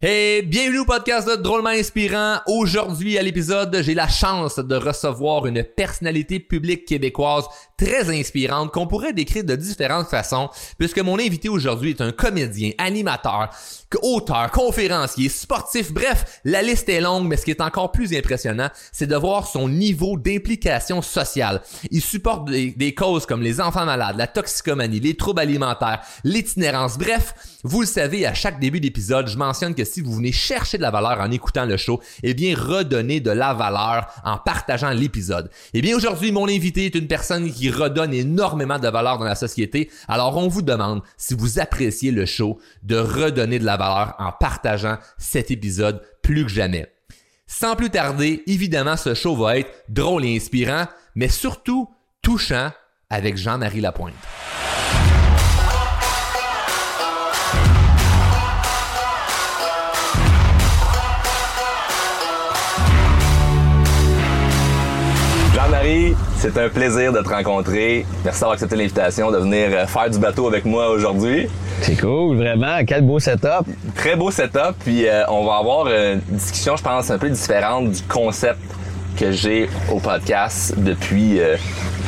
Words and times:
Hey, 0.00 0.42
bienvenue 0.42 0.78
au 0.78 0.84
podcast 0.84 1.28
de 1.28 1.34
Drôlement 1.34 1.70
Inspirant. 1.70 2.36
Aujourd'hui, 2.46 3.18
à 3.18 3.22
l'épisode, 3.22 3.82
j'ai 3.82 3.94
la 3.94 4.06
chance 4.06 4.60
de 4.60 4.76
recevoir 4.76 5.46
une 5.46 5.64
personnalité 5.64 6.38
publique 6.38 6.84
québécoise 6.84 7.46
très 7.78 8.10
inspirante 8.10 8.72
qu'on 8.72 8.86
pourrait 8.86 9.14
décrire 9.14 9.44
de 9.44 9.56
différentes 9.56 10.08
façons, 10.08 10.50
puisque 10.76 10.98
mon 10.98 11.18
invité 11.18 11.48
aujourd'hui 11.48 11.90
est 11.90 12.00
un 12.00 12.12
comédien, 12.12 12.72
animateur, 12.76 13.50
auteur, 14.02 14.50
conférencier, 14.50 15.28
sportif, 15.28 15.92
bref, 15.92 16.40
la 16.44 16.60
liste 16.60 16.88
est 16.88 17.00
longue, 17.00 17.26
mais 17.26 17.36
ce 17.36 17.44
qui 17.44 17.52
est 17.52 17.62
encore 17.62 17.92
plus 17.92 18.14
impressionnant, 18.14 18.68
c'est 18.92 19.06
de 19.06 19.16
voir 19.16 19.46
son 19.46 19.68
niveau 19.68 20.18
d'implication 20.18 21.00
sociale. 21.00 21.62
Il 21.90 22.02
supporte 22.02 22.50
des, 22.50 22.94
causes 22.94 23.26
comme 23.26 23.42
les 23.42 23.60
enfants 23.60 23.86
malades, 23.86 24.16
la 24.18 24.26
toxicomanie, 24.26 25.00
les 25.00 25.16
troubles 25.16 25.40
alimentaires, 25.40 26.00
l'itinérance, 26.24 26.98
bref, 26.98 27.34
vous 27.62 27.80
le 27.80 27.86
savez, 27.86 28.26
à 28.26 28.34
chaque 28.34 28.60
début 28.60 28.80
d'épisode, 28.80 29.28
je 29.28 29.36
mentionne 29.36 29.74
que 29.74 29.84
si 29.84 30.00
vous 30.00 30.14
venez 30.14 30.32
chercher 30.32 30.78
de 30.78 30.82
la 30.82 30.90
valeur 30.90 31.20
en 31.20 31.30
écoutant 31.30 31.64
le 31.64 31.76
show, 31.76 32.00
eh 32.22 32.34
bien, 32.34 32.56
redonnez 32.56 33.20
de 33.20 33.30
la 33.30 33.54
valeur 33.54 34.06
en 34.24 34.36
partageant 34.36 34.90
l'épisode. 34.90 35.50
Eh 35.74 35.80
bien, 35.80 35.96
aujourd'hui, 35.96 36.32
mon 36.32 36.48
invité 36.48 36.86
est 36.86 36.94
une 36.94 37.06
personne 37.06 37.50
qui 37.50 37.67
redonne 37.70 38.12
énormément 38.12 38.78
de 38.78 38.88
valeur 38.88 39.18
dans 39.18 39.24
la 39.24 39.34
société. 39.34 39.90
Alors, 40.08 40.36
on 40.36 40.48
vous 40.48 40.62
demande, 40.62 41.02
si 41.16 41.34
vous 41.34 41.58
appréciez 41.58 42.10
le 42.10 42.26
show, 42.26 42.58
de 42.82 42.96
redonner 42.96 43.58
de 43.58 43.64
la 43.64 43.76
valeur 43.76 44.14
en 44.18 44.32
partageant 44.32 44.98
cet 45.18 45.50
épisode 45.50 46.02
plus 46.22 46.44
que 46.44 46.50
jamais. 46.50 46.92
Sans 47.46 47.76
plus 47.76 47.90
tarder, 47.90 48.42
évidemment, 48.46 48.96
ce 48.96 49.14
show 49.14 49.34
va 49.34 49.58
être 49.58 49.70
drôle 49.88 50.24
et 50.24 50.36
inspirant, 50.36 50.86
mais 51.14 51.28
surtout 51.28 51.88
touchant 52.22 52.70
avec 53.08 53.38
Jean-Marie 53.38 53.80
Lapointe. 53.80 54.14
C'est 66.38 66.56
un 66.56 66.68
plaisir 66.68 67.12
de 67.12 67.20
te 67.20 67.28
rencontrer. 67.28 68.06
Merci 68.24 68.40
d'avoir 68.40 68.54
accepté 68.54 68.76
l'invitation 68.76 69.32
de 69.32 69.38
venir 69.38 69.70
euh, 69.72 69.86
faire 69.86 70.08
du 70.08 70.18
bateau 70.20 70.46
avec 70.46 70.64
moi 70.64 70.88
aujourd'hui. 70.90 71.48
C'est 71.82 72.00
cool, 72.00 72.36
vraiment. 72.36 72.78
Quel 72.86 73.02
beau 73.02 73.18
setup. 73.18 73.66
Très 73.96 74.14
beau 74.14 74.30
setup. 74.30 74.76
Puis 74.84 75.08
euh, 75.08 75.24
on 75.28 75.44
va 75.44 75.56
avoir 75.56 75.88
une 75.88 76.20
discussion, 76.30 76.76
je 76.76 76.82
pense, 76.82 77.10
un 77.10 77.18
peu 77.18 77.28
différente 77.28 77.90
du 77.90 78.02
concept 78.02 78.60
que 79.16 79.32
j'ai 79.32 79.68
au 79.92 79.98
podcast 79.98 80.74
depuis 80.76 81.40
euh, 81.40 81.56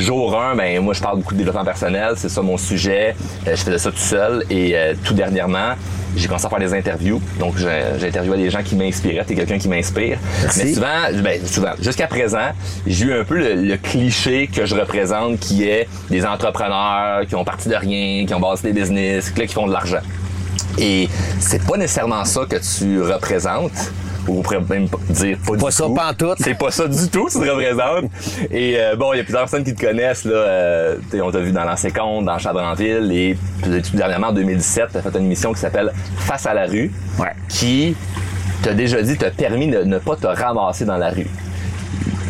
jour 0.00 0.38
1. 0.38 0.56
Ben, 0.56 0.80
moi, 0.80 0.94
je 0.94 1.00
parle 1.00 1.18
beaucoup 1.18 1.34
de 1.34 1.38
développement 1.38 1.64
personnel. 1.64 2.14
C'est 2.16 2.28
ça 2.28 2.42
mon 2.42 2.56
sujet. 2.56 3.14
je 3.46 3.56
faisais 3.56 3.78
ça 3.78 3.90
tout 3.90 3.98
seul. 3.98 4.44
Et 4.50 4.74
tout 5.04 5.14
dernièrement, 5.14 5.74
j'ai 6.16 6.26
commencé 6.26 6.46
à 6.46 6.48
faire 6.48 6.58
des 6.58 6.74
interviews. 6.74 7.20
Donc, 7.38 7.56
j'ai 7.56 8.08
interviewé 8.08 8.36
des 8.36 8.50
gens 8.50 8.62
qui 8.62 8.76
m'inspiraient. 8.76 9.24
T'es 9.24 9.34
quelqu'un 9.34 9.58
qui 9.58 9.68
m'inspire. 9.68 10.18
Mais 10.56 10.72
souvent, 10.74 11.22
ben, 11.22 11.46
souvent, 11.46 11.72
jusqu'à 11.80 12.06
présent, 12.06 12.50
j'ai 12.86 13.06
eu 13.06 13.12
un 13.12 13.24
peu 13.24 13.38
le, 13.38 13.76
cliché 13.76 14.48
que 14.48 14.66
je 14.66 14.74
représente 14.74 15.38
qui 15.38 15.64
est 15.64 15.88
des 16.10 16.24
entrepreneurs 16.26 17.26
qui 17.26 17.34
ont 17.34 17.44
parti 17.44 17.68
de 17.68 17.74
rien, 17.74 18.26
qui 18.26 18.34
ont 18.34 18.40
bâti 18.40 18.64
des 18.64 18.72
business, 18.72 19.30
qui 19.30 19.46
font 19.48 19.66
de 19.66 19.72
l'argent. 19.72 20.00
Et 20.78 21.08
c'est 21.38 21.64
pas 21.64 21.76
nécessairement 21.76 22.24
ça 22.24 22.42
que 22.48 22.56
tu 22.56 23.00
représentes 23.02 23.92
on 24.38 24.42
pourrait 24.42 24.60
même 24.68 24.86
dire 25.10 25.38
pas, 25.46 25.56
pas 25.56 25.70
ça 25.70 25.84
pas 25.94 26.14
tout. 26.14 26.34
C'est 26.38 26.54
pas 26.54 26.70
ça 26.70 26.86
du 26.86 27.08
tout, 27.08 27.28
tu 27.30 27.38
te 27.38 27.48
représentes. 27.48 28.10
Et 28.50 28.76
euh, 28.78 28.96
bon, 28.96 29.12
il 29.12 29.18
y 29.18 29.20
a 29.20 29.24
plusieurs 29.24 29.42
personnes 29.42 29.64
qui 29.64 29.74
te 29.74 29.80
connaissent 29.80 30.24
là. 30.24 30.34
Euh, 30.34 30.96
on 31.22 31.30
t'a 31.30 31.40
vu 31.40 31.52
dans 31.52 31.64
l'ancien 31.64 31.90
compte, 31.90 32.24
dans 32.24 32.38
Chadranville 32.38 33.10
et 33.12 33.36
tout 33.62 33.96
dernièrement 33.96 34.28
en 34.28 34.32
2017, 34.32 34.88
t'as 34.92 35.02
fait 35.02 35.18
une 35.18 35.26
émission 35.26 35.52
qui 35.52 35.60
s'appelle 35.60 35.92
Face 36.18 36.46
à 36.46 36.54
la 36.54 36.66
rue, 36.66 36.90
ouais. 37.18 37.32
qui 37.48 37.96
t'a 38.62 38.74
déjà 38.74 39.02
dit 39.02 39.16
t'a 39.16 39.30
permis 39.30 39.68
de 39.68 39.82
ne 39.82 39.98
pas 39.98 40.16
te 40.16 40.26
ramasser 40.26 40.84
dans 40.84 40.96
la 40.96 41.10
rue 41.10 41.26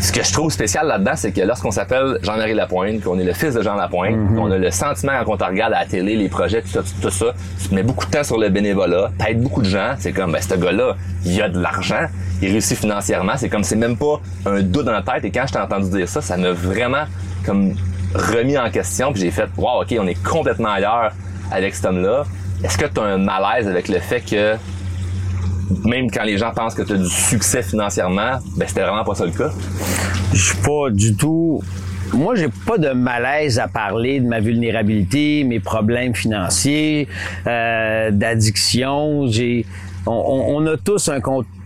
ce 0.01 0.13
que 0.13 0.23
je 0.25 0.33
trouve 0.33 0.51
spécial 0.51 0.87
là-dedans, 0.87 1.13
c'est 1.15 1.31
que 1.31 1.43
lorsqu'on 1.43 1.71
s'appelle 1.71 2.19
Jean-Marie 2.23 2.55
Lapointe, 2.55 3.03
qu'on 3.03 3.19
est 3.19 3.25
le 3.25 3.35
fils 3.35 3.55
de 3.55 3.63
Jean 3.63 3.75
Lapointe, 3.75 4.17
mhm. 4.17 4.37
qu'on 4.37 4.51
a 4.51 4.57
le 4.57 4.71
sentiment 4.71 5.13
quand 5.25 5.35
on 5.35 5.37
te 5.37 5.45
regarde 5.45 5.75
à 5.75 5.81
la 5.81 5.87
télé, 5.87 6.17
les 6.17 6.29
projets, 6.29 6.63
tout 6.63 6.69
ça, 6.69 6.81
tout, 7.03 7.11
ça, 7.11 7.35
tu 7.63 7.75
mets 7.75 7.83
beaucoup 7.83 8.07
de 8.07 8.11
temps 8.11 8.25
sur 8.25 8.39
le 8.39 8.49
bénévolat, 8.49 9.11
t'aides 9.19 9.43
beaucoup 9.43 9.61
de 9.61 9.69
gens, 9.69 9.95
c'est 9.99 10.13
comme, 10.13 10.33
ben, 10.33 10.41
ce 10.41 10.55
gars-là, 10.55 10.97
il 11.25 11.41
a 11.43 11.49
de 11.51 11.61
l'argent, 11.61 12.07
il 12.41 12.51
réussit 12.51 12.79
financièrement, 12.79 13.35
c'est 13.37 13.51
comme, 13.51 13.63
c'est 13.65 13.77
même 13.77 13.97
pas 13.97 14.21
un 14.47 14.63
doute 14.63 14.87
dans 14.87 14.93
la 14.93 15.03
tête, 15.03 15.25
et 15.25 15.31
quand 15.31 15.45
je 15.47 15.53
t'ai 15.53 15.59
entendu 15.59 15.91
dire 15.91 16.09
ça, 16.09 16.23
ça 16.23 16.39
m'a 16.39 16.53
vraiment, 16.53 17.05
comme, 17.45 17.75
remis 18.15 18.57
en 18.57 18.71
question, 18.71 19.13
puis 19.13 19.21
j'ai 19.21 19.31
fait, 19.31 19.49
wow, 19.59 19.83
ok, 19.83 19.95
on 20.01 20.07
est 20.07 20.23
complètement 20.23 20.71
ailleurs 20.71 21.13
avec 21.53 21.75
cet 21.75 21.85
homme-là. 21.85 22.25
Est-ce 22.65 22.79
que 22.79 22.87
tu 22.87 23.01
as 23.01 23.05
un 23.05 23.19
malaise 23.19 23.69
avec 23.69 23.89
le 23.89 23.99
fait 23.99 24.21
que 24.21 24.57
même 25.85 26.11
quand 26.11 26.25
les 26.25 26.39
gens 26.39 26.53
pensent 26.53 26.75
que 26.75 26.83
tu 26.83 26.93
as 26.93 26.97
du 26.97 27.09
succès 27.09 27.63
financièrement, 27.63 28.39
ben 28.57 28.67
c'était 28.69 28.83
vraiment 28.83 29.05
pas 29.05 29.15
ça 29.15 29.27
le 29.27 29.33
cas. 29.33 29.51
Je 30.33 30.43
suis 30.43 30.59
pas 30.59 30.91
du 30.91 31.15
tout 31.15 31.63
moi, 32.13 32.35
j'ai 32.35 32.49
pas 32.67 32.79
de 32.79 32.91
malaise 32.91 33.59
à 33.59 33.69
parler 33.69 34.21
de 34.21 34.27
ma 34.27 34.41
vulnérabilité, 34.41 35.45
mes 35.45 35.61
problèmes 35.61 36.15
financiers, 36.15 37.09
euh, 37.47 38.11
d'addiction. 38.11 39.27
J'ai, 39.29 39.65
on, 40.07 40.67
a 40.67 40.77
tous 40.77 41.09
un, 41.09 41.21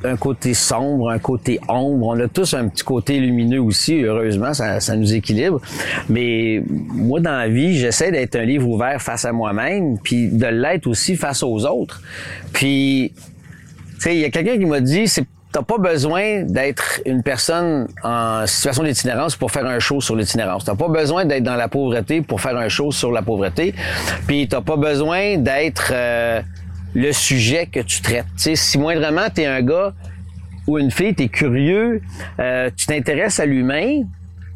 un, 0.05 0.17
côté 0.17 0.55
sombre, 0.55 1.11
un 1.11 1.19
côté 1.19 1.61
ombre. 1.69 2.09
On 2.09 2.21
a 2.21 2.29
tous 2.29 2.53
un 2.55 2.69
petit 2.69 2.85
côté 2.85 3.21
lumineux 3.21 3.63
aussi. 3.63 4.03
Heureusement, 4.03 4.53
ça, 4.53 4.81
ça 4.81 4.97
nous 4.97 5.15
équilibre. 5.15 5.61
Mais 6.09 6.63
moi, 6.69 7.21
dans 7.21 7.39
la 7.39 7.49
vie, 7.49 7.79
j'essaie 7.79 8.11
d'être 8.11 8.37
un 8.37 8.45
livre 8.45 8.69
ouvert 8.69 9.01
face 9.01 9.25
à 9.25 9.33
moi-même, 9.33 9.99
puis 9.99 10.29
de 10.29 10.47
l'être 10.47 10.87
aussi 10.87 11.17
face 11.17 11.43
aux 11.43 11.65
autres. 11.65 12.03
Puis 12.53 13.13
il 14.07 14.19
y 14.19 14.25
a 14.25 14.31
quelqu'un 14.31 14.59
qui 14.59 14.67
m'a 14.67 14.81
dit, 14.81 15.09
c'est 15.09 15.27
T'as 15.55 15.63
pas 15.63 15.79
besoin 15.79 16.43
d'être 16.43 17.01
une 17.07 17.23
personne 17.23 17.87
en 18.03 18.45
situation 18.45 18.83
d'itinérance 18.83 19.37
pour 19.37 19.53
faire 19.53 19.67
un 19.67 19.79
show 19.79 20.01
sur 20.01 20.17
l'itinérance. 20.17 20.65
T'as 20.65 20.75
pas 20.75 20.89
besoin 20.89 21.27
d'être 21.27 21.45
dans 21.45 21.55
la 21.55 21.69
pauvreté 21.69 22.23
pour 22.23 22.41
faire 22.41 22.57
un 22.57 22.69
show 22.69 22.91
sur 22.91 23.13
la 23.13 23.23
pauvreté. 23.23 23.73
Puis 24.27 24.49
t'as 24.49 24.63
pas 24.63 24.77
besoin 24.77 25.37
d'être 25.37 25.93
euh, 25.95 26.43
le 26.93 27.13
sujet 27.13 27.67
que 27.67 27.79
tu 27.79 28.03
traites. 28.03 28.27
T'sais, 28.37 28.57
si 28.57 28.79
moindrement 28.79 29.31
t'es 29.33 29.47
un 29.47 29.63
gars 29.63 29.93
ou 30.67 30.77
une 30.77 30.91
fille, 30.91 31.15
t'es 31.15 31.29
curieux, 31.29 32.03
euh, 32.41 32.69
tu 32.77 32.87
t'intéresses 32.87 33.39
à 33.39 33.47
l'humain, 33.47 34.01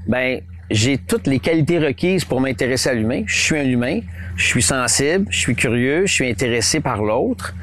ben 0.09 0.41
j'ai 0.71 0.99
toutes 0.99 1.27
les 1.27 1.39
qualités 1.39 1.79
requises 1.79 2.25
pour 2.25 2.41
m'intéresser 2.41 2.91
à 2.91 2.95
l'humain. 2.95 3.23
Je 3.27 3.41
suis 3.41 3.59
un 3.59 3.65
humain 3.65 4.01
je 4.39 4.47
suis 4.47 4.63
sensible, 4.63 5.27
je 5.31 5.39
suis 5.39 5.57
curieux, 5.57 6.07
je 6.07 6.13
suis 6.13 6.31
intéressé 6.31 6.79
par 6.81 7.03
l'autre. 7.03 7.55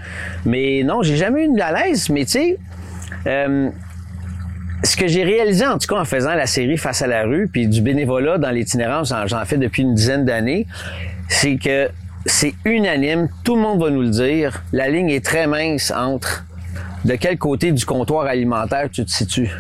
Mais 0.46 0.84
non, 0.84 1.02
j'ai 1.02 1.16
jamais 1.16 1.46
eu 1.46 1.48
de 1.48 1.58
l'aise, 1.58 2.10
mais 2.10 2.26
tu 2.26 2.32
sais, 2.32 2.58
euh, 3.26 3.70
ce 4.84 4.98
que 4.98 5.08
j'ai 5.08 5.24
réalisé, 5.24 5.66
en 5.66 5.78
tout 5.78 5.88
cas, 5.88 6.00
en 6.00 6.06
faisant 6.06 6.36
la 6.36 6.46
série 6.46 6.78
Face 6.78 7.02
à 7.02 7.08
la 7.08 7.24
rue, 7.24 7.48
puis 7.48 7.68
du 7.68 7.82
bénévolat 7.82 8.38
dans 8.38 8.52
l'itinérance, 8.52 9.14
j'en 9.26 9.46
fais 9.46 9.58
depuis 9.58 9.84
une 9.84 9.96
dizaine 9.96 10.26
d'années, 10.26 10.68
c'est 11.30 11.56
que 11.56 11.90
c'est 12.26 12.54
unanime, 12.66 13.30
tout 13.46 13.56
le 13.56 13.62
monde 13.62 13.82
va 13.82 13.90
nous 13.90 14.02
le 14.02 14.10
dire, 14.10 14.62
la 14.74 14.90
ligne 14.90 15.10
est 15.10 15.24
très 15.24 15.48
mince 15.48 15.92
entre 15.96 16.46
de 17.06 17.16
quel 17.16 17.38
côté 17.38 17.72
du 17.72 17.86
comptoir 17.86 18.26
alimentaire 18.26 18.90
tu 18.92 19.06
te 19.06 19.12
situes. 19.12 19.52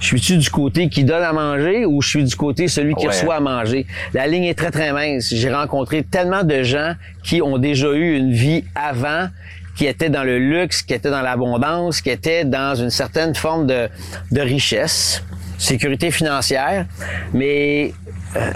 Je 0.00 0.06
suis-tu 0.06 0.36
du 0.36 0.50
côté 0.50 0.88
qui 0.88 1.04
donne 1.04 1.22
à 1.22 1.32
manger 1.32 1.86
ou 1.86 2.02
je 2.02 2.08
suis 2.08 2.24
du 2.24 2.36
côté 2.36 2.68
celui 2.68 2.94
qui 2.94 3.06
reçoit 3.06 3.36
à 3.36 3.40
manger? 3.40 3.86
La 4.12 4.26
ligne 4.26 4.44
est 4.44 4.58
très, 4.58 4.70
très 4.70 4.92
mince. 4.92 5.32
J'ai 5.32 5.52
rencontré 5.52 6.02
tellement 6.02 6.42
de 6.42 6.62
gens 6.62 6.94
qui 7.22 7.40
ont 7.40 7.58
déjà 7.58 7.92
eu 7.92 8.16
une 8.16 8.32
vie 8.32 8.64
avant 8.74 9.28
qui 9.76 9.86
étaient 9.86 10.10
dans 10.10 10.24
le 10.24 10.38
luxe, 10.38 10.82
qui 10.82 10.94
étaient 10.94 11.10
dans 11.10 11.22
l'abondance, 11.22 12.00
qui 12.00 12.10
étaient 12.10 12.44
dans 12.44 12.74
une 12.74 12.90
certaine 12.90 13.34
forme 13.34 13.66
de, 13.66 13.88
de 14.30 14.40
richesse, 14.40 15.24
sécurité 15.58 16.10
financière, 16.10 16.86
mais 17.32 17.92
euh, 18.36 18.50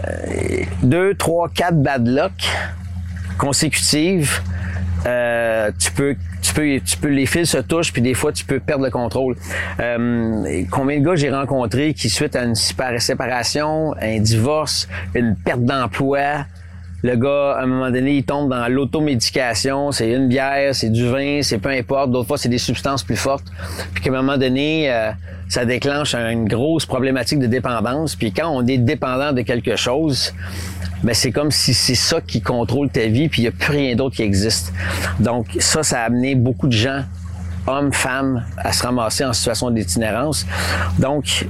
deux, 0.82 1.14
trois, 1.14 1.48
quatre 1.48 1.80
bad 1.82 2.06
luck 2.06 2.32
consécutives, 3.36 4.40
euh, 5.06 5.70
tu 5.78 5.92
peux 5.92 6.16
tu 6.40 6.54
peux, 6.54 6.80
tu 6.84 6.96
peux, 6.96 7.08
les 7.08 7.26
fils 7.26 7.50
se 7.50 7.58
touchent, 7.58 7.92
puis 7.92 8.02
des 8.02 8.14
fois, 8.14 8.32
tu 8.32 8.44
peux 8.44 8.60
perdre 8.60 8.84
le 8.84 8.90
contrôle. 8.90 9.36
Euh, 9.80 10.64
combien 10.70 10.98
de 10.98 11.04
gars 11.04 11.16
j'ai 11.16 11.30
rencontrés 11.30 11.94
qui, 11.94 12.08
suite 12.08 12.36
à 12.36 12.44
une 12.44 12.54
séparation, 12.54 13.94
un 14.00 14.20
divorce, 14.20 14.88
une 15.14 15.36
perte 15.36 15.62
d'emploi, 15.62 16.46
le 17.02 17.14
gars, 17.14 17.56
à 17.58 17.62
un 17.62 17.66
moment 17.66 17.90
donné, 17.90 18.16
il 18.16 18.24
tombe 18.24 18.50
dans 18.50 18.66
l'automédication. 18.68 19.92
C'est 19.92 20.10
une 20.10 20.26
bière, 20.26 20.74
c'est 20.74 20.90
du 20.90 21.08
vin, 21.08 21.42
c'est 21.42 21.58
peu 21.58 21.68
importe. 21.68 22.10
D'autres 22.10 22.26
fois, 22.26 22.38
c'est 22.38 22.48
des 22.48 22.58
substances 22.58 23.04
plus 23.04 23.16
fortes. 23.16 23.46
Puis 23.94 24.02
qu'à 24.02 24.10
un 24.10 24.14
moment 24.14 24.36
donné, 24.36 24.90
euh, 24.90 25.12
ça 25.48 25.64
déclenche 25.64 26.14
une 26.14 26.46
grosse 26.46 26.86
problématique 26.86 27.38
de 27.38 27.46
dépendance. 27.46 28.16
Puis 28.16 28.32
quand 28.32 28.48
on 28.48 28.66
est 28.66 28.78
dépendant 28.78 29.32
de 29.32 29.42
quelque 29.42 29.76
chose, 29.76 30.34
ben 31.02 31.14
c'est 31.14 31.32
comme 31.32 31.50
si 31.50 31.74
c'est 31.74 31.94
ça 31.94 32.20
qui 32.20 32.40
contrôle 32.40 32.90
ta 32.90 33.06
vie, 33.06 33.28
puis 33.28 33.42
il 33.42 33.44
n'y 33.44 33.48
a 33.48 33.52
plus 33.52 33.72
rien 33.72 33.94
d'autre 33.94 34.16
qui 34.16 34.22
existe. 34.22 34.72
Donc 35.20 35.46
ça, 35.58 35.82
ça 35.82 36.00
a 36.00 36.04
amené 36.04 36.34
beaucoup 36.34 36.66
de 36.66 36.72
gens, 36.72 37.04
hommes, 37.66 37.92
femmes, 37.92 38.44
à 38.56 38.72
se 38.72 38.82
ramasser 38.82 39.24
en 39.24 39.32
situation 39.32 39.70
d'itinérance. 39.70 40.46
Donc, 40.98 41.46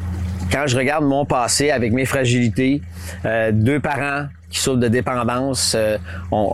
quand 0.51 0.67
je 0.67 0.77
regarde 0.77 1.05
mon 1.05 1.25
passé 1.25 1.71
avec 1.71 1.93
mes 1.93 2.05
fragilités, 2.05 2.83
euh, 3.25 3.51
deux 3.53 3.81
parents 3.81 4.27
qui 4.51 4.59
souffrent 4.59 4.79
de 4.79 4.89
dépendance. 4.89 5.77
Euh, 5.79 5.99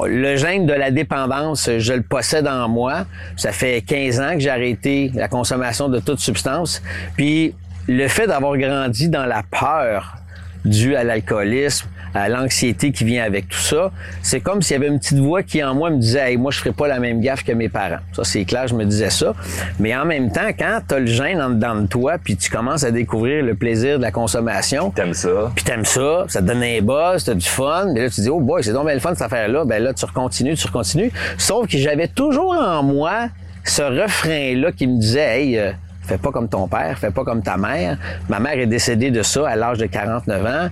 le 0.06 0.37
gène 0.37 0.67
de 0.67 0.73
la 0.73 0.91
dépendance, 0.91 1.70
je 1.79 1.93
le 1.93 2.02
possède 2.02 2.46
en 2.49 2.69
moi. 2.69 3.06
Ça 3.37 3.52
fait 3.52 3.82
15 3.82 4.20
ans 4.20 4.32
que 4.32 4.41
j'ai 4.41 4.50
arrêté 4.50 5.12
la 5.14 5.29
consommation 5.29 5.88
de 5.88 6.00
toute 6.00 6.19
substance. 6.19 6.82
Puis 7.17 7.55
le 7.87 8.08
fait 8.08 8.26
d'avoir 8.26 8.56
grandi 8.56 9.08
dans 9.08 9.26
la 9.26 9.43
peur 9.43 10.17
due 10.64 10.97
à 10.97 11.05
l'alcoolisme, 11.05 11.87
à 12.14 12.28
l'anxiété 12.28 12.93
qui 12.93 13.05
vient 13.05 13.25
avec 13.25 13.49
tout 13.49 13.58
ça, 13.58 13.90
c'est 14.22 14.40
comme 14.40 14.62
s'il 14.62 14.75
y 14.75 14.76
avait 14.76 14.88
une 14.88 14.99
petite 14.99 15.19
voix 15.19 15.43
qui 15.43 15.62
en 15.62 15.75
moi 15.75 15.90
me 15.90 15.99
disait 15.99 16.32
hey, 16.32 16.37
moi 16.37 16.50
je 16.50 16.58
ferai 16.58 16.72
pas 16.72 16.88
la 16.88 17.00
même 17.00 17.20
gaffe 17.20 17.43
que 17.43 17.52
mes 17.52 17.69
parents. 17.69 17.99
Ça 18.12 18.25
c'est 18.25 18.44
clair, 18.44 18.69
je 18.69 18.75
me 18.75 18.84
disais 18.84 19.11
ça, 19.11 19.34
mais 19.78 19.94
en 19.96 20.05
même 20.05 20.31
temps 20.31 20.49
quand 20.58 20.81
tu 20.88 20.94
as 20.94 20.99
le 21.00 21.06
gène 21.06 21.43
en 21.43 21.50
dedans 21.50 21.75
de 21.75 21.87
toi 21.87 22.16
puis 22.22 22.37
tu 22.37 22.50
commences 22.50 22.84
à 22.84 22.90
découvrir 22.90 23.44
le 23.44 23.55
plaisir 23.55 23.99
de 23.99 24.02
la 24.02 24.12
consommation, 24.12 24.90
t'aimes 24.90 25.14
ça. 25.14 25.52
Puis 25.55 25.64
t'aimes 25.64 25.84
ça, 25.84 26.25
ça 26.28 26.40
te 26.40 26.46
donne 26.46 26.62
un 26.62 26.81
buzz, 26.81 27.25
t'as 27.25 27.34
du 27.34 27.46
fun, 27.46 27.93
mais 27.93 28.02
là 28.02 28.11
tu 28.11 28.20
dis 28.20 28.31
oh 28.31 28.40
boy, 28.40 28.62
c'est 28.62 28.72
donc 28.72 28.87
bien 28.87 28.94
le 28.94 29.00
fun 29.00 29.14
cette 29.14 29.22
affaire 29.22 29.49
là, 29.49 29.64
ben 29.64 29.82
là 29.82 29.93
tu 29.93 30.05
recontinues, 30.05 30.55
tu 30.55 30.66
recontinues, 30.66 31.11
sauf 31.37 31.69
que 31.69 31.78
j'avais 31.78 32.08
toujours 32.08 32.55
en 32.55 32.82
moi 32.82 33.28
ce 33.64 33.82
refrain 33.82 34.55
là 34.56 34.72
qui 34.72 34.87
me 34.87 34.99
disait 34.99 35.40
hey 35.40 35.58
euh, 35.58 35.72
Fais 36.06 36.19
pas 36.19 36.31
comme 36.31 36.49
ton 36.49 36.69
père, 36.69 36.99
fais 36.99 37.11
pas 37.11 37.25
comme 37.25 37.43
ta 37.43 37.56
mère. 37.56 37.97
Ma 38.29 38.39
mère 38.39 38.59
est 38.59 38.67
décédée 38.67 39.11
de 39.11 39.23
ça 39.23 39.49
à 39.49 39.56
l'âge 39.56 39.79
de 39.79 39.87
49 39.87 40.47
ans. 40.47 40.69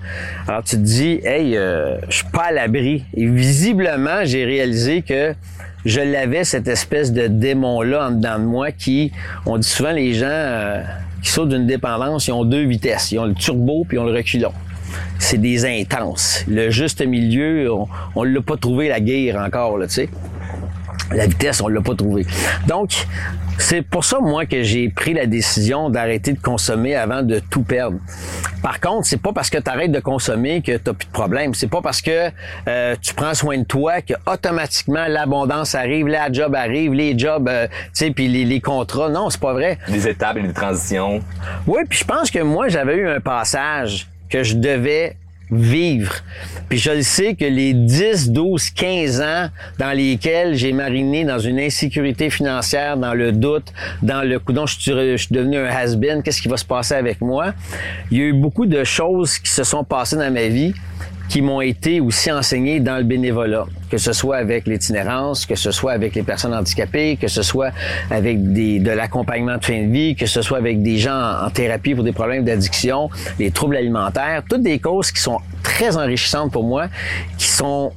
Alors 0.47 0.63
tu 0.63 0.77
te 0.77 0.83
dis, 0.83 1.21
hey, 1.25 1.57
euh, 1.57 1.97
je 2.09 2.17
suis 2.17 2.27
pas 2.27 2.45
à 2.49 2.53
l'abri. 2.53 3.05
Et 3.15 3.27
visiblement, 3.27 4.25
j'ai 4.25 4.45
réalisé 4.45 5.01
que 5.01 5.35
je 5.87 6.01
l'avais 6.01 6.45
cette 6.45 6.69
espèce 6.69 7.13
de 7.13 7.29
démon-là 7.29 8.09
en 8.09 8.11
dedans 8.11 8.39
de 8.39 8.45
moi 8.45 8.73
qui, 8.73 9.13
on 9.47 9.57
dit 9.57 9.69
souvent 9.69 9.93
les 9.93 10.13
gens 10.13 10.27
euh, 10.29 10.83
qui 11.23 11.31
sautent 11.31 11.49
d'une 11.49 11.67
dépendance, 11.67 12.29
ils 12.29 12.33
ont 12.33 12.45
deux 12.45 12.65
vitesses. 12.65 13.11
Ils 13.13 13.19
ont 13.19 13.27
le 13.27 13.35
turbo 13.35 13.85
puis 13.89 13.97
ils 13.97 14.01
ont 14.01 14.05
le 14.05 14.13
reculon. 14.13 14.53
C'est 15.19 15.39
des 15.39 15.65
intenses. 15.65 16.45
Le 16.47 16.69
juste 16.69 17.05
milieu, 17.05 17.73
on, 17.73 17.89
on 18.15 18.25
l'a 18.25 18.41
pas 18.43 18.59
trouvé 18.59 18.89
la 18.89 19.01
guerre 19.01 19.39
encore, 19.39 19.79
là, 19.79 19.87
tu 19.87 19.95
sais. 19.95 20.11
La 21.15 21.27
vitesse, 21.27 21.63
on 21.63 21.69
l'a 21.69 21.81
pas 21.81 21.95
trouvé. 21.95 22.27
Donc, 22.67 23.07
c'est 23.63 23.83
pour 23.83 24.05
ça, 24.05 24.19
moi, 24.21 24.45
que 24.45 24.63
j'ai 24.63 24.89
pris 24.89 25.15
la 25.15 25.27
décision 25.27 25.89
d'arrêter 25.89 26.33
de 26.33 26.41
consommer 26.41 26.97
avant 26.97 27.23
de 27.23 27.39
tout 27.39 27.63
perdre. 27.63 27.99
Par 28.61 28.81
contre, 28.81 29.07
c'est 29.07 29.23
pas 29.23 29.33
parce 29.33 29.51
que 29.51 29.59
tu 29.59 29.71
arrêtes 29.71 29.93
de 29.93 30.01
consommer 30.01 30.63
que 30.63 30.77
tu 30.77 30.93
plus 30.93 31.07
de 31.07 31.13
problème. 31.13 31.55
C'est 31.55 31.69
pas 31.69 31.81
parce 31.81 32.03
que 32.03 32.31
euh, 32.69 32.97
tu 33.01 33.15
prends 33.15 33.35
soin 33.35 33.59
de 33.59 33.65
toi 33.65 34.03
que 34.03 34.15
automatiquement 34.27 35.07
l'abondance 35.07 35.75
arrive, 35.75 36.09
la 36.09 36.31
job 36.33 36.55
arrive, 36.55 36.93
les 36.93 37.17
jobs, 37.17 37.49
euh, 37.49 37.69
tu 37.69 37.77
sais, 37.93 38.11
puis 38.11 38.29
les, 38.29 38.45
les, 38.45 38.61
contrats. 38.61 39.09
Non, 39.09 39.31
c'est 39.31 39.41
pas 39.41 39.53
vrai. 39.53 39.79
Les 39.89 40.09
étapes 40.09 40.37
et 40.39 40.43
les 40.43 40.53
transitions. 40.53 41.21
Oui, 41.67 41.83
puis 41.89 42.01
je 42.01 42.05
pense 42.05 42.31
que 42.31 42.41
moi, 42.41 42.69
j'avais 42.69 42.97
eu 42.97 43.09
un 43.09 43.21
passage 43.21 44.09
que 44.29 44.43
je 44.43 44.57
devais 44.57 45.17
vivre. 45.53 46.15
Puis 46.69 46.79
je 46.79 46.91
le 46.91 47.03
sais 47.03 47.35
que 47.35 47.45
les 47.45 47.75
10, 47.75 48.31
12, 48.31 48.71
15 48.71 49.21
ans 49.21 49.49
dans 49.79 49.93
lesquels 49.93 50.55
j'ai 50.55 50.73
mariné 50.73 51.25
dans 51.25 51.39
une 51.39 51.61
insécurité 51.61 52.31
financière, 52.31 52.97
dans 52.97 53.15
le 53.15 53.33
doute, 53.33 53.73
dans 54.03 54.23
le 54.23 54.39
coup 54.39 54.53
je 54.53 55.13
je 55.13 55.17
suis 55.17 55.35
devenu 55.35 55.59
un 55.59 55.67
has-been, 55.67 56.23
qu'est-ce 56.23 56.41
qui 56.41 56.49
va 56.49 56.57
se 56.57 56.65
passer 56.65 56.95
avec 56.95 57.21
moi? 57.21 57.53
Il 58.11 58.19
y 58.19 58.21
a 58.23 58.25
eu 58.25 58.33
beaucoup 58.33 58.67
de 58.67 58.83
choses 58.85 59.39
qui 59.39 59.51
se 59.51 59.65
sont 59.65 59.85
passées 59.85 60.17
dans 60.17 60.33
ma 60.33 60.49
vie 60.49 60.75
qui 61.29 61.43
m'ont 61.43 61.61
été 61.61 62.01
aussi 62.01 62.31
enseignés 62.31 62.81
dans 62.81 62.99
le 62.99 63.05
bénévolat, 63.05 63.67
que 63.91 63.99
ce 63.99 64.13
soit 64.13 64.37
avec 64.37 64.67
l'itinérance, 64.67 65.47
que 65.47 65.55
ce 65.55 65.71
soit 65.71 65.93
avec 65.93 66.15
les 66.15 66.23
personnes 66.23 66.55
handicapées, 66.55 67.17
que 67.21 67.29
ce 67.29 67.43
soit 67.43 67.71
avec 68.11 68.53
des, 68.53 68.81
de 68.81 68.91
l'accompagnement 68.91 69.57
de 69.57 69.65
fin 69.65 69.83
de 69.83 69.93
vie, 69.93 70.15
que 70.15 70.27
ce 70.27 70.43
soit 70.43 70.59
avec 70.59 70.83
des 70.83 70.99
gens 70.99 71.45
en, 71.45 71.51
thérapie 71.51 71.95
pour 71.95 72.05
des 72.05 72.13
problèmes 72.13 72.45
d'addiction, 72.45 73.11
les 73.39 73.51
troubles 73.51 73.77
alimentaires, 73.77 74.43
toutes 74.49 74.63
des 74.63 74.79
causes 74.79 75.11
qui 75.11 75.21
sont 75.21 75.39
très 75.63 75.97
enrichissantes 75.97 76.53
pour 76.53 76.65
moi, 76.65 76.89
qui 77.39 77.47
sont 77.47 77.93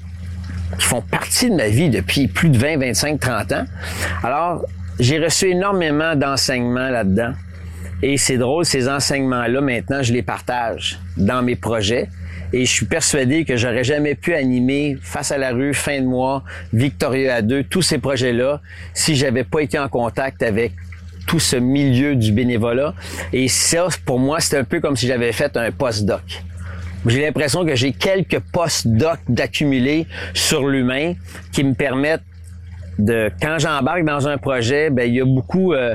qui 0.80 0.86
font 0.86 1.01
partie 1.01 1.50
de 1.50 1.56
ma 1.56 1.68
vie 1.68 1.89
depuis 1.89 2.28
plus 2.28 2.50
de 2.50 2.57
20, 2.57 2.78
25, 2.78 3.19
30 3.19 3.51
ans. 3.54 3.66
Alors, 4.24 4.66
j'ai 5.00 5.19
reçu 5.19 5.50
énormément 5.50 6.16
d'enseignements 6.16 6.89
là-dedans. 6.89 7.33
Et 8.01 8.18
c'est 8.18 8.38
drôle, 8.38 8.66
ces 8.66 8.89
enseignements-là, 8.89 9.62
maintenant, 9.62 10.04
je 10.04 10.13
les 10.13 10.21
partage 10.21 11.00
dans 11.18 11.42
mes 11.42 11.56
projets. 11.56 12.10
Et 12.56 12.63
je 12.63 12.72
suis 12.72 12.86
persuadé 12.86 13.44
que 13.44 13.57
j'aurais 13.57 13.84
jamais 13.84 14.16
pu 14.16 14.34
animer 14.34 14.98
Face 15.02 15.30
à 15.34 15.38
la 15.38 15.52
rue, 15.52 15.74
Fin 15.74 16.00
de 16.00 16.06
mois, 16.06 16.42
Victorieux 16.72 17.30
à 17.30 17.42
deux, 17.42 17.66
tous 17.66 17.81
ces 17.81 17.98
projets-là, 17.98 18.62
si 18.94 19.16
j'avais 19.16 19.44
pas 19.44 19.60
été 19.60 19.78
en 19.78 19.90
contact 19.90 20.42
avec 20.42 20.72
tout 21.28 21.40
ce 21.40 21.57
milieu 21.57 22.16
du 22.16 22.31
bénévolat. 22.31 22.94
Et 23.34 23.50
ça, 23.50 23.90
pour 24.06 24.19
moi, 24.19 24.40
c'est 24.40 24.57
un 24.57 24.63
peu 24.63 24.80
comme 24.80 24.96
si 24.96 25.06
j'avais 25.06 25.34
fait 25.34 25.57
un 25.57 25.69
post-doc. 25.72 26.44
J'ai 27.06 27.25
l'impression 27.25 27.66
que 27.66 27.75
j'ai 27.75 27.92
quelques 27.92 28.40
post-doc 28.40 29.19
d'accumuler 29.28 30.07
sur 30.34 30.66
l'humain 30.66 31.16
qui 31.52 31.62
me 31.66 31.74
permettent 31.74 32.24
de, 32.98 33.30
quand 33.42 33.60
j'embarque 33.60 34.06
dans 34.06 34.30
un 34.30 34.38
projet, 34.38 34.90
ben 34.90 35.04
il 35.04 35.16
y 35.16 35.19
a 35.19 35.25
beaucoup 35.25 35.74
euh, 35.74 35.94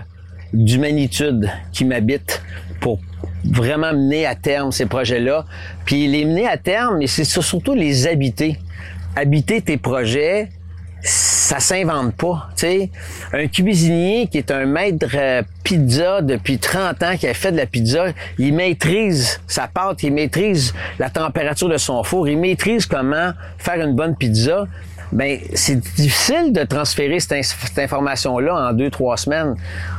d'humanitude 0.53 1.51
qui 1.73 1.87
m'habite 1.87 2.43
pour 2.81 3.01
vraiment 3.45 3.93
mener 3.93 4.27
à 4.27 4.35
terme 4.35 4.73
ces 4.73 4.87
projets-là. 4.87 5.45
Puis 5.85 6.07
les 6.07 6.25
mener 6.25 6.47
à 6.47 6.57
terme, 6.57 6.99
mais 6.99 7.07
c'est 7.07 7.25
surtout 7.25 7.75
les 7.75 8.07
habiter. 8.07 8.59
Habiter 9.17 9.61
tes 9.61 9.77
projets, 9.77 10.49
ça 11.03 11.61
s'invente 11.61 12.15
pas, 12.15 12.49
sais. 12.57 12.91
Un 13.33 13.47
cuisinier 13.49 14.27
qui 14.27 14.39
est 14.39 14.51
un 14.51 14.67
maître 14.67 15.07
euh, 15.15 15.43
pizza 15.65 16.21
depuis 16.21 16.59
30 16.59 17.03
ans, 17.03 17.17
qui 17.17 17.27
a 17.27 17.35
fait 17.35 17.53
de 17.53 17.57
la 17.57 17.67
pizza, 17.67 18.07
il 18.39 18.55
maîtrise 18.55 19.41
sa 19.47 19.67
pâte, 19.67 20.03
il 20.03 20.13
maîtrise 20.13 20.75
la 20.99 21.11
température 21.11 21.69
de 21.69 21.79
son 21.79 22.03
four, 22.03 22.29
il 22.29 22.39
maîtrise 22.39 22.87
comment 22.87 23.33
faire 23.59 23.81
une 23.81 23.95
bonne 23.95 24.15
pizza. 24.15 24.67
Ben, 25.13 25.41
c'est 25.55 25.81
difficile 25.97 26.53
de 26.53 26.63
transférer 26.63 27.19
cette, 27.19 27.45
cette 27.45 27.79
information-là 27.79 28.69
en 28.69 28.73
deux, 28.73 28.91
trois 28.91 29.17
semaines. 29.17 29.57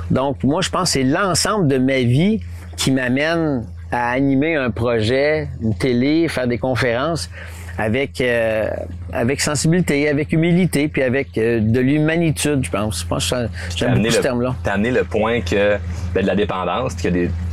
Donc, 0.10 0.44
moi, 0.44 0.62
je 0.62 0.70
pense 0.70 0.84
que 0.84 0.94
c'est 0.94 1.04
l'ensemble 1.04 1.68
de 1.68 1.78
ma 1.78 2.00
vie 2.00 2.40
qui 2.81 2.89
m'amène 2.89 3.63
à 3.92 4.10
animer 4.10 4.56
un 4.56 4.72
projet, 4.72 5.50
une 5.62 5.75
télé, 5.75 6.28
faire 6.28 6.48
des 6.48 6.57
conférences 6.57 7.30
avec 7.78 8.19
euh, 8.22 8.69
avec 9.13 9.39
sensibilité, 9.39 10.10
avec 10.10 10.33
humilité, 10.33 10.88
puis 10.88 11.04
avec 11.04 11.38
euh, 11.38 11.60
de 11.62 11.80
l'humanitude, 11.80 12.66
je 12.66 12.72
pense. 12.72 13.01
Je 13.01 13.06
pense 13.06 13.30
que 13.30 13.36
j'aime 13.75 14.00
beaucoup 14.00 14.10
ce 14.10 14.19
terme-là. 14.19 14.56
T'as 14.63 14.74
amené 14.74 14.89
le 14.89 15.04
point 15.04 15.42
que 15.42 15.78
ben, 16.16 16.24
de 16.24 16.28
la 16.28 16.36
dépendance, 16.36 16.95
a 17.06 17.10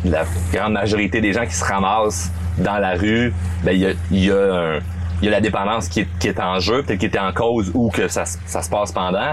la 0.08 0.24
grande 0.50 0.72
majorité 0.72 1.20
des 1.20 1.34
gens 1.34 1.44
qui 1.44 1.54
se 1.54 1.64
ramassent 1.64 2.32
dans 2.56 2.78
la 2.78 2.94
rue, 2.94 3.32
ben 3.64 3.72
il 3.72 3.80
y 3.80 3.86
a, 3.86 3.92
y 4.10 4.30
a 4.30 4.78
il 5.20 5.24
y 5.24 5.28
a 5.28 5.32
la 5.32 5.40
dépendance 5.40 5.88
qui 5.88 6.00
est, 6.00 6.08
qui 6.18 6.28
est 6.28 6.40
en 6.40 6.60
jeu, 6.60 6.82
peut-être 6.82 6.98
qui 6.98 7.06
était 7.06 7.18
en 7.18 7.32
cause 7.32 7.70
ou 7.74 7.90
que 7.90 8.08
ça, 8.08 8.24
ça 8.24 8.62
se 8.62 8.70
passe 8.70 8.92
pendant. 8.92 9.32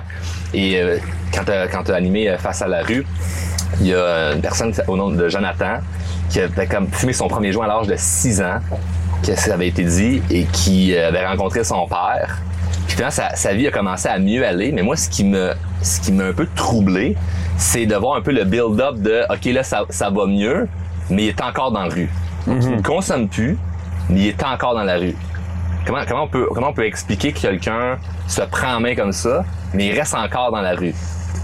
Et 0.53 0.79
euh, 0.79 0.97
quand 1.33 1.43
tu 1.83 1.91
as 1.91 1.95
animé 1.95 2.35
Face 2.39 2.61
à 2.61 2.67
la 2.67 2.83
rue, 2.83 3.05
il 3.81 3.87
y 3.87 3.93
a 3.93 4.33
une 4.33 4.41
personne 4.41 4.73
au 4.87 4.97
nom 4.97 5.09
de 5.09 5.29
Jonathan 5.29 5.79
qui 6.29 6.39
avait 6.39 6.67
comme 6.67 6.87
fumé 6.87 7.13
son 7.13 7.27
premier 7.27 7.51
joint 7.51 7.65
à 7.65 7.67
l'âge 7.67 7.87
de 7.87 7.95
6 7.97 8.41
ans, 8.41 8.59
que 9.25 9.35
ça 9.35 9.53
avait 9.53 9.67
été 9.67 9.83
dit, 9.83 10.21
et 10.29 10.45
qui 10.45 10.95
euh, 10.95 11.09
avait 11.09 11.25
rencontré 11.25 11.63
son 11.63 11.87
père. 11.87 12.41
Puis 12.87 12.95
finalement, 12.95 13.15
sa, 13.33 13.53
vie 13.53 13.67
a 13.67 13.71
commencé 13.71 14.07
à 14.07 14.19
mieux 14.19 14.45
aller. 14.45 14.71
Mais 14.71 14.81
moi, 14.81 14.95
ce 14.95 15.09
qui 15.09 15.23
me, 15.23 15.53
ce 15.81 15.99
qui 16.01 16.11
m'a 16.11 16.25
un 16.25 16.33
peu 16.33 16.47
troublé, 16.55 17.15
c'est 17.57 17.85
de 17.85 17.95
voir 17.95 18.17
un 18.17 18.21
peu 18.21 18.31
le 18.31 18.43
build-up 18.43 18.97
de, 18.97 19.23
OK, 19.29 19.45
là, 19.45 19.63
ça, 19.63 19.85
ça 19.89 20.09
va 20.09 20.25
mieux, 20.25 20.67
mais 21.09 21.23
il 21.23 21.27
est 21.29 21.41
encore 21.41 21.71
dans 21.71 21.83
la 21.83 21.93
rue. 21.93 22.09
Donc, 22.47 22.57
Il 22.61 22.75
ne 22.75 22.81
consomme 22.81 23.27
plus, 23.27 23.57
mais 24.09 24.19
il 24.19 24.27
est 24.27 24.43
encore 24.43 24.75
dans 24.75 24.83
la 24.83 24.97
rue. 24.97 25.15
Comment, 25.85 25.99
on 26.23 26.27
peut, 26.27 26.47
comment 26.51 26.69
on 26.69 26.73
peut 26.73 26.85
expliquer 26.85 27.31
que 27.31 27.39
quelqu'un 27.39 27.97
se 28.27 28.41
prend 28.41 28.75
en 28.75 28.79
main 28.79 28.95
comme 28.95 29.11
ça, 29.11 29.45
mais 29.73 29.87
il 29.87 29.97
reste 29.97 30.15
encore 30.15 30.51
dans 30.51 30.61
la 30.61 30.73
rue? 30.73 30.95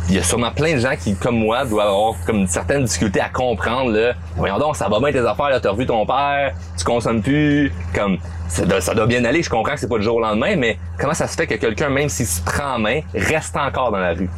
il 0.10 0.16
y 0.16 0.20
a 0.20 0.24
sûrement 0.24 0.52
plein 0.52 0.74
de 0.74 0.80
gens 0.80 0.96
qui, 1.00 1.16
comme 1.16 1.38
moi, 1.38 1.64
doivent 1.64 1.88
avoir 1.88 2.16
comme 2.26 2.40
une 2.40 2.48
certaine 2.48 2.84
difficulté 2.84 3.22
à 3.22 3.30
comprendre 3.30 3.92
le 3.92 4.12
voyons 4.36 4.58
donc, 4.58 4.76
ça 4.76 4.90
va 4.90 5.00
bien 5.00 5.12
tes 5.12 5.26
affaires, 5.26 5.50
là, 5.50 5.60
t'as 5.62 5.70
revu 5.70 5.86
ton 5.86 6.06
père, 6.06 6.54
tu 6.78 6.84
consommes 6.84 7.22
plus, 7.22 7.72
comme 7.96 8.18
ça 8.50 8.66
doit, 8.66 8.82
ça 8.82 8.94
bien 9.06 9.24
aller, 9.24 9.42
je 9.42 9.50
comprends 9.50 9.74
que 9.74 9.80
c'est 9.80 9.88
pas 9.88 9.98
du 9.98 10.04
jour 10.04 10.18
au 10.18 10.20
lendemain, 10.20 10.56
mais 10.58 10.78
comment 11.00 11.14
ça 11.14 11.28
se 11.28 11.36
fait 11.38 11.48
que 11.48 11.56
quelqu'un, 11.56 11.90
même 11.90 12.10
s'il 12.10 12.26
se 12.26 12.42
prend 12.42 12.76
en 12.76 12.80
main, 12.80 13.00
reste 13.14 13.56
encore 13.56 13.92
dans 13.92 14.00
la 14.00 14.14
rue? 14.14 14.30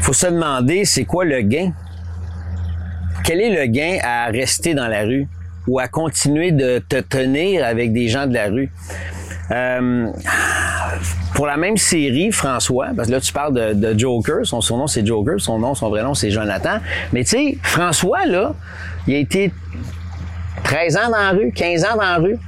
Faut 0.00 0.14
se 0.14 0.28
demander 0.28 0.86
c'est 0.86 1.04
quoi 1.04 1.26
le 1.26 1.42
gain? 1.42 1.72
Quel 3.22 3.40
est 3.42 3.50
le 3.50 3.66
gain 3.66 3.98
à 4.02 4.26
rester 4.28 4.72
dans 4.72 4.88
la 4.88 5.02
rue? 5.02 5.28
Ou 5.66 5.78
à 5.78 5.88
continuer 5.88 6.52
de 6.52 6.78
te 6.78 7.00
tenir 7.00 7.64
avec 7.64 7.92
des 7.92 8.08
gens 8.08 8.26
de 8.26 8.34
la 8.34 8.46
rue? 8.46 8.70
Euh, 9.50 10.10
pour 11.34 11.46
la 11.46 11.56
même 11.56 11.76
série, 11.76 12.30
François, 12.30 12.88
parce 12.94 13.08
que 13.08 13.12
là, 13.12 13.20
tu 13.20 13.32
parles 13.32 13.74
de, 13.74 13.98
Joker, 13.98 14.44
son 14.44 14.60
surnom 14.60 14.86
c'est 14.86 15.04
Joker, 15.04 15.40
son 15.40 15.58
nom, 15.58 15.74
son 15.74 15.88
vrai 15.88 16.02
nom 16.02 16.14
c'est 16.14 16.30
Jonathan. 16.30 16.78
Mais 17.12 17.24
tu 17.24 17.30
sais, 17.30 17.58
François, 17.62 18.26
là, 18.26 18.54
il 19.06 19.14
a 19.14 19.18
été 19.18 19.52
13 20.64 20.96
ans 20.96 21.10
dans 21.10 21.18
la 21.18 21.30
rue, 21.30 21.52
15 21.52 21.84
ans 21.84 21.96
dans 21.96 22.02
la 22.02 22.16
rue. 22.16 22.38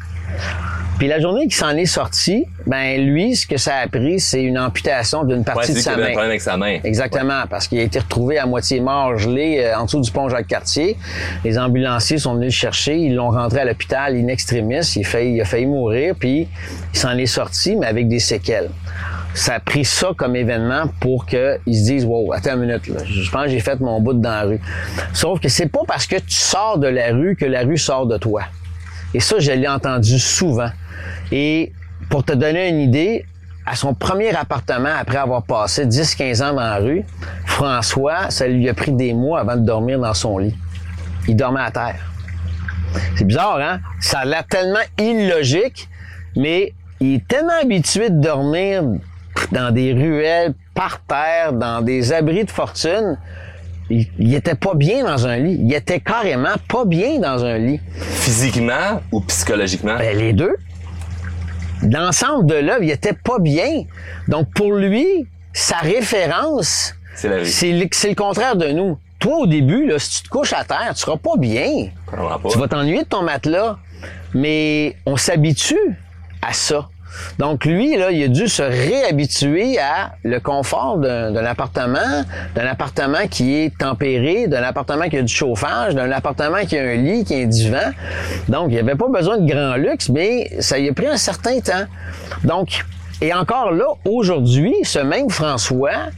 Puis 1.02 1.08
la 1.08 1.18
journée 1.18 1.48
qu'il 1.48 1.54
s'en 1.54 1.70
est 1.70 1.84
sorti, 1.84 2.44
ben 2.64 3.04
lui, 3.04 3.34
ce 3.34 3.44
que 3.44 3.56
ça 3.56 3.78
a 3.78 3.88
pris, 3.88 4.20
c'est 4.20 4.40
une 4.40 4.56
amputation 4.56 5.24
d'une 5.24 5.42
partie 5.42 5.74
de 5.74 5.80
sa 5.80 5.94
avait 5.94 6.02
un 6.02 6.04
main. 6.04 6.10
problème 6.12 6.30
avec 6.30 6.40
sa 6.40 6.56
main. 6.56 6.78
Exactement, 6.84 7.42
parce 7.50 7.66
qu'il 7.66 7.80
a 7.80 7.82
été 7.82 7.98
retrouvé 7.98 8.38
à 8.38 8.46
moitié 8.46 8.80
mort, 8.80 9.18
gelé, 9.18 9.64
euh, 9.64 9.76
en 9.76 9.86
dessous 9.86 10.00
du 10.00 10.12
pont 10.12 10.28
Jacques-Cartier. 10.28 10.96
Les 11.44 11.58
ambulanciers 11.58 12.18
sont 12.18 12.34
venus 12.34 12.54
le 12.54 12.56
chercher, 12.56 12.96
ils 12.98 13.16
l'ont 13.16 13.30
rentré 13.30 13.58
à 13.58 13.64
l'hôpital 13.64 14.14
in 14.14 14.28
extremis, 14.28 14.76
il 14.94 15.04
a 15.04 15.08
failli, 15.08 15.34
il 15.34 15.40
a 15.40 15.44
failli 15.44 15.66
mourir, 15.66 16.14
puis 16.16 16.46
il 16.94 16.96
s'en 16.96 17.18
est 17.18 17.26
sorti, 17.26 17.74
mais 17.74 17.86
avec 17.86 18.06
des 18.06 18.20
séquelles. 18.20 18.70
Ça 19.34 19.54
a 19.54 19.58
pris 19.58 19.84
ça 19.84 20.12
comme 20.16 20.36
événement 20.36 20.84
pour 21.00 21.26
qu'ils 21.26 21.58
se 21.66 21.82
disent 21.82 22.04
Wow, 22.04 22.32
attends 22.32 22.54
une 22.54 22.60
minute, 22.60 22.86
là, 22.86 23.00
je 23.04 23.28
pense 23.28 23.46
que 23.46 23.50
j'ai 23.50 23.58
fait 23.58 23.80
mon 23.80 24.00
bout 24.00 24.12
dans 24.12 24.30
la 24.30 24.42
rue. 24.42 24.60
Sauf 25.12 25.40
que 25.40 25.48
c'est 25.48 25.66
pas 25.66 25.82
parce 25.84 26.06
que 26.06 26.14
tu 26.14 26.36
sors 26.36 26.78
de 26.78 26.86
la 26.86 27.08
rue 27.08 27.34
que 27.34 27.44
la 27.44 27.62
rue 27.62 27.76
sort 27.76 28.06
de 28.06 28.18
toi. 28.18 28.42
Et 29.14 29.20
ça, 29.20 29.40
je 29.40 29.50
l'ai 29.50 29.68
entendu 29.68 30.20
souvent. 30.20 30.70
Et 31.30 31.72
pour 32.10 32.24
te 32.24 32.32
donner 32.32 32.68
une 32.68 32.80
idée, 32.80 33.24
à 33.64 33.76
son 33.76 33.94
premier 33.94 34.34
appartement, 34.34 34.90
après 34.98 35.18
avoir 35.18 35.44
passé 35.44 35.86
10-15 35.86 36.42
ans 36.42 36.54
dans 36.54 36.60
la 36.60 36.76
rue, 36.76 37.04
François, 37.46 38.30
ça 38.30 38.48
lui 38.48 38.68
a 38.68 38.74
pris 38.74 38.92
des 38.92 39.14
mois 39.14 39.40
avant 39.40 39.56
de 39.56 39.64
dormir 39.64 40.00
dans 40.00 40.14
son 40.14 40.38
lit. 40.38 40.54
Il 41.28 41.36
dormait 41.36 41.60
à 41.60 41.70
terre. 41.70 42.12
C'est 43.16 43.24
bizarre, 43.24 43.58
hein? 43.60 43.80
Ça 44.00 44.20
a 44.20 44.24
l'air 44.24 44.44
tellement 44.46 44.80
illogique, 44.98 45.88
mais 46.36 46.72
il 47.00 47.14
est 47.14 47.28
tellement 47.28 47.60
habitué 47.62 48.10
de 48.10 48.20
dormir 48.20 48.82
dans 49.50 49.72
des 49.72 49.92
ruelles, 49.92 50.54
par 50.74 51.00
terre, 51.00 51.52
dans 51.52 51.82
des 51.82 52.12
abris 52.12 52.44
de 52.44 52.50
fortune. 52.50 53.18
Il, 53.90 54.06
il 54.18 54.34
était 54.34 54.54
pas 54.54 54.74
bien 54.74 55.04
dans 55.04 55.26
un 55.26 55.36
lit. 55.36 55.58
Il 55.60 55.72
était 55.72 56.00
carrément 56.00 56.54
pas 56.68 56.84
bien 56.84 57.18
dans 57.18 57.44
un 57.44 57.58
lit. 57.58 57.80
Physiquement 57.98 59.00
ou 59.10 59.20
psychologiquement? 59.20 59.96
Ben, 59.98 60.16
les 60.16 60.32
deux. 60.32 60.56
L'ensemble 61.82 62.46
de 62.46 62.54
l'œuvre, 62.54 62.82
il 62.82 62.90
était 62.90 63.12
pas 63.12 63.38
bien. 63.38 63.84
Donc, 64.28 64.52
pour 64.54 64.72
lui, 64.72 65.06
sa 65.52 65.76
référence, 65.78 66.94
C'est 67.14 67.72
le, 67.72 67.88
c'est 67.92 68.08
le 68.08 68.14
contraire 68.14 68.56
de 68.56 68.68
nous. 68.68 68.98
Toi, 69.18 69.38
au 69.38 69.46
début, 69.46 69.86
là, 69.86 69.98
si 69.98 70.18
tu 70.18 70.22
te 70.24 70.28
couches 70.28 70.52
à 70.52 70.64
terre, 70.64 70.92
tu 70.94 71.00
seras 71.00 71.16
pas 71.16 71.36
bien. 71.38 71.88
Pas. 72.10 72.40
Tu 72.50 72.58
vas 72.58 72.68
t'ennuyer 72.68 73.02
de 73.02 73.08
ton 73.08 73.22
matelas. 73.22 73.78
Mais 74.34 74.96
on 75.06 75.16
s'habitue 75.16 75.78
à 76.40 76.52
ça. 76.52 76.88
Donc 77.38 77.64
lui, 77.64 77.96
là, 77.96 78.10
il 78.10 78.22
a 78.22 78.28
dû 78.28 78.48
se 78.48 78.62
réhabituer 78.62 79.78
à 79.78 80.12
le 80.24 80.38
confort 80.40 80.98
d'un 80.98 81.34
appartement, 81.44 82.24
d'un 82.54 82.66
appartement 82.66 83.26
qui 83.30 83.54
est 83.54 83.76
tempéré, 83.76 84.46
d'un 84.46 84.62
appartement 84.62 85.08
qui 85.08 85.16
a 85.18 85.22
du 85.22 85.32
chauffage, 85.32 85.94
d'un 85.94 86.10
appartement 86.10 86.64
qui 86.66 86.78
a 86.78 86.82
un 86.82 86.94
lit, 86.94 87.24
qui 87.24 87.34
a 87.34 87.38
un 87.38 87.46
divan. 87.46 87.92
Donc, 88.48 88.68
il 88.70 88.78
avait 88.78 88.94
pas 88.94 89.08
besoin 89.08 89.38
de 89.38 89.46
grand 89.50 89.76
luxe, 89.76 90.08
mais 90.08 90.50
ça 90.60 90.78
y 90.78 90.88
a 90.88 90.92
pris 90.92 91.06
un 91.06 91.16
certain 91.16 91.60
temps. 91.60 91.86
Donc, 92.44 92.84
et 93.20 93.32
encore 93.32 93.70
là, 93.72 93.86
aujourd'hui, 94.04 94.74
ce 94.82 94.98
même 94.98 95.30
François, 95.30 96.08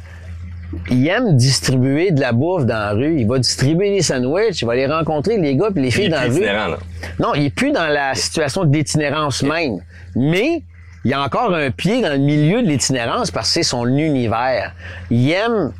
il 0.91 1.07
aime 1.07 1.37
distribuer 1.37 2.11
de 2.11 2.21
la 2.21 2.33
bouffe 2.33 2.65
dans 2.65 2.75
la 2.79 2.91
rue. 2.93 3.21
Il 3.21 3.29
va 3.29 3.39
distribuer 3.39 3.91
des 3.91 4.03
sandwichs, 4.03 4.63
il 4.63 4.65
va 4.67 4.73
aller 4.73 4.87
rencontrer 4.87 5.37
les 5.37 5.55
gars 5.55 5.69
et 5.75 5.79
les 5.81 5.89
Il 5.89 5.93
filles 5.93 6.05
est 6.07 6.09
dans 6.09 6.17
la 6.17 6.23
rue. 6.29 6.41
là. 6.41 6.77
Non, 7.21 7.35
il 7.35 7.45
est 7.45 7.55
plus 7.55 7.71
dans 7.73 7.87
la 7.87 8.15
situation 8.15 8.65
d'itinérance 8.65 9.43
même. 9.43 9.79
Mais 10.17 10.63
il 11.05 11.11
y 11.11 11.15
a 11.15 11.21
encore 11.21 11.55
un 11.55 11.71
pied 11.71 12.01
dans 12.01 12.13
le 12.13 12.19
milieu 12.19 12.63
de 12.63 12.69
l'itinérance 12.69 13.31
parce 13.31 13.49
que 13.49 13.55
c'est 13.55 13.63
son 13.63 13.87
univers. 13.87 14.73
Il 15.11 15.31
aime 15.31 15.73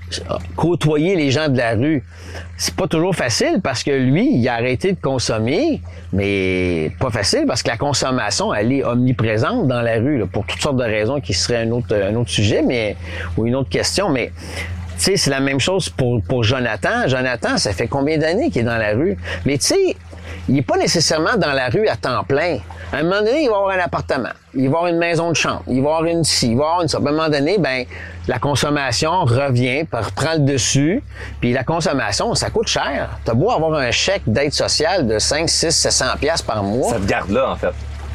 côtoyer 0.55 1.17
les 1.17 1.31
gens 1.31 1.49
de 1.49 1.57
la 1.57 1.75
rue. 1.75 2.05
C'est 2.59 2.75
pas 2.75 2.87
toujours 2.87 3.15
facile 3.15 3.61
parce 3.63 3.83
que 3.83 3.91
lui, 3.91 4.35
il 4.35 4.49
a 4.49 4.55
arrêté 4.55 4.93
de 4.93 5.01
consommer, 5.01 5.81
mais 6.13 6.91
pas 7.01 7.11
facile 7.11 7.45
parce 7.47 7.63
que 7.63 7.69
la 7.69 7.79
consommation, 7.79 8.53
elle 8.53 8.73
est 8.73 8.85
omniprésente 8.85 9.67
dans 9.67 9.81
la 9.81 9.95
rue, 9.95 10.25
pour 10.31 10.45
toutes 10.45 10.61
sortes 10.61 10.77
de 10.77 10.85
raisons 10.85 11.21
qui 11.21 11.33
seraient 11.33 11.63
un 11.63 11.71
autre, 11.71 11.95
un 11.95 12.15
autre 12.17 12.31
sujet, 12.31 12.63
mais, 12.63 12.97
ou 13.37 13.47
une 13.47 13.55
autre 13.55 13.71
question, 13.71 14.11
mais 14.11 14.31
tu 14.97 15.05
sais, 15.05 15.17
c'est 15.17 15.31
la 15.31 15.41
même 15.41 15.59
chose 15.59 15.89
pour, 15.89 16.23
pour 16.23 16.45
Jonathan. 16.45 17.09
Jonathan, 17.09 17.57
ça 17.57 17.73
fait 17.73 17.89
combien 17.89 18.17
d'années 18.17 18.51
qu'il 18.51 18.63
est 18.63 18.65
dans 18.65 18.77
la 18.77 18.93
rue? 18.93 19.17
Mais 19.45 19.59
tu 19.59 19.67
sais, 19.67 19.97
il 20.49 20.55
n'est 20.55 20.63
pas 20.63 20.77
nécessairement 20.77 21.37
dans 21.37 21.53
la 21.53 21.69
rue 21.69 21.89
à 21.89 21.97
temps 21.97 22.23
plein. 22.25 22.59
À 22.93 22.99
un 22.99 23.03
moment 23.03 23.21
donné, 23.21 23.45
il 23.45 23.49
va 23.49 23.57
avoir 23.57 23.71
un 23.71 23.79
appartement, 23.79 24.31
il 24.55 24.69
va 24.69 24.79
avoir 24.79 24.87
une 24.87 24.99
maison 24.99 25.31
de 25.31 25.37
chambre, 25.37 25.63
il 25.69 25.83
va 25.83 25.97
avoir 25.97 26.05
une 26.05 26.23
ci, 26.23 26.51
il 26.51 26.57
va 26.57 26.65
avoir 26.65 26.83
une 26.83 26.89
ça. 26.89 26.99
À 26.99 27.01
un 27.01 27.05
moment 27.05 27.29
donné, 27.29 27.59
ben, 27.59 27.85
la 28.29 28.39
consommation 28.39 29.25
revient, 29.25 29.87
reprend 29.91 30.35
le 30.35 30.41
dessus, 30.41 31.03
puis 31.41 31.53
la 31.53 31.65
consommation, 31.65 32.35
ça 32.35 32.51
coûte 32.51 32.69
cher. 32.69 33.11
T'as 33.25 33.35
beau 33.35 33.51
avoir 33.51 33.75
un 33.75 33.91
chèque 33.91 34.23
d'aide 34.27 34.53
sociale 34.53 35.07
de 35.07 35.19
5, 35.19 35.49
6, 35.49 35.71
700 35.71 36.05
pièces 36.21 36.43
par 36.43 36.63
mois. 36.63 36.91
Ça 36.91 36.99
te 36.99 37.07
garde 37.07 37.31
là, 37.31 37.51
en 37.51 37.57
fait. 37.57 37.73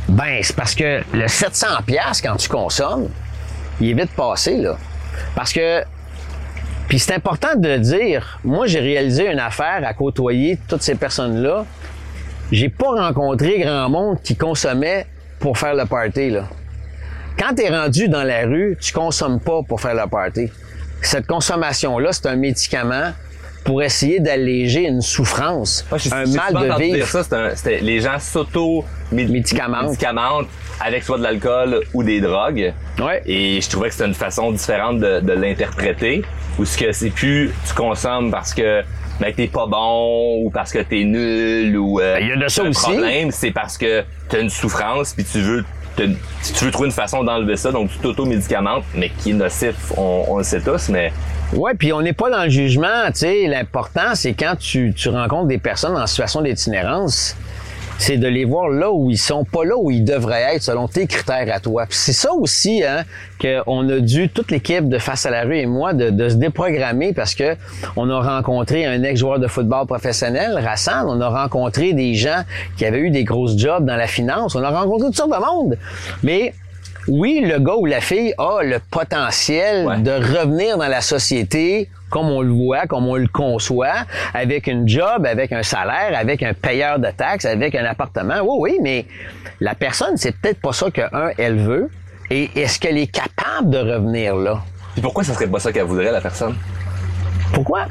Ben, 0.08 0.40
c'est 0.42 0.56
parce 0.56 0.76
que 0.76 1.02
le 1.14 1.28
700 1.28 1.68
pièces 1.86 2.22
quand 2.22 2.36
tu 2.36 2.50
consommes, 2.50 3.10
il 3.82 3.90
est 3.92 3.94
vite 3.94 4.12
passé 4.16 4.58
là. 4.58 4.76
Parce 5.36 5.54
que 5.54 5.84
puis 6.90 6.98
c'est 6.98 7.14
important 7.14 7.56
de 7.56 7.68
le 7.68 7.78
dire, 7.78 8.40
moi 8.44 8.66
j'ai 8.66 8.80
réalisé 8.80 9.32
une 9.32 9.38
affaire 9.40 9.82
à 9.86 9.94
côtoyer 9.94 10.58
toutes 10.68 10.82
ces 10.82 10.96
personnes-là. 10.96 11.66
J'ai 12.52 12.70
pas 12.70 12.90
rencontré 12.90 13.60
grand 13.60 13.90
monde 13.90 14.18
qui 14.24 14.36
consommait 14.36 15.06
pour 15.40 15.58
faire 15.58 15.76
le 15.76 15.86
party 15.86 16.32
là. 16.32 16.44
Quand 17.38 17.56
tu 17.56 17.64
es 17.64 17.70
rendu 17.70 18.10
dans 18.10 18.24
la 18.24 18.42
rue, 18.46 18.78
tu 18.82 18.92
consommes 18.92 19.40
pas 19.40 19.62
pour 19.68 19.80
faire 19.80 19.96
le 19.96 20.10
party. 20.10 20.50
Cette 21.02 21.26
consommation-là, 21.28 22.12
c'est 22.12 22.26
un 22.26 22.36
médicament 22.36 23.12
pour 23.64 23.82
essayer 23.84 24.20
d'alléger 24.20 24.86
une 24.88 25.02
souffrance, 25.02 25.86
un 26.12 26.26
mal 26.26 26.54
de 26.54 26.58
entendu 26.70 26.86
dire 26.86 26.96
vivre. 26.96 27.08
ça, 27.08 27.24
un- 27.32 27.54
les 27.82 28.02
gens 28.02 28.20
s'auto 28.20 28.84
Médicamentent. 29.12 29.86
médicamentent 29.86 30.48
avec 30.82 31.04
soit 31.04 31.18
de 31.18 31.24
l'alcool 31.24 31.82
ou 31.94 32.04
des 32.04 32.20
drogues. 32.20 32.74
Ouais. 33.00 33.22
Et 33.26 33.62
je 33.62 33.70
trouvais 33.70 33.88
que 33.90 33.94
c'était 33.96 34.08
une 34.08 34.14
façon 34.14 34.52
différente 34.52 35.00
de, 35.00 35.20
de 35.20 35.34
l'interpréter. 35.34 36.24
Ou 36.58 36.66
ce 36.66 36.78
que 36.78 36.92
c'est 36.92 37.10
plus 37.10 37.52
tu 37.68 37.74
consommes 37.74 38.32
parce 38.32 38.54
que 38.54 38.82
ben, 39.20 39.34
t'es 39.34 39.48
pas 39.48 39.66
bon 39.68 40.44
ou 40.44 40.50
parce 40.50 40.72
que 40.72 40.80
t'es 40.80 41.04
nul 41.04 41.78
ou 41.78 42.00
euh, 42.00 42.16
Ben, 42.16 42.24
il 42.24 42.30
y 42.30 42.32
a 42.32 42.36
de 42.38 42.48
ça 42.48 42.64
un 42.64 42.70
aussi. 42.70 42.82
problème, 42.82 43.32
c'est 43.32 43.52
parce 43.52 43.78
que 43.78 44.04
t'as 44.30 44.40
une 44.42 44.50
souffrance 44.50 45.14
puis 45.14 45.26
tu 45.26 45.40
veux 45.40 45.64
te- 45.96 46.04
tu 46.04 46.66
veux 46.66 46.72
trouver 46.72 46.88
une 46.88 46.94
façon 46.94 47.24
d'enlever 47.24 47.58
ça, 47.58 47.72
donc 47.72 47.90
tu 47.92 47.98
t'auto-médicamentes, 48.00 48.86
mais 48.96 49.10
qui 49.10 49.32
est 49.32 49.34
nocif, 49.34 49.76
on, 49.98 50.26
on 50.30 50.38
le 50.38 50.44
sait 50.44 50.62
tous, 50.62 50.90
mais 50.90 51.12
Ouais, 51.54 51.74
puis 51.74 51.92
on 51.92 52.02
n'est 52.04 52.14
pas 52.14 52.30
dans 52.30 52.44
le 52.44 52.50
jugement, 52.50 53.08
tu 53.08 53.22
sais. 53.22 53.48
L'important, 53.48 54.14
c'est 54.14 54.34
quand 54.34 54.54
tu, 54.60 54.94
tu 54.96 55.10
rencontres 55.10 55.48
des 55.48 55.58
personnes 55.58 55.98
en 55.98 56.06
situation 56.06 56.42
d'itinérance, 56.44 57.36
c'est 58.00 58.18
de 58.18 58.28
les 58.28 58.46
voir 58.46 58.70
là 58.70 58.92
où 58.92 59.12
ils 59.12 59.18
sont, 59.18 59.44
pas 59.44 59.66
là 59.66 59.78
où 59.78 59.92
ils 59.92 60.04
devraient 60.04 60.56
être 60.56 60.64
selon 60.64 60.88
tes 60.88 61.06
critères 61.06 61.54
à 61.54 61.60
toi. 61.60 61.86
C'est 61.90 62.14
ça 62.14 62.34
aussi, 62.34 62.82
hein, 62.82 63.04
qu'on 63.40 63.88
a 63.90 64.00
dû, 64.00 64.30
toute 64.30 64.52
l'équipe 64.52 64.88
de 64.88 64.98
Face 64.98 65.26
à 65.26 65.32
la 65.32 65.44
rue 65.44 65.58
et 65.58 65.66
moi, 65.66 65.94
de, 65.94 66.10
de 66.10 66.30
se 66.30 66.36
déprogrammer 66.36 67.14
parce 67.14 67.36
que 67.36 67.56
on 67.96 68.10
a 68.10 68.22
rencontré 68.22 68.86
un 68.86 69.04
ex-joueur 69.04 69.40
de 69.40 69.48
football 69.48 69.86
professionnel, 69.86 70.58
Rassan, 70.58 71.06
on 71.08 71.20
a 71.20 71.28
rencontré 71.28 71.94
des 71.94 72.16
gens 72.16 72.44
qui 72.78 72.86
avaient 72.86 73.00
eu 73.00 73.10
des 73.10 73.24
grosses 73.24 73.58
jobs 73.58 73.86
dans 73.86 73.96
la 73.96 74.08
finance, 74.08 74.56
on 74.56 74.64
a 74.64 74.70
rencontré 74.70 75.08
toutes 75.08 75.18
sortes 75.18 75.32
de 75.32 75.46
monde. 75.46 75.78
Mais 76.24 76.54
oui, 77.10 77.42
le 77.44 77.60
gars 77.60 77.76
ou 77.76 77.86
la 77.86 78.02
fille 78.02 78.34
a 78.38 78.62
le 78.64 78.80
potentiel 78.92 79.86
Ouais. 79.86 79.98
de 79.98 80.12
revenir 80.12 80.78
dans 80.78 80.88
la 80.88 81.02
société 81.02 81.90
comme 82.10 82.28
on 82.30 82.42
le 82.42 82.52
voit, 82.52 82.88
comme 82.88 83.08
on 83.08 83.16
le 83.16 83.28
conçoit, 83.28 84.06
avec 84.34 84.66
une 84.68 84.88
job, 84.88 85.26
avec 85.28 85.52
un 85.52 85.62
salaire, 85.62 86.12
avec 86.18 86.42
un 86.42 86.54
payeur 86.54 86.98
de 86.98 87.10
taxes, 87.12 87.46
avec 87.46 87.76
un 87.76 87.86
appartement. 87.86 88.40
Oui, 88.42 88.58
oui, 88.72 88.80
mais 88.82 89.06
la 89.60 89.76
personne, 89.76 90.18
c'est 90.18 90.32
peut-être 90.36 90.60
pas 90.60 90.74
ça 90.74 90.90
que 90.90 91.02
un, 91.14 91.30
elle 91.38 91.58
veut. 91.60 91.90
Et 92.32 92.50
est-ce 92.56 92.80
qu'elle 92.80 92.98
est 92.98 93.08
capable 93.12 93.70
de 93.70 93.78
revenir 93.80 94.36
là? 94.36 94.62
puis 94.94 95.02
pourquoi 95.04 95.24
ça 95.24 95.34
serait 95.36 95.48
pas 95.48 95.60
ça 95.60 95.72
qu'elle 95.72 95.84
voudrait 95.86 96.12
la 96.12 96.20
personne? 96.22 96.56
Pourquoi? 97.54 97.86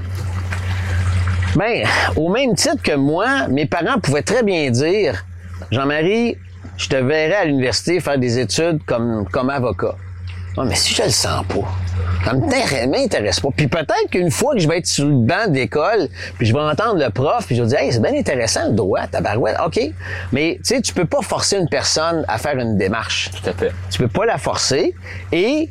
Ben, 1.56 1.84
au 2.16 2.28
même 2.28 2.54
titre 2.54 2.82
que 2.82 2.94
moi, 2.94 3.48
mes 3.48 3.66
parents 3.66 3.98
pouvaient 4.00 4.22
très 4.22 4.42
bien 4.42 4.70
dire 4.70 5.24
Jean-Marie, 5.70 6.36
je 6.78 6.88
te 6.88 6.96
verrai 6.96 7.34
à 7.34 7.44
l'université 7.44 8.00
faire 8.00 8.18
des 8.18 8.38
études 8.38 8.82
comme, 8.86 9.26
comme 9.30 9.50
avocat. 9.50 9.96
Ouais, 10.56 10.64
mais 10.64 10.74
si 10.74 10.94
je 10.94 11.02
le 11.02 11.10
sens 11.10 11.44
pas, 11.46 11.68
ça 12.24 12.32
m'intéresse 12.86 13.40
pas. 13.40 13.48
Puis 13.54 13.68
peut-être 13.68 14.10
qu'une 14.10 14.30
fois 14.30 14.54
que 14.54 14.60
je 14.60 14.68
vais 14.68 14.78
être 14.78 14.86
sur 14.86 15.06
le 15.06 15.14
banc 15.14 15.48
d'école, 15.48 16.08
puis 16.36 16.46
je 16.46 16.52
vais 16.52 16.60
entendre 16.60 17.04
le 17.04 17.10
prof, 17.10 17.46
puis 17.46 17.54
je 17.54 17.62
vais 17.62 17.68
dire 17.68 17.78
Hey, 17.78 17.92
c'est 17.92 18.00
bien 18.00 18.14
intéressant 18.14 18.68
le 18.68 18.74
droit, 18.74 19.06
ta 19.06 19.20
barouette, 19.20 19.56
OK. 19.64 19.78
Mais 20.32 20.54
tu 20.56 20.74
sais, 20.74 20.80
tu 20.80 20.94
peux 20.94 21.04
pas 21.04 21.20
forcer 21.22 21.58
une 21.58 21.68
personne 21.68 22.24
à 22.26 22.38
faire 22.38 22.58
une 22.58 22.76
démarche. 22.76 23.30
Tout 23.30 23.50
à 23.50 23.52
fait. 23.52 23.72
Tu 23.90 23.98
peux 23.98 24.08
pas 24.08 24.24
la 24.26 24.38
forcer. 24.38 24.94
Et 25.30 25.70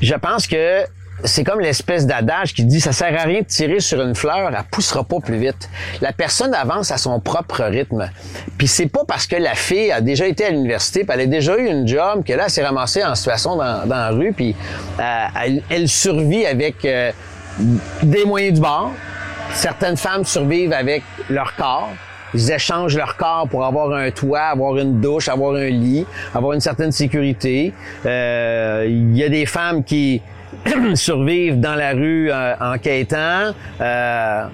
je 0.00 0.14
pense 0.14 0.46
que 0.46 0.84
c'est 1.24 1.44
comme 1.44 1.60
l'espèce 1.60 2.06
d'adage 2.06 2.54
qui 2.54 2.64
dit 2.64 2.80
ça 2.80 2.92
sert 2.92 3.18
à 3.18 3.24
rien 3.24 3.40
de 3.40 3.46
tirer 3.46 3.80
sur 3.80 4.00
une 4.00 4.14
fleur, 4.14 4.48
elle 4.48 4.56
poussera 4.70 5.04
pas 5.04 5.18
plus 5.20 5.38
vite. 5.38 5.68
La 6.00 6.12
personne 6.12 6.54
avance 6.54 6.90
à 6.90 6.98
son 6.98 7.18
propre 7.20 7.64
rythme. 7.64 8.08
Puis 8.56 8.68
c'est 8.68 8.86
pas 8.86 9.02
parce 9.06 9.26
que 9.26 9.36
la 9.36 9.54
fille 9.54 9.90
a 9.90 10.00
déjà 10.00 10.26
été 10.26 10.44
à 10.44 10.50
l'université, 10.50 11.04
puis 11.04 11.10
elle 11.14 11.22
a 11.22 11.26
déjà 11.26 11.56
eu 11.56 11.66
une 11.66 11.86
job, 11.86 12.24
que 12.24 12.32
là 12.32 12.44
elle 12.44 12.50
s'est 12.50 12.64
ramassée 12.64 13.04
en 13.04 13.14
situation 13.14 13.56
dans, 13.56 13.84
la 13.88 14.10
rue, 14.10 14.32
puis 14.32 14.54
euh, 15.00 15.26
elle, 15.42 15.62
elle 15.70 15.88
survit 15.88 16.46
avec 16.46 16.84
euh, 16.84 17.10
des 18.02 18.24
moyens 18.24 18.54
du 18.54 18.60
bord. 18.60 18.92
Certaines 19.52 19.96
femmes 19.96 20.24
survivent 20.24 20.72
avec 20.72 21.02
leur 21.28 21.56
corps. 21.56 21.90
ils 22.34 22.50
échangent 22.52 22.96
leur 22.96 23.16
corps 23.16 23.48
pour 23.48 23.64
avoir 23.64 23.92
un 23.92 24.10
toit, 24.10 24.42
avoir 24.42 24.76
une 24.76 25.00
douche, 25.00 25.28
avoir 25.28 25.54
un 25.54 25.68
lit, 25.68 26.06
avoir 26.34 26.52
une 26.52 26.60
certaine 26.60 26.92
sécurité. 26.92 27.72
Euh, 28.06 28.86
Il 28.86 29.16
y 29.16 29.24
a 29.24 29.28
des 29.28 29.46
femmes 29.46 29.82
qui 29.82 30.22
survivent 30.94 31.60
dans 31.60 31.74
la 31.74 31.92
rue 31.92 32.30
euh, 32.30 32.54
en 32.60 32.78
quêtant. 32.78 33.52
Euh, 33.80 34.44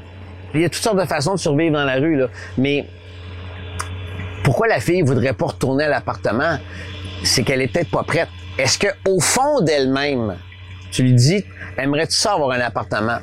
il 0.54 0.60
y 0.60 0.64
a 0.64 0.68
toutes 0.68 0.82
sortes 0.82 0.98
de 0.98 1.04
façons 1.04 1.34
de 1.34 1.38
survivre 1.38 1.72
dans 1.72 1.84
la 1.84 1.94
rue, 1.94 2.16
là. 2.16 2.26
Mais 2.58 2.86
pourquoi 4.44 4.68
la 4.68 4.80
fille 4.80 5.02
voudrait 5.02 5.32
pas 5.32 5.46
retourner 5.46 5.84
à 5.84 5.88
l'appartement? 5.88 6.58
C'est 7.22 7.42
qu'elle 7.42 7.62
est 7.62 7.68
peut-être 7.68 7.90
pas 7.90 8.02
prête. 8.02 8.28
Est-ce 8.58 8.78
que 8.78 8.88
au 9.08 9.20
fond 9.20 9.60
d'elle-même, 9.62 10.36
tu 10.92 11.02
lui 11.02 11.14
dis, 11.14 11.44
aimerais-tu 11.76 12.14
ça 12.14 12.34
avoir 12.34 12.52
un 12.52 12.60
appartement? 12.60 13.18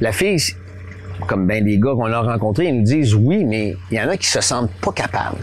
La 0.00 0.12
fille, 0.12 0.40
comme 1.28 1.46
bien 1.46 1.62
des 1.62 1.78
gars 1.78 1.92
qu'on 1.92 2.10
a 2.10 2.20
rencontrés, 2.20 2.66
ils 2.66 2.76
nous 2.78 2.82
disent 2.82 3.14
oui, 3.14 3.44
mais 3.44 3.76
il 3.90 3.98
y 3.98 4.00
en 4.00 4.08
a 4.08 4.16
qui 4.16 4.26
se 4.26 4.40
sentent 4.40 4.72
pas 4.80 4.92
capables. 4.92 5.38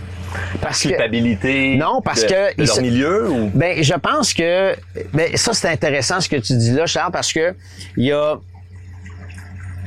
Parce 0.61 0.83
que, 0.83 0.89
Culpabilité. 0.89 1.75
Non, 1.75 2.01
parce 2.01 2.21
de- 2.23 2.27
que 2.27 2.55
de 2.61 2.65
leur 2.65 2.81
milieu 2.81 3.29
ou? 3.29 3.51
ben, 3.53 3.83
je 3.83 3.93
pense 3.93 4.33
que 4.33 4.75
ben, 5.13 5.35
ça 5.35 5.53
c'est 5.53 5.69
intéressant 5.69 6.19
ce 6.21 6.29
que 6.29 6.35
tu 6.37 6.53
dis 6.57 6.71
là, 6.71 6.85
Charles, 6.85 7.11
parce 7.11 7.31
que 7.33 7.53
il 7.97 8.05
y 8.05 8.11
a 8.11 8.35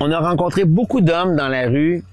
on 0.01 0.11
a 0.11 0.19
rencontré 0.19 0.65
beaucoup 0.65 1.01
d'hommes 1.01 1.37
dans 1.37 1.49
la 1.49 1.67
rue 1.69 2.05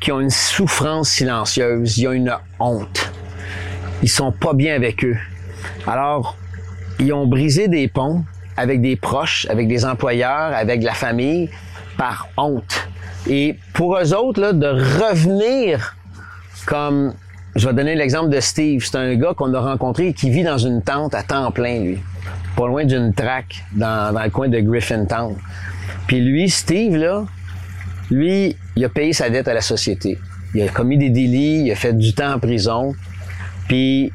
qui 0.00 0.10
ont 0.12 0.20
une 0.20 0.30
souffrance 0.30 1.10
silencieuse, 1.10 1.98
il 1.98 2.04
y 2.04 2.06
a 2.06 2.12
une 2.12 2.34
honte. 2.58 3.12
Ils 4.02 4.08
sont 4.10 4.32
pas 4.32 4.52
bien 4.52 4.74
avec 4.74 5.04
eux. 5.04 5.16
Alors, 5.86 6.36
ils 6.98 7.12
ont 7.12 7.26
brisé 7.26 7.68
des 7.68 7.88
ponts 7.88 8.24
avec 8.56 8.80
des 8.80 8.96
proches, 8.96 9.46
avec 9.50 9.68
des 9.68 9.84
employeurs, 9.84 10.54
avec 10.54 10.82
la 10.82 10.92
famille, 10.94 11.50
par 11.98 12.28
honte. 12.38 12.88
Et 13.28 13.56
pour 13.74 13.98
eux 13.98 14.14
autres, 14.14 14.40
là, 14.40 14.52
de 14.52 14.66
revenir 14.66 15.94
comme, 16.66 17.14
je 17.56 17.66
vais 17.66 17.74
donner 17.74 17.94
l'exemple 17.94 18.28
de 18.28 18.40
Steve. 18.40 18.84
C'est 18.84 18.96
un 18.96 19.14
gars 19.14 19.32
qu'on 19.34 19.52
a 19.54 19.60
rencontré 19.60 20.12
qui 20.12 20.30
vit 20.30 20.44
dans 20.44 20.58
une 20.58 20.82
tente 20.82 21.14
à 21.14 21.22
temps 21.22 21.50
plein, 21.50 21.80
lui. 21.80 21.98
Pas 22.56 22.66
loin 22.66 22.84
d'une 22.84 23.14
traque 23.14 23.64
dans, 23.72 24.14
le 24.14 24.30
coin 24.30 24.48
de 24.48 24.60
Griffintown. 24.60 25.34
Puis 26.06 26.20
lui, 26.20 26.50
Steve, 26.50 26.96
là, 26.96 27.24
lui, 28.10 28.56
il 28.76 28.84
a 28.84 28.88
payé 28.88 29.12
sa 29.12 29.30
dette 29.30 29.48
à 29.48 29.54
la 29.54 29.62
société. 29.62 30.18
Il 30.54 30.62
a 30.62 30.68
commis 30.68 30.98
des 30.98 31.10
délits, 31.10 31.64
il 31.64 31.72
a 31.72 31.74
fait 31.74 31.96
du 31.96 32.14
temps 32.14 32.34
en 32.34 32.38
prison. 32.38 32.94
Puis, 33.68 34.12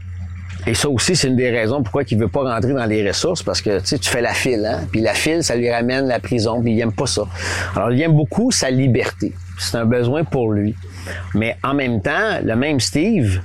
et 0.67 0.73
ça 0.75 0.89
aussi, 0.89 1.15
c'est 1.15 1.27
une 1.27 1.35
des 1.35 1.49
raisons 1.49 1.81
pourquoi 1.81 2.03
il 2.09 2.17
veut 2.17 2.27
pas 2.27 2.43
rentrer 2.43 2.73
dans 2.73 2.85
les 2.85 3.07
ressources, 3.07 3.41
parce 3.41 3.61
que 3.61 3.79
tu 3.79 4.09
fais 4.09 4.21
la 4.21 4.33
file, 4.33 4.65
hein? 4.65 4.87
Puis 4.91 5.01
la 5.01 5.13
file, 5.13 5.43
ça 5.43 5.55
lui 5.55 5.69
ramène 5.71 6.05
la 6.05 6.19
prison, 6.19 6.61
puis 6.61 6.73
il 6.73 6.79
aime 6.79 6.93
pas 6.93 7.07
ça. 7.07 7.23
Alors, 7.75 7.91
il 7.91 8.01
aime 8.01 8.13
beaucoup 8.13 8.51
sa 8.51 8.69
liberté. 8.69 9.33
C'est 9.57 9.77
un 9.77 9.85
besoin 9.85 10.23
pour 10.23 10.51
lui. 10.51 10.75
Mais 11.33 11.57
en 11.63 11.73
même 11.73 12.01
temps, 12.01 12.39
le 12.43 12.55
même 12.55 12.79
Steve, 12.79 13.41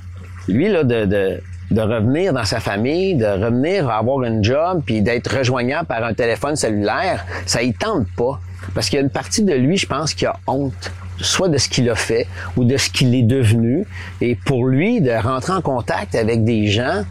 lui, 0.47 0.69
là, 0.69 0.83
de, 0.83 1.41
revenir 1.75 2.33
dans 2.33 2.45
sa 2.45 2.59
famille, 2.59 3.15
de 3.15 3.25
revenir 3.25 3.89
avoir 3.89 4.23
un 4.23 4.41
job, 4.41 4.81
puis 4.85 5.01
d'être 5.01 5.37
rejoignable 5.37 5.87
par 5.87 6.03
un 6.03 6.13
téléphone 6.13 6.55
cellulaire, 6.55 7.25
ça 7.45 7.61
y 7.61 7.73
tente 7.73 8.07
pas. 8.15 8.39
Parce 8.73 8.89
qu'il 8.89 8.97
y 8.97 9.01
a 9.01 9.03
une 9.03 9.09
partie 9.09 9.43
de 9.43 9.53
lui, 9.53 9.77
je 9.77 9.85
pense, 9.85 10.13
qui 10.13 10.25
a 10.25 10.35
honte 10.47 10.91
soit 11.19 11.49
de 11.49 11.57
ce 11.57 11.69
qu'il 11.69 11.89
a 11.89 11.95
fait 11.95 12.27
ou 12.55 12.63
de 12.63 12.77
ce 12.77 12.89
qu'il 12.89 13.13
est 13.15 13.23
devenu. 13.23 13.85
Et 14.21 14.35
pour 14.35 14.65
lui, 14.65 15.01
de 15.01 15.11
rentrer 15.11 15.53
en 15.53 15.61
contact 15.61 16.15
avec 16.15 16.43
des 16.43 16.67
gens, 16.67 17.03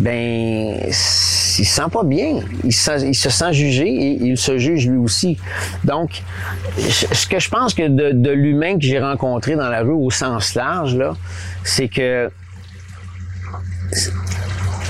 ben, 0.00 0.76
il 0.86 0.92
se 0.94 1.64
sent 1.64 1.90
pas 1.92 2.02
bien. 2.04 2.40
Il 2.64 2.72
se, 2.72 3.14
sent- 3.30 3.52
jugé 3.52 3.86
et 3.86 4.10
il 4.22 4.36
se 4.36 4.58
juge 4.58 4.88
lui 4.88 4.98
aussi. 4.98 5.38
Donc, 5.84 6.22
ce 6.78 7.26
que 7.26 7.38
je 7.38 7.48
pense 7.48 7.74
que 7.74 7.88
de, 7.88 8.12
de 8.12 8.30
l'humain 8.30 8.74
que 8.78 8.84
j'ai 8.84 8.98
rencontré 8.98 9.54
dans 9.56 9.68
la 9.68 9.80
rue 9.82 9.92
au 9.92 10.10
sens 10.10 10.54
large, 10.54 10.96
là, 10.96 11.16
c'est 11.62 11.88
que 11.88 12.30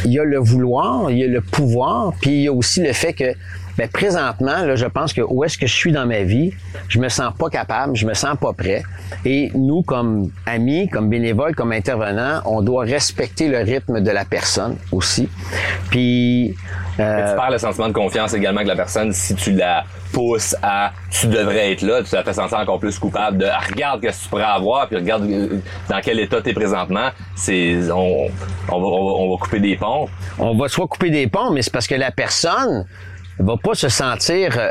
il 0.05 0.13
y 0.13 0.19
a 0.19 0.25
le 0.25 0.39
vouloir, 0.39 1.11
il 1.11 1.19
y 1.19 1.25
a 1.25 1.29
le 1.29 1.41
pouvoir, 1.41 2.13
puis 2.21 2.31
il 2.31 2.43
y 2.43 2.49
a 2.49 2.53
aussi 2.53 2.83
le 2.83 2.93
fait 2.93 3.13
que 3.13 3.35
ben, 3.77 3.89
présentement, 3.89 4.65
là, 4.65 4.77
je 4.77 4.87
pense 4.87 5.13
que 5.13 5.21
où 5.21 5.45
est-ce 5.45 5.59
que 5.59 5.67
je 5.67 5.75
suis 5.75 5.93
dans 5.93 6.07
ma 6.07 6.23
vie, 6.23 6.53
je 6.89 6.99
me 6.99 7.09
sens 7.09 7.33
pas 7.37 7.51
capable, 7.51 7.97
je 7.97 8.07
me 8.07 8.15
sens 8.15 8.37
pas 8.41 8.53
prêt. 8.53 8.83
Et 9.25 9.51
nous, 9.55 9.83
comme 9.83 10.31
amis, 10.47 10.89
comme 10.89 11.09
bénévoles, 11.09 11.55
comme 11.55 11.73
intervenants, 11.73 12.41
on 12.45 12.63
doit 12.63 12.85
respecter 12.85 13.49
le 13.49 13.59
rythme 13.59 14.01
de 14.01 14.11
la 14.11 14.25
personne 14.25 14.77
aussi. 14.93 15.29
Puis 15.91 16.55
euh, 17.01 17.31
Tu 17.31 17.37
perds 17.37 17.51
le 17.51 17.59
sentiment 17.59 17.89
de 17.89 17.93
confiance 17.93 18.33
également 18.35 18.63
que 18.63 18.69
la 18.69 18.77
personne, 18.77 19.13
si 19.13 19.35
tu 19.35 19.53
la 19.53 19.85
pousses 20.13 20.55
à 20.63 20.93
tu 21.11 21.27
devrais 21.27 21.73
être 21.73 21.83
là, 21.83 22.03
tu 22.05 22.15
la 22.15 22.23
fais 22.23 22.33
sentir 22.33 22.59
encore 22.59 22.79
plus 22.79 22.99
coupable 22.99 23.39
de 23.39 23.47
Ah, 23.47 23.59
regarde 23.69 24.01
ce 24.05 24.07
que 24.07 24.23
tu 24.23 24.29
pourrais 24.29 24.45
avoir, 24.45 24.87
puis 24.87 24.97
regarde 24.97 25.25
euh, 25.25 25.59
dans 25.89 26.01
quel 26.01 26.21
état 26.21 26.41
tu 26.41 26.51
es 26.51 26.53
présentement. 26.53 27.09
C'est 27.35 27.91
on, 27.91 28.29
on, 28.69 28.81
va, 28.81 28.87
on, 28.87 29.05
va, 29.05 29.13
on 29.13 29.31
va 29.31 29.37
couper 29.39 29.59
des 29.59 29.77
ponts. 29.77 30.09
on 30.39 30.57
va 30.57 30.69
soit 30.69 30.87
couper 30.87 31.11
des 31.11 31.27
ponts, 31.27 31.51
mais 31.51 31.63
c'est 31.63 31.73
parce 31.73 31.89
que 31.89 31.97
la 31.97 32.13
personne 32.13 32.87
va 33.39 33.55
pas 33.63 33.75
se 33.75 33.89
sentir 33.89 34.59
euh, 34.59 34.69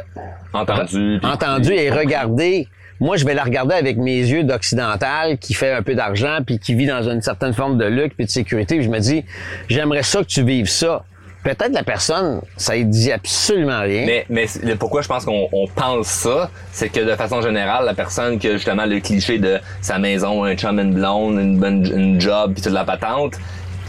Entendu. 0.54 1.20
entendu 1.24 1.74
et 1.74 1.90
regardé. 1.90 2.68
Moi, 3.00 3.18
je 3.18 3.26
vais 3.26 3.34
la 3.34 3.44
regarder 3.44 3.76
avec 3.76 3.98
mes 3.98 4.18
yeux 4.20 4.44
d'occidental 4.44 5.38
qui 5.38 5.54
fait 5.54 5.74
un 5.74 5.82
peu 5.82 5.96
d'argent 5.96 6.38
puis 6.46 6.60
qui 6.60 6.74
vit 6.76 6.86
dans 6.86 7.02
une 7.10 7.22
certaine 7.22 7.54
forme 7.54 7.78
de 7.78 7.86
luxe 7.86 8.14
puis 8.16 8.26
de 8.26 8.30
sécurité. 8.32 8.76
Puis 8.76 8.86
je 8.86 8.90
me 8.90 9.00
dis, 9.00 9.26
j'aimerais 9.68 10.04
ça 10.04 10.20
que 10.20 10.28
tu 10.28 10.44
vives 10.44 10.70
ça. 10.70 11.04
Peut-être 11.44 11.74
la 11.74 11.84
personne, 11.84 12.40
ça 12.56 12.78
ne 12.78 12.84
dit 12.84 13.12
absolument 13.12 13.82
rien. 13.82 14.06
Mais, 14.06 14.26
mais 14.30 14.48
c'est- 14.48 14.64
le- 14.64 14.78
pourquoi 14.78 15.02
je 15.02 15.10
pense 15.10 15.26
qu'on 15.26 15.50
on 15.52 15.68
pense 15.68 16.08
ça, 16.08 16.50
c'est 16.72 16.88
que 16.88 17.02
de 17.02 17.16
façon 17.18 17.42
générale, 17.42 17.84
la 17.84 17.94
personne 17.94 18.40
qui 18.40 18.48
a 18.48 18.54
justement 18.54 18.86
le 18.86 19.02
cliché 19.02 19.40
de 19.40 19.60
sa 19.82 20.00
maison, 20.00 20.46
un 20.46 20.56
chum, 20.56 20.80
une 20.80 20.94
blonde, 20.94 21.38
une 21.40 21.60
bonne 21.60 21.86
une 21.86 22.22
job, 22.22 22.54
puis 22.54 22.62
toute 22.62 22.72
la 22.72 22.86
patente, 22.86 23.34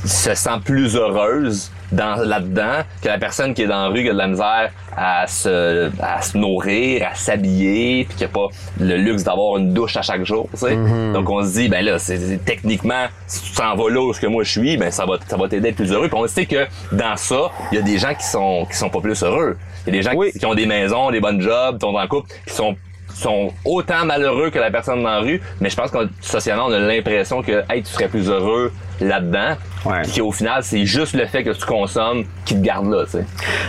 se 0.05 0.35
sent 0.35 0.59
plus 0.65 0.97
heureuse 0.97 1.71
dans 1.93 2.17
là-dedans 2.17 2.83
que 3.03 3.09
la 3.09 3.19
personne 3.19 3.55
qui 3.55 3.63
est 3.63 3.67
dans 3.67 3.83
la 3.83 3.89
rue 3.89 4.03
qui 4.03 4.09
a 4.11 4.13
de 4.13 4.19
la 4.19 4.27
misère 4.29 4.71
à 4.97 5.27
se, 5.27 5.91
à 6.01 6.23
se 6.23 6.37
nourrir, 6.39 7.07
à 7.11 7.15
s'habiller, 7.15 8.05
puis 8.05 8.17
qui 8.17 8.25
a 8.25 8.29
pas 8.29 8.47
le 8.81 8.97
luxe 8.97 9.25
d'avoir 9.25 9.59
une 9.59 9.73
douche 9.75 9.97
à 9.97 10.03
chaque 10.03 10.25
jour. 10.25 10.49
tu 10.53 10.59
sais. 10.61 10.77
Donc 11.13 11.29
on 11.31 11.43
se 11.45 11.53
dit 11.59 11.69
ben 11.69 11.85
là, 11.85 11.99
c'est 11.99 12.45
techniquement, 12.45 13.07
si 13.27 13.43
tu 13.43 13.53
t'en 13.53 13.75
vas 13.77 13.91
là 13.91 14.01
où 14.01 14.13
ce 14.13 14.21
que 14.21 14.27
moi 14.27 14.45
je 14.45 14.51
suis, 14.51 14.77
ben 14.77 14.91
ça 14.91 15.05
va 15.07 15.17
ça 15.27 15.37
va 15.37 15.49
t'aider 15.49 15.69
à 15.69 15.71
être 15.71 15.77
plus 15.77 15.93
heureux. 15.93 16.09
Puis 16.09 16.19
on 16.19 16.27
sait 16.27 16.47
que 16.47 16.67
dans 16.93 17.17
ça, 17.17 17.51
il 17.73 17.77
y 17.77 17.79
a 17.79 17.83
des 17.83 17.99
gens 17.99 18.15
qui 18.15 18.27
sont 18.27 18.67
qui 18.71 18.77
sont 18.77 18.91
pas 18.91 19.01
plus 19.01 19.23
heureux. 19.23 19.57
Il 19.87 19.95
y 19.95 19.99
a 19.99 20.01
des 20.01 20.03
gens 20.03 20.15
Oui. 20.15 20.33
qui, 20.33 20.39
qui 20.39 20.47
ont 20.47 20.55
des 20.55 20.67
maisons, 20.67 21.11
des 21.11 21.21
bonnes 21.21 21.41
jobs, 21.41 21.79
qui 21.79 21.87
sont 21.87 21.95
en 21.95 22.07
couple, 22.07 22.33
qui 22.47 22.55
sont 22.55 22.77
sont 23.15 23.53
autant 23.65 24.05
malheureux 24.05 24.51
que 24.51 24.59
la 24.59 24.71
personne 24.71 25.03
dans 25.03 25.11
la 25.11 25.21
rue, 25.21 25.41
mais 25.61 25.71
je 25.71 25.77
pense 25.77 25.91
que 25.91 25.99
socialement, 26.21 26.67
on 26.67 26.73
a 26.73 26.79
l'impression 26.79 27.43
que 27.43 27.63
hey, 27.71 27.83
tu 27.83 27.93
serais 27.93 28.09
plus 28.09 28.29
heureux 28.29 28.73
là-dedans. 29.01 29.57
Ouais. 29.85 30.03
Puis 30.03 30.21
qu'au 30.21 30.33
final, 30.33 30.63
c'est 30.63 30.85
juste 30.85 31.15
le 31.15 31.27
fait 31.27 31.45
que 31.45 31.51
tu 31.51 31.65
consommes 31.65 32.25
qui 32.45 32.55
te 32.55 32.61
garde 32.61 32.91
là, 32.91 33.05
tu 33.05 33.13
sais. 33.13 33.25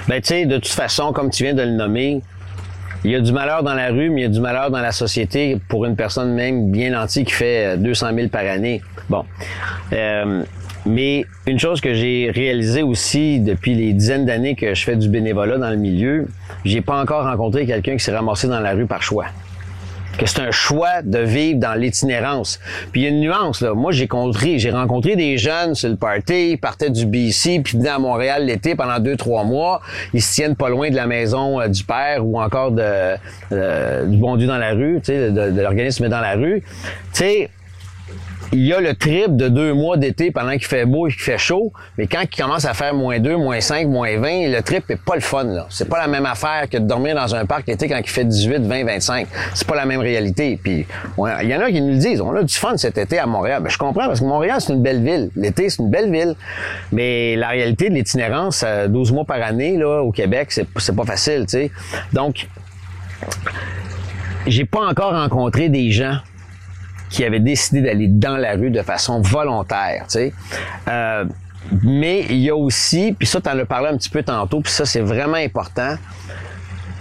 Ben, 0.07 0.21
tu 0.21 0.27
sais, 0.27 0.45
de 0.45 0.55
toute 0.55 0.67
façon, 0.67 1.13
comme 1.13 1.29
tu 1.29 1.43
viens 1.43 1.53
de 1.53 1.61
le 1.61 1.71
nommer, 1.71 2.21
il 3.03 3.11
y 3.11 3.15
a 3.15 3.19
du 3.19 3.31
malheur 3.31 3.61
dans 3.61 3.75
la 3.75 3.89
rue, 3.89 4.09
mais 4.09 4.21
il 4.21 4.23
y 4.23 4.27
a 4.27 4.29
du 4.29 4.39
malheur 4.39 4.71
dans 4.71 4.81
la 4.81 4.91
société 4.91 5.59
pour 5.69 5.85
une 5.85 5.95
personne 5.95 6.33
même 6.33 6.71
bien 6.71 6.89
nantie 6.89 7.23
qui 7.23 7.33
fait 7.33 7.75
euh, 7.75 7.77
200 7.77 8.07
000 8.15 8.27
par 8.29 8.41
année. 8.41 8.81
Bon. 9.09 9.25
Euh, 9.93 10.43
mais 10.85 11.25
une 11.47 11.59
chose 11.59 11.81
que 11.81 11.93
j'ai 11.93 12.31
réalisée 12.33 12.83
aussi 12.83 13.39
depuis 13.39 13.73
les 13.75 13.93
dizaines 13.93 14.25
d'années 14.25 14.55
que 14.55 14.73
je 14.73 14.83
fais 14.83 14.95
du 14.95 15.09
bénévolat 15.09 15.57
dans 15.57 15.69
le 15.69 15.77
milieu, 15.77 16.27
j'ai 16.63 16.81
pas 16.81 16.99
encore 16.99 17.25
rencontré 17.25 17.65
quelqu'un 17.65 17.93
qui 17.93 18.03
s'est 18.03 18.15
ramassé 18.15 18.47
dans 18.47 18.59
la 18.59 18.73
rue 18.73 18.85
par 18.85 19.01
choix 19.01 19.25
que 20.17 20.25
c'est 20.25 20.41
un 20.41 20.51
choix 20.51 21.01
de 21.03 21.19
vivre 21.19 21.59
dans 21.59 21.73
l'itinérance. 21.73 22.59
Puis 22.91 23.01
il 23.01 23.03
y 23.03 23.07
a 23.07 23.09
une 23.09 23.19
nuance 23.19 23.61
là. 23.61 23.73
Moi, 23.73 23.91
j'ai 23.91 24.07
rencontré, 24.09 24.59
j'ai 24.59 24.71
rencontré 24.71 25.15
des 25.15 25.37
jeunes 25.37 25.75
sur 25.75 25.89
le 25.89 25.95
party, 25.95 26.51
ils 26.51 26.57
partaient 26.57 26.89
du 26.89 27.05
BC, 27.05 27.61
puis 27.63 27.77
venaient 27.77 27.89
à 27.89 27.99
Montréal 27.99 28.45
l'été 28.45 28.75
pendant 28.75 28.99
deux 28.99 29.17
trois 29.17 29.43
mois. 29.43 29.81
Ils 30.13 30.21
se 30.21 30.33
tiennent 30.33 30.55
pas 30.55 30.69
loin 30.69 30.89
de 30.89 30.95
la 30.95 31.07
maison 31.07 31.59
euh, 31.59 31.67
du 31.67 31.83
père 31.83 32.25
ou 32.25 32.39
encore 32.39 32.71
de 32.71 33.15
euh, 33.51 34.05
du 34.05 34.17
bon 34.17 34.37
Dieu 34.37 34.47
dans 34.47 34.57
la 34.57 34.71
rue, 34.71 34.99
tu 35.03 35.11
sais, 35.11 35.31
de, 35.31 35.51
de 35.51 35.61
l'organisme 35.61 36.07
dans 36.07 36.21
la 36.21 36.35
rue. 36.35 36.61
Tu 36.61 37.19
sais, 37.19 37.49
il 38.55 38.65
y 38.65 38.73
a 38.73 38.79
le 38.79 38.93
trip 38.93 39.35
de 39.35 39.49
deux 39.49 39.73
mois 39.73 39.97
d'été 39.97 40.31
pendant 40.31 40.53
qu'il 40.53 40.65
fait 40.65 40.85
beau 40.85 41.07
et 41.07 41.11
qu'il 41.11 41.19
fait 41.19 41.37
chaud, 41.37 41.73
mais 41.97 42.07
quand 42.07 42.21
il 42.21 42.41
commence 42.41 42.63
à 42.63 42.73
faire 42.73 42.93
moins 42.93 43.19
2, 43.19 43.35
moins 43.35 43.59
5, 43.59 43.87
moins 43.87 44.17
20, 44.17 44.47
le 44.47 44.61
trip 44.61 44.89
est 44.89 44.95
pas 44.95 45.15
le 45.15 45.21
fun. 45.21 45.43
là. 45.43 45.67
C'est 45.69 45.89
pas 45.89 45.99
la 45.99 46.07
même 46.07 46.25
affaire 46.25 46.69
que 46.69 46.77
de 46.77 46.87
dormir 46.87 47.15
dans 47.15 47.35
un 47.35 47.45
parc 47.45 47.67
l'été 47.67 47.89
quand 47.89 47.97
il 47.97 48.09
fait 48.09 48.23
18, 48.23 48.59
20, 48.59 48.85
25. 48.85 49.27
C'est 49.53 49.67
pas 49.67 49.75
la 49.75 49.85
même 49.85 49.99
réalité. 49.99 50.57
Puis 50.61 50.85
il 51.17 51.49
y 51.49 51.55
en 51.55 51.59
a 51.59 51.69
qui 51.69 51.81
nous 51.81 51.91
le 51.91 51.97
disent, 51.97 52.21
on 52.21 52.33
a 52.33 52.43
du 52.43 52.53
fun 52.53 52.77
cet 52.77 52.97
été 52.97 53.19
à 53.19 53.25
Montréal. 53.25 53.61
Ben, 53.61 53.69
je 53.69 53.77
comprends 53.77 54.07
parce 54.07 54.21
que 54.21 54.25
Montréal, 54.25 54.57
c'est 54.61 54.71
une 54.71 54.81
belle 54.81 55.03
ville. 55.03 55.29
L'été, 55.35 55.69
c'est 55.69 55.81
une 55.81 55.89
belle 55.89 56.09
ville. 56.09 56.35
Mais 56.93 57.35
la 57.35 57.49
réalité 57.49 57.89
de 57.89 57.95
l'itinérance, 57.95 58.63
euh, 58.65 58.87
12 58.87 59.11
mois 59.11 59.25
par 59.25 59.41
année 59.41 59.75
là, 59.75 60.01
au 60.01 60.11
Québec, 60.11 60.47
c'est 60.51 60.65
c'est 60.77 60.95
pas 60.95 61.05
facile. 61.05 61.43
sais. 61.47 61.71
Donc, 62.13 62.47
j'ai 64.47 64.65
pas 64.65 64.85
encore 64.87 65.11
rencontré 65.11 65.67
des 65.67 65.91
gens 65.91 66.19
qui 67.15 67.23
avaient 67.23 67.39
décidé 67.39 67.81
d'aller 67.81 68.07
dans 68.09 68.35
la 68.35 68.55
rue 68.55 68.71
de 68.71 68.81
façon 68.81 69.21
volontaire, 69.21 70.03
tu 70.03 70.19
sais. 70.19 70.33
Euh, 70.89 71.23
mais 71.81 72.25
il 72.29 72.37
y 72.37 72.49
a 72.49 72.55
aussi, 72.55 73.15
puis 73.17 73.25
ça, 73.25 73.39
tu 73.39 73.49
en 73.49 73.57
as 73.57 73.65
parlé 73.65 73.87
un 73.87 73.97
petit 73.97 74.09
peu 74.09 74.21
tantôt, 74.21 74.59
puis 74.59 74.71
ça, 74.71 74.85
c'est 74.85 74.99
vraiment 74.99 75.37
important. 75.37 75.95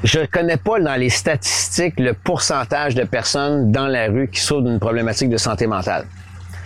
Je 0.05 0.21
ne 0.21 0.27
connais 0.27 0.57
pas 0.57 0.79
dans 0.79 0.95
les 0.95 1.11
statistiques 1.11 1.99
le 1.99 2.13
pourcentage 2.15 2.95
de 2.95 3.03
personnes 3.03 3.73
dans 3.73 3.89
la 3.89 4.07
rue 4.07 4.29
qui 4.29 4.41
souffrent 4.41 4.63
d'une 4.63 4.79
problématique 4.79 5.31
de 5.31 5.37
santé 5.37 5.67
mentale. 5.67 6.07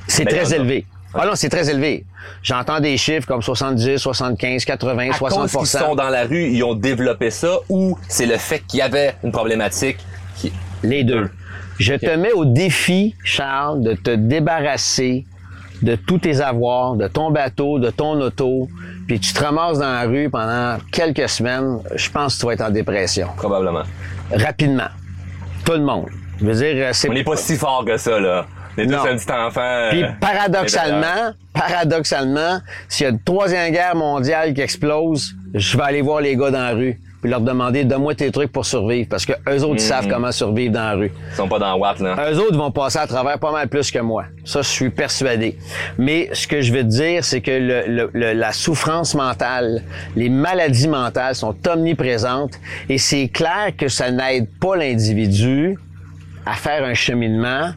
C'est 0.06 0.24
Ben, 0.24 0.36
très 0.36 0.54
élevé. 0.54 0.84
Ah 1.14 1.24
non, 1.24 1.32
c'est 1.34 1.48
très 1.48 1.70
élevé. 1.70 2.04
J'entends 2.42 2.80
des 2.80 2.98
chiffres 2.98 3.26
comme 3.26 3.40
70, 3.40 3.96
75, 3.96 4.64
80, 4.66 5.10
À 5.10 5.14
60 5.14 5.40
cause 5.40 5.70
qu'ils 5.70 5.80
sont 5.80 5.94
dans 5.94 6.10
la 6.10 6.24
rue, 6.24 6.48
ils 6.48 6.62
ont 6.62 6.74
développé 6.74 7.30
ça 7.30 7.56
ou 7.70 7.96
c'est 8.08 8.26
le 8.26 8.36
fait 8.36 8.60
qu'il 8.60 8.80
y 8.80 8.82
avait 8.82 9.14
une 9.24 9.32
problématique 9.32 9.98
qui... 10.36 10.52
Les 10.82 11.02
deux. 11.02 11.30
Je 11.78 11.94
te 11.94 12.10
mets 12.16 12.32
au 12.32 12.44
défi, 12.44 13.14
Charles, 13.24 13.82
de 13.82 13.92
te 13.94 14.10
débarrasser 14.10 15.24
de 15.82 15.94
tous 15.94 16.18
tes 16.18 16.40
avoirs, 16.40 16.94
de 16.94 17.06
ton 17.06 17.30
bateau, 17.30 17.78
de 17.78 17.90
ton 17.90 18.20
auto, 18.20 18.68
puis 19.06 19.20
tu 19.20 19.32
te 19.32 19.42
ramasses 19.42 19.78
dans 19.78 19.92
la 19.92 20.02
rue 20.02 20.28
pendant 20.28 20.76
quelques 20.90 21.28
semaines, 21.28 21.78
je 21.94 22.10
pense 22.10 22.34
que 22.34 22.40
tu 22.40 22.46
vas 22.46 22.52
être 22.54 22.62
en 22.62 22.70
dépression. 22.70 23.28
Probablement. 23.36 23.84
Rapidement. 24.32 24.88
Tout 25.64 25.72
le 25.72 25.82
monde. 25.82 26.06
Je 26.40 26.46
veux 26.46 26.54
dire, 26.54 26.86
euh, 26.86 26.90
c'est 26.92 27.08
On 27.08 27.12
n'est 27.14 27.22
pas 27.24 27.36
si 27.36 27.56
fort 27.56 27.84
que 27.84 27.96
ça, 27.96 28.18
là. 28.18 28.46
Tous 28.76 28.84
Non. 28.84 28.98
un 29.04 29.16
petit 29.16 29.30
enfant. 29.32 29.88
Puis 29.90 30.02
euh, 30.04 30.08
paradoxalement, 30.20 31.32
paradoxalement, 31.52 32.60
s'il 32.88 33.04
y 33.04 33.06
a 33.06 33.10
une 33.10 33.20
troisième 33.22 33.72
guerre 33.72 33.96
mondiale 33.96 34.54
qui 34.54 34.60
explose, 34.60 35.34
je 35.54 35.76
vais 35.76 35.82
aller 35.84 36.02
voir 36.02 36.20
les 36.20 36.36
gars 36.36 36.50
dans 36.50 36.58
la 36.60 36.72
rue 36.72 36.98
puis 37.20 37.30
leur 37.30 37.40
demander 37.40 37.84
donne-moi 37.84 38.14
tes 38.14 38.30
trucs 38.30 38.52
pour 38.52 38.64
survivre 38.64 39.08
parce 39.08 39.26
que 39.26 39.32
eux 39.48 39.64
autres 39.64 39.80
savent 39.80 40.06
comment 40.08 40.30
survivre 40.32 40.72
dans 40.72 40.84
la 40.84 40.94
rue. 40.94 41.12
Ils 41.32 41.36
sont 41.36 41.48
pas 41.48 41.58
dans 41.58 41.76
Watt, 41.76 41.98
là. 42.00 42.30
Eux 42.30 42.38
autres 42.38 42.56
vont 42.56 42.70
passer 42.70 42.98
à 42.98 43.06
travers 43.06 43.38
pas 43.38 43.50
mal 43.52 43.68
plus 43.68 43.90
que 43.90 43.98
moi. 43.98 44.24
Ça, 44.44 44.62
je 44.62 44.68
suis 44.68 44.90
persuadé. 44.90 45.58
Mais 45.98 46.30
ce 46.32 46.46
que 46.46 46.60
je 46.60 46.72
veux 46.72 46.82
te 46.82 46.88
dire, 46.88 47.24
c'est 47.24 47.40
que 47.40 47.50
le- 47.50 47.84
le- 47.88 48.10
le- 48.12 48.32
la 48.34 48.52
souffrance 48.52 49.14
mentale, 49.14 49.82
les 50.16 50.28
maladies 50.28 50.88
mentales 50.88 51.34
sont 51.34 51.56
omniprésentes 51.68 52.58
et 52.88 52.98
c'est 52.98 53.28
clair 53.28 53.72
que 53.76 53.88
ça 53.88 54.10
n'aide 54.10 54.46
pas 54.60 54.76
l'individu 54.76 55.76
à 56.46 56.54
faire 56.54 56.84
un 56.84 56.94
cheminement, 56.94 57.72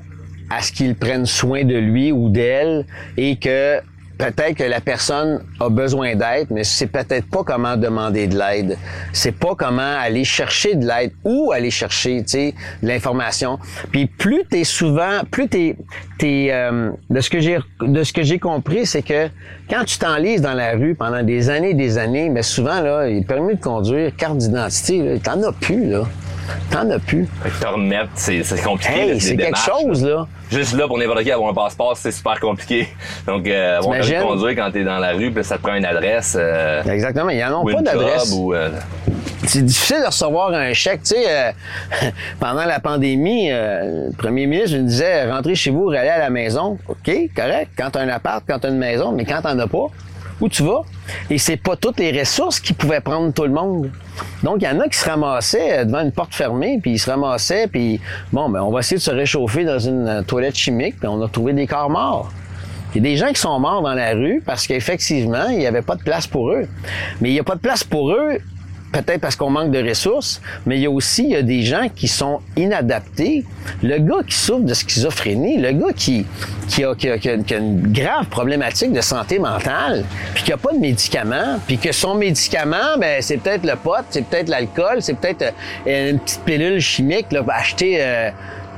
à 0.50 0.62
ce 0.62 0.72
qu'il 0.72 0.96
prenne 0.96 1.26
soin 1.26 1.64
de 1.64 1.76
lui 1.76 2.12
ou 2.12 2.30
d'elle 2.30 2.86
et 3.18 3.38
que 3.38 3.80
peut-être 4.22 4.56
que 4.56 4.64
la 4.64 4.82
personne 4.82 5.44
a 5.60 5.70
besoin 5.70 6.16
d'aide, 6.16 6.48
mais 6.52 6.64
c'est 6.64 6.86
peut-être 6.86 7.28
pas 7.28 7.44
comment 7.44 7.76
demander 7.76 8.28
de 8.28 8.38
l'aide. 8.38 8.78
C'est 9.14 9.32
pas 9.32 9.56
comment 9.58 9.98
aller 10.00 10.24
chercher 10.24 10.76
de 10.76 10.86
l'aide 10.86 11.12
ou 11.24 11.52
aller 11.52 11.72
chercher, 11.72 12.18
tu 12.18 12.30
sais, 12.30 12.56
l'information. 12.84 13.58
Puis 13.92 14.06
plus 14.06 14.44
t'es 14.48 14.64
souvent, 14.64 15.22
plus 15.32 15.48
t'es, 15.48 15.76
t'es, 16.20 16.50
euh, 16.52 16.92
de 17.10 17.20
ce 17.20 17.32
que 17.32 17.40
j'ai, 17.40 17.58
de 17.82 18.04
ce 18.04 18.14
que 18.14 18.22
j'ai 18.22 18.38
compris, 18.38 18.86
c'est 18.86 19.02
que 19.02 19.28
quand 19.68 19.86
tu 19.86 19.98
t'enlises 19.98 20.42
dans 20.42 20.54
la 20.54 20.74
rue 20.74 20.94
pendant 20.94 21.24
des 21.24 21.50
années 21.50 21.72
et 21.72 21.74
des 21.74 21.98
années, 21.98 22.30
mais 22.30 22.44
souvent 22.44 22.80
là, 22.80 23.10
il 23.10 23.26
permis 23.26 23.56
de 23.56 23.62
conduire, 23.62 24.16
carte 24.16 24.38
d'identité, 24.38 25.20
t'en 25.24 25.42
as 25.42 25.52
plus 25.52 25.90
là. 25.90 26.04
T'en 26.70 26.90
as 26.90 27.00
plus. 27.00 27.28
Fait 27.44 27.50
que 27.50 27.60
te 27.60 27.68
remettre, 27.68 28.10
c'est 28.16 28.44
c'est 28.44 28.62
compliqué. 28.62 28.94
Hey, 29.00 29.22
c'est 29.22 29.36
quelque 29.38 29.58
chose, 29.58 30.04
là. 30.06 30.28
Juste 30.52 30.74
là, 30.76 30.88
pour 30.88 30.98
n'importe 30.98 31.24
qui, 31.24 31.32
avoir 31.32 31.50
un 31.50 31.54
passeport, 31.54 31.96
c'est 31.96 32.12
super 32.12 32.40
compliqué. 32.40 32.88
Donc, 33.26 33.48
euh, 33.48 33.78
avoir 33.78 33.96
un 33.96 34.22
conduire 34.22 34.56
quand 34.56 34.72
t'es 34.72 34.84
dans 34.84 34.98
la 34.98 35.14
rue, 35.14 35.32
puis 35.32 35.44
ça 35.44 35.58
te 35.58 35.62
prend 35.62 35.76
une 35.76 35.86
adresse. 35.86 36.36
Euh, 36.38 36.84
Exactement. 36.84 37.30
Ils 37.30 37.40
n'en 37.40 37.62
ont 37.62 37.66
pas 37.66 37.82
d'adresse. 37.82 38.34
euh, 38.36 38.70
C'est 39.46 39.64
difficile 39.66 40.02
de 40.02 40.08
recevoir 40.08 40.52
un 40.54 40.74
chèque. 40.74 41.04
Tu 41.04 41.16
sais, 41.16 41.24
euh, 41.28 41.52
pendant 42.40 42.66
la 42.66 42.80
pandémie, 42.80 43.50
euh, 43.52 44.08
le 44.08 44.14
premier 44.18 44.46
ministre 44.46 44.78
me 44.78 44.84
disait 44.84 45.32
rentrez 45.32 45.56
chez 45.56 45.72
vous, 45.72 45.90
allez 45.90 46.10
à 46.10 46.20
la 46.20 46.30
maison. 46.30 46.78
OK, 46.88 47.12
correct. 47.36 47.72
Quand 47.78 47.92
tu 47.92 48.00
as 48.00 48.02
un 48.02 48.10
appart, 48.10 48.44
quand 48.48 48.60
tu 48.60 48.68
as 48.68 48.70
une 48.70 48.78
maison, 48.78 49.12
mais 49.14 49.24
quand 49.26 49.42
tu 49.42 49.48
as 49.48 49.68
pas, 49.68 49.88
où 50.42 50.50
tu 50.50 50.64
vas? 50.64 50.82
Et 51.30 51.38
c'est 51.38 51.58
pas 51.58 51.76
toutes 51.76 52.00
les 52.00 52.18
ressources 52.20 52.60
qui 52.60 52.74
pouvaient 52.74 53.00
prendre 53.00 53.32
tout 53.34 53.44
le 53.44 53.52
monde. 53.52 53.92
Donc, 54.44 54.58
il 54.62 54.66
y 54.66 54.68
en 54.68 54.80
a 54.80 54.88
qui 54.88 54.98
se 54.98 55.10
ramassaient 55.10 55.80
euh, 55.80 55.86
devant 55.86 56.02
une 56.02 56.12
porte 56.12 56.34
fermée, 56.34 56.80
puis 56.82 56.92
ils 56.92 57.00
se 57.00 57.10
ramassaient, 57.10 57.68
puis 57.68 58.02
bon, 58.34 58.50
ben, 58.50 58.62
on 58.62 58.72
va 58.72 58.80
essayer 58.80 58.98
de 58.98 59.02
se 59.02 59.12
réchauffer 59.12 59.64
dans 59.64 59.80
une 59.80 60.08
euh, 60.08 60.22
toilette 60.24 60.56
chimique, 60.56 60.96
puis 61.00 61.08
on 61.08 61.22
a 61.22 61.30
trouvé 61.30 61.54
des 61.54 61.68
corps 61.68 61.90
morts. 61.90 62.32
Il 62.94 62.98
y 62.98 63.08
a 63.08 63.10
des 63.10 63.16
gens 63.16 63.30
qui 63.30 63.40
sont 63.40 63.58
morts 63.58 63.82
dans 63.82 63.94
la 63.94 64.12
rue 64.12 64.44
parce 64.46 64.68
qu'effectivement, 64.68 65.48
il 65.50 65.60
n'y 65.60 65.66
avait 65.66 65.82
pas 65.82 65.96
de 65.96 66.04
place 66.04 66.28
pour 66.28 66.52
eux. 66.52 66.68
Mais 67.22 67.30
il 67.30 67.34
n'y 67.34 67.40
a 67.40 67.44
pas 67.44 67.56
de 67.56 67.62
place 67.62 67.86
pour 67.86 68.12
eux, 68.12 68.40
peut-être 68.92 69.22
parce 69.22 69.36
qu'on 69.36 69.50
manque 69.50 69.72
de 69.72 69.88
ressources, 69.88 70.42
mais 70.66 70.78
il 70.78 70.82
y 70.82 70.86
a 70.86 70.92
aussi 70.92 71.24
il 71.24 71.30
y 71.32 71.36
a 71.36 71.42
des 71.42 71.62
gens 71.64 71.88
qui 71.96 72.08
sont 72.08 72.40
inadaptés. 72.58 73.46
Le 73.84 73.98
gars 74.00 74.24
qui 74.28 74.36
souffre 74.36 74.66
de 74.66 74.74
schizophrénie, 74.74 75.58
le 75.58 75.72
gars 75.72 75.94
qui, 75.96 76.26
qui, 76.68 76.84
a, 76.84 76.94
qui, 76.96 77.10
a, 77.10 77.18
qui 77.18 77.30
a- 77.30 77.58
une 77.58 77.92
grave 77.92 78.26
problématique 78.28 78.92
de 78.92 79.02
santé 79.02 79.40
mentale, 79.40 80.04
puis 80.34 80.44
qui 80.44 80.52
a 80.54 80.58
pas 80.58 80.74
de 80.74 80.80
médicament, 80.80 81.60
puis 81.66 81.78
que 81.78 81.92
son 81.92 82.16
médicament, 82.16 82.98
ben, 83.00 83.22
c'est 83.22 83.38
peut-être 83.38 83.66
le 83.66 83.76
pot, 83.76 84.04
c'est 84.10 84.26
peut-être 84.26 84.50
l'alcool, 84.50 84.98
c'est 85.02 85.14
peut-être 85.14 85.54
euh, 85.88 86.12
une 86.12 86.20
petite 86.20 86.42
pilule 86.42 86.80
chimique 86.80 87.32
là, 87.32 87.42
achetée 87.50 87.98
euh, 88.00 88.30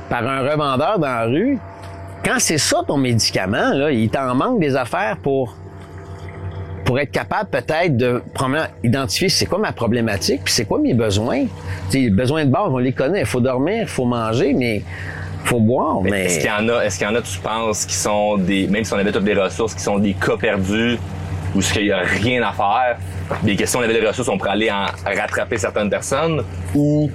par 0.10 0.28
un 0.28 0.42
revendeur 0.42 1.00
dans 1.00 1.08
la 1.08 1.24
rue. 1.26 1.58
Quand 2.24 2.36
c'est 2.40 2.58
ça 2.58 2.78
ton 2.88 2.98
médicament, 2.98 3.74
là, 3.74 3.92
il 3.92 4.10
t'en 4.10 4.34
manque 4.36 4.60
des 4.60 4.76
affaires 4.76 5.18
pour 5.22 5.56
pour 6.86 7.00
être 7.00 7.12
capable 7.12 7.50
peut-être 7.50 7.96
de 7.96 8.22
premièrement, 8.34 8.68
identifier 8.84 9.30
c'est 9.30 9.46
quoi 9.46 9.60
ma 9.60 9.72
problématique, 9.72 10.42
puis 10.44 10.54
c'est 10.54 10.66
quoi 10.66 10.80
mes 10.80 10.94
besoins. 10.94 11.46
Les 11.94 12.10
besoins 12.10 12.46
de 12.46 12.52
base, 12.52 12.70
on 12.70 12.78
les 12.78 12.94
connaît. 12.94 13.22
Il 13.22 13.26
faut 13.26 13.42
dormir, 13.42 13.84
il 13.84 13.88
faut 13.88 14.06
manger, 14.06 14.54
mais 14.54 14.78
il 14.78 15.48
faut 15.48 15.60
boire. 15.60 16.02
Mais, 16.02 16.26
Est-ce 16.26 16.40
qu'il 16.40 16.50
y 16.50 16.52
en 16.52 16.68
a, 16.70 16.84
est-ce 16.84 16.98
qu'il 16.98 17.08
y 17.08 17.10
en 17.10 17.16
a, 17.16 17.22
tu 17.22 17.40
penses, 17.40 17.86
qui 17.86 17.96
sont 17.96 18.38
des, 18.38 18.68
même 18.68 18.84
si 18.84 18.94
on 18.94 18.98
avait 18.98 19.12
toutes 19.12 19.26
les 19.26 19.34
ressources, 19.34 19.74
qui 19.74 19.82
sont 19.82 20.00
des 20.00 20.14
cas 20.14 20.38
perdus, 20.38 20.98
ou 21.56 21.62
ce 21.62 21.72
qu'il 21.74 21.86
y 21.86 21.92
a 21.92 22.00
rien 22.00 22.42
à 22.42 22.52
faire, 22.52 22.98
des 23.44 23.56
questions, 23.56 23.80
on 23.80 23.84
avait 23.84 24.00
les 24.00 24.08
ressources, 24.08 24.28
on 24.30 24.38
pourrait 24.38 24.52
aller 24.52 24.72
en 24.72 24.86
rattraper 25.06 25.58
certaines 25.58 25.90
personnes, 25.90 26.44
ou 26.76 27.10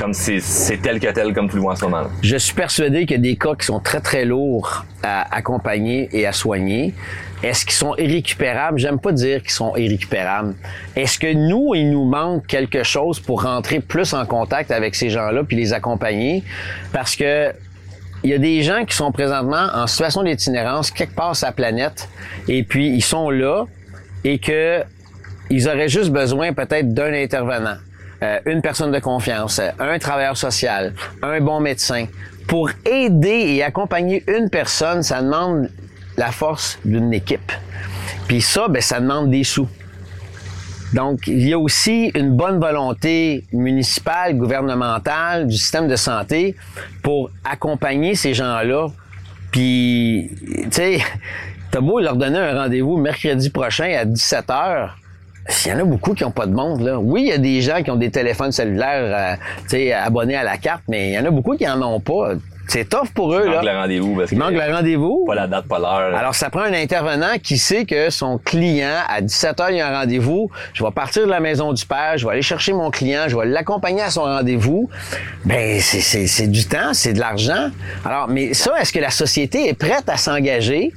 comme 0.00 0.14
c'est, 0.14 0.40
c'est 0.40 0.78
tel 0.78 0.98
que 0.98 1.08
tel 1.08 1.34
comme 1.34 1.48
tu 1.48 1.56
le 1.56 1.62
vois 1.62 1.72
en 1.72 1.76
ce 1.76 1.84
moment. 1.84 2.04
Je 2.22 2.36
suis 2.36 2.54
persuadé 2.54 3.00
qu'il 3.00 3.16
y 3.16 3.20
a 3.20 3.22
des 3.22 3.36
cas 3.36 3.54
qui 3.54 3.66
sont 3.66 3.80
très, 3.80 4.00
très 4.00 4.24
lourds 4.24 4.86
à 5.02 5.34
accompagner 5.34 6.08
et 6.12 6.26
à 6.26 6.32
soigner. 6.32 6.94
Est-ce 7.42 7.64
qu'ils 7.64 7.74
sont 7.74 7.94
irrécupérables? 7.96 8.78
J'aime 8.78 8.98
pas 8.98 9.12
dire 9.12 9.40
qu'ils 9.40 9.50
sont 9.50 9.74
irrécupérables. 9.76 10.54
Est-ce 10.94 11.18
que 11.18 11.32
nous, 11.32 11.74
il 11.74 11.90
nous 11.90 12.04
manque 12.04 12.46
quelque 12.46 12.82
chose 12.82 13.18
pour 13.18 13.42
rentrer 13.44 13.80
plus 13.80 14.12
en 14.12 14.26
contact 14.26 14.70
avec 14.70 14.94
ces 14.94 15.08
gens-là 15.08 15.42
puis 15.44 15.56
les 15.56 15.72
accompagner? 15.72 16.44
Parce 16.92 17.16
que 17.16 17.52
il 18.22 18.30
y 18.30 18.34
a 18.34 18.38
des 18.38 18.62
gens 18.62 18.84
qui 18.84 18.94
sont 18.94 19.12
présentement 19.12 19.68
en 19.72 19.86
situation 19.86 20.22
d'itinérance 20.22 20.90
quelque 20.90 21.14
part 21.14 21.34
sur 21.34 21.46
la 21.46 21.52
planète 21.52 22.06
et 22.48 22.62
puis 22.62 22.88
ils 22.88 23.02
sont 23.02 23.30
là 23.30 23.64
et 24.24 24.38
que 24.38 24.82
ils 25.48 25.66
auraient 25.68 25.88
juste 25.88 26.10
besoin 26.10 26.52
peut-être 26.52 26.92
d'un 26.92 27.12
intervenant, 27.14 27.76
euh, 28.22 28.38
une 28.44 28.60
personne 28.60 28.92
de 28.92 28.98
confiance, 28.98 29.60
un 29.78 29.98
travailleur 29.98 30.36
social, 30.36 30.92
un 31.22 31.40
bon 31.40 31.60
médecin. 31.60 32.06
Pour 32.46 32.70
aider 32.84 33.54
et 33.54 33.62
accompagner 33.62 34.22
une 34.28 34.50
personne, 34.50 35.02
ça 35.02 35.22
demande 35.22 35.70
la 36.16 36.32
force 36.32 36.78
d'une 36.84 37.12
équipe. 37.12 37.52
Puis 38.28 38.40
ça, 38.40 38.68
ben, 38.68 38.82
ça 38.82 39.00
demande 39.00 39.30
des 39.30 39.44
sous. 39.44 39.68
Donc, 40.92 41.28
il 41.28 41.46
y 41.48 41.52
a 41.52 41.58
aussi 41.58 42.10
une 42.14 42.36
bonne 42.36 42.58
volonté 42.58 43.44
municipale, 43.52 44.36
gouvernementale, 44.36 45.46
du 45.46 45.56
système 45.56 45.86
de 45.86 45.96
santé 45.96 46.56
pour 47.02 47.30
accompagner 47.44 48.16
ces 48.16 48.34
gens-là. 48.34 48.88
Puis, 49.52 50.30
tu 50.64 50.68
sais, 50.70 50.98
t'as 51.70 51.80
beau 51.80 52.00
leur 52.00 52.16
donner 52.16 52.38
un 52.38 52.62
rendez-vous 52.62 52.96
mercredi 52.96 53.50
prochain 53.50 53.92
à 53.96 54.04
17 54.04 54.46
h 54.48 54.90
il 55.64 55.70
y 55.70 55.72
en 55.72 55.78
a 55.78 55.84
beaucoup 55.84 56.14
qui 56.14 56.22
n'ont 56.22 56.30
pas 56.30 56.46
de 56.46 56.54
monde, 56.54 56.80
là. 56.80 56.98
Oui, 56.98 57.22
il 57.22 57.28
y 57.28 57.32
a 57.32 57.38
des 57.38 57.60
gens 57.60 57.82
qui 57.82 57.90
ont 57.90 57.96
des 57.96 58.10
téléphones 58.10 58.52
cellulaires, 58.52 59.36
euh, 59.72 59.94
abonnés 59.94 60.36
à 60.36 60.44
la 60.44 60.58
carte, 60.58 60.82
mais 60.88 61.10
il 61.10 61.14
y 61.14 61.18
en 61.18 61.24
a 61.24 61.30
beaucoup 61.30 61.56
qui 61.56 61.68
en 61.68 61.80
ont 61.82 62.00
pas. 62.00 62.34
C'est 62.70 62.88
tough 62.88 63.08
pour 63.14 63.34
eux, 63.34 63.42
Il 63.46 63.50
manque 63.50 63.64
le 63.64 63.70
rendez-vous 63.76 64.16
parce 64.16 64.30
Il 64.32 64.38
manque 64.38 64.52
que 64.52 64.58
le 64.68 64.74
rendez-vous. 64.74 65.24
pas 65.26 65.34
la 65.34 65.46
date, 65.48 65.66
pas 65.66 65.78
l'heure. 65.80 66.14
Alors, 66.16 66.34
ça 66.36 66.50
prend 66.50 66.60
un 66.62 66.72
intervenant 66.72 67.36
qui 67.42 67.58
sait 67.58 67.84
que 67.84 68.10
son 68.10 68.38
client, 68.38 68.94
à 69.08 69.20
17 69.20 69.58
h 69.58 69.66
il 69.70 69.76
y 69.78 69.80
a 69.80 69.88
un 69.88 69.98
rendez-vous. 70.00 70.50
Je 70.72 70.84
vais 70.84 70.90
partir 70.92 71.26
de 71.26 71.30
la 71.30 71.40
maison 71.40 71.72
du 71.72 71.84
père, 71.84 72.16
je 72.16 72.24
vais 72.26 72.32
aller 72.32 72.42
chercher 72.42 72.72
mon 72.72 72.90
client, 72.90 73.24
je 73.26 73.36
vais 73.36 73.46
l'accompagner 73.46 74.02
à 74.02 74.10
son 74.10 74.22
rendez-vous. 74.22 74.88
Ben, 75.44 75.80
c'est- 75.80 76.00
c'est 76.00 76.26
c'est 76.28 76.46
du 76.46 76.64
temps, 76.66 76.92
c'est 76.94 77.12
de 77.12 77.18
l'argent. 77.18 77.70
Alors, 78.04 78.28
mais 78.28 78.54
ça, 78.54 78.72
est-ce 78.80 78.92
que 78.92 79.00
la 79.00 79.10
société 79.10 79.68
est 79.68 79.74
prête 79.74 80.08
à 80.08 80.16
s'engager 80.16 80.92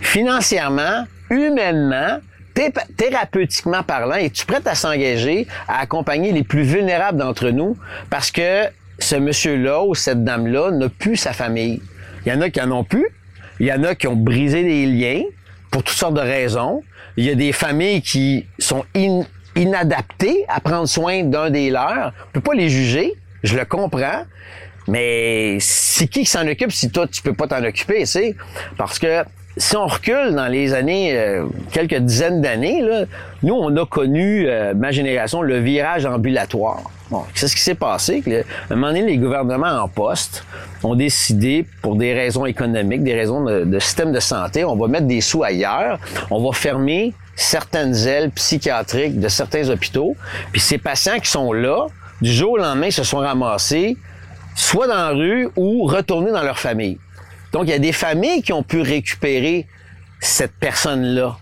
financièrement, 0.00 1.04
humainement, 1.30 2.18
thé- 2.54 2.72
thérapeutiquement 2.96 3.82
parlant, 3.82 4.14
es-tu 4.16 4.46
prête 4.46 4.66
à 4.66 4.74
s'engager 4.74 5.46
à 5.68 5.80
accompagner 5.80 6.32
les 6.32 6.44
plus 6.44 6.62
vulnérables 6.62 7.18
d'entre 7.18 7.48
nous? 7.50 7.76
Parce 8.10 8.30
que 8.30 8.64
ce 8.98 9.16
monsieur-là 9.16 9.82
ou 9.84 9.94
cette 9.94 10.24
dame-là 10.24 10.70
n'a 10.70 10.88
plus 10.88 11.16
sa 11.16 11.32
famille. 11.32 11.80
Il 12.24 12.32
y 12.32 12.34
en 12.34 12.40
a 12.40 12.50
qui 12.50 12.60
en 12.60 12.70
ont 12.70 12.84
plus. 12.84 13.06
Il 13.60 13.66
y 13.66 13.72
en 13.72 13.84
a 13.84 13.94
qui 13.94 14.06
ont 14.06 14.16
brisé 14.16 14.62
des 14.64 14.86
liens 14.86 15.22
pour 15.70 15.82
toutes 15.82 15.96
sortes 15.96 16.14
de 16.14 16.20
raisons. 16.20 16.82
Il 17.16 17.24
y 17.24 17.30
a 17.30 17.34
des 17.34 17.52
familles 17.52 18.02
qui 18.02 18.46
sont 18.58 18.84
in- 18.96 19.22
inadaptées 19.56 20.44
à 20.48 20.60
prendre 20.60 20.86
soin 20.88 21.22
d'un 21.24 21.50
des 21.50 21.70
leurs. 21.70 22.12
On 22.28 22.32
peut 22.32 22.40
pas 22.40 22.54
les 22.54 22.68
juger. 22.68 23.14
Je 23.42 23.56
le 23.56 23.64
comprends. 23.64 24.24
Mais 24.88 25.56
c'est 25.60 26.06
qui 26.08 26.20
qui 26.20 26.26
s'en 26.26 26.46
occupe 26.46 26.70
si 26.72 26.90
toi, 26.90 27.06
tu 27.06 27.22
peux 27.22 27.32
pas 27.34 27.46
t'en 27.46 27.62
occuper, 27.64 28.04
sais? 28.04 28.34
Parce 28.76 28.98
que 28.98 29.22
si 29.56 29.76
on 29.76 29.86
recule 29.86 30.34
dans 30.34 30.48
les 30.48 30.74
années, 30.74 31.16
euh, 31.16 31.46
quelques 31.70 31.96
dizaines 31.96 32.40
d'années, 32.40 32.82
nous, 33.42 33.54
on 33.54 33.76
a 33.76 33.86
connu, 33.86 34.46
euh, 34.48 34.74
ma 34.74 34.90
génération, 34.90 35.42
le 35.42 35.58
virage 35.58 36.06
ambulatoire. 36.06 36.82
Bon, 37.10 37.22
c'est 37.34 37.46
ce 37.46 37.54
qui 37.54 37.62
s'est 37.62 37.74
passé. 37.74 38.20
que 38.22 38.40
à 38.40 38.44
un 38.70 38.74
moment 38.74 38.88
donné, 38.88 39.02
les 39.02 39.18
gouvernements 39.18 39.82
en 39.82 39.88
poste 39.88 40.44
ont 40.82 40.94
décidé, 40.94 41.66
pour 41.82 41.96
des 41.96 42.12
raisons 42.14 42.46
économiques, 42.46 43.04
des 43.04 43.14
raisons 43.14 43.44
de, 43.44 43.64
de 43.64 43.78
système 43.78 44.10
de 44.10 44.20
santé, 44.20 44.64
on 44.64 44.74
va 44.74 44.88
mettre 44.88 45.06
des 45.06 45.20
sous 45.20 45.44
ailleurs, 45.44 45.98
on 46.30 46.42
va 46.42 46.52
fermer 46.52 47.12
certaines 47.36 47.94
ailes 48.06 48.30
psychiatriques 48.30 49.20
de 49.20 49.28
certains 49.28 49.68
hôpitaux. 49.68 50.16
Puis 50.50 50.60
ces 50.60 50.78
patients 50.78 51.18
qui 51.20 51.30
sont 51.30 51.52
là, 51.52 51.86
du 52.22 52.32
jour 52.32 52.52
au 52.52 52.58
lendemain, 52.58 52.90
se 52.90 53.04
sont 53.04 53.18
ramassés 53.18 53.96
soit 54.54 54.86
dans 54.86 54.94
la 54.94 55.08
rue 55.10 55.48
ou 55.56 55.84
retournés 55.84 56.30
dans 56.30 56.42
leur 56.42 56.58
famille. 56.58 56.98
Donc, 57.54 57.68
il 57.68 57.70
y 57.70 57.74
a 57.74 57.78
des 57.78 57.92
familles 57.92 58.42
qui 58.42 58.52
ont 58.52 58.64
pu 58.64 58.80
récupérer 58.80 59.68
cette 60.18 60.54
personne-là. 60.58 61.36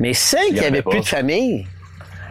Mais 0.00 0.14
celles 0.14 0.54
qui 0.54 0.60
en 0.60 0.62
n'avaient 0.62 0.80
plus 0.80 1.00
de 1.00 1.04
famille, 1.04 1.66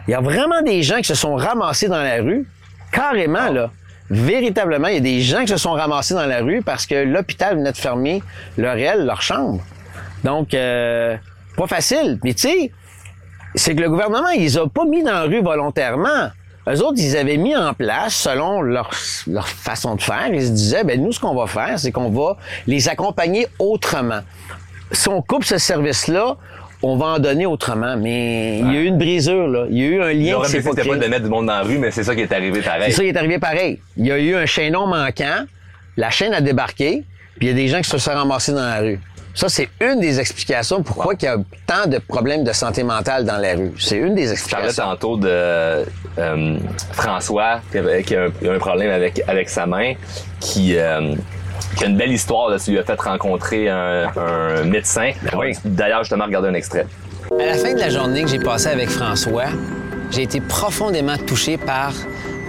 il 0.08 0.10
y 0.10 0.14
a 0.14 0.20
vraiment 0.20 0.60
des 0.62 0.82
gens 0.82 0.96
qui 0.96 1.04
se 1.04 1.14
sont 1.14 1.36
ramassés 1.36 1.86
dans 1.86 2.02
la 2.02 2.16
rue, 2.16 2.48
carrément, 2.90 3.48
là. 3.52 3.70
Véritablement, 4.10 4.88
il 4.88 4.94
y 4.94 4.96
a 4.96 5.00
des 5.00 5.20
gens 5.20 5.42
qui 5.42 5.48
se 5.48 5.56
sont 5.56 5.70
ramassés 5.70 6.14
dans 6.14 6.26
la 6.26 6.40
rue 6.40 6.62
parce 6.62 6.84
que 6.84 6.96
l'hôpital 6.96 7.58
venait 7.58 7.70
de 7.70 7.76
fermer 7.76 8.24
leur 8.56 8.76
aile, 8.76 9.06
leur 9.06 9.22
chambre. 9.22 9.62
Donc, 10.24 10.52
euh, 10.52 11.16
pas 11.56 11.68
facile. 11.68 12.18
Mais 12.24 12.34
tu 12.34 12.48
sais, 12.48 12.72
c'est 13.54 13.76
que 13.76 13.82
le 13.82 13.88
gouvernement, 13.88 14.30
ils 14.30 14.40
les 14.40 14.58
a 14.58 14.66
pas 14.66 14.84
mis 14.84 15.04
dans 15.04 15.12
la 15.12 15.22
rue 15.22 15.42
volontairement. 15.42 16.30
Eux 16.70 16.82
autres, 16.82 16.98
ils 16.98 17.16
avaient 17.16 17.36
mis 17.36 17.56
en 17.56 17.72
place, 17.72 18.14
selon 18.14 18.60
leur, 18.60 18.90
leur 19.26 19.48
façon 19.48 19.94
de 19.94 20.02
faire, 20.02 20.28
ils 20.32 20.42
se 20.46 20.50
disaient, 20.50 20.84
ben 20.84 21.02
nous, 21.02 21.12
ce 21.12 21.20
qu'on 21.20 21.34
va 21.34 21.46
faire, 21.46 21.78
c'est 21.78 21.92
qu'on 21.92 22.10
va 22.10 22.36
les 22.66 22.88
accompagner 22.88 23.46
autrement. 23.58 24.20
Si 24.92 25.08
on 25.08 25.22
coupe 25.22 25.44
ce 25.44 25.56
service-là, 25.58 26.36
on 26.82 26.96
va 26.96 27.06
en 27.06 27.18
donner 27.18 27.46
autrement. 27.46 27.96
Mais 27.96 28.58
il 28.60 28.72
y 28.72 28.76
a 28.76 28.80
eu 28.80 28.84
une 28.86 28.98
brisure, 28.98 29.48
là. 29.48 29.66
Il 29.70 29.78
y 29.78 29.82
a 29.82 29.86
eu 29.86 30.02
un 30.02 30.12
lien 30.12 30.24
qui 30.24 30.30
L'objectif, 30.30 30.72
s'est 30.74 30.88
pas 30.88 30.96
de 30.96 31.06
mettre 31.06 31.24
du 31.24 31.30
monde 31.30 31.46
dans 31.46 31.54
la 31.54 31.62
rue, 31.62 31.78
mais 31.78 31.90
c'est 31.90 32.04
ça 32.04 32.14
qui 32.14 32.20
est 32.22 32.32
arrivé 32.32 32.60
C'est 32.60 32.68
pareil. 32.68 32.92
ça 32.92 33.02
qui 33.02 33.08
est 33.08 33.16
arrivé 33.16 33.38
pareil. 33.38 33.80
Il 33.96 34.06
y 34.06 34.12
a 34.12 34.18
eu 34.18 34.34
un 34.36 34.46
chaînon 34.46 34.86
manquant, 34.86 35.44
la 35.96 36.10
chaîne 36.10 36.32
a 36.34 36.40
débarqué, 36.40 37.04
puis 37.38 37.46
il 37.46 37.48
y 37.48 37.52
a 37.52 37.54
des 37.54 37.68
gens 37.68 37.80
qui 37.80 37.88
se 37.90 37.98
sont 37.98 38.12
ramassés 38.12 38.52
dans 38.52 38.60
la 38.60 38.78
rue. 38.80 39.00
Ça, 39.38 39.48
c'est 39.48 39.68
une 39.80 40.00
des 40.00 40.18
explications 40.18 40.82
pourquoi 40.82 41.14
il 41.14 41.24
y 41.24 41.28
a 41.28 41.36
tant 41.64 41.86
de 41.88 41.98
problèmes 41.98 42.42
de 42.42 42.52
santé 42.52 42.82
mentale 42.82 43.24
dans 43.24 43.36
la 43.36 43.52
rue. 43.54 43.72
C'est 43.78 43.96
une 43.96 44.16
des 44.16 44.22
Je 44.34 44.48
parlais 44.50 44.66
explications. 44.66 44.82
tantôt 44.84 45.16
de 45.16 45.28
euh, 45.30 46.58
François 46.90 47.60
qui, 47.70 47.78
avait- 47.78 48.02
qui 48.02 48.16
a, 48.16 48.24
un, 48.24 48.30
qui 48.30 48.48
a 48.48 48.52
un 48.52 48.58
problème 48.58 48.90
avec, 48.90 49.22
avec 49.28 49.48
sa 49.48 49.64
main, 49.64 49.92
qui, 50.40 50.76
euh, 50.76 51.14
qui 51.76 51.84
a 51.84 51.86
une 51.86 51.96
belle 51.96 52.10
histoire. 52.10 52.50
Là, 52.50 52.58
tu 52.58 52.72
lui 52.72 52.80
as 52.80 52.82
fait 52.82 53.00
rencontrer 53.00 53.68
un, 53.68 54.08
un 54.16 54.64
médecin. 54.64 55.12
oui. 55.38 55.52
D'ailleurs, 55.64 56.00
justement, 56.02 56.24
regarder 56.24 56.48
un 56.48 56.54
extrait. 56.54 56.86
À 57.30 57.44
la 57.46 57.54
fin 57.54 57.74
de 57.74 57.78
la 57.78 57.90
journée 57.90 58.22
que 58.24 58.30
j'ai 58.30 58.40
passée 58.40 58.70
avec 58.70 58.88
François, 58.90 59.50
j'ai 60.10 60.22
été 60.22 60.40
profondément 60.40 61.16
touché 61.16 61.58
par 61.58 61.92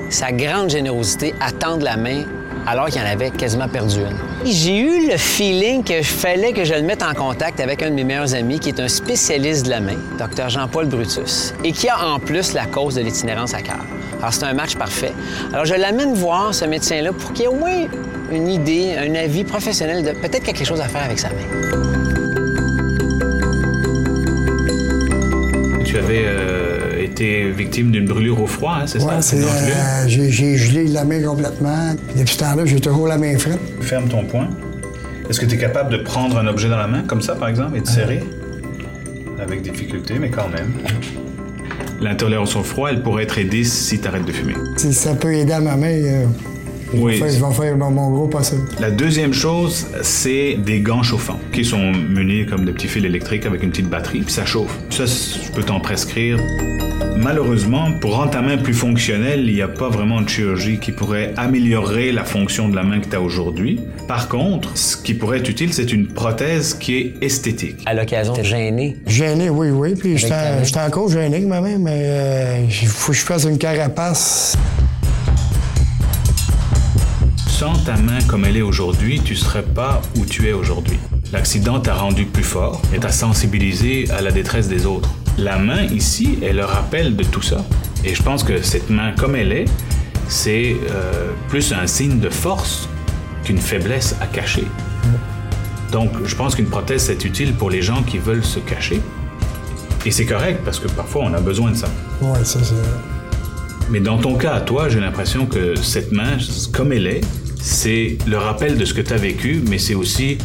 sa 0.09 0.31
grande 0.31 0.71
générosité 0.71 1.35
à 1.39 1.51
tendre 1.51 1.83
la 1.83 1.97
main 1.97 2.23
alors 2.69 2.85
qu'il 2.87 3.01
en 3.01 3.05
avait 3.05 3.31
quasiment 3.31 3.67
perdu 3.67 4.01
une. 4.01 4.45
J'ai 4.45 4.77
eu 4.77 5.09
le 5.09 5.17
feeling 5.17 5.83
que 5.83 6.03
fallait 6.03 6.53
que 6.53 6.63
je 6.63 6.75
le 6.75 6.83
mette 6.83 7.01
en 7.01 7.15
contact 7.15 7.59
avec 7.59 7.81
un 7.81 7.89
de 7.89 7.95
mes 7.95 8.03
meilleurs 8.03 8.35
amis 8.35 8.59
qui 8.59 8.69
est 8.69 8.79
un 8.79 8.87
spécialiste 8.87 9.65
de 9.65 9.71
la 9.71 9.79
main, 9.79 9.97
Dr 10.19 10.49
Jean-Paul 10.49 10.85
Brutus, 10.85 11.55
et 11.63 11.71
qui 11.71 11.89
a 11.89 11.99
en 12.05 12.19
plus 12.19 12.53
la 12.53 12.65
cause 12.65 12.93
de 12.95 13.01
l'itinérance 13.01 13.55
à 13.55 13.63
cœur. 13.63 13.79
Alors 14.19 14.33
c'est 14.33 14.45
un 14.45 14.53
match 14.53 14.75
parfait. 14.75 15.13
Alors 15.51 15.65
je 15.65 15.73
l'amène 15.73 16.13
voir 16.13 16.53
ce 16.53 16.65
médecin-là 16.65 17.11
pour 17.11 17.33
qu'il 17.33 17.45
ait 17.45 17.47
au 17.47 17.55
moins 17.55 17.87
une 18.31 18.47
idée, 18.47 18.95
un 18.95 19.15
avis 19.15 19.43
professionnel 19.43 20.03
de 20.03 20.11
peut-être 20.11 20.43
quelque 20.43 20.65
chose 20.65 20.79
à 20.79 20.87
faire 20.87 21.03
avec 21.03 21.17
sa 21.17 21.29
main. 21.29 21.35
Tu 25.85 25.97
avais 25.97 26.21
euh, 26.23 26.68
été 27.19 27.49
victime 27.51 27.91
d'une 27.91 28.05
brûlure 28.05 28.41
au 28.41 28.47
froid, 28.47 28.77
hein, 28.81 28.87
c'est 28.87 29.03
Ouais, 29.03 29.21
ça? 29.21 29.35
euh, 29.35 30.07
j'ai, 30.07 30.29
j'ai 30.31 30.55
gelé 30.57 30.85
la 30.87 31.03
main 31.03 31.21
complètement. 31.21 31.93
Depuis 32.17 32.33
ce 32.33 32.39
temps-là, 32.39 32.65
j'ai 32.65 32.79
toujours 32.79 33.07
la 33.07 33.17
main 33.17 33.37
frette. 33.37 33.59
Ferme 33.81 34.07
ton 34.07 34.23
poing. 34.23 34.47
Est-ce 35.29 35.39
que 35.39 35.45
tu 35.45 35.55
es 35.55 35.57
capable 35.57 35.91
de 35.91 35.97
prendre 35.97 36.37
un 36.37 36.47
objet 36.47 36.69
dans 36.69 36.77
la 36.77 36.87
main, 36.87 37.03
comme 37.05 37.21
ça, 37.21 37.35
par 37.35 37.49
exemple, 37.49 37.77
et 37.77 37.81
de 37.81 37.87
serrer? 37.87 38.23
Avec 39.41 39.61
difficulté, 39.61 40.15
mais 40.19 40.29
quand 40.29 40.47
même. 40.49 40.71
L'intolérance 42.01 42.55
au 42.55 42.63
froid, 42.63 42.89
elle 42.89 43.03
pourrait 43.03 43.23
être 43.23 43.37
aidée 43.37 43.63
si 43.65 43.99
tu 43.99 44.07
arrêtes 44.07 44.25
de 44.25 44.31
fumer. 44.31 44.53
Si 44.77 44.93
ça 44.93 45.13
peut 45.13 45.33
aider 45.33 45.51
à 45.53 45.59
ma 45.59 45.75
main, 45.75 45.87
euh, 45.91 46.25
Oui. 46.93 47.17
faire, 47.17 47.29
je 47.29 47.43
vais 47.43 47.53
faire 47.53 47.77
mon, 47.77 47.91
mon 47.91 48.11
gros 48.11 48.27
possible. 48.27 48.63
La 48.79 48.91
deuxième 48.91 49.33
chose, 49.33 49.87
c'est 50.01 50.55
des 50.55 50.79
gants 50.79 51.03
chauffants, 51.03 51.39
qui 51.53 51.63
sont 51.63 51.91
munis 51.91 52.45
comme 52.45 52.65
des 52.65 52.71
petits 52.71 52.87
fils 52.87 53.05
électriques 53.05 53.45
avec 53.45 53.63
une 53.63 53.69
petite 53.69 53.89
batterie, 53.89 54.21
puis 54.21 54.33
ça 54.33 54.45
chauffe. 54.45 54.77
Ça, 54.89 55.05
je 55.05 55.51
peux 55.51 55.63
t'en 55.63 55.79
prescrire. 55.79 56.39
Malheureusement, 57.17 57.91
pour 57.99 58.15
rendre 58.15 58.31
ta 58.31 58.41
main 58.41 58.57
plus 58.57 58.73
fonctionnelle, 58.73 59.41
il 59.45 59.53
n'y 59.53 59.61
a 59.61 59.67
pas 59.67 59.89
vraiment 59.89 60.21
de 60.21 60.29
chirurgie 60.29 60.79
qui 60.79 60.93
pourrait 60.93 61.33
améliorer 61.35 62.13
la 62.13 62.23
fonction 62.23 62.69
de 62.69 62.75
la 62.75 62.83
main 62.83 62.99
que 62.99 63.07
tu 63.07 63.15
as 63.15 63.21
aujourd'hui. 63.21 63.81
Par 64.07 64.29
contre, 64.29 64.77
ce 64.77 64.95
qui 64.95 65.13
pourrait 65.13 65.39
être 65.39 65.49
utile, 65.49 65.73
c'est 65.73 65.91
une 65.91 66.07
prothèse 66.07 66.73
qui 66.73 66.95
est 66.95 67.13
esthétique. 67.21 67.83
À 67.85 67.93
l'occasion, 67.93 68.33
t'es 68.33 68.45
gêné. 68.45 68.97
Gêné, 69.05 69.49
oui, 69.49 69.69
oui. 69.69 69.95
Puis 69.95 70.17
j'étais, 70.17 70.79
encore 70.79 71.09
gêné 71.09 71.37
avec 71.37 71.47
ma 71.47 71.59
main, 71.59 71.77
mais 71.77 72.01
euh, 72.03 72.65
il 72.69 72.87
faut 72.87 73.11
que 73.11 73.17
je 73.17 73.23
fasse 73.23 73.43
une 73.43 73.57
carapace. 73.57 74.57
Sans 77.59 77.73
ta 77.73 77.97
main 77.97 78.19
comme 78.25 78.45
elle 78.45 78.55
est 78.55 78.61
aujourd'hui, 78.61 79.19
tu 79.19 79.35
serais 79.35 79.63
pas 79.63 80.01
où 80.15 80.23
tu 80.23 80.47
es 80.47 80.53
aujourd'hui. 80.53 80.97
L'accident 81.33 81.81
t'a 81.81 81.93
rendu 81.93 82.23
plus 82.23 82.45
fort 82.45 82.81
et 82.95 82.99
t'a 82.99 83.11
sensibilisé 83.11 84.09
à 84.11 84.21
la 84.21 84.31
détresse 84.31 84.69
des 84.69 84.85
autres. 84.85 85.09
La 85.37 85.57
main 85.57 85.83
ici 85.83 86.39
est 86.41 86.53
le 86.53 86.63
rappel 86.63 87.17
de 87.17 87.23
tout 87.25 87.41
ça. 87.41 87.65
Et 88.05 88.15
je 88.15 88.23
pense 88.23 88.45
que 88.45 88.61
cette 88.61 88.89
main 88.89 89.11
comme 89.11 89.35
elle 89.35 89.51
est, 89.51 89.65
c'est 90.29 90.77
euh, 90.89 91.33
plus 91.49 91.73
un 91.73 91.85
signe 91.85 92.21
de 92.21 92.29
force 92.29 92.87
qu'une 93.43 93.57
faiblesse 93.57 94.15
à 94.21 94.27
cacher. 94.27 94.63
Donc 95.91 96.11
je 96.23 96.35
pense 96.37 96.55
qu'une 96.55 96.69
prothèse 96.69 97.07
c'est 97.07 97.25
utile 97.25 97.53
pour 97.53 97.69
les 97.69 97.81
gens 97.81 98.03
qui 98.03 98.19
veulent 98.19 98.45
se 98.45 98.59
cacher. 98.59 99.01
Et 100.05 100.11
c'est 100.11 100.25
correct 100.25 100.61
parce 100.63 100.79
que 100.79 100.87
parfois 100.87 101.23
on 101.25 101.33
a 101.33 101.41
besoin 101.41 101.71
de 101.71 101.75
ça. 101.75 101.89
Oui, 102.21 102.39
ça, 102.43 102.63
c'est. 102.63 102.75
Mais 103.89 103.99
dans 103.99 104.17
ton 104.17 104.35
cas, 104.35 104.61
toi, 104.61 104.87
j'ai 104.87 104.99
l'impression 104.99 105.45
que 105.45 105.75
cette 105.75 106.11
main, 106.11 106.37
comme 106.71 106.93
elle 106.93 107.07
est, 107.07 107.21
c'est 107.61 108.17
le 108.27 108.37
rappel 108.37 108.77
de 108.77 108.85
ce 108.85 108.93
que 108.93 109.01
tu 109.01 109.13
as 109.13 109.17
vécu, 109.17 109.61
mais 109.67 109.77
c'est 109.77 109.95
aussi 109.95 110.37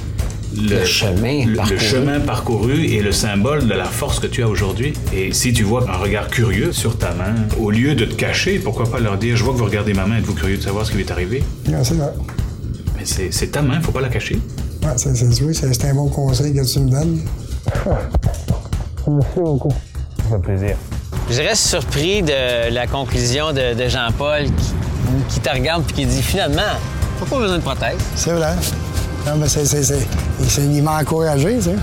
le, 0.57 0.81
Le 0.81 0.85
chemin 0.85 1.44
le- 1.46 1.79
chemin 1.79 2.20
parcouru 2.20 2.85
et 2.87 3.03
le 3.03 3.11
symbole 3.12 3.66
de 3.66 3.74
la 3.74 3.85
force 3.87 4.20
que 4.20 4.27
tu 4.29 4.42
as 4.42 4.48
aujourd'hui. 4.48 4.92
Et 5.12 5.33
si 5.33 5.53
tu 5.53 5.64
vois 5.64 5.88
un 5.90 5.96
regard 5.96 6.29
curieux 6.29 6.70
sur 6.72 6.96
ta 6.96 7.12
main, 7.12 7.35
au 7.61 7.70
lieu 7.70 7.94
de 7.96 8.05
te 8.05 8.14
cacher, 8.14 8.59
pourquoi 8.61 8.88
pas 8.90 9.00
leur 9.00 9.16
dire 9.18 9.37
Je 9.37 9.42
vois 9.44 9.53
que 9.53 9.59
vous 9.59 9.64
regardez 9.64 9.94
ma 9.94 10.07
main, 10.07 10.18
êtes-vous 10.18 10.35
curieux 10.35 10.57
de 10.59 10.62
savoir 10.62 10.87
ce 10.87 10.92
qui 10.92 10.96
m'est 10.98 11.11
arrivé? 11.11 11.42
Non, 11.68 11.83
c'est 11.83 11.94
vrai. 11.94 12.12
Mais 12.96 13.03
c'est 13.05 13.33
c'est 13.33 13.48
ta 13.48 13.62
main, 13.62 13.81
faut 13.81 13.90
pas 13.92 14.00
la 14.00 14.09
cacher. 14.09 14.38
Ouais, 14.85 14.90
c'est, 14.96 15.14
c'est, 15.16 15.42
oui, 15.42 15.55
c'est, 15.55 15.72
c'est 15.74 15.87
un 15.88 15.94
bon 15.94 16.09
conseil 16.09 16.55
que 16.55 16.64
tu 16.64 16.79
me 16.81 16.90
donnes. 16.90 17.20
Merci 19.07 19.29
beaucoup. 19.37 19.72
Ça 20.18 20.37
fait 20.37 20.42
plaisir. 20.42 20.77
Je 21.31 21.38
reste 21.40 21.66
surpris 21.66 22.22
de 22.22 22.70
la 22.72 22.87
conclusion 22.87 23.53
de, 23.53 23.74
de 23.74 23.88
Jean-Paul 23.88 24.44
qui, 24.44 25.35
qui 25.35 25.40
te 25.40 25.48
regarde 25.50 25.85
et 25.88 25.92
qui 25.92 26.07
dit 26.07 26.22
finalement, 26.22 26.62
t'as 27.18 27.27
pas 27.27 27.38
besoin 27.38 27.57
de 27.59 27.62
prothèse. 27.62 27.98
C'est 28.14 28.33
vrai. 28.33 28.53
Non, 29.27 29.37
mais 29.37 29.48
c'est, 29.48 29.64
c'est, 29.64 29.83
c'est, 29.83 30.07
c'est- 30.46 30.61
il 30.62 30.83
m'a 30.83 31.00
encouragé, 31.00 31.57
tu 31.57 31.62
sais. 31.62 31.74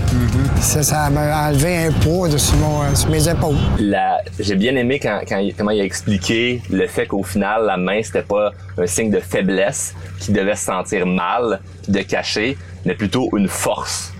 ça, 0.60 0.82
ça 0.84 1.10
m'a 1.10 1.48
enlevé 1.48 1.86
un 1.86 1.90
poids 1.92 2.28
de 2.28 2.36
sur, 2.38 2.54
mon- 2.58 2.82
euh, 2.82 2.94
sur 2.94 3.10
mes 3.10 3.28
épaules. 3.28 3.56
La- 3.80 4.20
J'ai 4.38 4.54
bien 4.54 4.76
aimé 4.76 5.00
quand, 5.00 5.20
quand 5.28 5.38
il- 5.38 5.52
comment 5.52 5.72
il 5.72 5.80
a 5.80 5.84
expliqué 5.84 6.62
le 6.70 6.86
fait 6.86 7.06
qu'au 7.06 7.24
final, 7.24 7.64
la 7.66 7.76
main, 7.76 8.00
c'était 8.04 8.22
pas 8.22 8.52
un 8.78 8.86
signe 8.86 9.10
de 9.10 9.18
faiblesse 9.18 9.92
qui 10.20 10.30
devait 10.30 10.54
se 10.54 10.66
sentir 10.66 11.04
mal, 11.04 11.58
de 11.88 11.98
cacher, 12.02 12.56
mais 12.84 12.94
plutôt 12.94 13.28
une 13.36 13.48
force. 13.48 14.11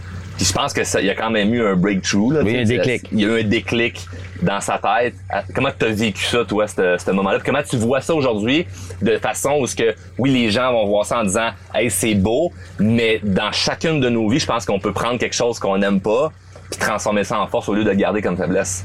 Puis 0.42 0.48
je 0.48 0.54
pense 0.54 0.72
que 0.72 0.82
ça, 0.82 1.00
il 1.00 1.06
y 1.06 1.10
a 1.10 1.14
quand 1.14 1.30
même 1.30 1.54
eu 1.54 1.64
un 1.64 1.76
breakthrough. 1.76 2.32
Là, 2.32 2.40
Oui, 2.42 2.58
un 2.58 2.64
déclic. 2.64 3.06
Il 3.12 3.20
y 3.20 3.24
a 3.24 3.28
eu 3.28 3.40
un 3.42 3.48
déclic 3.48 4.04
dans 4.42 4.60
sa 4.60 4.76
tête. 4.76 5.14
À- 5.30 5.44
Comment 5.54 5.68
tu 5.78 5.84
as 5.84 5.90
vécu 5.90 6.24
ça, 6.24 6.44
toi, 6.44 6.66
ce 6.66 7.10
moment-là? 7.12 7.38
Comment 7.44 7.62
tu 7.62 7.76
vois 7.76 8.00
ça 8.00 8.12
aujourd'hui 8.12 8.66
de 9.00 9.18
façon 9.18 9.58
où 9.60 9.68
ce 9.68 9.76
que, 9.76 9.94
oui, 10.18 10.30
les 10.32 10.50
gens 10.50 10.72
vont 10.72 10.84
voir 10.88 11.06
ça 11.06 11.20
en 11.20 11.22
disant, 11.22 11.50
hey, 11.72 11.88
c'est 11.92 12.16
beau, 12.16 12.50
mais 12.80 13.20
dans 13.22 13.52
chacune 13.52 14.00
de 14.00 14.08
nos 14.08 14.28
vies, 14.28 14.40
je 14.40 14.46
pense 14.46 14.66
qu'on 14.66 14.80
peut 14.80 14.92
prendre 14.92 15.16
quelque 15.16 15.36
chose 15.36 15.60
qu'on 15.60 15.78
n'aime 15.78 16.00
pas 16.00 16.32
puis 16.72 16.80
transformer 16.80 17.22
ça 17.22 17.38
en 17.38 17.46
force 17.46 17.68
au 17.68 17.74
lieu 17.74 17.84
de 17.84 17.90
le 17.90 17.94
garder 17.94 18.20
comme 18.20 18.36
faiblesse. 18.36 18.84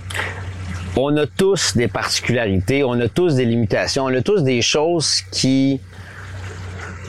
on 0.96 1.18
a 1.18 1.26
tous 1.26 1.76
des 1.76 1.88
particularités, 1.88 2.84
on 2.84 3.00
a 3.02 3.08
tous 3.08 3.34
des 3.34 3.46
limitations, 3.46 4.04
on 4.04 4.14
a 4.14 4.22
tous 4.22 4.44
des 4.44 4.62
choses 4.62 5.22
qui 5.32 5.82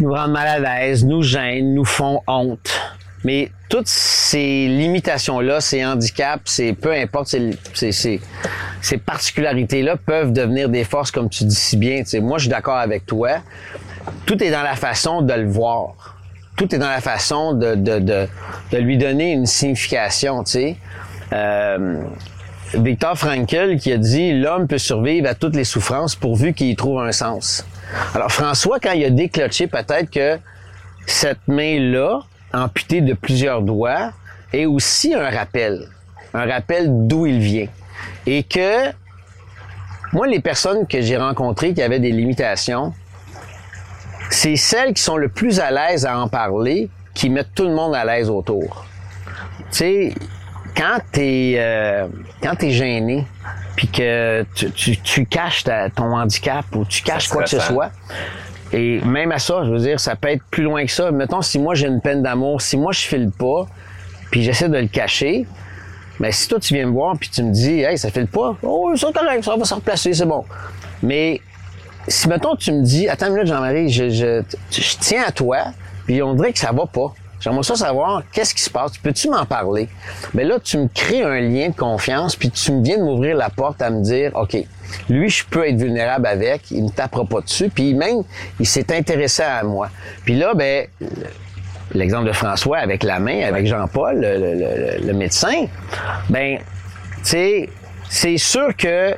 nous 0.00 0.10
rendent 0.10 0.32
mal 0.32 0.64
à 0.64 0.80
l'aise, 0.80 1.04
nous 1.04 1.22
gênent, 1.22 1.74
nous 1.74 1.84
font 1.84 2.22
honte. 2.26 2.70
Mais 3.24 3.50
toutes 3.68 3.88
ces 3.88 4.68
limitations-là, 4.68 5.60
ces 5.60 5.84
handicaps, 5.84 6.42
ces 6.50 6.72
peu 6.72 6.92
importe, 6.92 7.28
ces, 7.28 7.50
ces, 7.74 8.20
ces- 8.80 8.98
particularités-là 8.98 9.96
peuvent 9.96 10.32
devenir 10.32 10.68
des 10.68 10.84
forces, 10.84 11.10
comme 11.10 11.28
tu 11.28 11.44
dis 11.44 11.54
si 11.54 11.76
bien. 11.76 11.98
Tu 12.02 12.10
sais, 12.10 12.20
moi, 12.20 12.38
je 12.38 12.42
suis 12.44 12.50
d'accord 12.50 12.76
avec 12.76 13.06
toi. 13.06 13.38
Tout 14.24 14.42
est 14.42 14.50
dans 14.50 14.62
la 14.62 14.76
façon 14.76 15.22
de 15.22 15.34
le 15.34 15.48
voir. 15.48 16.16
tout 16.56 16.74
est 16.74 16.78
dans 16.78 16.88
la 16.90 17.00
façon 17.00 17.52
de, 17.54 17.74
de, 17.74 17.98
de, 17.98 18.28
de 18.72 18.78
lui 18.78 18.96
donner 18.98 19.32
une 19.32 19.46
signification. 19.46 20.42
Euh, 21.32 22.02
Victor 22.74 23.16
Frankl 23.16 23.76
qui 23.78 23.92
a 23.92 23.96
dit 23.96 24.32
l'homme 24.32 24.66
peut 24.66 24.78
survivre 24.78 25.28
à 25.28 25.34
toutes 25.34 25.56
les 25.56 25.64
souffrances 25.64 26.14
pourvu 26.14 26.52
qu'il 26.54 26.68
y 26.68 26.76
trouve 26.76 27.00
un 27.00 27.12
sens. 27.12 27.64
Alors 28.14 28.30
François, 28.30 28.78
quand 28.80 28.92
il 28.92 29.04
a 29.04 29.10
déclenché 29.10 29.66
peut-être 29.66 30.10
que 30.10 30.38
cette 31.06 31.46
main-là, 31.48 32.20
amputée 32.52 33.00
de 33.00 33.14
plusieurs 33.14 33.62
doigts, 33.62 34.12
est 34.52 34.66
aussi 34.66 35.14
un 35.14 35.30
rappel. 35.30 35.88
Un 36.34 36.46
rappel 36.46 36.86
d'où 37.06 37.26
il 37.26 37.38
vient. 37.38 37.66
Et 38.26 38.42
que 38.42 38.90
moi, 40.12 40.26
les 40.26 40.40
personnes 40.40 40.86
que 40.86 41.00
j'ai 41.00 41.16
rencontrées 41.16 41.74
qui 41.74 41.82
avaient 41.82 42.00
des 42.00 42.12
limitations, 42.12 42.94
c'est 44.30 44.56
celles 44.56 44.94
qui 44.94 45.02
sont 45.02 45.16
le 45.16 45.28
plus 45.28 45.60
à 45.60 45.70
l'aise 45.70 46.06
à 46.06 46.18
en 46.18 46.28
parler, 46.28 46.88
qui 47.14 47.30
mettent 47.30 47.54
tout 47.54 47.64
le 47.64 47.74
monde 47.74 47.94
à 47.94 48.04
l'aise 48.04 48.30
autour. 48.30 48.86
Tu 49.70 49.76
sais, 49.78 50.14
quand 50.76 50.98
t'es 51.12 51.54
euh, 51.58 52.06
quand 52.42 52.54
t'es 52.54 52.70
gêné, 52.70 53.26
puis 53.74 53.88
que 53.88 54.44
tu, 54.54 54.70
tu, 54.70 54.96
tu 54.98 55.26
caches 55.26 55.64
ta- 55.64 55.90
ton 55.90 56.16
handicap 56.16 56.64
ou 56.74 56.84
tu 56.84 57.02
caches 57.02 57.28
quoi 57.28 57.42
que 57.42 57.50
ce 57.50 57.58
soit, 57.60 57.90
et 58.72 59.00
même 59.00 59.32
à 59.32 59.38
ça, 59.38 59.62
je 59.64 59.70
veux 59.70 59.78
dire, 59.78 59.98
ça 59.98 60.16
peut 60.16 60.28
être 60.28 60.42
plus 60.50 60.62
loin 60.62 60.84
que 60.84 60.90
ça. 60.90 61.10
Mettons, 61.10 61.42
si 61.42 61.58
moi 61.58 61.74
j'ai 61.74 61.86
une 61.86 62.00
peine 62.00 62.22
d'amour, 62.22 62.60
si 62.60 62.76
moi 62.76 62.92
je 62.92 63.00
file 63.00 63.30
pas, 63.30 63.66
puis 64.30 64.42
j'essaie 64.42 64.68
de 64.68 64.76
le 64.76 64.88
cacher, 64.88 65.46
mais 66.20 66.32
si 66.32 66.48
toi 66.48 66.60
tu 66.60 66.74
viens 66.74 66.86
me 66.86 66.92
voir 66.92 67.16
puis 67.18 67.30
tu 67.30 67.42
me 67.42 67.52
dis, 67.52 67.80
hey, 67.80 67.96
ça 67.96 68.10
file 68.10 68.26
pas, 68.26 68.56
oh, 68.62 68.92
c'est 68.94 69.12
correct, 69.12 69.44
ça 69.44 69.56
va 69.56 69.64
se 69.64 69.74
replacer, 69.74 70.12
c'est 70.12 70.26
bon. 70.26 70.44
Mais 71.02 71.40
si 72.06 72.28
mettons 72.28 72.56
tu 72.56 72.72
me 72.72 72.82
dis, 72.82 73.08
attends 73.08 73.26
une 73.26 73.34
minute 73.34 73.48
Jean-Marie, 73.48 73.88
je, 73.88 74.10
je, 74.10 74.42
je 74.70 74.96
tiens 75.00 75.24
à 75.26 75.32
toi, 75.32 75.58
puis 76.06 76.22
on 76.22 76.34
dirait 76.34 76.52
que 76.52 76.58
ça 76.58 76.72
va 76.72 76.86
pas. 76.86 77.14
J'aimerais 77.40 77.62
ça 77.62 77.76
savoir 77.76 78.22
qu'est-ce 78.32 78.52
qui 78.52 78.62
se 78.62 78.70
passe? 78.70 78.98
Peux-tu 78.98 79.30
m'en 79.30 79.46
parler? 79.46 79.88
Mais 80.34 80.42
là, 80.44 80.58
tu 80.58 80.76
me 80.76 80.88
crées 80.88 81.22
un 81.22 81.40
lien 81.40 81.68
de 81.68 81.74
confiance, 81.74 82.34
puis 82.34 82.50
tu 82.50 82.72
viens 82.82 82.98
de 82.98 83.04
m'ouvrir 83.04 83.36
la 83.36 83.48
porte 83.48 83.80
à 83.80 83.90
me 83.90 84.02
dire, 84.02 84.32
OK, 84.34 84.56
lui, 85.08 85.28
je 85.28 85.44
peux 85.44 85.66
être 85.68 85.76
vulnérable 85.76 86.26
avec, 86.26 86.70
il 86.70 86.84
me 86.84 86.90
tapera 86.90 87.24
pas 87.24 87.40
dessus, 87.40 87.68
puis 87.74 87.94
même, 87.94 88.22
il 88.60 88.66
s'est 88.66 88.92
intéressé 88.94 89.42
à 89.42 89.62
moi. 89.62 89.88
Puis 90.24 90.34
là, 90.36 90.54
ben, 90.54 90.86
l'exemple 91.92 92.26
de 92.28 92.32
François 92.32 92.78
avec 92.78 93.02
la 93.02 93.18
main, 93.18 93.42
avec 93.42 93.66
Jean-Paul, 93.66 94.20
le, 94.20 94.38
le- 94.38 94.54
le- 95.00 95.06
le 95.06 95.12
médecin, 95.12 95.66
ben, 96.30 96.58
tu 96.58 97.24
sais, 97.24 97.68
c'est 98.08 98.38
sûr 98.38 98.74
que 98.76 99.14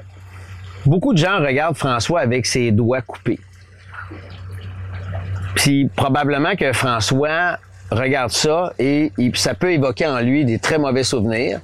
beaucoup 0.86 1.12
de 1.12 1.18
gens 1.18 1.38
regardent 1.40 1.76
François 1.76 2.20
avec 2.20 2.46
ses 2.46 2.70
doigts 2.72 3.02
coupés. 3.02 3.38
Puis 5.54 5.88
probablement 5.94 6.54
que 6.56 6.72
François 6.72 7.58
regarde 7.90 8.30
ça 8.30 8.72
et, 8.78 9.12
ça 9.34 9.54
peut 9.54 9.72
évoquer 9.72 10.06
en 10.06 10.20
lui 10.20 10.44
des 10.44 10.58
très 10.58 10.78
mauvais 10.78 11.02
souvenirs, 11.02 11.60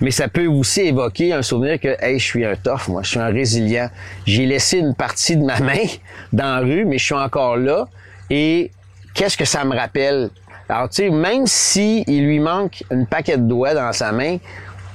mais 0.00 0.10
ça 0.10 0.28
peut 0.28 0.46
aussi 0.46 0.82
évoquer 0.82 1.32
un 1.32 1.42
souvenir 1.42 1.80
que 1.80 1.96
hey, 2.00 2.18
je 2.18 2.24
suis 2.24 2.44
un 2.44 2.56
tough, 2.56 2.88
moi, 2.88 3.02
je 3.02 3.10
suis 3.10 3.18
un 3.18 3.28
résilient. 3.28 3.88
J'ai 4.26 4.46
laissé 4.46 4.78
une 4.78 4.94
partie 4.94 5.36
de 5.36 5.44
ma 5.44 5.60
main 5.60 5.86
dans 6.32 6.56
la 6.56 6.60
rue, 6.60 6.84
mais 6.84 6.98
je 6.98 7.04
suis 7.04 7.14
encore 7.14 7.56
là 7.56 7.88
et 8.30 8.70
qu'est-ce 9.14 9.36
que 9.36 9.44
ça 9.44 9.64
me 9.64 9.74
rappelle? 9.74 10.30
Alors 10.68 10.88
tu 10.88 10.96
sais, 10.96 11.10
même 11.10 11.46
si 11.46 12.04
il 12.06 12.24
lui 12.24 12.40
manque 12.40 12.84
une 12.90 13.06
paquet 13.06 13.36
de 13.38 13.48
doigts 13.48 13.74
dans 13.74 13.92
sa 13.92 14.12
main, 14.12 14.38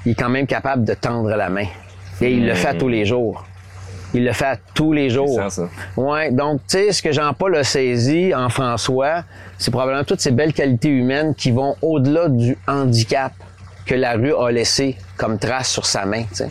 il 0.05 0.11
est 0.11 0.15
quand 0.15 0.29
même 0.29 0.47
capable 0.47 0.83
de 0.83 0.93
tendre 0.93 1.29
la 1.29 1.49
main. 1.49 1.65
Et 2.21 2.31
il 2.31 2.45
le 2.45 2.53
fait 2.53 2.69
à 2.69 2.73
tous 2.73 2.89
les 2.89 3.05
jours. 3.05 3.43
Il 4.13 4.25
le 4.25 4.33
fait 4.33 4.45
à 4.45 4.57
tous 4.75 4.93
les 4.93 5.09
jours. 5.09 5.39
Puissant, 5.39 5.49
ça. 5.49 5.69
Ouais, 5.97 6.31
donc 6.31 6.61
tu 6.67 6.77
sais 6.77 6.91
ce 6.91 7.01
que 7.01 7.11
Jean-Paul 7.11 7.55
a 7.55 7.63
saisi 7.63 8.33
en 8.33 8.49
François, 8.49 9.23
c'est 9.57 9.71
probablement 9.71 10.03
toutes 10.03 10.21
ces 10.21 10.31
belles 10.31 10.53
qualités 10.53 10.89
humaines 10.89 11.33
qui 11.35 11.51
vont 11.51 11.75
au-delà 11.81 12.29
du 12.29 12.57
handicap 12.67 13.33
que 13.85 13.95
la 13.95 14.13
rue 14.13 14.33
a 14.35 14.51
laissé 14.51 14.97
comme 15.17 15.39
trace 15.39 15.69
sur 15.69 15.85
sa 15.85 16.05
main, 16.05 16.23
tu 16.23 16.35
sais. 16.35 16.49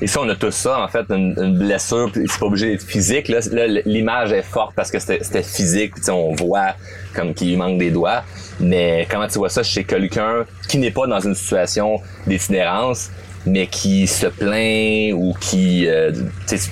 Et 0.00 0.08
ça, 0.08 0.20
on 0.20 0.28
a 0.28 0.34
tous 0.34 0.50
ça, 0.50 0.82
en 0.82 0.88
fait, 0.88 1.04
une, 1.10 1.32
une 1.40 1.58
blessure, 1.58 2.10
c'est 2.12 2.40
pas 2.40 2.46
obligé 2.46 2.72
d'être 2.72 2.82
physique. 2.82 3.28
Là, 3.28 3.38
l'image 3.86 4.32
est 4.32 4.42
forte 4.42 4.74
parce 4.74 4.90
que 4.90 4.98
c'était 4.98 5.44
physique, 5.44 5.94
puis 5.94 6.10
on 6.10 6.34
voit 6.34 6.74
comme 7.14 7.32
qu'il 7.34 7.56
manque 7.56 7.78
des 7.78 7.92
doigts. 7.92 8.24
Mais 8.58 9.06
comment 9.08 9.28
tu 9.28 9.38
vois 9.38 9.48
ça 9.48 9.62
chez 9.62 9.84
quelqu'un 9.84 10.44
qui 10.68 10.78
n'est 10.78 10.90
pas 10.90 11.06
dans 11.06 11.20
une 11.20 11.36
situation 11.36 12.00
d'itinérance, 12.26 13.12
mais 13.46 13.66
qui 13.66 14.06
se 14.06 14.26
plaint 14.26 15.12
ou 15.14 15.34
qui... 15.40 15.86
euh, 15.88 16.12
tu 16.48 16.58
sais, 16.58 16.70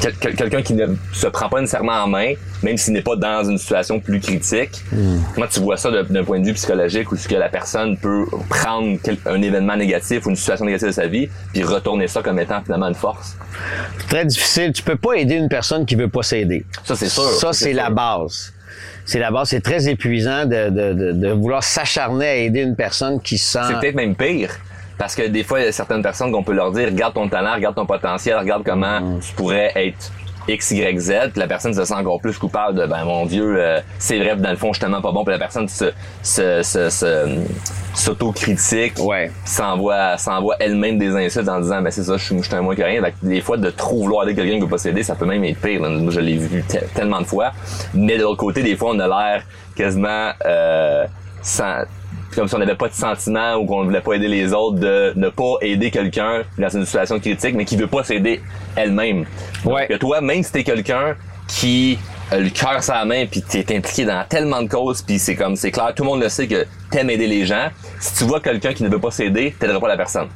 quel- 0.00 0.14
quel- 0.14 0.34
quelqu'un 0.36 0.62
qui 0.62 0.74
ne 0.74 0.86
se 1.12 1.26
prend 1.26 1.48
pas 1.48 1.60
nécessairement 1.60 2.04
en 2.04 2.06
main, 2.06 2.34
même 2.62 2.76
s'il 2.76 2.92
n'est 2.94 3.02
pas 3.02 3.16
dans 3.16 3.42
une 3.50 3.58
situation 3.58 3.98
plus 3.98 4.20
critique. 4.20 4.80
Comment 5.34 5.48
tu 5.48 5.58
vois 5.58 5.76
ça 5.76 5.90
d'un 5.90 6.22
point 6.22 6.38
de 6.38 6.46
vue 6.46 6.52
psychologique 6.54 7.10
où 7.10 7.16
ce 7.16 7.26
que 7.26 7.34
la 7.34 7.48
personne 7.48 7.96
peut 7.96 8.24
prendre 8.48 8.96
quel- 9.02 9.18
un 9.26 9.42
événement 9.42 9.76
négatif 9.76 10.24
ou 10.26 10.30
une 10.30 10.36
situation 10.36 10.66
négative 10.66 10.88
de 10.88 10.92
sa 10.92 11.06
vie 11.08 11.28
puis 11.52 11.64
retourner 11.64 12.06
ça 12.06 12.22
comme 12.22 12.38
étant 12.38 12.62
finalement 12.62 12.86
une 12.88 12.94
force? 12.94 13.36
C'est 13.98 14.06
très 14.08 14.24
difficile. 14.24 14.72
Tu 14.72 14.82
peux 14.84 14.96
pas 14.96 15.14
aider 15.14 15.34
une 15.34 15.48
personne 15.48 15.84
qui 15.84 15.96
veut 15.96 16.08
pas 16.08 16.22
s'aider. 16.22 16.64
Ça, 16.84 16.94
c'est 16.94 17.08
sûr. 17.08 17.24
Ça, 17.24 17.52
c'est 17.52 17.72
la 17.72 17.90
base. 17.90 18.52
C'est 19.04 19.18
la 19.18 19.32
base. 19.32 19.48
C'est 19.48 19.62
très 19.62 19.88
épuisant 19.88 20.44
de, 20.44 20.68
de, 20.70 20.92
de, 20.92 21.12
de 21.12 21.28
vouloir 21.32 21.64
s'acharner 21.64 22.26
à 22.26 22.36
aider 22.36 22.60
une 22.60 22.76
personne 22.76 23.20
qui 23.20 23.36
se 23.36 23.52
C'est 23.58 23.58
sent... 23.66 23.74
peut-être 23.80 23.96
même 23.96 24.14
pire. 24.14 24.50
Parce 24.98 25.14
que 25.14 25.22
des 25.28 25.44
fois, 25.44 25.60
il 25.60 25.66
y 25.66 25.68
a 25.68 25.72
certaines 25.72 26.02
personnes 26.02 26.32
qu'on 26.32 26.42
peut 26.42 26.52
leur 26.54 26.72
dire, 26.72 26.86
regarde 26.88 27.14
ton 27.14 27.28
talent, 27.28 27.54
regarde 27.54 27.74
ton 27.76 27.86
potentiel, 27.86 28.36
regarde 28.38 28.62
comment 28.64 29.00
Mm. 29.00 29.20
tu 29.20 29.32
pourrais 29.34 29.72
être 29.76 30.12
X, 30.48 30.70
Y, 30.70 30.98
Z, 30.98 31.12
la 31.36 31.46
personne 31.46 31.74
se 31.74 31.84
sent 31.84 31.92
encore 31.94 32.20
plus 32.22 32.38
coupable 32.38 32.78
de, 32.80 32.86
ben 32.86 33.04
mon 33.04 33.26
Dieu, 33.26 33.56
euh, 33.58 33.80
c'est 33.98 34.18
vrai, 34.18 34.34
dans 34.34 34.48
le 34.50 34.56
fond, 34.56 34.68
je 34.68 34.78
suis 34.78 34.80
tellement 34.80 35.02
pas 35.02 35.12
bon, 35.12 35.22
puis 35.22 35.32
la 35.32 35.38
personne 35.38 35.68
se, 35.68 35.92
se, 36.22 36.62
se, 36.62 36.88
se- 36.88 37.38
s'autocritique, 37.94 38.94
Ouais. 38.98 39.30
s'envoie, 39.44 40.16
s'envoie 40.16 40.56
elle-même 40.58 40.98
des 40.98 41.14
insultes 41.14 41.48
en 41.48 41.60
disant, 41.60 41.82
ben 41.82 41.90
c'est 41.90 42.02
ça, 42.04 42.16
je 42.16 42.24
suis, 42.24 42.38
je 42.38 42.42
suis 42.48 42.54
un 42.54 42.62
moins 42.62 42.74
que 42.74 42.82
rien. 42.82 43.02
Fait 43.02 43.10
que 43.12 43.16
des 43.26 43.40
fois, 43.42 43.56
de 43.58 43.68
trop 43.70 44.02
vouloir 44.02 44.24
aider 44.26 44.34
quelqu'un 44.34 44.54
qui 44.54 44.60
veut 44.60 44.68
pas 44.68 44.78
s'aider, 44.78 45.02
ça 45.02 45.14
peut 45.14 45.26
même 45.26 45.44
être 45.44 45.60
pire. 45.60 45.82
là. 45.82 45.90
Moi, 45.90 46.10
je 46.10 46.20
l'ai 46.20 46.36
vu 46.38 46.62
te- 46.62 46.78
tellement 46.94 47.20
de 47.20 47.26
fois. 47.26 47.52
Mais 47.92 48.16
de 48.16 48.22
l'autre 48.22 48.38
côté, 48.38 48.62
des 48.62 48.76
fois, 48.76 48.92
on 48.94 48.98
a 49.00 49.06
l'air 49.06 49.42
quasiment, 49.76 50.30
euh, 50.46 51.04
sans, 51.42 51.82
comme 52.38 52.46
si 52.46 52.54
on 52.54 52.58
n'avait 52.58 52.76
pas 52.76 52.88
de 52.88 52.94
sentiment 52.94 53.56
ou 53.56 53.66
qu'on 53.66 53.80
ne 53.80 53.86
voulait 53.86 54.00
pas 54.00 54.14
aider 54.14 54.28
les 54.28 54.52
autres, 54.52 54.78
de 54.78 55.12
ne 55.16 55.28
pas 55.28 55.54
aider 55.60 55.90
quelqu'un 55.90 56.42
dans 56.56 56.68
une 56.68 56.84
situation 56.84 57.18
critique, 57.18 57.54
mais 57.56 57.64
qui 57.64 57.76
veut 57.76 57.88
pas 57.88 58.04
s'aider 58.04 58.40
elle-même. 58.76 59.26
Ouais. 59.64 59.88
Que 59.88 59.94
toi, 59.94 60.20
même 60.20 60.44
si 60.44 60.52
t'es 60.52 60.62
quelqu'un 60.62 61.16
qui 61.48 61.98
a 62.30 62.38
le 62.38 62.50
cœur 62.50 62.82
sur 62.84 62.94
la 62.94 63.04
main 63.04 63.26
puis 63.26 63.42
t'es 63.42 63.76
impliqué 63.76 64.04
dans 64.04 64.22
tellement 64.28 64.62
de 64.62 64.68
causes 64.68 65.02
puis 65.02 65.18
c'est 65.18 65.34
comme 65.34 65.56
c'est 65.56 65.70
clair 65.70 65.94
tout 65.96 66.02
le 66.02 66.10
monde 66.10 66.20
le 66.20 66.28
sait 66.28 66.46
que 66.46 66.66
t'aimes 66.90 67.08
aider 67.08 67.26
les 67.26 67.46
gens 67.46 67.70
si 67.98 68.18
tu 68.18 68.24
vois 68.24 68.40
quelqu'un 68.40 68.74
qui 68.74 68.82
ne 68.82 68.90
veut 68.90 68.98
pas 68.98 69.10
s'aider 69.10 69.56
t'aideras 69.58 69.80
pas 69.80 69.88
la 69.88 69.96
personne 69.96 70.28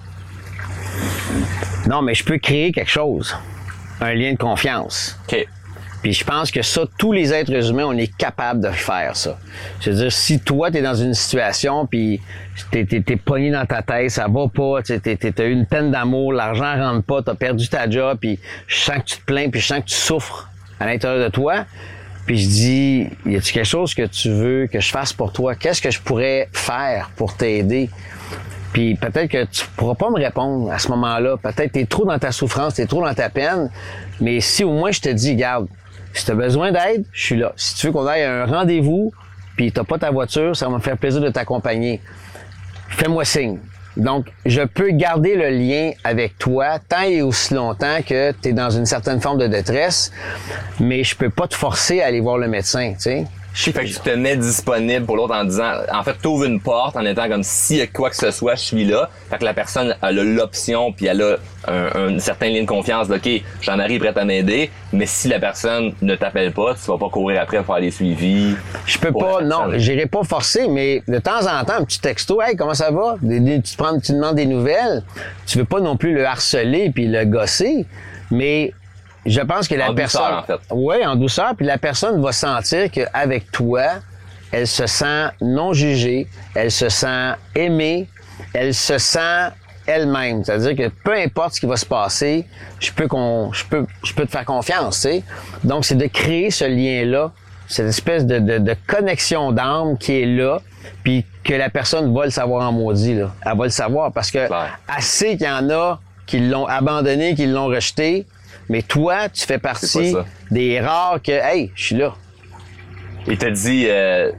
Non, 1.87 2.01
mais 2.01 2.15
je 2.15 2.25
peux 2.25 2.39
créer 2.39 2.73
quelque 2.73 2.91
chose. 2.91 3.37
Un 4.01 4.15
lien 4.15 4.33
de 4.33 4.39
confiance. 4.39 5.19
ok 5.29 5.47
Puis 6.03 6.13
je 6.13 6.25
pense 6.25 6.51
que 6.51 6.63
ça, 6.63 6.83
tous 6.99 7.13
les 7.13 7.33
êtres 7.33 7.71
humains, 7.71 7.85
on 7.87 7.97
est 7.97 8.15
capable 8.17 8.61
de 8.61 8.71
faire 8.71 9.17
ça. 9.17 9.39
Je 9.81 9.91
veux 9.91 9.97
dire, 9.97 10.13
si 10.13 10.41
toi, 10.41 10.71
tu 10.71 10.79
es 10.79 10.83
dans 10.83 10.97
une 10.97 11.15
situation, 11.15 11.87
puis 11.87 12.21
t'es, 12.73 12.85
t'es, 12.85 13.01
t'es 13.01 13.17
pogné 13.17 13.53
dans 13.53 13.65
ta 13.65 13.83
tête, 13.83 14.11
ça 14.11 14.27
va 14.29 14.49
pas, 14.49 14.83
t'as 14.83 15.45
eu 15.45 15.53
une 15.53 15.67
peine 15.67 15.93
d'amour, 15.93 16.33
l'argent 16.33 16.77
rentre 16.77 17.05
pas, 17.05 17.23
t'as 17.23 17.37
perdu 17.37 17.69
ta 17.69 17.89
job, 17.89 18.19
puis 18.21 18.41
je 18.67 18.81
sens 18.81 18.97
que 18.99 19.05
tu 19.05 19.17
te 19.19 19.25
plains, 19.25 19.49
puis 19.49 19.61
je 19.61 19.67
sens 19.67 19.79
que 19.81 19.87
tu 19.87 19.95
souffres 19.95 20.49
à 20.81 20.87
l'intérieur 20.87 21.25
de 21.25 21.31
toi. 21.31 21.67
Puis 22.27 22.39
je 22.39 22.49
dis, 22.49 23.07
y 23.27 23.37
a-tu 23.37 23.53
quelque 23.53 23.67
chose 23.67 23.95
que 23.95 24.07
tu 24.07 24.31
veux 24.31 24.67
que 24.67 24.81
je 24.81 24.91
fasse 24.91 25.13
pour 25.13 25.33
toi? 25.33 25.55
Qu'est-ce 25.55 25.83
que 25.83 25.91
je 25.91 26.01
pourrais 26.01 26.49
faire 26.53 27.11
pour 27.17 27.37
t'aider? 27.37 27.91
Puis 28.73 28.95
peut-être 28.95 29.29
que 29.29 29.45
tu 29.45 29.67
pourras 29.77 29.95
pas 29.95 30.09
me 30.11 30.17
répondre 30.17 30.71
à 30.71 30.79
ce 30.79 30.89
moment-là. 30.89 31.37
Peut-être 31.37 31.69
que 31.69 31.79
tu 31.79 31.81
es 31.81 31.85
trop 31.85 32.07
dans 32.07 32.19
ta 32.19 32.33
souffrance, 32.33 32.75
tu 32.75 32.83
es 32.83 32.87
trop 32.87 33.05
dans 33.05 33.15
ta 33.15 33.29
peine. 33.29 33.71
Mais 34.21 34.41
si 34.41 34.65
au 34.65 34.73
moins 34.73 34.93
je 34.93 35.01
te 35.01 35.09
dis, 35.09 35.35
garde, 35.35 35.67
si 36.15 36.25
tu 36.25 36.31
as 36.31 36.35
besoin 36.35 36.73
d'aide, 36.73 37.05
je 37.13 37.25
suis 37.25 37.37
là. 37.37 37.53
Si 37.57 37.75
tu 37.75 37.87
veux 37.87 37.93
qu'on 37.93 38.07
aille 38.07 38.23
à 38.23 38.43
un 38.43 38.47
rendez-vous, 38.47 39.13
puis 39.57 39.73
tu 39.73 39.85
pas 39.85 39.99
ta 39.99 40.11
voiture, 40.11 40.57
ça 40.57 40.69
va 40.69 40.75
me 40.75 40.81
faire 40.81 40.97
plaisir 40.97 41.21
de 41.21 41.29
t'accompagner. 41.29 42.01
Fais-moi 42.89 43.25
signe. 43.25 43.59
Donc, 43.97 44.27
je 44.47 44.63
peux 44.63 44.91
garder 44.91 45.37
le 45.37 45.51
lien 45.51 45.91
avec 46.03 46.39
toi 46.39 46.79
tant 46.79 47.03
et 47.03 47.21
aussi 47.21 47.53
longtemps 47.53 47.99
que 48.07 48.33
tu 48.33 48.49
es 48.49 48.53
dans 48.53 48.71
une 48.71 48.87
certaine 48.87 49.21
forme 49.21 49.39
de 49.39 49.47
détresse, 49.47 50.13
mais 50.81 51.05
je 51.05 51.15
peux 51.15 51.29
pas 51.29 51.47
te 51.47 51.55
forcer 51.55 52.01
à 52.01 52.07
aller 52.07 52.21
voir 52.21 52.39
le 52.39 52.49
médecin, 52.49 52.95
tu 52.95 53.01
sais. 53.01 53.27
Je 53.55 53.71
fait 53.71 53.85
que 53.85 53.89
tu 53.89 54.01
te 54.01 54.11
mets 54.11 54.37
disponible 54.37 55.05
pour 55.05 55.17
l'autre 55.17 55.35
en 55.35 55.45
disant 55.45 55.73
en 55.93 56.03
fait 56.03 56.15
t'ouvres 56.23 56.45
une 56.45 56.61
porte 56.61 56.97
en 56.97 57.05
étant 57.05 57.29
comme 57.29 57.43
s'il 57.43 57.77
y 57.79 57.81
a 57.83 57.87
quoi 57.87 58.11
que 58.11 58.17
ce 58.17 58.31
soit 58.31 58.55
je 58.55 58.63
suis 58.63 58.85
là 58.85 59.11
fait 59.31 59.39
que 59.39 59.45
la 59.45 59.55
personne 59.55 59.95
elle 60.03 60.19
a 60.19 60.25
l'option 60.25 60.93
puis 60.93 61.07
elle 61.07 61.23
a 61.23 61.37
un, 61.69 62.15
un 62.15 62.19
certain 62.19 62.49
lien 62.49 62.63
de 62.63 62.67
confiance 62.67 63.09
de, 63.09 63.17
ok 63.17 63.43
Jean-Marie 63.61 63.97
est 63.97 63.99
prête 63.99 64.17
à 64.17 64.25
m'aider 64.25 64.71
mais 64.93 65.07
si 65.07 65.29
la 65.29 65.39
personne 65.39 65.93
ne 66.01 66.15
t'appelle 66.17 66.53
pas 66.53 66.75
tu 66.75 66.91
vas 66.91 66.99
pas 66.99 67.09
courir 67.09 67.43
après 67.43 67.63
faire 67.63 67.81
des 67.81 67.91
suivis 67.91 68.57
Je 68.87 68.99
peux 68.99 69.13
pas, 69.13 69.43
non, 69.43 69.67
j'irai 69.77 70.07
pas 70.07 70.23
forcer, 70.25 70.69
mais 70.69 71.03
de 71.07 71.19
temps 71.19 71.47
en 71.47 71.65
temps, 71.65 71.75
un 71.79 71.85
petit 71.85 72.01
texto, 72.01 72.41
hey, 72.43 72.57
comment 72.57 72.75
ça 72.75 72.91
va? 72.91 73.17
Tu 73.21 73.63
te 73.63 73.77
prends, 73.77 73.99
tu 73.99 74.13
demandes 74.13 74.37
des 74.37 74.47
nouvelles. 74.47 75.03
Tu 75.47 75.59
veux 75.59 75.65
pas 75.65 75.81
non 75.81 75.97
plus 75.97 76.15
le 76.15 76.27
harceler 76.27 76.91
puis 76.91 77.07
le 77.07 77.25
gosser, 77.25 77.87
mais 78.31 78.73
je 79.27 79.41
pense 79.41 79.69
que 79.69 79.75
la 79.75 79.91
En 79.91 79.95
personne, 79.95 80.23
douceur, 80.23 80.39
en 80.39 80.43
fait. 80.43 80.75
ouais, 80.75 81.07
en 81.07 81.17
douceur, 81.17 81.55
puis 81.57 81.67
la 81.67 81.79
personne 81.79 82.21
va 82.23 82.33
sentir 82.33 82.91
qu'avec 82.91 83.51
toi, 83.53 83.85
elle 84.51 84.67
se 84.67 84.87
sent 84.87 85.27
non 85.41 85.73
jugée, 85.73 86.27
elle 86.55 86.71
se 86.71 86.89
sent 86.89 87.33
aimée, 87.55 88.09
elle 88.53 88.75
se 88.75 88.99
sent 88.99 89.49
elle-même. 89.87 90.45
C'est-à-dire 90.45 90.77
que 90.77 90.89
peu 91.05 91.15
importe 91.15 91.55
ce 91.55 91.61
qui 91.61 91.67
va 91.67 91.77
se 91.77 91.87
passer, 91.87 92.47
je 92.81 92.93
peux 92.93 93.09
qu'on, 93.09 93.53
je 93.53 93.65
peux, 93.65 93.87
je 94.05 94.13
peux 94.15 94.27
te 94.27 94.31
faire 94.31 94.45
confiance, 94.45 94.97
tu 94.97 95.09
sais. 95.09 95.23
Donc, 95.65 95.85
c'est 95.85 95.95
de 95.97 96.07
créer 96.07 96.51
ce 96.51 96.65
lien-là, 96.65 97.33
cette 97.67 97.89
espèce 97.89 98.27
de, 98.27 98.39
de, 98.39 98.59
de 98.59 98.77
connexion 98.87 99.51
d'âme 99.53 99.97
qui 99.99 100.21
est 100.21 100.27
là, 100.27 100.61
puis 101.03 101.25
que 101.43 101.55
la 101.55 101.71
personne 101.71 102.15
va 102.15 102.25
le 102.27 102.31
savoir 102.31 102.69
en 102.69 102.73
maudit, 102.73 103.15
là. 103.15 103.33
Elle 103.45 103.57
va 103.57 103.65
le 103.65 103.71
savoir 103.71 104.13
parce 104.13 104.31
que 104.31 104.47
Clair. 104.47 104.79
assez 104.89 105.37
qu'il 105.37 105.47
y 105.47 105.51
en 105.51 105.69
a 105.71 106.01
qui 106.27 106.39
l'ont 106.41 106.67
abandonné, 106.67 107.35
qui 107.35 107.47
l'ont 107.47 107.67
rejeté, 107.67 108.27
mais 108.73 108.81
toi, 108.83 109.29
tu 109.29 109.45
fais 109.47 109.59
partie 109.59 110.15
des 110.51 110.81
rares 110.81 111.21
que, 111.23 111.31
hey, 111.33 111.71
je 111.75 111.85
suis 111.85 111.95
là. 111.97 112.15
Il 113.27 113.37
te 113.37 113.47
dit, 113.47 113.85
euh, 113.89 114.33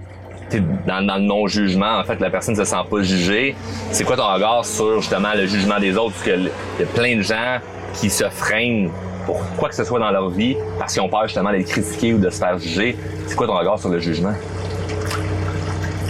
t'es 0.49 0.59
dans, 0.87 1.05
dans 1.05 1.15
le 1.17 1.21
non-jugement, 1.21 1.99
en 1.99 2.03
fait, 2.03 2.19
la 2.19 2.29
personne 2.31 2.55
ne 2.55 2.59
se 2.59 2.65
sent 2.69 2.83
pas 2.89 3.01
jugée. 3.03 3.55
C'est 3.91 4.03
quoi 4.03 4.17
ton 4.17 4.25
regard 4.33 4.65
sur 4.65 4.99
justement 4.99 5.33
le 5.35 5.45
jugement 5.45 5.79
des 5.79 5.95
autres? 5.95 6.13
Parce 6.13 6.23
que 6.25 6.31
l- 6.31 6.51
il 6.77 6.81
y 6.81 6.83
a 6.83 6.91
plein 6.91 7.15
de 7.17 7.21
gens 7.21 7.59
qui 7.93 8.09
se 8.09 8.23
freinent 8.29 8.89
pour 9.27 9.39
quoi 9.55 9.69
que 9.69 9.75
ce 9.75 9.83
soit 9.83 9.99
dans 9.99 10.09
leur 10.11 10.29
vie 10.31 10.57
parce 10.79 10.93
qu'ils 10.93 11.01
ont 11.03 11.09
peur 11.09 11.23
justement 11.27 11.51
d'être 11.51 11.67
critiqués 11.69 12.13
ou 12.13 12.17
de 12.17 12.29
se 12.31 12.39
faire 12.39 12.57
juger. 12.57 12.97
C'est 13.27 13.35
quoi 13.35 13.45
ton 13.47 13.55
regard 13.57 13.77
sur 13.79 13.89
le 13.89 13.99
jugement? 13.99 14.33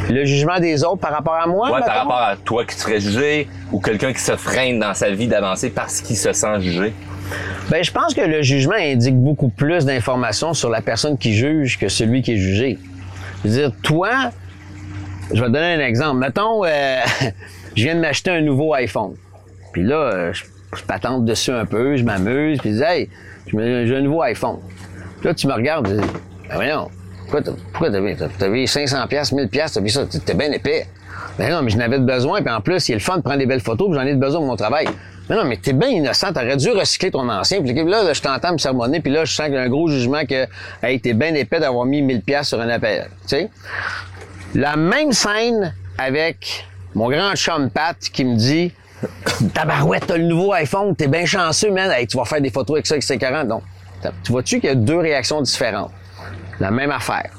Le 0.09 0.26
jugement 0.26 0.59
des 0.59 0.84
autres 0.84 0.97
par 1.01 1.11
rapport 1.11 1.36
à 1.36 1.45
moi, 1.47 1.71
Ouais, 1.71 1.80
par 1.82 1.95
rapport 1.97 2.17
à 2.17 2.36
toi 2.36 2.65
qui 2.65 2.76
te 2.76 2.82
ferais 2.82 2.99
juger 2.99 3.47
ou 3.71 3.80
quelqu'un 3.80 4.11
qui 4.13 4.19
se 4.21 4.36
freine 4.36 4.80
dans 4.80 4.93
sa 4.93 5.09
vie 5.11 5.28
d'avancer 5.28 5.69
parce 5.69 6.01
qu'il 6.01 6.17
se 6.17 6.34
sent 6.34 6.59
jugé. 6.61 6.93
Ben, 7.69 7.84
je 7.84 7.91
pense 7.91 8.13
que 8.13 8.21
le 8.21 8.41
jugement 8.41 8.76
indique 8.78 9.15
beaucoup 9.15 9.49
plus 9.49 9.86
d'informations 9.86 10.53
sur 10.53 10.69
la 10.69 10.82
personne 10.82 11.17
qui 11.17 11.34
juge 11.34 11.80
que 11.80 11.88
celui 11.88 12.21
qui 12.21 12.34
est 12.34 12.38
jugé. 12.38 12.78
Je 13.43 13.49
veux 13.49 13.55
dire, 13.55 13.71
toi, 13.82 14.32
je 15.34 15.39
vais 15.39 15.47
te 15.47 15.53
donner 15.53 15.74
un 15.74 15.80
exemple. 15.80 16.19
Mettons, 16.19 16.63
euh, 16.65 16.99
je 17.76 17.84
viens 17.84 17.95
de 17.95 17.99
m'acheter 17.99 18.32
un 18.32 18.41
nouveau 18.41 18.74
iPhone. 18.74 19.15
Puis 19.71 19.84
là, 19.84 19.95
euh, 19.95 20.34
je, 20.34 20.43
patente 20.84 21.26
dessus 21.26 21.51
un 21.51 21.65
peu, 21.65 21.97
je 21.97 22.03
m'amuse, 22.03 22.59
puis 22.59 22.71
je 22.71 22.76
dis, 22.78 22.84
hey, 22.84 23.09
j'ai 23.47 23.95
un 23.95 24.01
nouveau 24.01 24.21
iPhone. 24.21 24.57
Puis 25.19 25.28
là, 25.28 25.34
tu 25.34 25.47
me 25.47 25.53
regardes, 25.53 25.88
tu 25.88 25.93
dis, 25.93 26.07
ben 26.49 26.55
voyons, 26.55 26.89
pourquoi 27.21 27.41
t'as, 27.41 27.51
pourquoi 27.71 27.89
t'as, 27.91 28.49
mis 28.49 28.67
500 28.67 29.07
pièces, 29.07 29.32
1000 29.32 29.49
pièces, 29.49 29.74
t'as 29.74 29.82
mis 29.82 29.89
ça, 29.89 30.05
t'es 30.05 30.34
bien 30.34 30.51
épais. 30.51 30.86
Ben 31.38 31.51
non, 31.51 31.61
mais 31.61 31.69
je 31.69 31.78
n'avais 31.78 31.99
de 31.99 32.05
besoin, 32.05 32.41
puis 32.41 32.53
en 32.53 32.61
plus, 32.61 32.89
il 32.89 32.91
est 32.93 32.95
le 32.95 33.01
fun 33.01 33.17
de 33.17 33.21
prendre 33.21 33.39
des 33.39 33.45
belles 33.45 33.61
photos, 33.61 33.89
puis 33.89 33.99
j'en 33.99 34.05
ai 34.05 34.13
besoin 34.15 34.41
pour 34.41 34.49
mon 34.49 34.55
travail. 34.55 34.88
Mais 35.30 35.36
non, 35.36 35.45
mais 35.45 35.57
t'es 35.57 35.74
bien 35.74 35.89
innocent, 35.89 36.34
t'aurais 36.34 36.57
dû 36.57 36.69
recycler 36.71 37.11
ton 37.11 37.30
ancien. 37.30 37.61
Puis 37.61 37.74
là, 37.74 38.13
je 38.13 38.21
t'entends 38.21 38.53
me 38.53 38.57
sermonner, 38.57 38.99
puis 38.99 39.11
là, 39.11 39.26
je 39.26 39.34
sens 39.34 39.45
qu'il 39.45 39.55
y 39.55 39.57
a 39.57 39.61
un 39.61 39.69
gros 39.69 39.88
jugement 39.88 40.26
que, 40.26 40.47
hey, 40.82 40.99
t'es 40.99 41.13
bien 41.13 41.34
épais 41.34 41.59
d'avoir 41.59 41.86
mis 41.86 42.01
1000 42.01 42.21
pièces 42.21 42.49
sur 42.49 42.59
un 42.59 42.69
appel, 42.69 43.09
tu. 43.28 43.47
La 44.55 44.76
même 44.76 45.13
scène 45.13 45.74
avec 45.97 46.67
mon 46.93 47.09
grand 47.09 47.36
chum 47.36 47.69
Pat 47.69 47.97
qui 47.97 48.24
me 48.26 48.36
dit 48.36 48.71
Tabarouette, 49.53 50.07
t'as 50.07 50.17
le 50.17 50.26
nouveau 50.26 50.53
iPhone, 50.53 50.95
t'es 50.95 51.07
bien 51.07 51.26
chanceux, 51.26 51.71
man. 51.71 51.89
Hey, 51.91 52.07
tu 52.07 52.17
vas 52.17 52.26
faire 52.26 52.41
des 52.41 52.49
photos 52.49 52.76
avec 52.76 52.88
ça, 52.88 52.93
avec 52.95 53.03
c'est 53.03 53.17
40. 53.17 53.47
Donc, 53.47 53.63
tu 54.24 54.32
vois-tu 54.32 54.59
qu'il 54.59 54.69
y 54.69 54.71
a 54.71 54.76
deux 54.76 54.99
réactions 54.99 55.41
différentes? 55.41 55.91
La 56.59 56.71
même 56.71 56.91
affaire. 56.91 57.32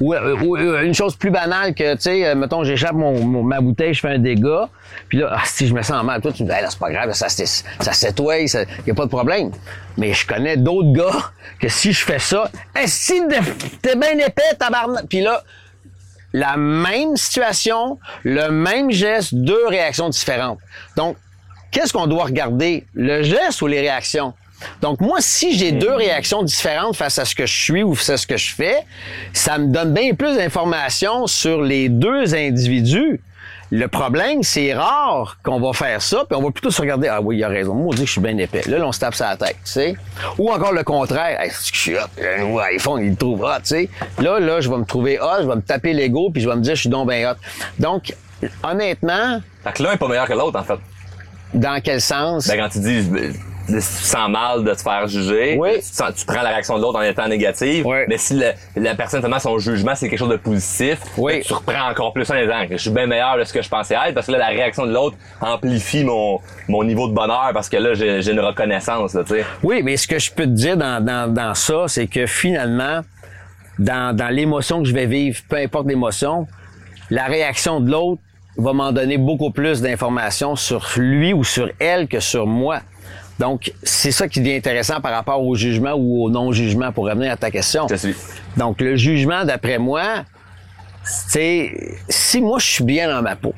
Ou, 0.00 0.14
une 0.56 0.94
chose 0.94 1.16
plus 1.16 1.30
banale 1.30 1.74
que, 1.74 1.94
tu 1.94 2.02
sais, 2.02 2.26
euh, 2.26 2.34
mettons, 2.34 2.64
j'échappe 2.64 2.94
mon, 2.94 3.42
ma 3.42 3.60
bouteille, 3.60 3.94
je 3.94 4.00
fais 4.00 4.10
un 4.10 4.18
dégât, 4.18 4.68
puis 5.08 5.18
là, 5.18 5.30
ah, 5.32 5.42
si 5.44 5.66
je 5.66 5.74
me 5.74 5.82
sens 5.82 6.02
mal, 6.04 6.20
toi, 6.20 6.32
tu 6.32 6.42
me 6.42 6.48
dis, 6.48 6.54
Hey, 6.54 6.64
c'est 6.68 6.78
pas 6.78 6.90
grave, 6.90 7.12
ça, 7.12 7.28
ça 7.28 7.92
s'étoile, 7.92 8.42
il 8.42 8.66
n'y 8.86 8.92
a 8.92 8.94
pas 8.94 9.04
de 9.04 9.10
problème. 9.10 9.50
Mais 9.96 10.12
je 10.12 10.26
connais 10.26 10.56
d'autres 10.56 10.92
gars 10.92 11.32
que 11.60 11.68
si 11.68 11.92
je 11.92 12.04
fais 12.04 12.18
ça, 12.18 12.50
hey, 12.74 12.88
si 12.88 13.22
t'es 13.82 13.96
bien 13.96 14.18
épais, 14.18 14.54
tabarnak, 14.58 15.06
puis 15.08 15.20
là, 15.20 15.42
la 16.32 16.56
même 16.56 17.16
situation, 17.16 17.98
le 18.22 18.50
même 18.50 18.90
geste, 18.90 19.34
deux 19.34 19.66
réactions 19.68 20.08
différentes. 20.10 20.58
Donc, 20.96 21.16
qu'est-ce 21.70 21.92
qu'on 21.92 22.06
doit 22.06 22.24
regarder? 22.24 22.86
Le 22.94 23.22
geste 23.22 23.62
ou 23.62 23.66
les 23.66 23.80
réactions? 23.80 24.34
Donc, 24.80 25.00
moi, 25.00 25.18
si 25.20 25.56
j'ai 25.56 25.72
deux 25.72 25.94
réactions 25.94 26.42
différentes 26.42 26.96
face 26.96 27.18
à 27.18 27.24
ce 27.24 27.34
que 27.34 27.46
je 27.46 27.54
suis 27.54 27.82
ou 27.82 27.94
face 27.94 28.10
à 28.10 28.16
ce 28.16 28.26
que 28.26 28.36
je 28.36 28.54
fais, 28.54 28.78
ça 29.32 29.58
me 29.58 29.66
donne 29.66 29.92
bien 29.92 30.14
plus 30.14 30.36
d'informations 30.36 31.26
sur 31.26 31.62
les 31.62 31.88
deux 31.88 32.34
individus. 32.34 33.20
Le 33.72 33.88
problème, 33.88 34.44
c'est 34.44 34.72
rare 34.74 35.38
qu'on 35.42 35.58
va 35.58 35.72
faire 35.72 36.00
ça, 36.00 36.24
puis 36.28 36.38
on 36.38 36.42
va 36.42 36.52
plutôt 36.52 36.70
se 36.70 36.80
regarder, 36.80 37.08
ah 37.08 37.20
oui, 37.20 37.38
il 37.38 37.44
a 37.44 37.48
raison, 37.48 37.74
moi, 37.74 37.88
on 37.88 37.90
dit 37.94 38.02
que 38.02 38.06
je 38.06 38.12
suis 38.12 38.20
bien 38.20 38.38
épais. 38.38 38.62
Là, 38.66 38.78
là, 38.78 38.86
on 38.86 38.92
se 38.92 39.00
tape 39.00 39.16
sur 39.16 39.24
la 39.24 39.36
tête, 39.36 39.56
tu 39.64 39.72
sais. 39.72 39.96
Ou 40.38 40.52
encore 40.52 40.72
le 40.72 40.84
contraire, 40.84 41.40
hey, 41.40 41.50
c'est 41.52 41.72
que 41.72 41.76
je 41.76 41.82
suis 41.82 41.96
hot, 41.96 42.02
le 42.16 42.42
nouveau 42.42 42.60
iPhone, 42.60 43.02
il 43.02 43.10
le 43.10 43.16
trouve 43.16 43.42
hot, 43.42 43.58
tu 43.58 43.62
sais. 43.64 43.90
Là, 44.20 44.38
là, 44.38 44.60
je 44.60 44.70
vais 44.70 44.76
me 44.76 44.84
trouver 44.84 45.18
hot, 45.18 45.42
je 45.42 45.48
vais 45.48 45.56
me 45.56 45.62
taper 45.62 45.94
l'ego, 45.94 46.30
puis 46.30 46.40
je 46.42 46.48
vais 46.48 46.54
me 46.54 46.60
dire, 46.60 46.76
je 46.76 46.80
suis 46.82 46.88
donc 46.88 47.08
bien 47.10 47.28
hot. 47.28 47.34
Donc, 47.80 48.14
honnêtement, 48.62 49.40
Fait 49.64 49.72
que 49.72 49.82
l'un 49.82 49.92
est 49.92 49.96
pas 49.96 50.08
meilleur 50.08 50.28
que 50.28 50.32
l'autre, 50.34 50.60
en 50.60 50.62
fait. 50.64 50.78
dans 51.52 51.80
quel 51.82 52.00
sens? 52.00 52.46
Ben, 52.46 52.56
quand 52.58 52.68
tu 52.68 52.78
dis, 52.78 53.02
si 53.02 53.10
tu 53.66 53.80
sens 53.80 54.28
mal 54.30 54.62
de 54.64 54.72
te 54.74 54.80
faire 54.80 55.06
juger, 55.08 55.56
Oui. 55.58 55.76
tu, 55.76 55.82
sens- 55.82 56.14
tu 56.14 56.24
prends 56.24 56.42
la 56.42 56.50
réaction 56.50 56.76
de 56.76 56.82
l'autre 56.82 56.98
en 56.98 57.02
étant 57.02 57.26
négative. 57.28 57.84
Oui. 57.86 57.98
Mais 58.08 58.16
si 58.18 58.34
le- 58.34 58.52
la 58.76 58.94
personne, 58.94 59.20
tellement 59.20 59.38
son 59.38 59.58
jugement, 59.58 59.94
c'est 59.94 60.08
quelque 60.08 60.18
chose 60.18 60.28
de 60.28 60.36
positif, 60.36 60.98
Oui. 61.16 61.40
tu 61.44 61.52
reprends 61.52 61.90
encore 61.90 62.12
plus 62.12 62.30
en 62.30 62.34
disant 62.40 62.64
je 62.70 62.76
suis 62.76 62.90
bien 62.90 63.06
meilleur 63.06 63.36
de 63.38 63.44
ce 63.44 63.52
que 63.52 63.62
je 63.62 63.68
pensais 63.68 63.94
être, 63.94 64.14
parce 64.14 64.26
que 64.26 64.32
là, 64.32 64.38
la 64.38 64.46
réaction 64.48 64.86
de 64.86 64.92
l'autre 64.92 65.16
amplifie 65.40 66.04
mon, 66.04 66.40
mon 66.68 66.84
niveau 66.84 67.08
de 67.08 67.14
bonheur, 67.14 67.50
parce 67.52 67.68
que 67.68 67.76
là, 67.76 67.94
j'ai 67.94 68.30
une 68.30 68.40
reconnaissance, 68.40 69.14
là, 69.14 69.22
tu 69.24 69.34
sais. 69.34 69.44
Oui, 69.62 69.82
mais 69.82 69.96
ce 69.96 70.06
que 70.06 70.18
je 70.18 70.30
peux 70.32 70.44
te 70.44 70.50
dire 70.50 70.76
dans, 70.76 71.04
dans, 71.04 71.32
dans 71.32 71.54
ça, 71.54 71.84
c'est 71.88 72.06
que 72.06 72.26
finalement, 72.26 73.00
dans, 73.78 74.14
dans 74.16 74.28
l'émotion 74.28 74.82
que 74.82 74.88
je 74.88 74.94
vais 74.94 75.06
vivre, 75.06 75.38
peu 75.48 75.56
importe 75.56 75.86
l'émotion, 75.88 76.46
la 77.10 77.24
réaction 77.24 77.80
de 77.80 77.90
l'autre 77.90 78.22
va 78.56 78.72
m'en 78.72 78.90
donner 78.90 79.18
beaucoup 79.18 79.50
plus 79.50 79.82
d'informations 79.82 80.56
sur 80.56 80.86
lui 80.96 81.34
ou 81.34 81.44
sur 81.44 81.68
elle 81.78 82.08
que 82.08 82.20
sur 82.20 82.46
moi. 82.46 82.80
Donc, 83.38 83.72
c'est 83.82 84.12
ça 84.12 84.28
qui 84.28 84.40
devient 84.40 84.56
intéressant 84.56 85.00
par 85.00 85.12
rapport 85.12 85.42
au 85.42 85.54
jugement 85.54 85.92
ou 85.94 86.24
au 86.24 86.30
non-jugement, 86.30 86.92
pour 86.92 87.04
revenir 87.04 87.32
à 87.32 87.36
ta 87.36 87.50
question. 87.50 87.86
Je 87.88 87.96
suis. 87.96 88.14
Donc, 88.56 88.80
le 88.80 88.96
jugement, 88.96 89.44
d'après 89.44 89.78
moi, 89.78 90.24
c'est 91.02 91.72
si 92.08 92.40
moi 92.40 92.58
je 92.58 92.66
suis 92.66 92.84
bien 92.84 93.08
dans 93.08 93.22
ma 93.22 93.36
peau, 93.36 93.54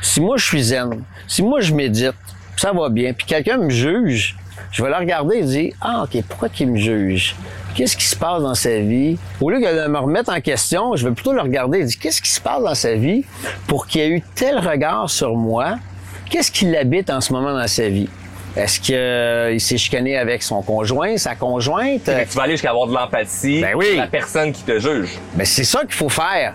si 0.00 0.20
moi 0.20 0.36
je 0.36 0.44
suis 0.44 0.62
zen, 0.62 1.02
si 1.26 1.42
moi 1.42 1.60
je 1.60 1.72
médite, 1.72 2.14
ça 2.56 2.72
va 2.72 2.88
bien, 2.88 3.12
puis 3.12 3.26
quelqu'un 3.26 3.56
me 3.56 3.70
juge, 3.70 4.36
je 4.70 4.82
vais 4.82 4.90
le 4.90 4.96
regarder 4.96 5.36
et 5.36 5.42
dire 5.42 5.74
Ah, 5.80 6.04
OK, 6.04 6.22
pourquoi 6.28 6.48
qu'il 6.48 6.70
me 6.70 6.78
juge? 6.78 7.34
Qu'est-ce 7.74 7.96
qui 7.96 8.04
se 8.04 8.16
passe 8.16 8.42
dans 8.42 8.54
sa 8.54 8.78
vie? 8.80 9.16
Au 9.40 9.50
lieu 9.50 9.58
de 9.58 9.88
me 9.88 9.98
remettre 9.98 10.30
en 10.30 10.40
question, 10.40 10.94
je 10.94 11.08
vais 11.08 11.14
plutôt 11.14 11.32
le 11.32 11.40
regarder 11.40 11.78
et 11.78 11.84
dire 11.84 11.98
Qu'est-ce 11.98 12.20
qui 12.20 12.30
se 12.30 12.40
passe 12.40 12.62
dans 12.62 12.74
sa 12.74 12.94
vie 12.94 13.24
pour 13.66 13.86
qu'il 13.86 14.00
y 14.00 14.04
ait 14.04 14.10
eu 14.10 14.22
tel 14.34 14.58
regard 14.58 15.08
sur 15.08 15.34
moi? 15.36 15.76
Qu'est-ce 16.28 16.50
qui 16.50 16.66
l'habite 16.66 17.10
en 17.10 17.20
ce 17.20 17.32
moment 17.32 17.56
dans 17.56 17.66
sa 17.66 17.88
vie? 17.88 18.08
Est-ce 18.56 18.80
qu'il 18.80 19.60
s'est 19.60 19.78
chicané 19.78 20.16
avec 20.18 20.42
son 20.42 20.62
conjoint, 20.62 21.16
sa 21.16 21.34
conjointe? 21.34 22.04
Tu 22.04 22.36
vas 22.36 22.42
aller 22.42 22.52
jusqu'à 22.52 22.70
avoir 22.70 22.86
de 22.86 22.94
l'empathie 22.94 23.60
Ben 23.62 23.74
oui. 23.74 23.86
pour 23.92 24.00
la 24.00 24.06
personne 24.08 24.52
qui 24.52 24.62
te 24.62 24.78
juge. 24.78 25.18
Ben, 25.34 25.44
c'est 25.44 25.64
ça 25.64 25.80
qu'il 25.80 25.94
faut 25.94 26.08
faire. 26.08 26.54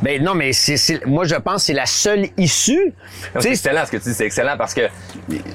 Ben 0.00 0.22
non, 0.22 0.34
mais 0.34 0.52
c'est, 0.52 1.04
moi 1.06 1.24
je 1.24 1.34
pense 1.34 1.54
que 1.54 1.60
c'est 1.62 1.72
la 1.72 1.86
seule 1.86 2.28
issue. 2.36 2.92
C'est 3.40 3.50
excellent 3.50 3.84
ce 3.84 3.90
que 3.90 3.96
tu 3.96 4.10
dis, 4.10 4.14
c'est 4.14 4.26
excellent 4.26 4.56
parce 4.56 4.72
que 4.72 4.82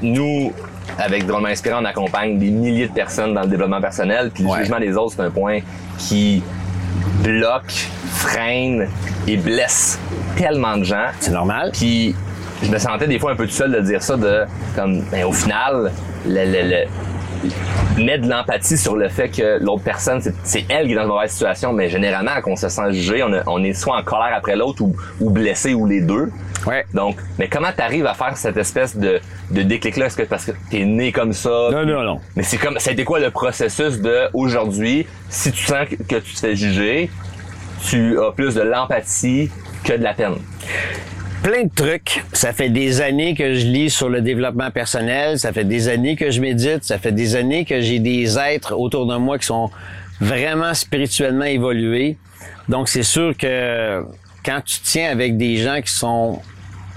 nous, 0.02 0.52
avec 0.98 1.26
Drôlement 1.26 1.48
Inspirant, 1.48 1.82
on 1.82 1.86
accompagne 1.86 2.38
des 2.38 2.50
milliers 2.50 2.88
de 2.88 2.94
personnes 2.94 3.34
dans 3.34 3.44
le 3.44 3.48
développement 3.48 3.80
personnel, 3.80 4.32
puis 4.34 4.44
le 4.44 4.54
jugement 4.58 4.80
des 4.80 4.98
autres, 4.98 5.14
c'est 5.16 5.22
un 5.22 5.32
point 5.32 5.60
qui 5.98 6.44
bloque, 7.24 7.72
freine 8.12 8.90
et 9.28 9.38
blesse 9.38 9.98
tellement 10.36 10.76
de 10.78 10.84
gens. 10.84 11.08
c'est 11.22 11.32
normal. 11.32 11.72
Puis 11.72 12.14
je 12.64 12.72
me 12.72 12.78
sentais 12.80 13.08
des 13.08 13.20
fois 13.20 13.32
un 13.32 13.36
peu 13.36 13.46
tout 13.46 13.54
seul 13.54 13.72
de 13.72 13.80
dire 13.82 14.02
ça, 14.02 14.18
de 14.18 14.44
comme, 14.76 15.02
ben, 15.12 15.26
au 15.26 15.32
final, 15.34 15.92
le, 16.26 16.46
le, 16.46 16.70
le- 16.70 16.88
mettre 18.04 18.24
de 18.24 18.30
l'empathie 18.30 18.78
sur 18.78 18.96
le 18.96 19.10
fait 19.10 19.30
que 19.30 19.60
l'autre 19.62 19.84
personne, 19.84 20.22
c'est- 20.44 20.66
elle 20.70 20.88
qui 20.88 20.94
est 20.94 20.96
dans 20.96 21.04
une 21.04 21.10
mauvaise 21.10 21.32
situation, 21.32 21.74
mais 21.74 21.90
généralement, 21.90 22.32
quand 22.42 22.52
on 22.52 22.56
se 22.56 22.70
sent 22.70 22.94
jugé, 22.94 23.22
on, 23.24 23.34
a- 23.34 23.44
on 23.48 23.64
est 23.64 23.74
soit 23.74 23.98
en 23.98 24.04
colère 24.04 24.34
après 24.36 24.56
l'autre 24.56 24.82
ou, 24.82 24.96
ou 25.20 25.30
blessé 25.30 25.74
ou 25.74 25.86
les 25.86 26.02
deux. 26.02 26.30
Ouais. 26.66 26.86
Donc, 26.94 27.18
mais 27.38 27.50
comment 27.50 27.74
t'arrives 27.76 28.06
à 28.06 28.14
faire 28.14 28.38
cette 28.38 28.56
espèce 28.56 28.96
de, 28.96 29.20
de 29.52 29.62
déclic-là? 29.64 30.06
Est-ce 30.06 30.16
que 30.16 30.24
parce 30.24 30.46
que 30.46 30.52
t'es 30.72 30.86
né 30.86 31.12
comme 31.12 31.34
ça? 31.34 31.50
Non, 31.50 31.86
non, 31.86 32.04
non. 32.04 32.20
Mais 32.38 32.44
c'est 32.44 32.58
comme, 32.58 32.80
ça 32.80 32.92
a 32.92 32.94
été 32.94 33.04
quoi 33.04 33.20
le 33.20 33.30
processus 33.32 34.00
de 34.00 34.30
aujourd'hui, 34.34 35.06
si 35.28 35.52
tu 35.52 35.66
sens 35.66 35.86
que, 35.90 35.96
que 35.96 36.16
tu 36.22 36.34
te 36.34 36.40
fais 36.40 36.56
juger, 36.56 37.10
tu 37.86 38.18
as 38.18 38.32
plus 38.32 38.56
de 38.56 38.62
l'empathie 38.62 39.52
que 39.84 39.92
de 39.92 40.04
la 40.04 40.14
peine? 40.14 40.36
Plein 41.44 41.66
de 41.66 41.76
trucs. 41.76 42.24
Ça 42.32 42.54
fait 42.54 42.70
des 42.70 43.02
années 43.02 43.36
que 43.36 43.54
je 43.54 43.66
lis 43.66 43.90
sur 43.90 44.08
le 44.08 44.22
développement 44.22 44.72
personnel. 44.72 45.38
Ça 45.38 45.52
fait 45.52 45.66
des 45.66 45.90
années 45.90 46.16
que 46.16 46.32
je 46.32 46.40
médite. 46.40 46.86
Ça 46.86 46.98
fait 46.98 47.12
des 47.12 47.36
années 47.36 47.66
que 47.66 47.82
j'ai 47.82 48.00
des 48.00 48.38
êtres 48.40 48.74
autour 48.74 49.06
de 49.08 49.18
moi 49.18 49.38
qui 49.38 49.48
sont 49.48 49.70
vraiment 50.22 50.74
spirituellement 50.74 51.44
évolués. 51.44 52.16
Donc, 52.70 52.88
c'est 52.88 53.04
sûr 53.04 53.36
que 53.36 54.06
quand 54.46 54.62
tu 54.64 54.80
tiens 54.84 55.12
avec 55.12 55.36
des 55.36 55.58
gens 55.58 55.82
qui 55.82 55.92
sont 55.92 56.40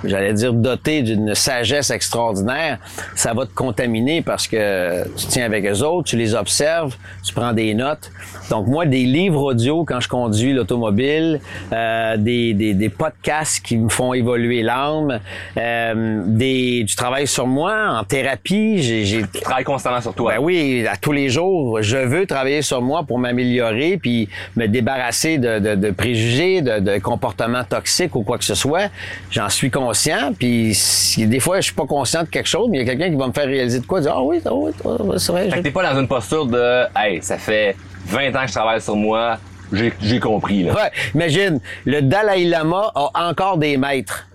j'allais 0.04 0.34
dire 0.34 0.52
doté 0.52 1.02
d'une 1.02 1.34
sagesse 1.34 1.90
extraordinaire, 1.90 2.78
ça 3.14 3.34
va 3.34 3.46
te 3.46 3.52
contaminer 3.52 4.22
parce 4.22 4.46
que 4.46 5.04
tu 5.16 5.26
tiens 5.26 5.44
avec 5.44 5.66
eux 5.66 5.82
autres, 5.82 6.08
tu 6.10 6.16
les 6.16 6.34
observes, 6.34 6.96
tu 7.24 7.34
prends 7.34 7.52
des 7.52 7.74
notes. 7.74 8.10
Donc 8.50 8.66
moi, 8.66 8.86
des 8.86 9.04
livres 9.04 9.42
audio 9.42 9.84
quand 9.84 10.00
je 10.00 10.08
conduis 10.08 10.52
l'automobile, 10.52 11.40
euh, 11.72 12.16
des, 12.16 12.54
des, 12.54 12.74
des, 12.74 12.88
podcasts 12.88 13.64
qui 13.64 13.76
me 13.76 13.88
font 13.88 14.14
évoluer 14.14 14.62
l'âme, 14.62 15.20
euh, 15.56 16.22
des, 16.26 16.84
du 16.84 16.94
travail 16.94 17.26
sur 17.26 17.46
moi 17.46 17.98
en 17.98 18.04
thérapie. 18.04 18.82
J'ai, 18.82 19.22
tu 19.32 19.40
travailles 19.40 19.64
constamment 19.64 20.00
sur 20.00 20.14
toi. 20.14 20.34
Ben 20.34 20.42
oui, 20.42 20.86
à 20.88 20.96
tous 20.96 21.12
les 21.12 21.28
jours, 21.28 21.82
je 21.82 21.96
veux 21.96 22.26
travailler 22.26 22.62
sur 22.62 22.80
moi 22.82 23.02
pour 23.02 23.18
m'améliorer 23.18 23.98
puis 24.00 24.28
me 24.56 24.66
débarrasser 24.66 25.38
de, 25.38 25.58
de, 25.58 25.74
de 25.74 25.90
préjugés, 25.90 26.62
de, 26.62 26.78
de 26.78 26.98
comportements 26.98 27.64
toxiques 27.64 28.14
ou 28.14 28.22
quoi 28.22 28.38
que 28.38 28.44
ce 28.44 28.54
soit. 28.54 28.90
J'en 29.30 29.48
suis 29.48 29.70
conscient. 29.70 30.32
Puis 30.38 30.76
des 31.18 31.40
fois, 31.40 31.60
je 31.60 31.66
suis 31.66 31.74
pas 31.74 31.86
conscient 31.86 32.22
de 32.22 32.28
quelque 32.28 32.48
chose, 32.48 32.68
mais 32.70 32.78
il 32.78 32.86
y 32.86 32.88
a 32.88 32.92
quelqu'un 32.92 33.10
qui 33.10 33.16
va 33.16 33.26
me 33.26 33.32
faire 33.32 33.46
réaliser 33.46 33.80
de 33.80 33.86
quoi, 33.86 34.00
dire 34.00 34.12
ah 34.14 34.22
oui, 34.22 34.40
ah 34.44 34.54
oui, 34.54 34.72
c'est 35.18 35.32
vrai. 35.32 35.50
Fait 35.50 35.58
que 35.58 35.62
t'es 35.62 35.70
pas 35.70 35.92
dans 35.92 36.00
une 36.00 36.08
posture 36.08 36.46
de 36.46 36.84
hey, 36.96 37.22
ça 37.22 37.38
fait 37.38 37.76
20 38.06 38.36
ans 38.36 38.42
que 38.42 38.48
je 38.48 38.52
travaille 38.52 38.80
sur 38.80 38.96
moi, 38.96 39.38
j'ai, 39.72 40.20
compris 40.20 40.62
là. 40.62 40.74
Ouais, 40.74 40.90
imagine, 41.14 41.60
le 41.84 42.02
Dalai 42.02 42.44
Lama 42.44 42.92
a 42.94 43.28
encore 43.28 43.58
des 43.58 43.76
maîtres. 43.76 44.28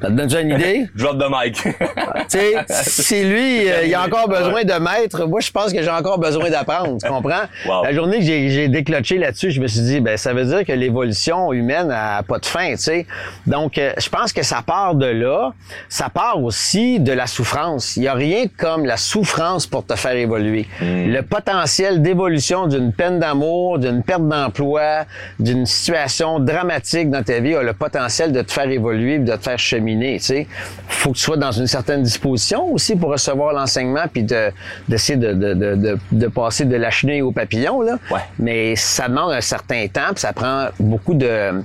Ça 0.00 0.08
te 0.08 0.12
donne 0.12 0.30
une 0.40 0.54
idée? 0.54 0.88
Drop 0.94 1.18
de 1.18 1.26
mic. 1.28 1.54
tu 1.54 2.38
sais, 2.38 2.54
si 2.68 3.24
lui, 3.24 3.68
euh, 3.68 3.84
il 3.84 3.94
a 3.94 4.04
encore 4.04 4.28
besoin 4.28 4.62
de 4.62 4.72
maître, 4.74 5.26
moi, 5.26 5.40
je 5.40 5.50
pense 5.50 5.72
que 5.72 5.82
j'ai 5.82 5.90
encore 5.90 6.18
besoin 6.18 6.50
d'apprendre. 6.50 6.98
Tu 7.02 7.08
comprends? 7.08 7.42
Wow. 7.66 7.82
La 7.82 7.92
journée 7.92 8.18
que 8.18 8.24
j'ai, 8.24 8.68
décloché 8.68 9.18
là-dessus, 9.18 9.50
je 9.50 9.60
me 9.60 9.66
suis 9.66 9.80
dit, 9.80 10.00
ben, 10.00 10.16
ça 10.16 10.32
veut 10.32 10.44
dire 10.44 10.64
que 10.64 10.72
l'évolution 10.72 11.52
humaine 11.52 11.90
a 11.90 12.22
pas 12.22 12.38
de 12.38 12.46
fin, 12.46 12.70
tu 12.72 12.78
sais. 12.78 13.06
Donc, 13.46 13.76
euh, 13.78 13.92
je 13.98 14.08
pense 14.08 14.32
que 14.32 14.42
ça 14.42 14.62
part 14.64 14.94
de 14.94 15.06
là. 15.06 15.52
Ça 15.88 16.08
part 16.10 16.42
aussi 16.42 17.00
de 17.00 17.12
la 17.12 17.26
souffrance. 17.26 17.96
Il 17.96 18.04
y 18.04 18.08
a 18.08 18.14
rien 18.14 18.44
comme 18.56 18.84
la 18.84 18.96
souffrance 18.96 19.66
pour 19.66 19.84
te 19.84 19.96
faire 19.96 20.14
évoluer. 20.14 20.66
Le 20.80 21.20
potentiel 21.22 22.02
d'évolution 22.02 22.66
d'une 22.66 22.92
peine 22.92 23.18
d'amour, 23.18 23.78
d'une 23.78 24.02
perte 24.02 24.26
d'emploi, 24.28 25.06
d'une 25.40 25.66
situation 25.66 26.38
dramatique 26.38 27.10
dans 27.10 27.22
ta 27.22 27.40
vie 27.40 27.54
a 27.54 27.62
le 27.62 27.72
potentiel 27.72 28.32
de 28.32 28.42
te 28.42 28.52
faire 28.52 28.68
évoluer, 28.70 29.18
de 29.18 29.34
te 29.34 29.42
faire 29.42 29.58
cheminer 29.58 29.87
tu 29.96 30.18
sais. 30.18 30.46
Faut 30.88 31.12
que 31.12 31.16
tu 31.16 31.22
sois 31.22 31.36
dans 31.36 31.52
une 31.52 31.66
certaine 31.66 32.02
disposition 32.02 32.72
aussi 32.72 32.96
pour 32.96 33.10
recevoir 33.10 33.52
l'enseignement 33.52 34.04
puis 34.12 34.22
de, 34.22 34.50
d'essayer 34.88 35.18
de, 35.18 35.32
de, 35.32 35.54
de, 35.54 35.98
de, 36.10 36.26
passer 36.26 36.64
de 36.64 36.76
la 36.76 36.90
chenille 36.90 37.22
au 37.22 37.32
papillon, 37.32 37.82
là. 37.82 37.98
Ouais. 38.10 38.20
Mais 38.38 38.76
ça 38.76 39.08
demande 39.08 39.32
un 39.32 39.40
certain 39.40 39.86
temps 39.86 40.10
puis 40.10 40.20
ça 40.20 40.32
prend 40.32 40.68
beaucoup 40.80 41.14
de, 41.14 41.62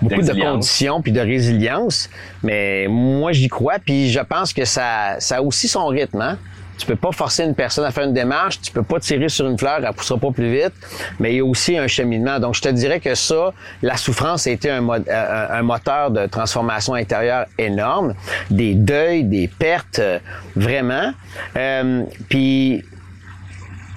beaucoup 0.00 0.22
de 0.22 0.32
conditions 0.32 1.02
puis 1.02 1.12
de 1.12 1.20
résilience. 1.20 2.08
Mais 2.42 2.86
moi, 2.88 3.32
j'y 3.32 3.48
crois 3.48 3.78
puis 3.78 4.10
je 4.10 4.20
pense 4.20 4.52
que 4.52 4.64
ça, 4.64 5.16
ça 5.18 5.36
a 5.36 5.42
aussi 5.42 5.68
son 5.68 5.86
rythme, 5.86 6.20
hein. 6.20 6.38
Tu 6.78 6.86
peux 6.86 6.96
pas 6.96 7.12
forcer 7.12 7.44
une 7.44 7.54
personne 7.54 7.84
à 7.84 7.90
faire 7.90 8.04
une 8.04 8.14
démarche, 8.14 8.60
tu 8.60 8.72
peux 8.72 8.82
pas 8.82 9.00
tirer 9.00 9.28
sur 9.28 9.46
une 9.46 9.58
fleur, 9.58 9.78
elle 9.82 9.92
poussera 9.94 10.18
pas 10.18 10.30
plus 10.30 10.52
vite, 10.52 10.72
mais 11.18 11.32
il 11.32 11.36
y 11.36 11.40
a 11.40 11.44
aussi 11.44 11.76
un 11.76 11.86
cheminement. 11.86 12.38
Donc, 12.38 12.54
je 12.54 12.62
te 12.62 12.68
dirais 12.68 13.00
que 13.00 13.14
ça, 13.14 13.52
la 13.82 13.96
souffrance 13.96 14.46
a 14.46 14.50
été 14.50 14.70
un, 14.70 14.86
euh, 14.88 15.62
moteur 15.62 16.10
de 16.10 16.26
transformation 16.26 16.94
intérieure 16.94 17.46
énorme, 17.58 18.14
des 18.50 18.74
deuils, 18.74 19.24
des 19.24 19.48
pertes, 19.48 19.98
euh, 19.98 20.18
vraiment. 20.54 21.12
Euh, 21.56 22.02
puis, 22.28 22.84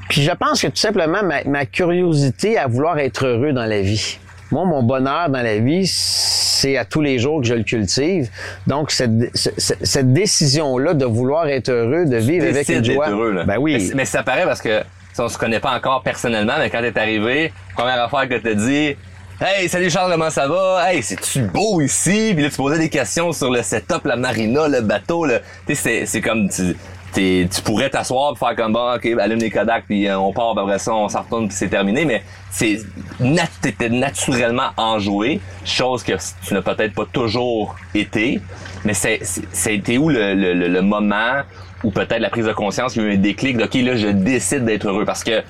puis 0.10 0.24
je 0.24 0.32
pense 0.32 0.62
que 0.62 0.68
tout 0.68 0.76
simplement 0.76 1.20
ma 1.46 1.66
curiosité 1.66 2.58
à 2.58 2.68
vouloir 2.68 2.98
être 3.00 3.26
heureux 3.26 3.54
dans 3.54 3.66
la 3.66 3.82
vie. 3.82 4.18
Moi, 4.52 4.66
mon 4.66 4.82
bonheur 4.84 5.30
dans 5.30 5.42
la 5.42 5.58
vie, 5.60 5.86
c'est 5.86 6.78
à 6.78 6.86
tous 6.86 7.02
les 7.02 7.20
jours 7.20 7.42
que 7.42 7.48
je 7.48 7.54
le 7.54 7.64
cultive. 7.64 8.30
Donc, 8.68 8.92
cette, 8.92 9.12
cette, 9.36 9.86
cette 9.86 10.12
décision-là 10.14 10.94
de 10.96 11.06
vouloir 11.06 11.48
être 11.48 11.70
heureux, 11.70 12.06
de 12.06 12.18
vivre 12.18 12.48
avec 12.48 12.68
une 12.70 12.82
d'être 12.82 12.94
joie. 12.94 13.10
heureux, 13.10 13.32
là. 13.32 13.44
Ben 13.44 13.58
oui. 13.60 13.90
Mais, 13.90 13.96
mais 13.98 14.06
ça 14.06 14.24
paraît 14.24 14.46
parce 14.46 14.62
que 14.62 14.82
ça, 15.14 15.26
on 15.26 15.30
se 15.30 15.38
connaît 15.38 15.60
pas 15.60 15.72
encore 15.76 16.02
personnellement, 16.02 16.54
mais 16.58 16.70
quand 16.70 16.82
t'es 16.82 16.98
arrivé, 17.00 17.54
première 17.76 18.02
affaire 18.02 18.28
que 18.28 18.36
t'as 18.36 18.54
dit, 18.56 18.96
Hey, 19.42 19.70
salut 19.70 19.90
Charles, 19.90 20.12
comment 20.12 20.30
ça 20.30 20.48
va? 20.50 20.82
Hey, 20.92 21.02
c'est-tu 21.02 21.44
beau 21.44 21.80
ici? 21.80 22.32
Puis 22.34 22.44
là, 22.44 22.50
tu 22.50 22.58
posais 22.58 22.78
des 22.78 22.90
questions 22.90 23.32
sur 23.32 23.50
le 23.50 23.62
setup, 23.62 24.04
la 24.04 24.18
marina, 24.18 24.68
le 24.68 24.82
bateau, 24.82 25.24
là. 25.26 25.40
Tu 25.66 25.76
sais, 25.76 25.82
c'est- 25.82 26.06
c'est 26.08 26.22
comme, 26.22 26.50
tu, 26.50 26.76
tu 27.14 27.62
pourrais 27.64 27.90
t'asseoir 27.90 28.38
faire 28.38 28.56
comme, 28.56 28.74
bon, 28.74 28.94
ok, 28.96 29.06
allume 29.20 29.40
les 29.40 29.50
Kodak, 29.50 29.86
puis 29.86 30.08
euh, 30.08 30.18
on 30.20 30.32
part, 30.34 30.58
après 30.58 30.80
ça, 30.80 30.94
on 30.94 31.10
s'en 31.10 31.22
retourne, 31.22 31.48
puis 31.48 31.56
c'est 31.58 31.70
terminé. 31.70 32.06
Mais 32.06 32.24
c'est, 32.52 32.80
nat 33.20 33.48
t'étais 33.62 33.90
naturellement 33.90 34.70
enjoué, 34.78 35.40
chose 35.66 36.04
que 36.04 36.14
tu 36.46 36.54
n'as 36.54 36.62
peut-être 36.62 36.94
pas 36.94 37.06
toujours 37.12 37.76
été. 37.96 38.42
Mais 38.86 38.94
c'est, 38.94 39.20
c'est- 39.24 39.48
ça 39.54 39.70
a 39.70 39.74
été 39.74 39.98
où 39.98 40.10
le, 40.10 40.34
le, 40.34 40.54
le- 40.54 40.68
le 40.68 40.82
moment 40.82 41.42
où 41.84 41.92
peut-être 41.92 42.20
la 42.20 42.30
prise 42.30 42.46
de 42.46 42.54
conscience, 42.54 42.96
il 42.96 43.02
y 43.02 43.06
a 43.06 43.08
eu 43.10 43.14
un 43.14 43.18
déclic 43.18 43.58
de, 43.58 43.64
ok, 43.64 43.74
là, 43.76 43.96
je 43.96 44.08
décide 44.08 44.66
d'être 44.66 44.86
heureux 44.88 45.06
parce 45.06 45.24
que, 45.24 45.42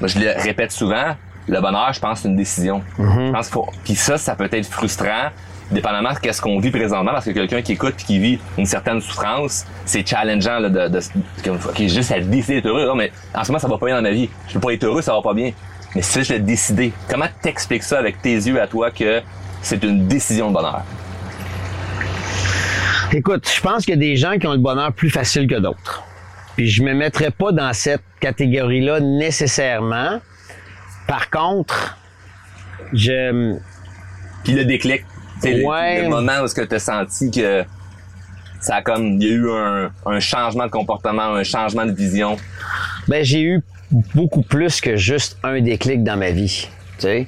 moi, 0.00 0.08
je 0.08 0.18
le 0.18 0.32
répète 0.42 0.72
souvent, 0.72 1.14
le 1.46 1.60
bonheur, 1.60 1.92
je 1.92 2.00
pense, 2.00 2.20
c'est 2.20 2.28
une 2.28 2.36
décision. 2.36 2.82
Je 2.98 3.32
pense 3.32 3.46
qu'il 3.46 3.52
faut. 3.54 3.68
Puis 3.84 3.94
ça, 3.94 4.16
ça 4.18 4.34
peut 4.34 4.48
être 4.50 4.66
frustrant, 4.66 5.28
dépendamment 5.70 6.12
de 6.12 6.18
qu'est-ce 6.18 6.40
qu'on 6.40 6.58
vit 6.58 6.70
présentement, 6.70 7.12
parce 7.12 7.24
que 7.24 7.30
quelqu'un 7.30 7.62
qui 7.62 7.72
écoute 7.72 7.94
puis 7.96 8.04
qui 8.04 8.18
vit 8.18 8.38
une 8.58 8.66
certaine 8.66 9.00
souffrance, 9.00 9.66
c'est 9.84 10.06
challengeant 10.06 10.58
là, 10.58 10.68
de, 10.68 10.88
de, 10.88 11.88
juste 11.88 12.12
à 12.12 12.20
décider 12.20 12.56
d'être 12.56 12.66
heureux. 12.66 12.86
Non, 12.86 12.94
mais 12.94 13.12
en 13.34 13.44
ce 13.44 13.50
moment, 13.50 13.58
ça 13.58 13.68
va 13.68 13.78
pas 13.78 13.86
bien 13.86 13.96
dans 13.96 14.02
ma 14.02 14.10
vie. 14.10 14.28
Je 14.48 14.54
peux 14.54 14.60
pas 14.60 14.72
être 14.72 14.84
heureux, 14.84 15.02
ça 15.02 15.12
va 15.12 15.22
pas 15.22 15.34
bien. 15.34 15.52
Mais 15.94 16.02
si 16.02 16.24
je 16.24 16.32
l'ai 16.34 16.40
décidé, 16.40 16.92
comment 17.08 17.28
t'expliques 17.40 17.84
ça 17.84 17.98
avec 17.98 18.20
tes 18.20 18.34
yeux 18.34 18.60
à 18.60 18.66
toi 18.66 18.90
que 18.90 19.22
c'est 19.62 19.82
une 19.84 20.06
décision 20.08 20.48
de 20.48 20.54
bonheur? 20.54 20.82
Écoute, 23.12 23.48
je 23.48 23.60
pense 23.60 23.84
qu'il 23.84 23.94
y 23.94 23.96
a 23.96 24.00
des 24.00 24.16
gens 24.16 24.38
qui 24.38 24.46
ont 24.46 24.52
le 24.52 24.58
bonheur 24.58 24.92
plus 24.92 25.10
facile 25.10 25.46
que 25.46 25.54
d'autres. 25.54 26.02
Puis 26.56 26.68
je 26.68 26.82
me 26.82 26.94
mettrais 26.94 27.30
pas 27.30 27.52
dans 27.52 27.72
cette 27.72 28.02
catégorie-là 28.20 29.00
nécessairement. 29.00 30.20
Par 31.06 31.30
contre, 31.30 31.96
je, 32.92 33.56
Puis 34.42 34.54
le 34.54 34.64
déclic, 34.64 35.04
c'est 35.44 35.54
le- 35.58 35.64
Ouais. 35.66 36.02
le, 36.02 36.08
moment 36.08 36.32
où 36.40 36.44
est-ce 36.44 36.54
que 36.54 36.62
tu 36.62 36.74
as 36.74 36.78
senti 36.78 37.30
que 37.30 37.64
ça 38.60 38.76
a 38.76 38.82
comme, 38.82 39.20
il 39.20 39.22
y 39.22 39.30
a 39.30 39.34
eu 39.34 39.50
un, 39.50 39.90
un 40.06 40.20
changement 40.20 40.64
de 40.66 40.70
comportement, 40.70 41.22
un 41.34 41.44
changement 41.44 41.86
de 41.86 41.92
vision? 41.92 42.36
Ben, 43.08 43.22
j'ai 43.24 43.42
eu 43.42 43.60
beaucoup 44.14 44.42
plus 44.42 44.80
que 44.80 44.96
juste 44.96 45.38
un 45.42 45.60
déclic 45.60 46.02
dans 46.02 46.16
ma 46.16 46.30
vie. 46.30 46.68
Tu 46.98 47.02
sais, 47.06 47.26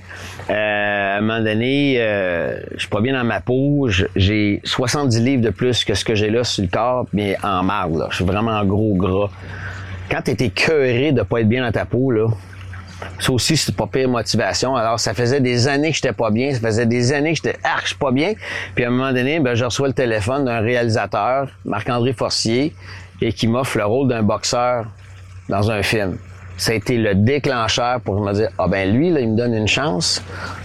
Euh, 0.49 1.15
à 1.15 1.19
un 1.19 1.21
moment 1.23 1.41
donné, 1.43 1.97
euh, 1.99 2.61
je 2.75 2.79
suis 2.81 2.89
pas 2.89 3.01
bien 3.01 3.15
dans 3.15 3.25
ma 3.25 3.41
peau. 3.41 3.89
J'ai 4.15 4.61
70 4.63 5.21
livres 5.21 5.43
de 5.43 5.51
plus 5.51 5.85
que 5.85 5.95
ce 5.95 6.05
que 6.05 6.15
j'ai 6.15 6.31
là 6.31 6.45
sur 6.45 6.63
le 6.63 6.69
corps, 6.71 7.07
mais 7.13 7.37
en 7.43 7.65
marde. 7.65 7.97
Là. 7.99 8.07
Je 8.11 8.17
suis 8.17 8.25
vraiment 8.25 8.53
en 8.53 8.65
gros 8.65 8.95
gras. 8.95 9.29
Quand 10.09 10.23
t'es 10.23 10.37
écœuré 10.45 11.11
de 11.11 11.23
pas 11.23 11.41
être 11.41 11.49
bien 11.49 11.65
dans 11.65 11.73
ta 11.73 11.85
peau, 11.85 12.13
là, 12.13 12.29
ça 13.19 13.33
aussi, 13.33 13.57
c'est 13.57 13.75
pas 13.75 13.87
pire 13.87 14.09
motivation. 14.09 14.77
Alors, 14.77 15.01
ça 15.01 15.15
faisait 15.15 15.41
des 15.41 15.69
années 15.69 15.91
que 15.91 15.97
j'étais 15.97 16.13
pas 16.13 16.31
bien. 16.31 16.53
Ça 16.53 16.61
faisait 16.61 16.87
des 16.87 17.13
années 17.13 17.31
que 17.31 17.37
j'étais 17.37 17.59
archi 17.63 17.95
pas 17.95 18.11
bien. 18.11 18.35
Puis 18.75 18.85
à 18.85 18.89
un 18.89 18.91
moment 18.91 19.13
donné, 19.13 19.41
ben, 19.41 19.55
je 19.55 19.65
reçois 19.65 19.89
le 19.89 19.95
téléphone 19.95 20.45
d'un 20.45 20.61
réalisateur, 20.61 21.49
Marc-André 21.65 22.13
Forcier, 22.13 22.75
et 23.21 23.33
qui 23.33 23.49
m'offre 23.49 23.79
le 23.79 23.85
rôle 23.85 24.09
d'un 24.09 24.23
boxeur 24.23 24.87
dans 25.49 25.71
un 25.71 25.83
film. 25.83 26.19
Ça 26.59 26.73
a 26.73 26.75
été 26.75 26.97
le 26.97 27.15
déclencheur 27.15 28.01
pour 28.01 28.19
me 28.21 28.33
dire, 28.33 28.49
ah 28.57 28.67
ben 28.67 28.91
lui, 28.91 29.11
là, 29.11 29.21
il 29.21 29.33
me 29.33 29.37
donne 29.37 29.53
une 29.53 29.69
chance, 29.69 30.23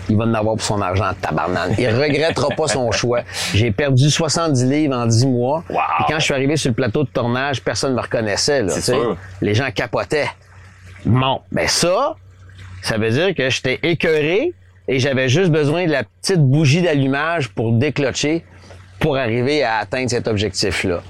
il 0.10 0.16
va 0.16 0.24
en 0.24 0.34
avoir 0.34 0.56
pour 0.56 0.66
son 0.66 0.82
argent, 0.82 1.12
tabarnane. 1.20 1.76
Il 1.78 1.90
regrettera 1.90 2.48
pas 2.56 2.68
son 2.68 2.92
choix. 2.92 3.22
J'ai 3.54 3.72
perdu 3.72 4.10
70 4.10 4.66
livres 4.66 4.96
en 4.96 5.06
10 5.06 5.28
mois. 5.28 5.64
Wow. 5.70 5.80
Et 6.00 6.04
quand 6.08 6.20
je 6.20 6.24
suis 6.24 6.34
arrivé 6.34 6.56
sur 6.56 6.70
le 6.70 6.76
plateau 6.76 7.04
de 7.04 7.10
tournage, 7.10 7.62
personne 7.62 7.92
ne 7.92 7.98
me 7.98 8.02
reconnaissait. 8.02 8.64
Là. 8.64 8.74
Les 9.42 9.54
gens 9.54 9.70
capotaient. 9.72 10.30
Bon, 11.06 11.42
ben 11.52 11.68
ça, 11.68 12.16
ça 12.82 12.98
veut 12.98 13.10
dire 13.10 13.36
que 13.36 13.50
j'étais 13.50 13.80
écœuré 13.84 14.54
et 14.88 15.00
j'avais 15.00 15.30
juste 15.30 15.52
besoin 15.52 15.86
de 15.86 15.92
la 15.92 16.04
petite 16.04 16.42
bougie 16.42 16.82
d'allumage 16.82 17.50
pour 17.50 17.74
déclocher 17.74 18.44
pour 19.02 19.18
arriver 19.18 19.64
à 19.64 19.78
atteindre 19.78 20.10
cet 20.10 20.28
objectif-là. 20.28 21.02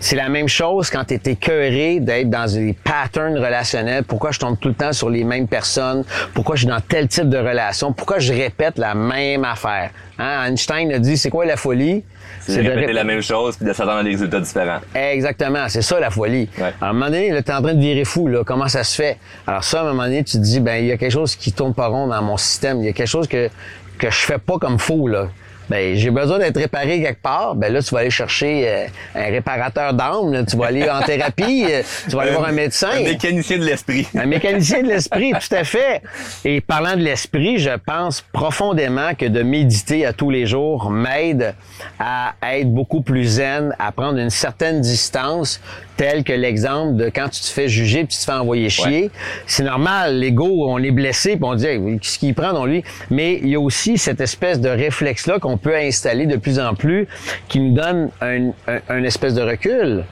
C'est 0.00 0.16
la 0.16 0.28
même 0.28 0.48
chose 0.48 0.90
quand 0.90 1.04
tu 1.04 1.14
es 1.14 1.20
écœuré 1.24 2.00
d'être 2.00 2.30
dans 2.30 2.46
des 2.50 2.72
patterns 2.72 3.36
relationnels. 3.36 4.04
Pourquoi 4.04 4.30
je 4.30 4.38
tombe 4.38 4.58
tout 4.58 4.68
le 4.68 4.74
temps 4.74 4.92
sur 4.92 5.10
les 5.10 5.22
mêmes 5.22 5.46
personnes? 5.46 6.04
Pourquoi 6.34 6.56
je 6.56 6.60
suis 6.60 6.68
dans 6.68 6.80
tel 6.80 7.08
type 7.08 7.28
de 7.28 7.38
relation? 7.38 7.92
Pourquoi 7.92 8.18
je 8.18 8.32
répète 8.32 8.78
la 8.78 8.94
même 8.94 9.44
affaire? 9.44 9.90
Hein? 10.18 10.46
Einstein 10.46 10.90
a 10.92 10.98
dit, 10.98 11.18
c'est 11.18 11.30
quoi 11.30 11.44
la 11.44 11.56
folie? 11.56 12.04
C'est 12.40 12.62
de 12.62 12.70
répéter 12.70 12.92
la 12.92 13.04
même 13.04 13.22
chose 13.22 13.56
puis 13.56 13.66
de 13.66 13.72
s'attendre 13.72 13.98
à 13.98 14.02
des 14.02 14.10
résultats 14.10 14.40
différents. 14.40 14.80
Exactement, 14.94 15.68
c'est 15.68 15.82
ça 15.82 16.00
la 16.00 16.10
folie. 16.10 16.48
Ouais. 16.58 16.72
À 16.80 16.88
un 16.88 16.92
moment 16.94 17.06
donné, 17.06 17.32
là, 17.32 17.42
t'es 17.42 17.52
en 17.52 17.60
train 17.60 17.74
de 17.74 17.80
virer 17.80 18.04
fou, 18.04 18.28
là. 18.28 18.44
Comment 18.44 18.68
ça 18.68 18.82
se 18.82 18.94
fait? 18.94 19.18
Alors 19.46 19.64
ça, 19.64 19.80
à 19.80 19.82
un 19.82 19.88
moment 19.88 20.04
donné, 20.04 20.24
tu 20.24 20.38
te 20.38 20.42
dis, 20.42 20.60
ben, 20.60 20.76
il 20.76 20.86
y 20.86 20.92
a 20.92 20.96
quelque 20.96 21.12
chose 21.12 21.36
qui 21.36 21.52
tourne 21.52 21.74
pas 21.74 21.88
rond 21.88 22.06
dans 22.06 22.22
mon 22.22 22.36
système. 22.36 22.80
Il 22.80 22.86
y 22.86 22.88
a 22.88 22.92
quelque 22.92 23.08
chose 23.08 23.28
que, 23.28 23.50
que 23.98 24.10
je 24.10 24.18
fais 24.24 24.38
pas 24.38 24.58
comme 24.58 24.78
faux, 24.78 25.08
là. 25.08 25.28
Ben, 25.68 25.96
j'ai 25.96 26.10
besoin 26.10 26.38
d'être 26.38 26.58
réparé 26.58 27.02
quelque 27.02 27.22
part. 27.22 27.54
Ben 27.54 27.72
là, 27.72 27.82
tu 27.82 27.94
vas 27.94 28.00
aller 28.00 28.10
chercher 28.10 28.64
euh, 28.68 28.86
un 29.14 29.24
réparateur 29.30 29.94
d'âme. 29.94 30.32
là. 30.32 30.44
Tu 30.44 30.56
vas 30.56 30.66
aller 30.66 30.88
en 30.88 31.00
thérapie. 31.02 31.64
euh, 31.68 31.82
tu 32.08 32.14
vas 32.16 32.22
aller 32.22 32.32
voir 32.32 32.46
un 32.48 32.52
médecin. 32.52 32.90
Un 32.94 33.02
mécanicien 33.02 33.58
de 33.58 33.64
l'esprit. 33.64 34.06
Un 34.16 34.26
mécanicien 34.26 34.82
de 34.82 34.88
l'esprit, 34.88 35.32
tout 35.32 35.54
à 35.54 35.64
fait. 35.64 36.02
Et 36.44 36.60
parlant 36.60 36.94
de 36.96 37.02
l'esprit, 37.02 37.58
je 37.58 37.70
pense 37.84 38.20
profondément 38.32 39.14
que 39.14 39.26
de 39.26 39.42
méditer 39.42 40.06
à 40.06 40.12
tous 40.12 40.30
les 40.30 40.46
jours 40.46 40.90
m'aide 40.90 41.54
à 41.98 42.34
être 42.56 42.72
beaucoup 42.72 43.00
plus 43.02 43.24
zen, 43.24 43.74
à 43.78 43.92
prendre 43.92 44.18
une 44.18 44.30
certaine 44.30 44.80
distance, 44.80 45.60
tel 45.96 46.24
que 46.24 46.32
l'exemple 46.32 46.96
de 46.96 47.06
quand 47.06 47.28
tu 47.30 47.40
te 47.40 47.46
fais 47.46 47.68
juger 47.68 48.00
puis 48.04 48.08
tu 48.08 48.18
te 48.18 48.24
fais 48.24 48.32
envoyer 48.32 48.68
chier. 48.68 49.10
C'est 49.46 49.62
normal, 49.64 50.18
l'ego, 50.18 50.66
on 50.68 50.78
est 50.82 50.90
blessé 50.90 51.36
puis 51.36 51.44
on 51.44 51.54
dit 51.54 51.66
hey, 51.66 51.98
qu'est-ce 52.00 52.18
qu'il 52.18 52.34
prend 52.34 52.52
dans 52.52 52.66
lui? 52.66 52.84
Mais 53.10 53.40
il 53.42 53.48
y 53.48 53.54
a 53.54 53.60
aussi 53.60 53.96
cette 53.96 54.20
espèce 54.20 54.60
de 54.60 54.68
réflexe-là 54.68 55.38
qu'on 55.38 55.55
peut 55.56 55.74
installer 55.76 56.26
de 56.26 56.36
plus 56.36 56.58
en 56.58 56.74
plus 56.74 57.06
qui 57.48 57.60
nous 57.60 57.74
donne 57.74 58.10
un 58.20 59.04
espèce 59.04 59.34
de 59.34 59.42
recul 59.42 60.04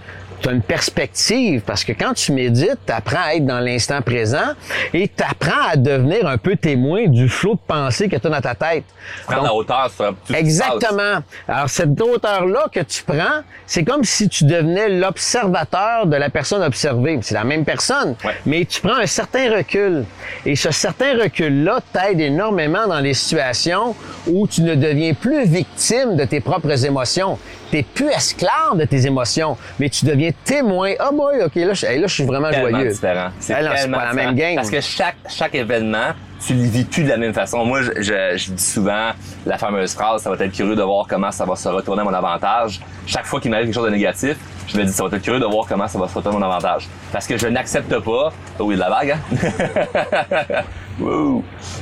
tu 0.44 0.50
as 0.50 0.52
une 0.52 0.62
perspective 0.62 1.62
parce 1.66 1.84
que 1.84 1.92
quand 1.92 2.12
tu 2.12 2.32
médites, 2.32 2.78
tu 2.86 2.92
apprends 2.92 3.22
à 3.26 3.34
être 3.34 3.46
dans 3.46 3.60
l'instant 3.60 4.02
présent 4.02 4.52
et 4.92 5.08
tu 5.08 5.24
apprends 5.24 5.68
à 5.72 5.76
devenir 5.76 6.26
un 6.28 6.36
peu 6.36 6.54
témoin 6.56 7.06
du 7.06 7.28
flot 7.30 7.54
de 7.54 7.60
pensée 7.66 8.08
que 8.08 8.16
tu 8.16 8.26
as 8.26 8.30
dans 8.30 8.40
ta 8.42 8.54
tête. 8.54 8.84
Prendre 9.24 9.40
Donc, 9.40 9.46
la 9.48 9.54
hauteur 9.54 9.90
sur 9.90 10.14
tout. 10.26 10.34
Exactement. 10.34 11.22
Alors, 11.48 11.68
cette 11.70 11.98
hauteur-là 12.00 12.66
que 12.70 12.80
tu 12.80 13.02
prends, 13.04 13.42
c'est 13.66 13.84
comme 13.84 14.04
si 14.04 14.28
tu 14.28 14.44
devenais 14.44 14.90
l'observateur 14.90 16.06
de 16.06 16.16
la 16.16 16.28
personne 16.28 16.62
observée. 16.62 17.18
C'est 17.22 17.34
la 17.34 17.44
même 17.44 17.64
personne, 17.64 18.14
Ouais. 18.24 18.34
mais 18.44 18.64
tu 18.66 18.80
prends 18.82 18.98
un 18.98 19.06
certain 19.06 19.50
recul. 19.56 20.04
Et 20.44 20.56
ce 20.56 20.70
certain 20.70 21.14
recul-là 21.22 21.80
t'aide 21.92 22.20
énormément 22.20 22.86
dans 22.86 23.00
les 23.00 23.14
situations 23.14 23.94
où 24.26 24.46
tu 24.46 24.60
ne 24.62 24.74
deviens 24.74 25.14
plus 25.14 25.44
victime 25.46 26.16
de 26.16 26.24
tes 26.26 26.40
propres 26.40 26.84
émotions. 26.84 27.38
Tu 27.74 27.82
plus 27.82 28.08
esclave 28.10 28.76
de 28.76 28.84
tes 28.84 29.04
émotions, 29.04 29.56
mais 29.80 29.88
tu 29.88 30.04
deviens 30.04 30.30
témoin. 30.44 30.92
Ah 31.00 31.10
boy, 31.12 31.42
OK, 31.44 31.56
là, 31.56 31.74
je, 31.74 31.86
là, 31.86 32.06
je 32.06 32.14
suis 32.14 32.24
vraiment 32.24 32.50
tellement 32.50 32.70
joyeux. 32.70 32.92
différent. 32.92 33.30
C'est 33.40 33.52
tellement 33.54 33.70
pas 33.70 34.04
la 34.04 34.10
différent. 34.12 34.14
même 34.14 34.34
game. 34.36 34.54
Parce 34.54 34.70
que 34.70 34.80
chaque, 34.80 35.16
chaque 35.28 35.56
événement, 35.56 36.12
tu 36.46 36.54
le 36.54 36.62
vis 36.62 36.84
plus 36.84 37.02
de 37.02 37.08
la 37.08 37.16
même 37.16 37.34
façon. 37.34 37.64
Moi, 37.64 37.82
je, 37.82 37.90
je, 37.96 38.36
je 38.36 38.52
dis 38.52 38.62
souvent 38.62 39.10
la 39.44 39.58
fameuse 39.58 39.92
phrase, 39.92 40.22
ça 40.22 40.30
va 40.30 40.36
être 40.44 40.52
curieux 40.52 40.76
de 40.76 40.82
voir 40.82 41.06
comment 41.08 41.32
ça 41.32 41.44
va 41.44 41.56
se 41.56 41.68
retourner 41.68 42.02
à 42.02 42.04
mon 42.04 42.14
avantage. 42.14 42.80
Chaque 43.06 43.26
fois 43.26 43.40
qu'il 43.40 43.50
m'arrive 43.50 43.66
quelque 43.66 43.74
chose 43.74 43.86
de 43.86 43.90
négatif, 43.90 44.36
je 44.68 44.78
me 44.78 44.84
dis, 44.84 44.92
ça 44.92 45.02
va 45.04 45.16
être 45.16 45.22
curieux 45.22 45.40
de 45.40 45.46
voir 45.46 45.66
comment 45.68 45.88
ça 45.88 45.98
va 45.98 46.06
se 46.06 46.14
retourner 46.14 46.36
à 46.36 46.40
mon 46.40 46.46
avantage. 46.46 46.88
Parce 47.12 47.26
que 47.26 47.36
je 47.36 47.48
n'accepte 47.48 47.98
pas. 47.98 48.32
Oh 48.60 48.64
oui, 48.66 48.76
de 48.76 48.80
la 48.80 48.88
vague, 48.88 49.10
hein? 49.10 50.62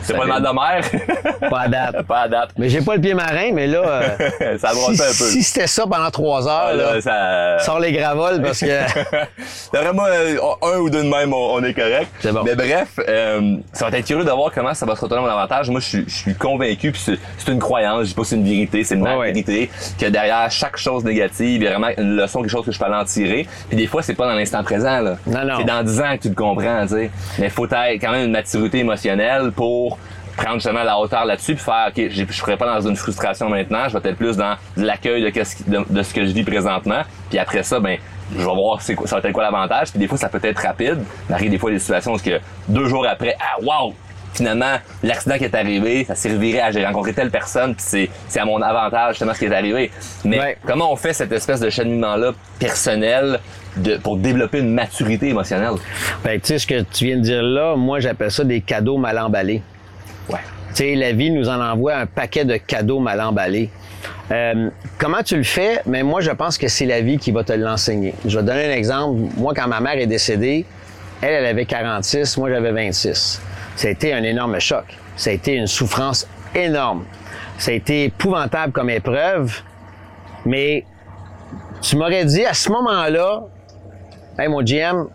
C'est 0.03 0.17
pas 0.17 0.25
le 0.25 0.29
mal 0.29 0.43
de 0.43 0.49
mer? 0.49 1.21
Pas 1.51 1.61
à 1.61 1.69
date. 1.69 2.03
pas 2.07 2.21
à 2.21 2.29
date. 2.29 2.51
Mais 2.57 2.69
j'ai 2.69 2.81
pas 2.81 2.95
le 2.95 3.01
pied 3.01 3.15
marin, 3.15 3.51
mais 3.53 3.67
là, 3.67 3.83
euh, 3.85 4.59
ça 4.59 4.71
si, 4.71 4.85
un 4.85 4.97
peu. 4.97 5.03
si 5.03 5.43
c'était 5.43 5.67
ça 5.67 5.85
pendant 5.87 6.11
trois 6.11 6.47
heures, 6.49 6.69
Ah, 6.69 6.75
là, 6.75 6.95
là, 6.95 7.01
ça... 7.01 7.65
sors 7.65 7.81
les 7.81 7.93
gravoles 7.93 8.41
parce 8.41 8.61
que... 8.61 8.67
Moi, 9.93 10.09
euh, 10.09 10.37
un 10.63 10.79
ou 10.79 10.89
deux 10.89 11.03
de 11.03 11.09
même, 11.09 11.35
on, 11.35 11.63
est 11.63 11.75
correct. 11.75 12.09
C'est 12.21 12.33
bon. 12.33 12.43
Mais 12.45 12.55
bref, 12.55 12.99
euh, 13.07 13.57
ça 13.73 13.89
va 13.89 13.99
être 13.99 14.07
curieux 14.07 14.25
de 14.25 14.31
voir 14.31 14.51
comment 14.55 14.73
ça 14.73 14.87
va 14.87 14.97
se 14.97 15.01
retourner 15.03 15.23
à 15.23 15.27
mon 15.27 15.33
avantage. 15.33 15.69
Moi, 15.69 15.81
je 15.81 15.87
suis, 15.87 16.05
je 16.07 16.15
suis 16.15 16.35
convaincu, 16.35 16.93
puis 16.93 17.03
c'est, 17.05 17.53
une 17.53 17.59
croyance, 17.59 18.05
je 18.05 18.09
dis 18.09 18.15
pas 18.15 18.23
que 18.23 18.29
c'est 18.29 18.37
une 18.37 18.45
vérité, 18.45 18.85
c'est 18.85 18.95
une 18.95 19.03
Ouais, 19.03 19.17
ouais. 19.17 19.33
vérité, 19.33 19.71
que 20.01 20.07
derrière 20.07 20.51
chaque 20.51 20.77
chose 20.79 21.05
négative, 21.05 21.61
il 21.61 21.65
y 21.65 21.67
a 21.67 21.77
vraiment 21.77 21.93
une 21.99 22.17
leçon, 22.17 22.41
quelque 22.41 22.51
chose 22.51 22.65
que 22.65 22.73
je 22.73 22.79
peux 22.79 22.87
aller 22.87 22.95
en 22.95 23.05
tirer. 23.05 23.47
Puis 23.69 23.77
des 23.77 23.87
fois, 23.87 24.03
c'est 24.03 24.15
pas 24.15 24.27
dans 24.27 24.35
l'instant 24.35 24.63
présent, 24.63 25.01
là. 25.01 25.17
Non, 25.27 25.45
non. 25.45 25.55
C'est 25.59 25.65
dans 25.65 25.83
10 25.83 26.01
ans 26.01 26.17
que 26.17 26.23
tu 26.23 26.29
le 26.29 26.35
comprends, 26.35 26.83
tu 26.83 26.95
sais. 26.95 27.11
Mais 27.39 27.51
faut 27.51 27.65
avoir 27.65 27.89
quand 28.01 28.13
même 28.13 28.27
une 28.27 28.33
maturité 28.33 28.79
émotionnelle 28.79 29.02
pour 29.55 29.99
prendre 30.37 30.55
justement 30.55 30.83
la 30.83 30.99
hauteur 30.99 31.25
là-dessus 31.27 31.55
puis 31.55 31.65
faire 31.65 31.89
ok 31.89 32.09
je 32.11 32.33
serai 32.33 32.57
pas 32.57 32.67
dans 32.67 32.89
une 32.89 32.97
frustration 32.97 33.49
maintenant 33.51 33.89
je 33.89 33.99
vais 33.99 34.09
être 34.11 34.17
plus 34.17 34.37
dans 34.37 34.55
l'accueil 34.77 35.23
de, 35.23 35.31
de, 35.31 35.85
de 35.93 36.03
ce 36.03 36.15
que 36.15 36.25
je 36.25 36.31
vis 36.33 36.43
présentement 36.43 37.03
puis 37.29 37.39
après 37.39 37.63
ça 37.63 37.79
ben 37.81 37.99
je 38.33 38.39
vais 38.39 38.45
voir 38.45 38.81
c'est 38.81 38.97
ça 39.05 39.19
va 39.21 39.29
être 39.29 39.33
quoi 39.35 39.43
l'avantage 39.43 39.91
puis 39.91 39.99
des 39.99 40.09
fois 40.09 40.17
ça 40.17 40.31
peut 40.31 40.41
être 40.43 40.63
rapide. 40.63 41.01
Il 41.29 41.35
arrive 41.35 41.51
des 41.51 41.59
fois 41.59 41.71
des 41.71 41.79
situations 41.79 42.15
où 42.15 42.19
que 42.19 42.41
deux 42.69 42.87
jours 42.87 43.07
après 43.07 43.37
ah 43.41 43.61
wow! 43.63 43.93
Finalement 44.33 44.79
l'accident 45.03 45.37
qui 45.37 45.45
est 45.45 45.55
arrivé 45.55 46.05
ça 46.05 46.15
servirait 46.15 46.61
à 46.61 46.71
j'ai 46.71 46.87
rencontré 46.87 47.13
telle 47.13 47.31
personne 47.31 47.75
puis 47.75 47.85
c'est 47.87 48.11
c'est 48.29 48.41
à 48.41 48.47
mon 48.47 48.63
avantage 48.63 49.11
justement 49.17 49.35
ce 49.35 49.39
qui 49.41 49.45
est 49.45 49.55
arrivé. 49.55 49.91
Mais 50.25 50.39
Ouais. 50.41 50.57
comment 50.67 50.91
on 50.91 50.97
fait 50.97 51.13
cette 51.13 51.33
espèce 51.33 51.61
de 51.61 51.69
cheminement 51.69 52.17
là 52.17 52.33
personnel 52.59 53.39
de, 53.77 53.97
pour 53.97 54.17
développer 54.17 54.59
une 54.59 54.73
maturité 54.73 55.29
émotionnelle 55.29 55.75
Ben, 56.25 56.41
tu 56.41 56.49
sais, 56.49 56.59
ce 56.59 56.67
que 56.67 56.83
tu 56.83 57.07
viens 57.07 57.17
de 57.17 57.23
dire 57.23 57.43
là, 57.43 57.77
moi, 57.77 58.01
j'appelle 58.01 58.31
ça 58.31 58.45
des 58.45 58.61
cadeaux 58.61 58.99
mal 58.99 59.19
emballés. 59.19 59.63
ouais 60.29 60.39
Tu 60.69 60.77
sais, 60.77 60.95
la 60.95 61.13
vie 61.13 61.31
nous 61.31 61.49
en 61.49 61.61
envoie 61.61 61.95
un 61.97 62.07
paquet 62.07 62.45
de 62.45 62.57
cadeaux 62.57 63.01
mal 63.01 63.21
emballés. 63.21 63.71
Euh, 64.31 64.71
comment 64.99 65.23
tu 65.23 65.37
le 65.37 65.43
fais? 65.43 65.81
Mais 65.87 66.03
moi, 66.03 66.21
je 66.21 66.31
pense 66.31 66.57
que 66.59 66.69
c'est 66.69 66.87
la 66.87 67.01
vie 67.01 67.19
qui 67.19 67.33
va 67.33 67.45
te 67.45 67.53
l'enseigner. 67.53 68.15
Je 68.25 68.37
vais 68.39 68.43
te 68.43 68.47
donner 68.47 68.67
un 68.67 68.77
exemple. 68.77 69.21
Moi, 69.37 69.53
quand 69.55 69.69
ma 69.69 69.81
mère 69.81 69.99
est 69.99 70.07
décédée, 70.07 70.65
elle, 71.21 71.35
elle 71.35 71.47
avait 71.47 71.67
46, 71.67 72.37
moi, 72.39 72.51
j'avais 72.51 72.73
26. 72.73 73.41
Ça 73.77 73.89
a 73.89 73.91
été 73.91 74.13
un 74.13 74.23
énorme 74.23 74.59
choc. 74.61 74.85
Ça 75.17 75.31
a 75.31 75.33
été 75.33 75.55
une 75.55 75.67
souffrance 75.67 76.27
énorme. 76.55 77.05
Ça 77.59 77.71
a 77.71 77.75
été 77.75 78.05
épouvantable 78.05 78.73
comme 78.73 78.91
épreuve. 78.91 79.61
Mais 80.45 80.85
tu 81.81 81.97
m'aurais 81.97 82.25
dit 82.25 82.45
à 82.45 82.55
ce 82.55 82.71
moment-là, 82.71 83.43
Hey, 84.39 84.49
mon 84.49 84.63
GM, 84.63 85.07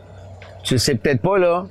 tu 0.63 0.75
le 0.75 0.77
sais 0.79 0.95
peut-être 0.95 1.21
pas, 1.21 1.37
là, 1.37 1.65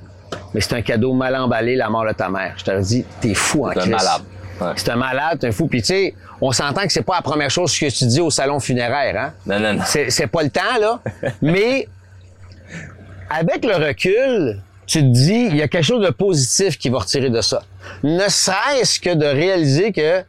mais 0.53 0.61
c'est 0.61 0.73
un 0.75 0.81
cadeau 0.81 1.13
mal 1.13 1.35
emballé, 1.35 1.75
la 1.75 1.89
mort 1.89 2.05
de 2.05 2.11
ta 2.13 2.29
mère. 2.29 2.53
Je 2.57 2.63
t'aurais 2.65 2.81
dit, 2.81 3.05
t'es 3.21 3.33
fou 3.33 3.65
en 3.67 3.71
C'est 3.71 3.79
un 3.79 3.81
Christ. 3.81 3.91
malade. 3.91 4.21
Ouais. 4.59 4.67
C'est 4.75 4.89
un 4.89 4.95
malade, 4.95 5.39
t'es 5.39 5.47
un 5.47 5.51
fou. 5.51 5.67
Puis 5.67 5.81
tu 5.81 5.87
sais, 5.87 6.15
on 6.41 6.51
s'entend 6.51 6.81
que 6.81 6.91
c'est 6.91 7.03
pas 7.03 7.15
la 7.17 7.21
première 7.21 7.49
chose 7.51 7.77
que 7.77 7.85
tu 7.89 8.05
dis 8.07 8.19
au 8.21 8.29
salon 8.31 8.59
funéraire, 8.59 9.15
hein? 9.19 9.33
non 9.45 9.59
non 9.59 9.73
non 9.75 9.83
C'est, 9.85 10.09
c'est 10.09 10.27
pas 10.27 10.41
le 10.43 10.49
temps, 10.49 10.61
là. 10.79 10.99
Mais 11.41 11.87
avec 13.29 13.63
le 13.63 13.75
recul, 13.75 14.61
tu 14.85 14.99
te 14.99 15.05
dis, 15.05 15.47
il 15.51 15.57
y 15.57 15.61
a 15.61 15.67
quelque 15.67 15.83
chose 15.85 16.03
de 16.03 16.09
positif 16.11 16.77
qui 16.77 16.89
va 16.89 16.99
retirer 16.99 17.29
de 17.29 17.41
ça. 17.41 17.61
Ne 18.03 18.27
serait-ce 18.29 18.99
que 18.99 19.13
de 19.13 19.25
réaliser 19.25 19.91
que 19.91 20.23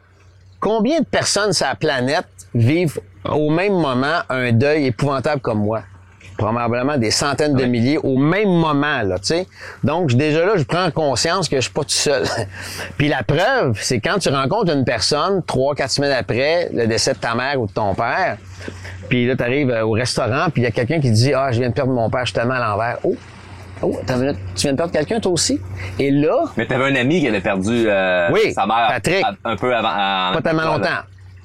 combien 0.61 1.01
de 1.01 1.05
personnes 1.07 1.53
sur 1.53 1.67
la 1.67 1.75
planète 1.75 2.27
vivent 2.55 3.01
au 3.25 3.51
même 3.51 3.75
moment 3.75 4.21
un 4.29 4.53
deuil 4.53 4.87
épouvantable 4.87 5.41
comme 5.41 5.61
moi? 5.61 5.83
Probablement 6.39 6.97
des 6.97 7.11
centaines 7.11 7.55
de 7.55 7.65
milliers 7.65 7.99
au 7.99 8.17
même 8.17 8.49
moment, 8.49 9.03
là, 9.03 9.19
tu 9.19 9.27
sais. 9.27 9.47
Donc, 9.83 10.13
déjà 10.15 10.47
là, 10.47 10.53
je 10.57 10.63
prends 10.63 10.89
conscience 10.93 11.49
que 11.49 11.57
je 11.57 11.63
suis 11.63 11.73
pas 11.73 11.83
tout 11.83 11.89
seul. 11.91 12.23
Puis 12.97 13.09
la 13.09 13.25
preuve, 13.25 13.77
c'est 13.83 13.99
quand 13.99 14.19
tu 14.19 14.29
rencontres 14.29 14.73
une 14.73 14.85
personne, 14.85 15.43
trois, 15.45 15.75
quatre 15.75 15.91
semaines 15.91 16.13
après 16.13 16.71
le 16.73 16.87
décès 16.87 17.13
de 17.13 17.19
ta 17.19 17.35
mère 17.35 17.61
ou 17.61 17.67
de 17.67 17.73
ton 17.73 17.93
père, 17.95 18.37
puis 19.09 19.27
là, 19.27 19.35
tu 19.37 19.43
arrives 19.43 19.71
au 19.83 19.91
restaurant, 19.91 20.47
puis 20.53 20.63
il 20.63 20.65
y 20.65 20.69
a 20.69 20.71
quelqu'un 20.71 21.01
qui 21.01 21.11
dit 21.11 21.35
Ah, 21.35 21.51
je 21.51 21.59
viens 21.59 21.71
de 21.71 21.75
perdre 21.75 21.93
mon 21.93 22.09
père, 22.09 22.21
je 22.21 22.27
suis 22.27 22.35
tellement 22.35 22.55
à 22.55 22.61
l'envers. 22.69 22.99
Oh, 23.03 23.17
oh, 23.83 23.99
une 24.09 24.37
tu 24.55 24.63
viens 24.63 24.73
de 24.73 24.77
perdre 24.77 24.93
quelqu'un, 24.93 25.19
toi 25.19 25.33
aussi? 25.33 25.61
Et 25.99 26.11
là, 26.13 26.45
Mais 26.57 26.67
t'avais 26.67 26.85
un 26.85 26.95
ami 26.95 27.21
qui 27.21 27.27
avait 27.29 27.41
perdu 27.41 27.85
euh, 27.89 28.29
Oui, 28.33 28.53
sa 28.53 28.65
mère 28.67 28.87
Patrick. 28.89 29.25
un 29.45 29.57
peu 29.57 29.75
avant. 29.75 29.89
à- 29.93 30.31
pas 30.35 30.43
tellement 30.43 30.65
longtemps. 30.65 31.01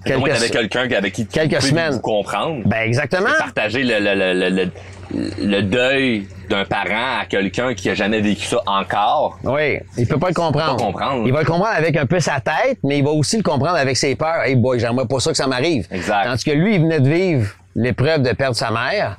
Quelques- 0.05 0.27
t'avais 0.27 0.49
quelqu'un 0.49 0.91
avec 0.97 1.13
qui 1.13 1.25
tu 1.25 1.31
quelques 1.39 1.61
semaines. 1.61 1.93
vous 1.93 1.99
comprendre? 1.99 2.61
Ben, 2.65 2.81
exactement. 2.81 3.29
Partager 3.37 3.83
le, 3.83 3.99
le, 3.99 4.49
le, 4.49 4.71
le, 5.45 5.61
deuil 5.61 6.27
d'un 6.49 6.65
parent 6.65 7.21
à 7.21 7.25
quelqu'un 7.27 7.73
qui 7.73 7.89
a 7.89 7.93
jamais 7.93 8.19
vécu 8.19 8.45
ça 8.45 8.57
encore. 8.65 9.37
Oui, 9.43 9.79
il 9.97 10.07
peut 10.07 10.17
pas 10.19 10.29
le 10.29 10.33
comprendre. 10.33 10.77
Pas 10.77 10.83
comprendre. 10.83 11.23
Il 11.25 11.31
va 11.33 11.39
le 11.39 11.45
comprendre 11.45 11.73
avec 11.75 11.95
un 11.97 12.05
peu 12.05 12.19
sa 12.19 12.39
tête, 12.39 12.79
mais 12.83 12.97
il 12.99 13.03
va 13.03 13.11
aussi 13.11 13.37
le 13.37 13.43
comprendre 13.43 13.75
avec 13.75 13.95
ses 13.97 14.15
peurs. 14.15 14.41
Hey 14.43 14.55
boy, 14.55 14.79
j'aimerais 14.79 15.05
pas 15.07 15.19
ça 15.19 15.31
que 15.31 15.37
ça 15.37 15.47
m'arrive. 15.47 15.87
Exact. 15.91 16.25
Tandis 16.25 16.43
que 16.43 16.51
lui, 16.51 16.75
il 16.75 16.81
venait 16.81 16.99
de 16.99 17.09
vivre 17.09 17.51
l'épreuve 17.75 18.21
de 18.23 18.31
perdre 18.33 18.55
sa 18.55 18.71
mère. 18.71 19.17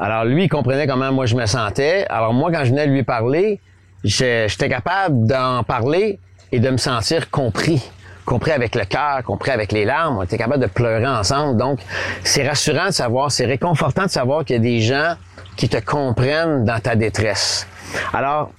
Alors 0.00 0.24
lui, 0.24 0.44
il 0.44 0.48
comprenait 0.48 0.86
comment 0.86 1.12
moi 1.12 1.26
je 1.26 1.36
me 1.36 1.46
sentais. 1.46 2.06
Alors 2.10 2.32
moi, 2.32 2.50
quand 2.52 2.64
je 2.64 2.70
venais 2.70 2.86
lui 2.86 3.02
parler, 3.04 3.60
j'étais 4.02 4.68
capable 4.68 5.26
d'en 5.26 5.62
parler 5.62 6.18
et 6.52 6.58
de 6.60 6.70
me 6.70 6.76
sentir 6.76 7.30
compris. 7.30 7.82
Compris 8.24 8.52
avec 8.52 8.74
le 8.74 8.84
cœur, 8.84 9.22
compris 9.24 9.50
avec 9.50 9.72
les 9.72 9.84
larmes. 9.84 10.18
On 10.18 10.22
était 10.22 10.38
capable 10.38 10.62
de 10.62 10.68
pleurer 10.68 11.06
ensemble. 11.06 11.58
Donc, 11.58 11.80
c'est 12.22 12.46
rassurant 12.46 12.86
de 12.86 12.92
savoir, 12.92 13.30
c'est 13.30 13.46
réconfortant 13.46 14.04
de 14.04 14.10
savoir 14.10 14.44
qu'il 14.44 14.56
y 14.56 14.58
a 14.58 14.62
des 14.62 14.80
gens 14.80 15.14
qui 15.56 15.68
te 15.68 15.78
comprennent 15.78 16.64
dans 16.64 16.80
ta 16.80 16.96
détresse. 16.96 17.66
Alors, 18.12 18.50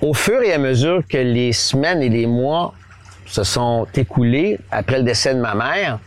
au 0.00 0.14
fur 0.14 0.40
et 0.42 0.52
à 0.52 0.58
mesure 0.58 1.02
que 1.08 1.18
les 1.18 1.52
semaines 1.52 2.02
et 2.02 2.08
les 2.08 2.26
mois 2.26 2.72
se 3.26 3.44
sont 3.44 3.86
écoulés 3.94 4.58
après 4.70 4.98
le 4.98 5.04
décès 5.04 5.34
de 5.34 5.40
ma 5.40 5.54
mère, 5.54 5.98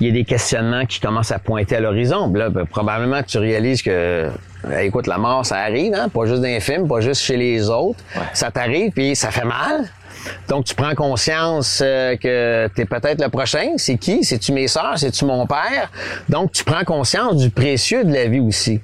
il 0.00 0.06
y 0.06 0.10
a 0.10 0.12
des 0.12 0.24
questionnements 0.24 0.84
qui 0.84 1.00
commencent 1.00 1.32
à 1.32 1.38
pointer 1.38 1.76
à 1.76 1.80
l'horizon. 1.80 2.32
Là, 2.32 2.50
ben, 2.50 2.66
probablement 2.66 3.22
que 3.22 3.28
tu 3.28 3.38
réalises 3.38 3.82
que, 3.82 3.90
euh, 3.90 4.78
écoute, 4.80 5.06
la 5.06 5.16
mort, 5.16 5.46
ça 5.46 5.56
arrive, 5.56 5.94
hein? 5.94 6.08
pas 6.08 6.26
juste 6.26 6.42
dans 6.42 6.48
les 6.48 6.60
films, 6.60 6.86
pas 6.86 7.00
juste 7.00 7.22
chez 7.22 7.36
les 7.36 7.70
autres. 7.70 7.98
Ça 8.34 8.50
t'arrive, 8.50 8.92
puis 8.92 9.16
ça 9.16 9.30
fait 9.30 9.44
mal. 9.44 9.88
Donc, 10.48 10.64
tu 10.64 10.74
prends 10.74 10.94
conscience 10.94 11.80
euh, 11.84 12.16
que 12.16 12.68
tu 12.74 12.80
es 12.82 12.84
peut-être 12.84 13.20
le 13.22 13.28
prochain. 13.28 13.72
C'est 13.76 13.96
qui? 13.98 14.24
C'est-tu 14.24 14.52
mes 14.52 14.68
sœurs? 14.68 14.94
C'est-tu 14.98 15.24
mon 15.24 15.46
père? 15.46 15.90
Donc, 16.28 16.52
tu 16.52 16.64
prends 16.64 16.84
conscience 16.84 17.36
du 17.36 17.50
précieux 17.50 18.04
de 18.04 18.12
la 18.12 18.26
vie 18.26 18.40
aussi. 18.40 18.80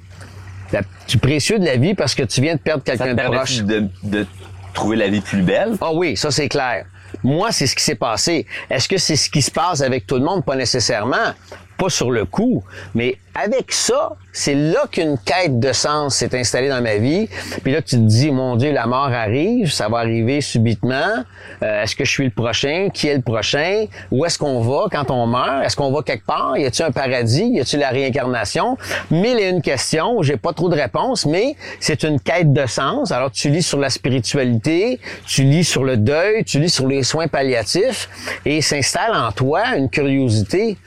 La- 0.71 0.81
du 1.07 1.17
précieux 1.17 1.59
de 1.59 1.65
la 1.65 1.77
vie 1.77 1.93
parce 1.93 2.15
que 2.15 2.23
tu 2.23 2.41
viens 2.41 2.55
de 2.55 2.59
perdre 2.59 2.83
quelqu'un 2.83 3.13
de 3.13 3.21
proche. 3.21 3.61
de, 3.61 3.87
de 4.03 4.25
trouver 4.73 4.97
la 4.97 5.07
vie 5.07 5.21
plus 5.21 5.41
belle? 5.41 5.73
Ah 5.81 5.93
oui, 5.93 6.17
ça 6.17 6.31
c'est 6.31 6.49
clair. 6.49 6.85
Moi, 7.23 7.51
c'est 7.51 7.67
ce 7.67 7.75
qui 7.75 7.83
s'est 7.83 7.93
passé. 7.95 8.47
Est-ce 8.69 8.89
que 8.89 8.97
c'est 8.97 9.15
ce 9.15 9.29
qui 9.29 9.41
se 9.43 9.51
passe 9.51 9.81
avec 9.81 10.07
tout 10.07 10.15
le 10.15 10.23
monde? 10.25 10.43
Pas 10.43 10.55
nécessairement. 10.55 11.33
Pas 11.77 11.89
sur 11.89 12.11
le 12.11 12.25
coup. 12.25 12.63
Mais 12.95 13.17
avec 13.35 13.71
ça, 13.71 14.11
c'est 14.31 14.53
là 14.53 14.85
qu'une 14.91 15.17
quête 15.17 15.59
de 15.59 15.73
sens 15.73 16.15
s'est 16.15 16.37
installée 16.37 16.69
dans 16.69 16.81
ma 16.81 16.97
vie. 16.97 17.27
Puis 17.63 17.71
là, 17.71 17.81
tu 17.81 17.95
te 17.95 18.01
dis, 18.01 18.31
mon 18.31 18.55
Dieu, 18.55 18.71
la 18.71 18.85
mort 18.85 19.11
arrive, 19.11 19.71
ça 19.71 19.89
va 19.89 19.99
arriver 19.99 20.41
subitement. 20.41 21.23
Euh, 21.63 21.83
est-ce 21.83 21.95
que 21.95 22.05
je 22.05 22.11
suis 22.11 22.25
le 22.25 22.31
prochain? 22.31 22.89
Qui 22.93 23.07
est 23.07 23.15
le 23.15 23.21
prochain? 23.21 23.85
Où 24.11 24.23
est-ce 24.25 24.37
qu'on 24.37 24.61
va 24.61 24.85
quand 24.91 25.09
on 25.09 25.25
meurt? 25.25 25.65
Est-ce 25.65 25.75
qu'on 25.75 25.91
va 25.91 26.03
quelque 26.03 26.25
part? 26.25 26.57
Y 26.57 26.65
a-t-il 26.65 26.85
un 26.85 26.91
paradis? 26.91 27.45
Y 27.45 27.61
a-t-il 27.61 27.79
la 27.79 27.89
réincarnation? 27.89 28.77
Mille 29.09 29.39
et 29.39 29.49
une 29.49 29.61
questions. 29.61 30.21
J'ai 30.21 30.37
pas 30.37 30.53
trop 30.53 30.69
de 30.69 30.75
réponses, 30.75 31.25
mais 31.25 31.55
c'est 31.79 32.03
une 32.03 32.19
quête 32.19 32.53
de 32.53 32.65
sens. 32.67 33.11
Alors, 33.11 33.31
tu 33.31 33.49
lis 33.49 33.63
sur 33.63 33.79
la 33.79 33.89
spiritualité, 33.89 34.99
tu 35.25 35.43
lis 35.43 35.63
sur 35.63 35.83
le 35.83 35.97
deuil, 35.97 36.43
tu 36.43 36.59
lis 36.59 36.69
sur 36.69 36.87
les 36.87 37.01
soins 37.01 37.27
palliatifs 37.27 38.09
et 38.45 38.61
s'installe 38.61 39.15
en 39.15 39.31
toi 39.31 39.75
une 39.75 39.89
curiosité. 39.89 40.77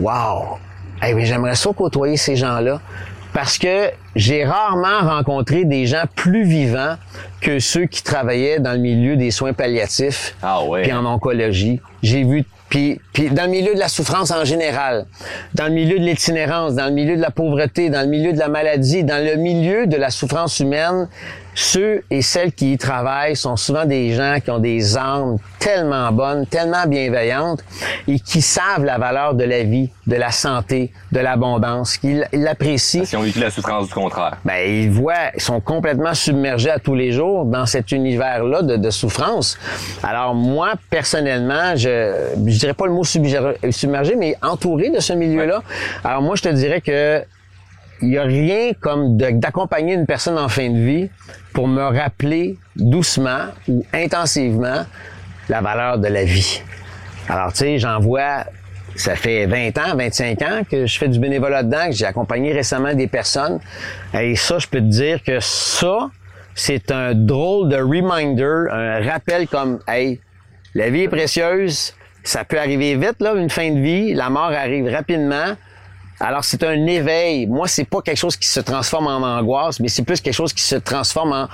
Wow! 0.00 0.58
Eh 1.06 1.14
oui, 1.14 1.24
j'aimerais 1.24 1.54
ça 1.54 1.70
côtoyer 1.76 2.16
ces 2.16 2.36
gens-là 2.36 2.80
parce 3.32 3.58
que 3.58 3.90
j'ai 4.16 4.44
rarement 4.44 5.00
rencontré 5.08 5.64
des 5.64 5.86
gens 5.86 6.04
plus 6.16 6.44
vivants 6.44 6.96
que 7.40 7.58
ceux 7.58 7.86
qui 7.86 8.02
travaillaient 8.02 8.58
dans 8.58 8.72
le 8.72 8.78
milieu 8.78 9.16
des 9.16 9.30
soins 9.30 9.52
palliatifs 9.52 10.34
Ah 10.42 10.64
ouais. 10.64 10.82
puis 10.82 10.92
en 10.92 11.04
oncologie. 11.04 11.80
J'ai 12.02 12.24
vu 12.24 12.44
puis, 12.68 13.00
puis 13.12 13.30
dans 13.30 13.44
le 13.44 13.50
milieu 13.50 13.74
de 13.74 13.80
la 13.80 13.88
souffrance 13.88 14.30
en 14.30 14.44
général, 14.44 15.06
dans 15.54 15.64
le 15.64 15.72
milieu 15.72 15.98
de 15.98 16.04
l'itinérance, 16.04 16.74
dans 16.74 16.86
le 16.86 16.92
milieu 16.92 17.16
de 17.16 17.20
la 17.20 17.32
pauvreté, 17.32 17.90
dans 17.90 18.02
le 18.02 18.06
milieu 18.06 18.32
de 18.32 18.38
la 18.38 18.48
maladie, 18.48 19.02
dans 19.02 19.24
le 19.24 19.34
milieu 19.34 19.88
de 19.88 19.96
la 19.96 20.10
souffrance 20.10 20.60
humaine, 20.60 21.08
ceux 21.54 22.02
et 22.10 22.22
celles 22.22 22.52
qui 22.52 22.72
y 22.72 22.78
travaillent 22.78 23.36
sont 23.36 23.56
souvent 23.56 23.84
des 23.84 24.12
gens 24.12 24.38
qui 24.42 24.50
ont 24.50 24.58
des 24.58 24.96
âmes 24.96 25.36
tellement 25.58 26.10
bonnes, 26.12 26.46
tellement 26.46 26.86
bienveillantes 26.86 27.62
et 28.08 28.18
qui 28.18 28.40
savent 28.40 28.84
la 28.84 28.98
valeur 28.98 29.34
de 29.34 29.44
la 29.44 29.62
vie, 29.62 29.90
de 30.06 30.16
la 30.16 30.30
santé, 30.30 30.92
de 31.12 31.20
l'abondance, 31.20 31.98
qu'ils 31.98 32.26
l'apprécient. 32.32 33.04
Si 33.04 33.16
on 33.16 33.22
vécu 33.22 33.40
la 33.40 33.50
souffrance 33.50 33.88
du 33.88 33.94
contraire. 33.94 34.36
Ben, 34.44 34.58
ils 34.66 34.90
voient, 34.90 35.30
ils 35.34 35.42
sont 35.42 35.60
complètement 35.60 36.14
submergés 36.14 36.70
à 36.70 36.78
tous 36.78 36.94
les 36.94 37.12
jours 37.12 37.44
dans 37.44 37.66
cet 37.66 37.92
univers-là 37.92 38.62
de, 38.62 38.76
de 38.76 38.90
souffrance. 38.90 39.58
Alors 40.02 40.34
moi, 40.34 40.72
personnellement, 40.88 41.76
je, 41.76 42.14
je 42.36 42.58
dirais 42.58 42.74
pas 42.74 42.86
le 42.86 42.92
mot 42.92 43.04
submergé, 43.04 43.56
submergé, 43.70 44.16
mais 44.16 44.36
entouré 44.42 44.90
de 44.90 45.00
ce 45.00 45.12
milieu-là. 45.12 45.62
Alors 46.04 46.22
moi, 46.22 46.36
je 46.36 46.42
te 46.42 46.48
dirais 46.48 46.80
que 46.80 47.22
il 48.02 48.10
y 48.10 48.18
a 48.18 48.22
rien 48.22 48.72
comme 48.80 49.16
d'accompagner 49.16 49.94
une 49.94 50.06
personne 50.06 50.38
en 50.38 50.48
fin 50.48 50.68
de 50.70 50.78
vie 50.78 51.10
pour 51.52 51.68
me 51.68 51.82
rappeler 51.82 52.58
doucement 52.76 53.46
ou 53.68 53.84
intensivement 53.92 54.84
la 55.48 55.60
valeur 55.60 55.98
de 55.98 56.08
la 56.08 56.24
vie. 56.24 56.62
Alors, 57.28 57.52
tu 57.52 57.58
sais, 57.58 57.78
j'en 57.78 58.00
vois, 58.00 58.44
ça 58.96 59.16
fait 59.16 59.46
20 59.46 59.78
ans, 59.78 59.96
25 59.96 60.42
ans 60.42 60.62
que 60.68 60.86
je 60.86 60.98
fais 60.98 61.08
du 61.08 61.18
bénévolat 61.18 61.62
dedans, 61.62 61.86
que 61.86 61.92
j'ai 61.92 62.06
accompagné 62.06 62.52
récemment 62.52 62.94
des 62.94 63.06
personnes. 63.06 63.60
Et 64.14 64.36
ça, 64.36 64.58
je 64.58 64.66
peux 64.66 64.80
te 64.80 64.84
dire 64.84 65.22
que 65.22 65.38
ça, 65.40 66.10
c'est 66.54 66.90
un 66.90 67.14
drôle 67.14 67.68
de 67.68 67.76
reminder, 67.76 68.70
un 68.70 69.02
rappel 69.08 69.46
comme, 69.48 69.80
hey, 69.86 70.20
la 70.74 70.90
vie 70.90 71.02
est 71.02 71.08
précieuse, 71.08 71.94
ça 72.22 72.44
peut 72.44 72.58
arriver 72.58 72.96
vite, 72.96 73.20
là, 73.20 73.34
une 73.34 73.50
fin 73.50 73.70
de 73.70 73.80
vie, 73.80 74.14
la 74.14 74.30
mort 74.30 74.52
arrive 74.52 74.88
rapidement. 74.88 75.56
Alors, 76.22 76.44
c'est 76.44 76.62
un 76.64 76.86
éveil. 76.86 77.46
Moi, 77.46 77.66
c'est 77.66 77.84
pas 77.84 78.02
quelque 78.02 78.18
chose 78.18 78.36
qui 78.36 78.46
se 78.46 78.60
transforme 78.60 79.06
en 79.06 79.22
angoisse, 79.38 79.80
mais 79.80 79.88
c'est 79.88 80.02
plus 80.02 80.20
quelque 80.20 80.34
chose 80.34 80.52
qui 80.52 80.62
se 80.62 80.76
transforme 80.76 81.32
en 81.32 81.48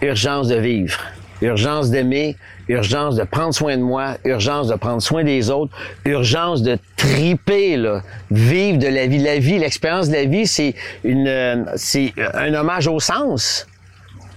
urgence 0.00 0.46
de 0.46 0.54
vivre. 0.56 0.96
Urgence 1.40 1.90
d'aimer, 1.90 2.36
urgence 2.68 3.16
de 3.16 3.24
prendre 3.24 3.52
soin 3.52 3.76
de 3.76 3.82
moi, 3.82 4.14
urgence 4.24 4.68
de 4.68 4.76
prendre 4.76 5.02
soin 5.02 5.24
des 5.24 5.50
autres, 5.50 5.72
urgence 6.04 6.62
de 6.62 6.78
triper, 6.96 7.76
là, 7.76 8.02
vivre 8.30 8.78
de 8.78 8.86
la 8.86 9.08
vie. 9.08 9.18
La 9.18 9.38
vie, 9.40 9.58
l'expérience 9.58 10.08
de 10.08 10.14
la 10.14 10.24
vie, 10.24 10.46
c'est 10.46 10.76
une, 11.02 11.26
euh, 11.26 11.64
c'est 11.74 12.14
un 12.34 12.54
hommage 12.54 12.86
au 12.86 13.00
sens. 13.00 13.66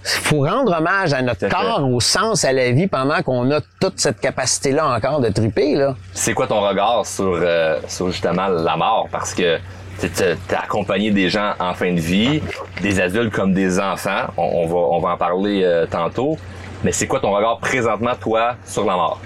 faut 0.02 0.40
rendre 0.40 0.76
hommage 0.76 1.12
à 1.12 1.22
notre 1.22 1.40
fait. 1.40 1.48
corps, 1.48 1.88
au 1.88 2.00
sens, 2.00 2.44
à 2.44 2.52
la 2.52 2.72
vie, 2.72 2.88
pendant 2.88 3.22
qu'on 3.22 3.52
a 3.52 3.60
toute 3.80 4.00
cette 4.00 4.18
capacité-là 4.18 4.88
encore 4.88 5.20
de 5.20 5.28
triper, 5.28 5.76
là. 5.76 5.94
C'est 6.12 6.34
quoi 6.34 6.48
ton 6.48 6.60
regard 6.60 7.06
sur, 7.06 7.38
euh, 7.40 7.78
sur 7.86 8.10
justement 8.10 8.48
la 8.48 8.76
mort? 8.76 9.08
Parce 9.12 9.32
que 9.32 9.58
tu 10.00 10.54
as 10.54 10.60
accompagné 10.60 11.10
des 11.10 11.28
gens 11.28 11.52
en 11.58 11.74
fin 11.74 11.92
de 11.92 12.00
vie, 12.00 12.42
des 12.82 13.00
adultes 13.00 13.32
comme 13.32 13.52
des 13.52 13.78
enfants. 13.78 14.26
On, 14.36 14.42
on 14.42 14.66
va, 14.66 14.76
on 14.76 15.00
va 15.00 15.08
en 15.10 15.16
parler 15.16 15.62
euh, 15.64 15.86
tantôt. 15.86 16.36
Mais 16.84 16.92
c'est 16.92 17.06
quoi 17.06 17.20
ton 17.20 17.32
regard 17.32 17.58
présentement, 17.58 18.14
toi, 18.20 18.56
sur 18.64 18.84
la 18.84 18.94
mort? 18.94 19.20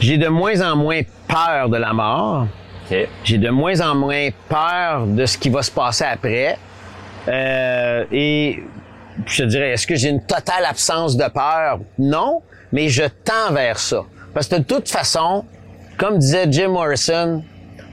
J'ai 0.00 0.16
de 0.18 0.28
moins 0.28 0.60
en 0.60 0.76
moins 0.76 1.00
peur 1.28 1.68
de 1.68 1.76
la 1.76 1.92
mort. 1.92 2.46
J'ai 3.24 3.38
de 3.38 3.48
moins 3.48 3.80
en 3.80 3.94
moins 3.94 4.28
peur 4.48 5.06
de 5.06 5.24
ce 5.24 5.38
qui 5.38 5.48
va 5.48 5.62
se 5.62 5.70
passer 5.70 6.04
après. 6.04 6.58
Euh, 7.28 8.04
et 8.12 8.62
je 9.26 9.42
te 9.42 9.48
dirais, 9.48 9.70
est-ce 9.70 9.86
que 9.86 9.94
j'ai 9.94 10.08
une 10.08 10.24
totale 10.24 10.64
absence 10.68 11.16
de 11.16 11.26
peur? 11.28 11.78
Non, 11.98 12.42
mais 12.72 12.88
je 12.88 13.04
tends 13.24 13.52
vers 13.52 13.78
ça. 13.78 14.02
Parce 14.34 14.48
que 14.48 14.56
de 14.56 14.64
toute 14.64 14.88
façon, 14.88 15.44
comme 15.96 16.18
disait 16.18 16.46
Jim 16.50 16.68
Morrison, 16.68 17.42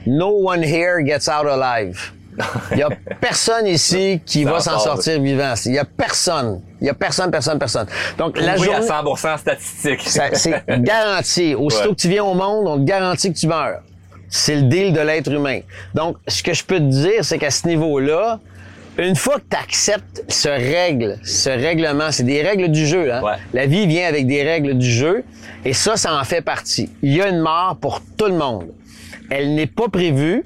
no 0.06 0.30
one 0.42 0.62
here 0.62 1.02
gets 1.04 1.28
out 1.28 1.46
alive. 1.46 2.12
Il 2.72 2.78
y 2.78 2.82
a 2.82 2.88
personne 3.20 3.66
ici 3.66 4.20
qui 4.24 4.44
va 4.44 4.60
s'en 4.60 4.78
sortir 4.78 5.20
vivant. 5.20 5.54
Il 5.66 5.72
y 5.72 5.78
a 5.78 5.84
personne. 5.84 6.62
Il 6.80 6.86
y 6.86 6.90
a 6.90 6.94
personne, 6.94 7.30
personne, 7.30 7.58
personne. 7.58 7.86
Donc, 8.16 8.40
la 8.40 8.54
Prouvé 8.54 8.70
journée... 8.72 8.88
à 8.88 9.02
100% 9.02 9.38
statistique. 9.38 10.00
C'est 10.34 10.64
garanti. 10.82 11.54
Aussitôt 11.54 11.88
Ouais. 11.90 11.94
que 11.94 12.00
tu 12.00 12.08
viens 12.08 12.24
au 12.24 12.34
monde, 12.34 12.66
on 12.66 12.78
te 12.78 12.84
garantit 12.84 13.32
que 13.32 13.38
tu 13.38 13.46
meurs. 13.46 13.80
C'est 14.28 14.54
le 14.54 14.62
deal 14.62 14.92
de 14.92 15.00
l'être 15.00 15.30
humain. 15.30 15.60
Donc, 15.94 16.16
ce 16.28 16.42
que 16.42 16.54
je 16.54 16.64
peux 16.64 16.76
te 16.78 16.84
dire, 16.84 17.24
c'est 17.24 17.36
qu'à 17.38 17.50
ce 17.50 17.66
niveau-là, 17.66 18.38
une 18.96 19.16
fois 19.16 19.36
que 19.36 19.44
tu 19.50 19.56
acceptes 19.56 20.24
ce 20.28 20.48
règle, 20.48 21.18
ce 21.24 21.50
règlement, 21.50 22.10
c'est 22.12 22.22
des 22.22 22.40
règles 22.42 22.68
du 22.68 22.86
jeu. 22.86 23.12
Hein? 23.12 23.22
Ouais. 23.22 23.36
La 23.52 23.66
vie 23.66 23.86
vient 23.86 24.06
avec 24.06 24.26
des 24.26 24.42
règles 24.44 24.78
du 24.78 24.90
jeu 24.90 25.24
et 25.64 25.72
ça, 25.72 25.96
ça 25.96 26.14
en 26.18 26.24
fait 26.24 26.42
partie. 26.42 26.90
Il 27.02 27.14
y 27.14 27.20
a 27.20 27.28
une 27.28 27.40
mort 27.40 27.76
pour 27.80 28.00
tout 28.16 28.26
le 28.26 28.34
monde. 28.34 28.68
Elle 29.30 29.54
n'est 29.54 29.66
pas 29.66 29.88
prévue 29.88 30.44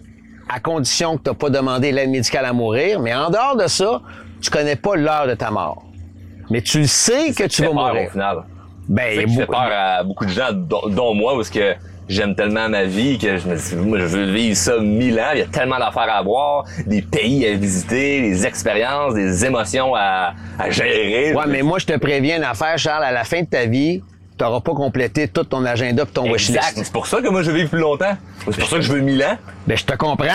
à 0.48 0.60
condition 0.60 1.16
que 1.16 1.22
tu 1.24 1.30
n'as 1.30 1.34
pas 1.34 1.50
demandé 1.50 1.90
l'aide 1.90 2.10
médicale 2.10 2.44
à 2.44 2.52
mourir, 2.52 3.00
mais 3.00 3.14
en 3.14 3.30
dehors 3.30 3.56
de 3.56 3.66
ça, 3.66 4.02
tu 4.42 4.50
connais 4.50 4.76
pas 4.76 4.94
l'heure 4.96 5.26
de 5.26 5.34
ta 5.34 5.50
mort. 5.50 5.82
Mais 6.50 6.60
tu 6.60 6.80
le 6.80 6.86
sais 6.86 7.32
que 7.32 7.44
tu 7.44 7.62
vas 7.62 7.68
peur, 7.68 7.74
mourir. 7.94 8.06
au 8.08 8.10
final. 8.10 8.36
Ben, 8.86 9.18
C'est 9.20 9.26
beaucoup- 9.26 9.52
peur 9.52 9.70
à 9.72 10.02
beaucoup 10.04 10.26
de 10.26 10.30
gens, 10.30 10.52
dont, 10.52 10.82
dont 10.90 11.14
moi, 11.14 11.34
parce 11.34 11.48
que 11.48 11.72
j'aime 12.06 12.34
tellement 12.34 12.68
ma 12.68 12.84
vie 12.84 13.16
que 13.16 13.38
je 13.38 13.48
me 13.48 13.56
dis, 13.56 13.76
moi, 13.76 13.98
je 14.00 14.04
veux 14.04 14.30
vivre 14.30 14.54
ça 14.54 14.78
mille 14.78 15.18
ans. 15.18 15.30
Il 15.32 15.38
y 15.38 15.42
a 15.42 15.46
tellement 15.46 15.78
d'affaires 15.78 16.14
à 16.14 16.22
voir, 16.22 16.66
des 16.86 17.00
pays 17.00 17.46
à 17.46 17.54
visiter, 17.54 18.20
des 18.20 18.46
expériences, 18.46 19.14
des 19.14 19.46
émotions 19.46 19.94
à, 19.94 20.34
à 20.58 20.68
gérer. 20.68 21.32
Ouais, 21.32 21.44
mais 21.48 21.62
moi, 21.62 21.78
je 21.78 21.86
te 21.86 21.96
préviens 21.96 22.36
une 22.36 22.44
affaire, 22.44 22.76
Charles, 22.76 23.04
à 23.04 23.12
la 23.12 23.24
fin 23.24 23.40
de 23.40 23.46
ta 23.46 23.64
vie, 23.64 24.02
tu 24.38 24.44
n'auras 24.44 24.60
pas 24.60 24.72
complété 24.74 25.28
tout 25.28 25.44
ton 25.44 25.64
agenda 25.64 26.02
et 26.02 26.06
ton 26.06 26.24
Exact. 26.24 26.34
wishlist. 26.38 26.72
C'est 26.84 26.92
pour 26.92 27.06
ça 27.06 27.20
que 27.22 27.28
moi, 27.28 27.42
je 27.42 27.50
vivre 27.50 27.70
plus 27.70 27.78
longtemps. 27.80 28.16
C'est 28.50 28.58
pour 28.58 28.68
ça 28.68 28.76
que 28.76 28.82
je 28.82 28.92
veux 28.92 29.00
mille 29.00 29.22
ans. 29.22 29.36
Ben, 29.66 29.76
je 29.76 29.84
te 29.84 29.94
comprends. 29.94 30.26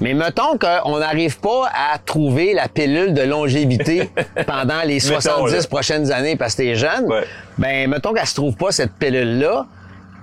Mais 0.00 0.12
mettons 0.12 0.58
qu'on 0.58 0.98
n'arrive 0.98 1.38
pas 1.40 1.70
à 1.72 1.96
trouver 1.98 2.52
la 2.52 2.68
pilule 2.68 3.14
de 3.14 3.22
longévité 3.22 4.10
pendant 4.46 4.82
les 4.84 4.96
Mettons, 4.96 5.20
70 5.20 5.52
là. 5.54 5.62
prochaines 5.70 6.12
années 6.12 6.36
parce 6.36 6.54
que 6.54 6.62
t'es 6.62 6.74
jeune. 6.74 7.06
Ouais. 7.06 7.24
Ben, 7.56 7.88
mettons 7.88 8.12
qu'elle 8.12 8.26
se 8.26 8.34
trouve 8.34 8.54
pas, 8.56 8.72
cette 8.72 8.92
pilule-là. 8.92 9.64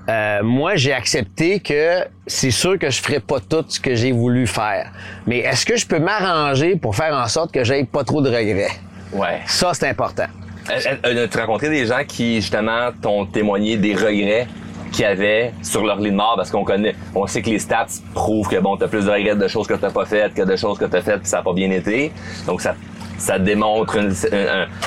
euh, 0.10 0.44
moi, 0.44 0.76
j'ai 0.76 0.94
accepté 0.94 1.60
que 1.60 2.04
c'est 2.28 2.52
sûr 2.52 2.78
que 2.78 2.90
je 2.92 3.02
ferai 3.02 3.20
pas 3.20 3.40
tout 3.40 3.66
ce 3.68 3.80
que 3.80 3.96
j'ai 3.96 4.12
voulu 4.12 4.46
faire. 4.46 4.92
Mais 5.26 5.40
est-ce 5.40 5.66
que 5.66 5.76
je 5.78 5.88
peux 5.88 6.00
m'arranger 6.00 6.76
pour 6.76 6.96
faire 6.96 7.16
en 7.16 7.28
sorte 7.28 7.52
que 7.52 7.64
j'aie 7.64 7.84
pas 7.86 8.04
trop 8.04 8.22
de 8.22 8.30
regrets? 8.30 8.68
Ouais. 9.12 9.40
Ça, 9.48 9.72
c'est 9.74 9.88
important. 9.88 10.26
As-tu 10.70 11.38
rencontré 11.38 11.70
des 11.70 11.86
gens 11.86 12.04
qui, 12.08 12.36
justement, 12.36 12.90
t'ont 13.02 13.26
témoigné 13.26 13.78
des 13.78 13.94
regrets 13.94 14.48
qu'ils 14.92 15.06
avaient 15.06 15.52
sur 15.62 15.86
leur 15.86 16.00
lit 16.00 16.12
de 16.12 16.16
mort? 16.16 16.36
Parce 16.38 16.52
qu'on 16.52 16.64
connaît, 16.64 16.96
on 17.16 17.28
sait 17.28 17.42
que 17.42 17.50
les 17.50 17.60
stats 17.60 17.88
prouvent 18.14 18.48
que, 18.48 18.60
bon, 18.60 18.78
t'as 18.78 18.88
plus 18.88 19.06
de 19.06 19.12
regrets 19.12 19.36
de 19.36 19.48
choses 19.48 19.68
que 19.68 19.74
t'as 19.74 19.92
pas 19.92 20.06
faites 20.06 20.34
que 20.34 20.44
de 20.44 20.56
choses 20.56 20.78
que 20.78 20.86
t'as 20.86 21.02
faites 21.02 21.20
puis 21.20 21.30
ça 21.30 21.40
a 21.40 21.42
pas 21.42 21.54
bien 21.54 21.72
été. 21.72 22.12
Donc, 22.46 22.62
ça, 22.62 22.76
ça 23.18 23.40
démontre 23.40 23.98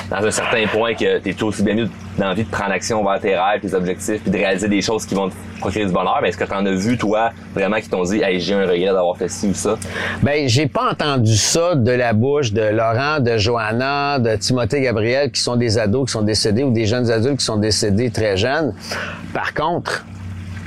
dans 0.09 0.25
un 0.25 0.31
certain 0.31 0.67
point 0.67 0.93
que 0.93 1.19
t'es 1.19 1.41
aussi 1.43 1.63
bien 1.63 1.75
mieux 1.75 1.89
d'envie 2.17 2.43
de 2.43 2.49
prendre 2.49 2.71
action 2.71 3.03
vers 3.03 3.19
tes 3.19 3.35
rêves, 3.35 3.61
tes 3.61 3.73
objectifs, 3.73 4.21
puis 4.21 4.31
de 4.31 4.37
réaliser 4.37 4.67
des 4.67 4.81
choses 4.81 5.05
qui 5.05 5.13
vont 5.13 5.29
te 5.29 5.35
procurer 5.59 5.85
du 5.85 5.91
bonheur. 5.91 6.19
Est-ce 6.25 6.37
que 6.37 6.43
t'en 6.43 6.65
as 6.65 6.71
vu, 6.71 6.97
toi, 6.97 7.31
vraiment, 7.53 7.77
qui 7.77 7.89
t'ont 7.89 8.03
dit, 8.03 8.21
hey, 8.23 8.39
j'ai 8.39 8.55
un 8.55 8.61
regret 8.61 8.85
d'avoir 8.85 9.17
fait 9.17 9.29
ci 9.29 9.47
ou 9.47 9.53
ça? 9.53 9.75
Ben, 10.23 10.47
j'ai 10.47 10.67
pas 10.67 10.91
entendu 10.91 11.35
ça 11.35 11.75
de 11.75 11.91
la 11.91 12.13
bouche 12.13 12.53
de 12.53 12.61
Laurent, 12.61 13.19
de 13.19 13.37
Johanna, 13.37 14.19
de 14.19 14.35
Timothée 14.35 14.81
Gabriel, 14.81 15.31
qui 15.31 15.41
sont 15.41 15.55
des 15.55 15.77
ados 15.77 16.07
qui 16.07 16.11
sont 16.11 16.23
décédés 16.23 16.63
ou 16.63 16.71
des 16.71 16.85
jeunes 16.85 17.11
adultes 17.11 17.37
qui 17.37 17.45
sont 17.45 17.57
décédés 17.57 18.09
très 18.09 18.35
jeunes. 18.35 18.73
Par 19.33 19.53
contre, 19.53 20.05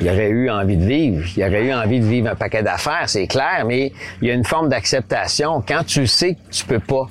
il 0.01 0.09
aurait 0.09 0.31
eu 0.31 0.51
envie 0.51 0.77
de 0.77 0.85
vivre. 0.85 1.25
Il 1.37 1.43
aurait 1.43 1.65
eu 1.65 1.75
envie 1.75 2.01
de 2.01 2.07
vivre 2.07 2.31
un 2.31 2.35
paquet 2.35 2.63
d'affaires, 2.63 3.05
c'est 3.07 3.27
clair, 3.27 3.65
mais 3.67 3.93
il 4.23 4.29
y 4.29 4.31
a 4.31 4.35
une 4.35 4.45
forme 4.45 4.69
d'acceptation. 4.69 5.63
Quand 5.67 5.85
tu 5.85 6.07
sais 6.07 6.35
que 6.35 6.51
tu 6.51 6.65
peux 6.65 6.79
pas, 6.79 7.09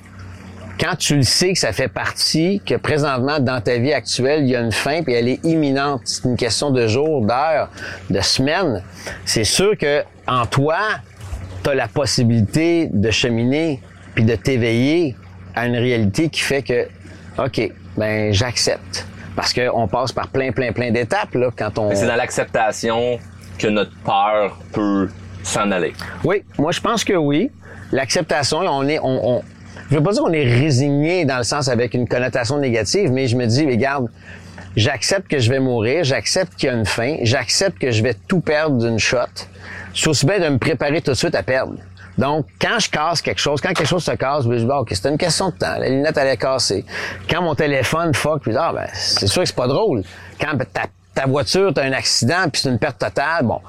quand 0.80 0.96
tu 0.96 1.18
le 1.18 1.24
sais 1.24 1.54
que 1.54 1.60
ça 1.60 1.74
fait 1.74 1.90
partie, 1.90 2.62
que 2.66 2.76
présentement 2.76 3.40
dans 3.40 3.60
ta 3.60 3.78
vie 3.78 3.94
actuelle, 3.94 4.44
il 4.44 4.50
y 4.50 4.56
a 4.56 4.62
une 4.62 4.72
fin 4.72 5.04
puis 5.04 5.14
elle 5.14 5.28
est 5.28 5.44
imminente, 5.44 6.02
c'est 6.06 6.24
une 6.24 6.38
question 6.38 6.72
de 6.72 6.88
jours, 6.88 7.26
d'heures, 7.26 7.70
de 8.10 8.22
semaines, 8.22 8.82
c'est 9.26 9.44
sûr 9.44 9.78
que 9.78 10.04
en 10.28 10.46
toi, 10.46 10.78
tu 11.64 11.70
as 11.70 11.76
la 11.76 11.88
possibilité 11.88 12.90
de 12.92 13.12
cheminer 13.12 13.82
puis 14.16 14.24
de 14.24 14.36
t'éveiller 14.36 15.16
à 15.56 15.68
une 15.68 15.76
réalité 15.76 16.30
qui 16.30 16.42
fait 16.42 16.62
que 16.64 16.88
OK, 17.38 17.72
ben 17.98 18.32
j'accepte 18.34 19.06
parce 19.36 19.54
qu'on 19.54 19.88
passe 19.88 20.12
par 20.12 20.28
plein 20.28 20.52
plein 20.52 20.72
plein 20.72 20.92
d'étapes 20.92 21.34
là 21.36 21.50
quand 21.56 21.78
on 21.78 21.94
C'est 21.94 22.08
dans 22.08 22.16
l'acceptation 22.16 23.20
que 23.58 23.68
notre 23.68 23.96
peur 24.06 24.58
peut 24.72 25.10
s'en 25.44 25.72
aller. 25.72 25.94
Oui, 26.24 26.44
moi 26.58 26.72
je 26.72 26.80
pense 26.80 27.04
que 27.04 27.14
oui. 27.14 27.52
L'acceptation, 27.92 28.60
on 28.60 28.88
est, 28.88 29.00
on, 29.00 29.38
on, 29.38 29.44
je 29.90 29.96
veux 29.96 30.04
pas 30.04 30.12
dire 30.12 30.22
qu'on 30.22 30.34
est 30.34 30.44
résigné 30.44 31.26
dans 31.26 31.38
le 31.38 31.44
sens 31.44 31.68
avec 31.68 31.94
une 31.94 32.08
connotation 32.08 32.58
négative, 32.58 33.12
mais 33.12 33.28
je 33.28 33.36
me 33.36 33.48
dis, 33.48 33.66
regarde, 33.66 34.08
j'accepte 34.76 35.28
que 35.28 35.40
je 35.40 35.50
vais 35.50 35.60
mourir, 35.60 36.04
j'accepte 36.04 36.56
qu'il 36.56 36.70
y 36.70 36.72
a 36.72 36.76
une 36.76 36.86
fin, 36.86 37.18
j'accepte 37.24 37.80
que 37.80 37.90
je 37.90 38.04
vais 38.04 38.14
tout 38.28 38.40
perdre 38.40 38.78
d'une 38.78 39.00
shot. 39.00 39.18
C'est 39.96 40.08
aussi 40.08 40.28
bien 40.28 40.40
de 40.40 40.50
me 40.50 40.58
préparer 40.60 41.02
tout 41.02 41.12
de 41.12 41.16
suite 41.16 41.34
à 41.34 41.42
perdre. 41.42 41.74
Donc, 42.20 42.46
quand 42.62 42.78
je 42.80 42.90
casse 42.90 43.22
quelque 43.22 43.40
chose, 43.40 43.62
quand 43.62 43.70
quelque 43.70 43.88
chose 43.88 44.04
se 44.04 44.12
casse, 44.12 44.46
ben, 44.46 44.60
je 44.60 44.66
dis, 44.66 44.72
OK, 44.72 44.90
c'est 44.92 45.10
une 45.10 45.18
question 45.18 45.50
de 45.50 45.56
temps. 45.56 45.78
La 45.80 45.90
lunette, 45.90 46.18
elle 46.18 46.28
est 46.28 46.38
cassée. 46.38 46.86
Quand 47.30 47.42
mon 47.42 47.56
téléphone 47.56 48.14
fuck, 48.14 48.42
puis 48.42 48.54
ah, 48.56 48.72
ben, 48.74 48.88
c'est 48.94 49.28
sûr 49.28 49.42
que 49.42 49.48
c'est 49.48 49.56
pas 49.56 49.68
drôle. 49.68 50.04
Quand 50.40 50.52
ta 50.72 50.84
ta 51.20 51.26
voiture, 51.26 51.74
tu 51.74 51.82
as 51.82 51.84
un 51.84 51.92
accident, 51.92 52.50
puis 52.50 52.62
c'est 52.62 52.70
une 52.70 52.80
perte 52.80 52.98
totale. 53.00 53.44
Bon, 53.44 53.60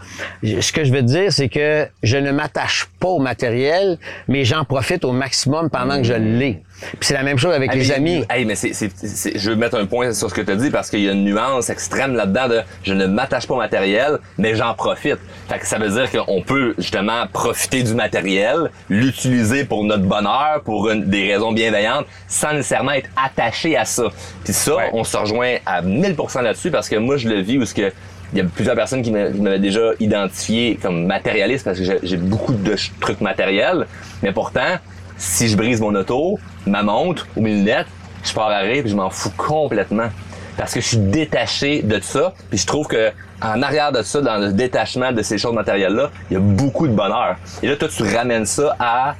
ce 0.42 0.72
que 0.72 0.84
je 0.84 0.92
veux 0.92 1.02
dire, 1.02 1.32
c'est 1.32 1.48
que 1.48 1.88
je 2.00 2.16
ne 2.16 2.30
m'attache 2.30 2.86
pas 3.00 3.08
au 3.08 3.18
matériel, 3.18 3.98
mais 4.28 4.44
j'en 4.44 4.64
profite 4.64 5.04
au 5.04 5.10
maximum 5.10 5.68
pendant 5.68 5.96
que 5.96 6.04
je 6.04 6.14
l'ai. 6.14 6.62
Puis 6.80 6.98
c'est 7.08 7.14
la 7.14 7.22
même 7.22 7.38
chose 7.38 7.54
avec 7.54 7.72
Hey, 7.72 7.80
les 7.80 7.88
mais- 7.88 7.94
amis. 7.94 8.24
Hey, 8.30 8.44
mais 8.44 8.54
c'est, 8.54 8.72
c'est, 8.72 8.90
c'est- 8.96 9.38
je 9.38 9.50
veux 9.50 9.56
mettre 9.56 9.76
un 9.78 9.86
point 9.86 10.12
sur 10.12 10.28
ce 10.30 10.34
que 10.34 10.40
tu 10.40 10.50
as 10.50 10.56
dit 10.56 10.70
parce 10.70 10.90
qu'il 10.90 11.00
y 11.00 11.08
a 11.08 11.12
une 11.12 11.24
nuance 11.24 11.70
extrême 11.70 12.14
là-dedans 12.14 12.48
de 12.48 12.60
je 12.82 12.94
ne 12.94 13.06
m'attache 13.06 13.46
pas 13.46 13.54
au 13.54 13.58
matériel, 13.58 14.18
mais 14.38 14.54
j'en 14.54 14.74
profite. 14.74 15.18
Fait 15.48 15.58
que 15.58 15.66
ça 15.66 15.78
veut 15.78 15.88
dire 15.90 16.10
qu'on 16.10 16.42
peut 16.42 16.74
justement 16.78 17.26
profiter 17.32 17.82
du 17.82 17.94
matériel, 17.94 18.70
l'utiliser 18.88 19.64
pour 19.64 19.84
notre 19.84 20.04
bonheur, 20.04 20.62
pour 20.64 20.90
une- 20.90 21.04
des 21.04 21.32
raisons 21.32 21.52
bienveillantes, 21.52 22.06
sans 22.28 22.52
nécessairement 22.52 22.92
être 22.92 23.10
attaché 23.22 23.76
à 23.76 23.84
ça. 23.84 24.04
Puis 24.44 24.52
ça, 24.52 24.76
Ouais. 24.76 24.90
on 24.92 25.04
se 25.04 25.16
rejoint 25.16 25.56
à 25.66 25.82
1000% 25.82 26.40
là-dessus 26.42 26.70
parce 26.70 26.88
que 26.88 26.96
moi, 26.96 27.16
je 27.16 27.28
le 27.28 27.40
vis 27.40 27.58
où 27.58 27.64
ce 27.64 27.74
que 27.74 27.92
il 28.32 28.38
y 28.38 28.40
a 28.42 28.44
plusieurs 28.44 28.76
personnes 28.76 29.02
qui 29.02 29.10
m'a- 29.10 29.28
qui 29.30 29.40
m'avaient 29.40 29.58
déjà 29.58 29.90
identifié 29.98 30.78
comme 30.80 31.04
matérialiste 31.04 31.64
parce 31.64 31.78
que 31.80 31.84
j'ai- 32.02 32.16
beaucoup 32.16 32.52
de 32.52 32.76
trucs 33.00 33.20
matériels, 33.20 33.86
mais 34.22 34.30
pourtant, 34.30 34.76
si 35.16 35.48
je 35.48 35.56
brise 35.56 35.80
mon 35.80 35.92
auto, 35.96 36.38
ma 36.66 36.82
montre 36.82 37.26
ou 37.36 37.42
mes 37.42 37.50
lunettes, 37.54 37.86
je 38.24 38.32
pars 38.32 38.48
à 38.50 38.58
rire 38.58 38.82
puis 38.82 38.90
je 38.90 38.96
m'en 38.96 39.10
fous 39.10 39.32
complètement. 39.36 40.08
Parce 40.56 40.74
que 40.74 40.80
je 40.80 40.86
suis 40.88 40.96
détaché 40.98 41.82
de 41.82 42.00
ça, 42.00 42.34
puis 42.50 42.58
je 42.58 42.66
trouve 42.66 42.86
que 42.86 43.10
en 43.42 43.62
arrière 43.62 43.92
de 43.92 44.02
ça, 44.02 44.20
dans 44.20 44.36
le 44.36 44.52
détachement 44.52 45.12
de 45.12 45.22
ces 45.22 45.38
choses 45.38 45.54
matérielles-là, 45.54 46.10
il 46.30 46.34
y 46.34 46.36
a 46.36 46.40
beaucoup 46.40 46.86
de 46.86 46.92
bonheur. 46.92 47.36
Et 47.62 47.68
là, 47.68 47.76
toi, 47.76 47.88
tu 47.88 48.02
ramènes 48.02 48.44
ça 48.44 48.76
à 48.78 49.14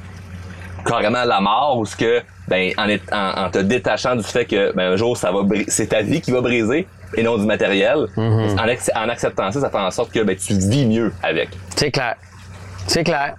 carrément 0.84 1.24
la 1.24 1.40
mort 1.40 1.78
ou 1.78 1.86
ce 1.86 1.96
que 1.96 2.22
ben 2.48 2.72
en, 2.78 2.88
est- 2.88 3.12
en, 3.12 3.44
en 3.46 3.50
te 3.50 3.58
détachant 3.58 4.16
du 4.16 4.22
fait 4.22 4.44
que 4.46 4.72
ben 4.74 4.92
un 4.92 4.96
jour 4.96 5.16
ça 5.16 5.30
va 5.30 5.40
c'est 5.68 5.88
ta 5.88 6.00
vie 6.02 6.20
qui 6.20 6.30
va 6.30 6.40
briser 6.40 6.88
et 7.14 7.22
non 7.22 7.36
du 7.36 7.44
matériel 7.44 8.06
en, 8.16 8.66
ac- 8.66 8.90
en 8.96 9.08
acceptant 9.08 9.52
ça 9.52 9.60
ça 9.60 9.68
fait 9.70 9.76
en 9.78 9.90
sorte 9.90 10.10
que 10.10 10.20
ben 10.20 10.34
tu 10.36 10.54
vis 10.54 10.86
mieux 10.86 11.12
avec 11.22 11.50
C'est 11.76 11.90
clair. 11.90 12.14
C'est 12.86 13.04
clair. 13.04 13.34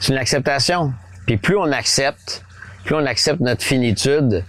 C'est 0.00 0.12
une 0.12 0.18
acceptation. 0.18 0.92
Puis 1.26 1.36
plus 1.36 1.56
on 1.58 1.70
accepte, 1.72 2.42
plus 2.88 2.96
on 2.96 3.04
accepte 3.04 3.40
notre 3.40 3.62
finitude, 3.62 4.42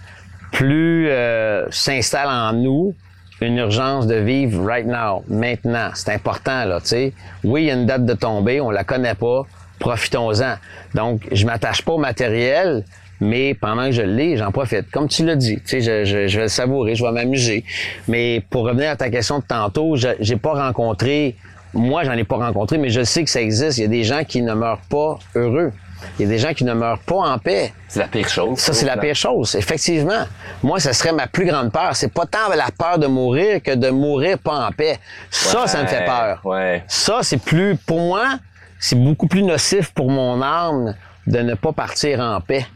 plus 0.50 1.08
euh, 1.10 1.66
s'installe 1.70 2.28
en 2.28 2.54
nous 2.54 2.94
une 3.42 3.58
urgence 3.58 4.06
de 4.06 4.14
vivre 4.14 4.64
right 4.64 4.86
now, 4.86 5.22
maintenant. 5.28 5.90
C'est 5.92 6.14
important, 6.14 6.64
là, 6.64 6.80
tu 6.80 6.86
sais. 6.86 7.12
Oui, 7.44 7.64
il 7.64 7.66
y 7.66 7.70
a 7.70 7.74
une 7.74 7.84
date 7.84 8.06
de 8.06 8.14
tombée, 8.14 8.62
on 8.62 8.70
la 8.70 8.82
connaît 8.82 9.14
pas, 9.14 9.42
profitons-en. 9.78 10.54
Donc, 10.94 11.28
je 11.30 11.44
m'attache 11.44 11.82
pas 11.82 11.92
au 11.92 11.98
matériel, 11.98 12.84
mais 13.20 13.52
pendant 13.52 13.84
que 13.84 13.92
je 13.92 14.00
l'ai, 14.02 14.38
j'en 14.38 14.52
profite. 14.52 14.90
Comme 14.90 15.08
tu 15.08 15.22
l'as 15.26 15.36
dit, 15.36 15.56
tu 15.56 15.66
sais, 15.66 15.80
je, 15.82 16.06
je, 16.06 16.26
je 16.26 16.36
vais 16.38 16.44
le 16.44 16.48
savourer, 16.48 16.94
je 16.94 17.04
vais 17.04 17.12
m'amuser. 17.12 17.66
Mais 18.08 18.42
pour 18.48 18.64
revenir 18.64 18.88
à 18.88 18.96
ta 18.96 19.10
question 19.10 19.40
de 19.40 19.44
tantôt, 19.44 19.96
j'ai 19.96 20.36
pas 20.36 20.54
rencontré, 20.54 21.36
moi, 21.74 22.04
j'en 22.04 22.12
ai 22.12 22.24
pas 22.24 22.36
rencontré, 22.36 22.78
mais 22.78 22.88
je 22.88 23.04
sais 23.04 23.22
que 23.22 23.28
ça 23.28 23.42
existe. 23.42 23.76
Il 23.76 23.82
y 23.82 23.84
a 23.84 23.88
des 23.88 24.04
gens 24.04 24.24
qui 24.24 24.40
ne 24.40 24.54
meurent 24.54 24.86
pas 24.88 25.18
heureux. 25.34 25.72
Il 26.18 26.22
y 26.22 26.24
a 26.26 26.28
des 26.28 26.38
gens 26.38 26.52
qui 26.52 26.64
ne 26.64 26.74
meurent 26.74 26.98
pas 27.00 27.16
en 27.16 27.38
paix. 27.38 27.72
c'est 27.88 28.00
la 28.00 28.08
pire 28.08 28.28
chose 28.28 28.58
Ça, 28.58 28.72
c'est 28.72 28.86
la 28.86 28.96
pire 28.96 29.14
chose, 29.14 29.54
effectivement. 29.54 30.24
Moi, 30.62 30.80
ce 30.80 30.92
serait 30.92 31.12
ma 31.12 31.26
plus 31.26 31.46
grande 31.46 31.72
peur. 31.72 31.94
C'est 31.94 32.12
pas 32.12 32.26
tant 32.26 32.48
la 32.54 32.68
peur 32.76 32.98
de 32.98 33.06
mourir 33.06 33.62
que 33.62 33.74
de 33.74 33.90
mourir 33.90 34.38
pas 34.38 34.66
en 34.66 34.70
paix. 34.72 34.98
Ça, 35.30 35.66
ça 35.66 35.82
me 35.82 35.88
fait 35.88 36.04
peur. 36.04 36.40
ouais 36.44 36.84
Ça, 36.88 37.20
c'est 37.22 37.42
plus, 37.42 37.76
pour 37.76 38.00
moi, 38.00 38.38
c'est 38.78 38.96
beaucoup 38.96 39.26
plus 39.26 39.42
nocif 39.42 39.92
pour 39.92 40.10
mon 40.10 40.42
âme 40.42 40.94
de 41.26 41.38
ne 41.40 41.54
pas 41.54 41.72
partir 41.72 42.20
en 42.20 42.40
paix. 42.40 42.66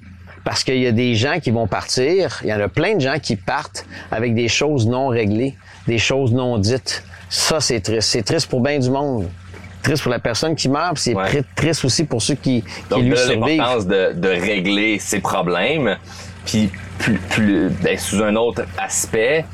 Parce 0.45 0.63
qu'il 0.63 0.79
y 0.79 0.87
a 0.87 0.93
des 0.93 1.15
gens 1.15 1.41
qui 1.41 1.51
vont 1.51 1.67
partir, 1.67 2.41
il 2.43 2.51
y 2.51 2.55
en 2.55 2.61
a 2.61 2.69
plein 2.69 2.95
de 2.95 3.01
gens 3.01 3.19
qui 3.19 3.37
partent 3.37 3.87
avec 4.11 4.35
des 4.35 4.49
choses 4.49 4.87
non 4.87 5.09
réglées, 5.09 5.57
des 5.87 5.99
choses 5.99 6.33
non 6.33 6.59
dites. 6.59 7.03
Ça, 7.31 7.61
c'est 7.61 7.81
triste. 7.81 8.11
C'est 8.11 8.23
triste 8.23 8.49
pour 8.49 8.61
bien 8.61 8.79
du 8.79 8.91
monde. 8.91 9.29
Triste 9.85 10.03
pour 10.03 10.11
la 10.11 10.19
personne 10.19 10.57
qui 10.57 10.69
meurt, 10.69 10.95
puis 10.95 11.03
c'est 11.03 11.15
Ouais. 11.15 11.27
tri- 11.29 11.45
triste 11.55 11.85
aussi 11.85 12.05
pour 12.05 12.21
ceux 12.21 12.35
qui, 12.35 12.63
qui 12.63 12.73
Donc 12.91 13.03
lui 13.05 13.17
survivent. 13.17 13.59
l'importance 13.59 13.87
de, 13.87 14.13
de 14.15 14.29
régler 14.29 14.99
ses 14.99 15.21
problèmes, 15.21 15.97
puis 16.47 16.71
plus, 16.99 17.19
plus- 17.31 17.69
ben, 17.83 17.97
sous 17.99 18.23
un 18.23 18.35
autre 18.35 18.63
aspect, 18.79 19.45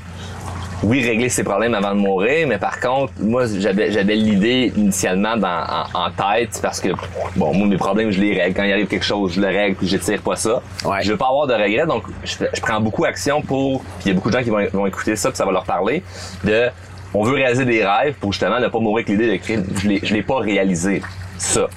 oui, 0.83 1.07
régler 1.07 1.29
ses 1.29 1.45
problèmes 1.45 1.75
avant 1.75 1.91
de 1.91 2.01
mourir, 2.01 2.49
mais 2.49 2.57
par 2.57 2.81
contre, 2.81 3.13
moi, 3.21 3.45
j'avais, 3.59 3.93
j'avais 3.93 4.15
l'idée 4.15 4.73
initialement 4.77 5.37
dans, 5.37 5.47
en, 5.93 6.05
en 6.07 6.11
tête, 6.11 6.59
parce 6.63 6.81
que, 6.81 6.89
bon, 7.37 7.53
moi, 7.53 7.67
mes 7.67 7.77
problèmes, 7.77 8.11
je 8.11 8.19
les 8.21 8.41
règle. 8.41 8.55
Quand 8.57 8.63
il 8.63 8.73
arrive 8.73 8.87
quelque 8.87 9.05
chose, 9.05 9.33
je 9.35 9.43
le 9.43 9.49
règle, 9.49 9.77
puis 9.77 9.87
j'étire 9.89 10.23
pas 10.23 10.37
ça. 10.37 10.63
Ouais. 10.87 11.03
Je 11.03 11.11
veux 11.13 11.19
pas 11.19 11.27
avoir 11.29 11.47
de 11.47 11.53
regrets, 11.53 11.87
donc 11.87 12.05
je, 12.25 12.35
je 12.55 12.61
prends 12.63 12.81
beaucoup 12.81 13.05
action 13.05 13.43
pour, 13.43 13.81
puis 13.83 13.89
il 14.07 14.09
y 14.09 14.11
a 14.13 14.15
beaucoup 14.15 14.31
de 14.31 14.39
gens 14.39 14.43
qui 14.43 14.49
vont, 14.51 14.65
vont 14.73 14.87
écouter 14.87 15.17
ça, 15.17 15.29
puis 15.29 15.37
ça 15.37 15.45
va 15.45 15.53
leur 15.53 15.65
parler, 15.65 16.03
de, 16.45 16.69
on 17.15 17.25
veut 17.25 17.35
réaliser 17.35 17.65
des 17.65 17.85
rêves 17.85 18.15
pour 18.21 18.33
justement 18.33 18.61
ne 18.61 18.69
pas 18.69 18.79
mourir 18.79 19.05
avec 19.05 19.09
l'idée 19.09 19.39
de 19.39 19.43
créer, 19.43 19.59
je 19.83 19.89
l'ai, 19.89 20.01
je 20.03 20.15
l'ai 20.15 20.23
pas 20.23 20.39
réalisé. 20.39 21.03
Ça. 21.39 21.69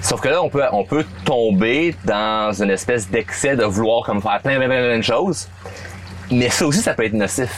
Sauf 0.00 0.20
que 0.20 0.28
là, 0.28 0.42
on 0.42 0.48
peut, 0.48 0.62
on 0.72 0.84
peut 0.84 1.04
tomber 1.24 1.94
dans 2.04 2.52
une 2.62 2.70
espèce 2.70 3.10
d'excès 3.10 3.56
de 3.56 3.64
vouloir 3.64 4.04
comme 4.04 4.22
faire 4.22 4.40
plein, 4.40 4.56
plein, 4.56 4.68
plein, 4.68 4.82
plein 4.82 4.98
de 4.98 5.02
choses. 5.02 5.48
Mais 6.30 6.48
ça 6.48 6.66
aussi, 6.66 6.78
ça 6.78 6.94
peut 6.94 7.04
être 7.04 7.12
nocif. 7.12 7.50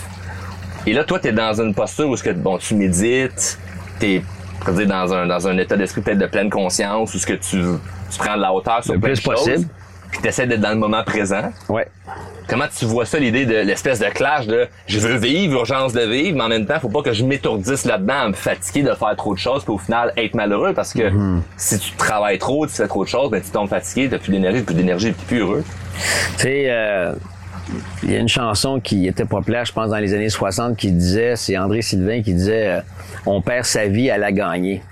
Et 0.87 0.93
là, 0.93 1.05
toi, 1.05 1.21
t'es 1.21 1.33
dans 1.33 1.61
une 1.61 1.75
posture 1.75 2.09
où 2.09 2.17
ce 2.17 2.25
que, 2.25 2.31
bon, 2.31 2.59
tu 2.59 2.75
médites, 2.75 3.59
t'es, 4.01 4.23
on 4.63 4.73
va 4.73 4.73
dire, 4.73 4.87
dans 4.89 5.15
un, 5.15 5.27
dans 5.27 5.47
un 5.47 5.59
état 5.59 5.77
d'esprit 5.77 6.01
peut-être 6.01 6.19
de 6.19 6.27
pleine 6.27 6.51
conscience, 6.51 7.15
où 7.15 7.19
ce 7.19 7.27
que 7.27 7.35
tu, 7.35 7.63
tu 8.11 8.19
prends 8.19 8.37
de 8.37 8.41
la 8.41 8.53
hauteur 8.53 8.83
sur 8.83 8.95
Le 8.95 8.99
plein 9.01 9.13
plus 9.13 9.23
de 9.23 9.23
choses, 9.23 9.45
possible. 9.45 9.69
Puis 10.13 10.21
t'essaies 10.21 10.47
d'être 10.47 10.61
dans 10.61 10.71
le 10.71 10.77
moment 10.77 11.03
présent. 11.03 11.51
Ouais. 11.69 11.89
Comment 12.49 12.67
tu 12.77 12.85
vois 12.85 13.07
ça, 13.07 13.19
l'idée 13.19 13.47
de 13.47 13.55
l'espèce 13.55 13.99
de 13.99 14.07
clash 14.07 14.47
de 14.47 14.69
je 14.87 14.99
veux 15.01 15.17
vivre, 15.17 15.55
urgence 15.55 15.93
de 15.93 16.03
vivre, 16.03 16.37
mais 16.37 16.45
en 16.45 16.49
même 16.49 16.67
temps, 16.67 16.79
faut 16.81 16.89
pas 16.89 17.03
que 17.03 17.13
je 17.13 17.25
m'étourdisse 17.25 17.85
là-dedans 17.85 18.21
à 18.25 18.29
me 18.29 18.35
fatiguer 18.35 18.83
de 18.83 18.95
faire 18.95 19.17
trop 19.17 19.33
de 19.35 19.39
choses, 19.39 19.65
puis 19.65 19.73
au 19.73 19.79
final 19.79 20.13
être 20.17 20.35
malheureux 20.35 20.75
parce 20.75 20.93
que 20.93 21.11
si 21.57 21.79
tu 21.79 21.93
travailles 21.93 22.39
trop, 22.39 22.67
tu 22.67 22.75
fais 22.75 22.89
trop 22.89 23.05
de 23.05 23.09
choses, 23.09 23.31
ben 23.31 23.41
tu 23.41 23.51
tombes 23.51 23.69
fatigué, 23.69 24.09
t'as 24.11 24.19
plus 24.19 24.33
d'énergie, 24.33 24.63
plus 24.63 24.75
d'énergie, 24.75 25.13
plus 25.13 25.39
heureux. 25.39 25.65
Tu 26.37 26.43
sais, 26.43 26.65
euh, 26.69 27.15
il 28.03 28.11
y 28.11 28.17
a 28.17 28.19
une 28.19 28.29
chanson 28.29 28.81
qui 28.81 29.07
était 29.07 29.25
populaire, 29.25 29.65
je 29.65 29.73
pense, 29.73 29.91
dans 29.91 29.99
les 29.99 30.15
années 30.15 30.29
60, 30.29 30.77
qui 30.77 30.91
disait, 30.91 31.37
c'est 31.37 31.57
André 31.57 31.83
Sylvain 31.83 32.23
qui 32.23 32.35
disait, 32.35 32.69
euh, 32.69 32.81
on 33.25 33.41
perd 33.41 33.65
sa 33.65 33.87
vie 33.87 34.11
à 34.11 34.19
la 34.19 34.33
gagner. 34.33 34.83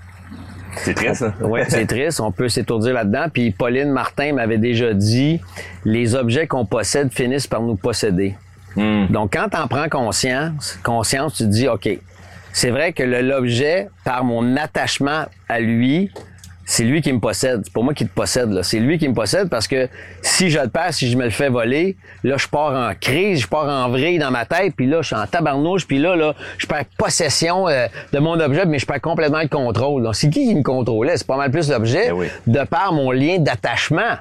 C'est 0.77 0.95
triste, 0.95 1.23
hein? 1.23 1.35
Oui, 1.41 1.61
c'est 1.68 1.87
triste, 1.87 2.21
on 2.21 2.33
peut 2.33 2.49
s'étourdir 2.49 2.95
là-dedans. 2.95 3.27
Puis 3.33 3.51
Pauline 3.51 3.91
Martin 3.91 4.35
m'avait 4.35 4.59
déjà 4.59 4.95
dit, 4.95 5.41
les 5.85 6.14
objets 6.14 6.47
qu'on 6.47 6.64
possède 6.66 7.12
finissent 7.12 7.47
par 7.47 7.62
nous 7.62 7.77
posséder. 7.77 8.37
Donc, 8.77 9.33
quand 9.33 9.49
tu 9.51 9.57
en 9.57 9.66
prends 9.66 9.89
conscience, 9.89 10.79
conscience, 10.83 11.35
tu 11.35 11.43
te 11.43 11.49
dis, 11.49 11.66
OK, 11.68 11.89
c'est 12.53 12.71
vrai 12.71 12.93
que 12.93 13.03
l'objet, 13.03 13.89
par 14.05 14.25
mon 14.25 14.57
attachement 14.57 15.27
à 15.49 15.61
lui, 15.61 16.11
c'est 16.71 16.85
lui 16.85 17.03
qui 17.03 17.12
me 17.12 17.18
possède. 17.18 17.62
C'est 17.64 17.73
pas 17.73 17.81
moi 17.81 17.95
qui 17.95 18.07
te 18.07 18.14
possède. 18.14 18.49
là. 18.53 18.62
C'est 18.62 18.79
lui 18.79 18.97
qui 18.97 19.09
me 19.09 19.12
possède 19.12 19.49
parce 19.49 19.66
que 19.66 19.89
si 20.23 20.51
je 20.51 20.61
le 20.61 20.68
perds, 20.68 20.95
si 20.95 21.11
je 21.11 21.16
me 21.16 21.25
le 21.25 21.31
fais 21.31 21.49
voler, 21.49 21.97
là, 22.23 22.37
je 22.37 22.47
pars 22.47 22.73
en 22.73 22.95
crise, 22.95 23.41
je 23.41 23.49
pars 23.49 23.68
en 23.68 23.89
vrille 23.89 24.21
dans 24.21 24.31
ma 24.31 24.47
tête, 24.47 24.75
puis 24.77 24.87
là, 24.87 25.03
je 25.03 25.09
suis 25.09 25.16
en 25.16 25.27
tabarnouche, 25.27 25.89
puis 25.89 25.99
là, 25.99 26.14
là, 26.14 26.33
je 26.59 26.68
perds 26.68 26.85
possession 26.97 27.66
euh, 27.66 27.89
de 28.12 28.18
mon 28.21 28.39
objet, 28.39 28.66
mais 28.66 28.79
je 28.79 28.87
perds 28.87 29.01
complètement 29.01 29.43
le 29.43 29.49
contrôle. 29.49 30.05
Donc, 30.05 30.14
c'est 30.14 30.31
qui 30.31 30.47
qui 30.47 30.55
me 30.55 30.62
contrôlait? 30.62 31.16
C'est 31.16 31.27
pas 31.27 31.37
mal 31.37 31.51
plus 31.51 31.68
l'objet, 31.68 32.12
oui. 32.12 32.29
de 32.47 32.62
par 32.62 32.93
mon 32.93 33.11
lien 33.11 33.39
d'attachement. 33.39 34.18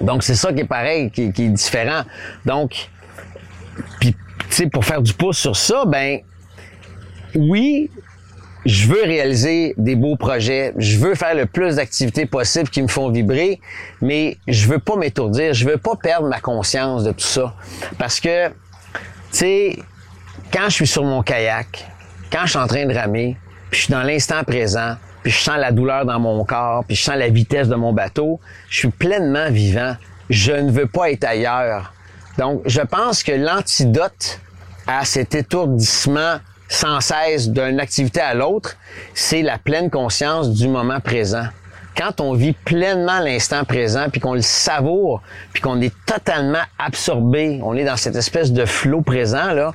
Donc, 0.00 0.22
c'est 0.22 0.36
ça 0.36 0.52
qui 0.52 0.60
est 0.60 0.68
pareil, 0.68 1.10
qui, 1.10 1.32
qui 1.32 1.46
est 1.46 1.48
différent. 1.48 2.02
Donc, 2.46 2.88
puis, 3.98 4.12
tu 4.12 4.46
sais, 4.48 4.66
pour 4.68 4.84
faire 4.84 5.02
du 5.02 5.12
pouce 5.12 5.38
sur 5.38 5.56
ça, 5.56 5.82
ben, 5.86 6.20
oui, 7.34 7.90
je 8.64 8.88
veux 8.88 9.02
réaliser 9.02 9.74
des 9.76 9.94
beaux 9.94 10.16
projets, 10.16 10.72
je 10.76 10.98
veux 10.98 11.14
faire 11.14 11.34
le 11.34 11.46
plus 11.46 11.76
d'activités 11.76 12.26
possibles 12.26 12.68
qui 12.68 12.82
me 12.82 12.88
font 12.88 13.10
vibrer, 13.10 13.60
mais 14.00 14.38
je 14.48 14.66
veux 14.68 14.78
pas 14.78 14.96
m'étourdir, 14.96 15.52
je 15.52 15.66
veux 15.66 15.76
pas 15.76 15.96
perdre 15.96 16.28
ma 16.28 16.40
conscience 16.40 17.04
de 17.04 17.12
tout 17.12 17.26
ça. 17.26 17.54
Parce 17.98 18.20
que, 18.20 18.48
tu 18.48 18.52
sais, 19.30 19.78
quand 20.52 20.64
je 20.66 20.74
suis 20.74 20.86
sur 20.86 21.04
mon 21.04 21.22
kayak, 21.22 21.86
quand 22.32 22.44
je 22.44 22.50
suis 22.50 22.58
en 22.58 22.66
train 22.66 22.86
de 22.86 22.94
ramer, 22.94 23.36
puis 23.70 23.80
je 23.80 23.84
suis 23.84 23.92
dans 23.92 24.02
l'instant 24.02 24.42
présent, 24.44 24.96
puis 25.22 25.32
je 25.32 25.38
sens 25.38 25.56
la 25.58 25.72
douleur 25.72 26.04
dans 26.04 26.20
mon 26.20 26.44
corps, 26.44 26.84
puis 26.84 26.96
je 26.96 27.02
sens 27.02 27.16
la 27.16 27.28
vitesse 27.28 27.68
de 27.68 27.74
mon 27.74 27.92
bateau, 27.92 28.40
je 28.68 28.78
suis 28.78 28.90
pleinement 28.90 29.50
vivant. 29.50 29.96
Je 30.30 30.52
ne 30.52 30.70
veux 30.70 30.86
pas 30.86 31.10
être 31.10 31.24
ailleurs. 31.24 31.92
Donc, 32.38 32.62
je 32.64 32.80
pense 32.80 33.22
que 33.22 33.32
l'antidote 33.32 34.40
à 34.86 35.04
cet 35.04 35.34
étourdissement 35.34 36.38
sans 36.68 37.00
cesse 37.00 37.48
d'une 37.48 37.80
activité 37.80 38.20
à 38.20 38.34
l'autre, 38.34 38.76
c'est 39.14 39.42
la 39.42 39.58
pleine 39.58 39.90
conscience 39.90 40.50
du 40.50 40.68
moment 40.68 41.00
présent. 41.00 41.46
Quand 41.96 42.20
on 42.20 42.32
vit 42.32 42.52
pleinement 42.52 43.20
l'instant 43.20 43.64
présent, 43.64 44.06
puis 44.10 44.20
qu'on 44.20 44.34
le 44.34 44.42
savoure, 44.42 45.22
puis 45.52 45.62
qu'on 45.62 45.80
est 45.80 45.94
totalement 46.06 46.62
absorbé, 46.78 47.60
on 47.62 47.76
est 47.76 47.84
dans 47.84 47.96
cette 47.96 48.16
espèce 48.16 48.52
de 48.52 48.64
flot 48.64 49.02
présent, 49.02 49.52
là, 49.52 49.72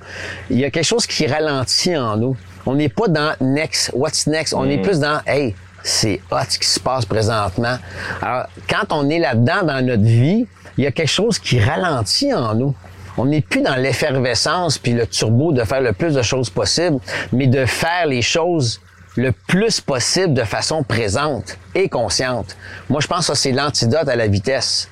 il 0.50 0.60
y 0.60 0.66
a 0.66 0.70
quelque 0.70 0.86
chose 0.86 1.08
qui 1.08 1.28
ralentit 1.28 1.96
en 1.96 2.18
nous. 2.18 2.36
On 2.66 2.76
n'est 2.76 2.90
pas 2.90 3.08
dans 3.08 3.34
next, 3.40 3.92
what's 3.94 4.28
next, 4.28 4.54
on 4.54 4.70
est 4.70 4.80
plus 4.80 5.00
dans, 5.00 5.22
hey, 5.26 5.56
c'est 5.82 6.20
hot 6.30 6.38
ce 6.50 6.60
qui 6.60 6.68
se 6.68 6.80
passe 6.80 7.06
présentement. 7.06 7.78
Alors, 8.22 8.48
quand 8.70 8.92
on 8.92 9.10
est 9.10 9.20
là-dedans 9.20 9.64
dans 9.64 9.86
notre 9.86 10.04
vie, 10.04 10.46
il 10.78 10.84
y 10.84 10.88
a 10.88 10.92
quelque 10.92 11.08
chose 11.08 11.40
qui 11.40 11.60
ralentit 11.60 12.34
en 12.34 12.54
nous. 12.54 12.76
On 13.20 13.26
n'est 13.26 13.42
plus 13.42 13.62
dans 13.62 13.76
l'effervescence 13.76 14.78
puis 14.78 14.94
le 14.94 15.06
turbo 15.06 15.52
de 15.52 15.66
faire 15.66 15.82
le 15.82 15.92
plus 15.92 16.14
de 16.14 16.22
choses 16.22 16.50
possible, 16.50 17.00
mais 17.34 17.48
de 17.48 17.66
faire 17.66 18.06
les 18.06 18.22
choses 18.22 18.80
le 19.18 19.34
plus 19.34 19.82
possible 19.82 20.34
de 20.34 20.44
façon 20.44 20.84
présente 20.84 21.58
et 21.76 21.90
consciente. 21.90 22.56
Moi, 22.90 23.02
je 23.02 23.08
pense 23.08 23.20
que 23.20 23.26
ça, 23.26 23.36
c'est 23.36 23.52
l'antidote 23.52 24.08
à 24.08 24.16
la 24.16 24.28
vitesse. 24.28 24.90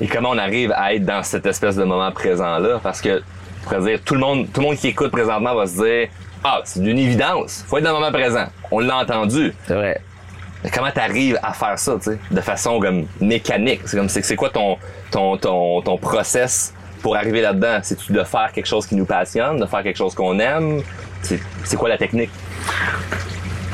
Et 0.00 0.06
comment 0.06 0.30
on 0.30 0.38
arrive 0.38 0.72
à 0.74 0.94
être 0.94 1.04
dans 1.04 1.22
cette 1.22 1.44
espèce 1.44 1.76
de 1.76 1.84
moment 1.84 2.10
présent-là? 2.12 2.80
Parce 2.82 3.02
que, 3.02 3.22
je 3.70 3.76
dire, 3.84 4.00
tout 4.02 4.14
le 4.14 4.20
monde, 4.20 4.46
tout 4.50 4.62
le 4.62 4.68
monde 4.68 4.76
qui 4.78 4.88
écoute 4.88 5.10
présentement 5.10 5.54
va 5.54 5.66
se 5.66 5.74
dire, 5.74 6.08
ah, 6.44 6.62
c'est 6.64 6.80
d'une 6.80 6.98
évidence. 6.98 7.62
Faut 7.68 7.76
être 7.76 7.84
dans 7.84 7.92
le 7.92 7.98
moment 7.98 8.10
présent. 8.10 8.46
On 8.70 8.78
l'a 8.78 8.96
entendu. 8.96 9.52
C'est 9.66 9.74
vrai. 9.74 10.00
Mais 10.64 10.70
comment 10.70 10.90
t'arrives 10.90 11.38
à 11.42 11.52
faire 11.52 11.78
ça, 11.78 11.96
tu 11.96 12.12
sais, 12.12 12.18
de 12.30 12.40
façon 12.40 12.80
comme 12.80 13.06
mécanique? 13.20 13.82
C'est 13.84 13.98
comme, 13.98 14.08
c'est 14.08 14.22
c'est 14.22 14.36
quoi 14.36 14.48
ton, 14.48 14.78
ton, 15.10 15.36
ton, 15.36 15.82
ton 15.82 15.98
process 15.98 16.72
pour 17.06 17.14
arriver 17.14 17.40
là-dedans? 17.40 17.78
C'est-tu 17.84 18.12
de 18.12 18.24
faire 18.24 18.50
quelque 18.52 18.66
chose 18.66 18.84
qui 18.84 18.96
nous 18.96 19.04
passionne, 19.04 19.60
de 19.60 19.66
faire 19.66 19.84
quelque 19.84 19.96
chose 19.96 20.12
qu'on 20.12 20.40
aime? 20.40 20.82
C'est 21.22 21.38
c'est 21.62 21.76
quoi 21.76 21.88
la 21.88 21.98
technique? 21.98 22.32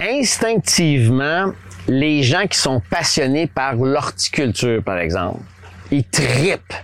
Instinctivement, 0.02 1.50
les 1.88 2.22
gens 2.22 2.46
qui 2.46 2.58
sont 2.58 2.82
passionnés 2.90 3.46
par 3.46 3.76
l'horticulture, 3.76 4.82
par 4.82 4.98
exemple, 4.98 5.40
ils 5.90 6.04
tripent. 6.04 6.74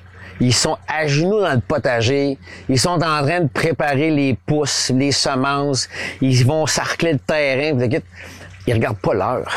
Ils 0.40 0.54
sont 0.54 0.78
à 0.88 1.06
genoux 1.06 1.38
dans 1.38 1.52
le 1.52 1.60
potager. 1.60 2.38
Ils 2.70 2.80
sont 2.80 3.02
en 3.02 3.22
train 3.26 3.40
de 3.40 3.48
préparer 3.48 4.10
les 4.10 4.32
pousses, 4.32 4.90
les 4.94 5.12
semences. 5.12 5.86
Ils 6.22 6.46
vont 6.46 6.64
sarcler 6.66 7.12
le 7.12 7.18
terrain. 7.18 7.78
Ils 8.66 8.72
regardent 8.72 9.00
pas 9.00 9.12
l'heure. 9.12 9.52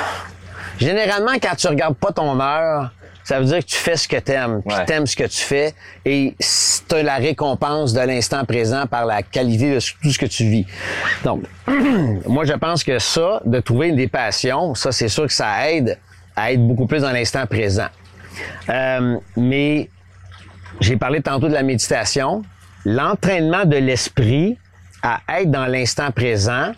Généralement, 0.77 1.35
quand 1.41 1.55
tu 1.55 1.67
regardes 1.67 1.95
pas 1.95 2.11
ton 2.11 2.37
heure, 2.41 2.91
ça 3.31 3.39
veut 3.39 3.45
dire 3.45 3.59
que 3.59 3.65
tu 3.69 3.77
fais 3.77 3.95
ce 3.95 4.09
que 4.09 4.17
t'aimes, 4.17 4.61
puis 4.61 4.75
Ouais. 4.75 4.85
t'aimes 4.85 5.07
ce 5.07 5.15
que 5.15 5.23
tu 5.23 5.37
fais, 5.41 5.73
et 6.03 6.35
tu 6.37 6.95
as 6.95 7.01
la 7.01 7.15
récompense 7.15 7.93
de 7.93 8.01
l'instant 8.01 8.43
présent 8.43 8.87
par 8.87 9.05
la 9.05 9.23
qualité 9.23 9.73
de 9.73 9.79
tout 10.01 10.11
ce 10.11 10.19
que 10.19 10.25
tu 10.25 10.43
vis. 10.49 10.65
Donc, 11.23 11.43
moi, 12.27 12.43
je 12.43 12.51
pense 12.51 12.83
que 12.83 12.99
ça, 12.99 13.41
de 13.45 13.61
trouver 13.61 13.93
des 13.93 14.09
passions, 14.09 14.75
ça, 14.75 14.91
c'est 14.91 15.07
sûr 15.07 15.27
que 15.27 15.33
ça 15.33 15.71
aide 15.71 15.97
à 16.35 16.51
être 16.51 16.59
beaucoup 16.67 16.87
plus 16.87 17.03
dans 17.03 17.11
l'instant 17.13 17.45
présent. 17.47 17.87
Euh, 18.67 19.15
mais 19.37 19.89
j'ai 20.81 20.97
parlé 20.97 21.21
tantôt 21.21 21.47
de 21.47 21.53
la 21.53 21.63
méditation. 21.63 22.41
L'entraînement 22.83 23.63
de 23.63 23.77
l'esprit 23.77 24.57
à 25.03 25.21
être 25.39 25.49
dans 25.51 25.67
l'instant 25.67 26.11
présent 26.11 26.73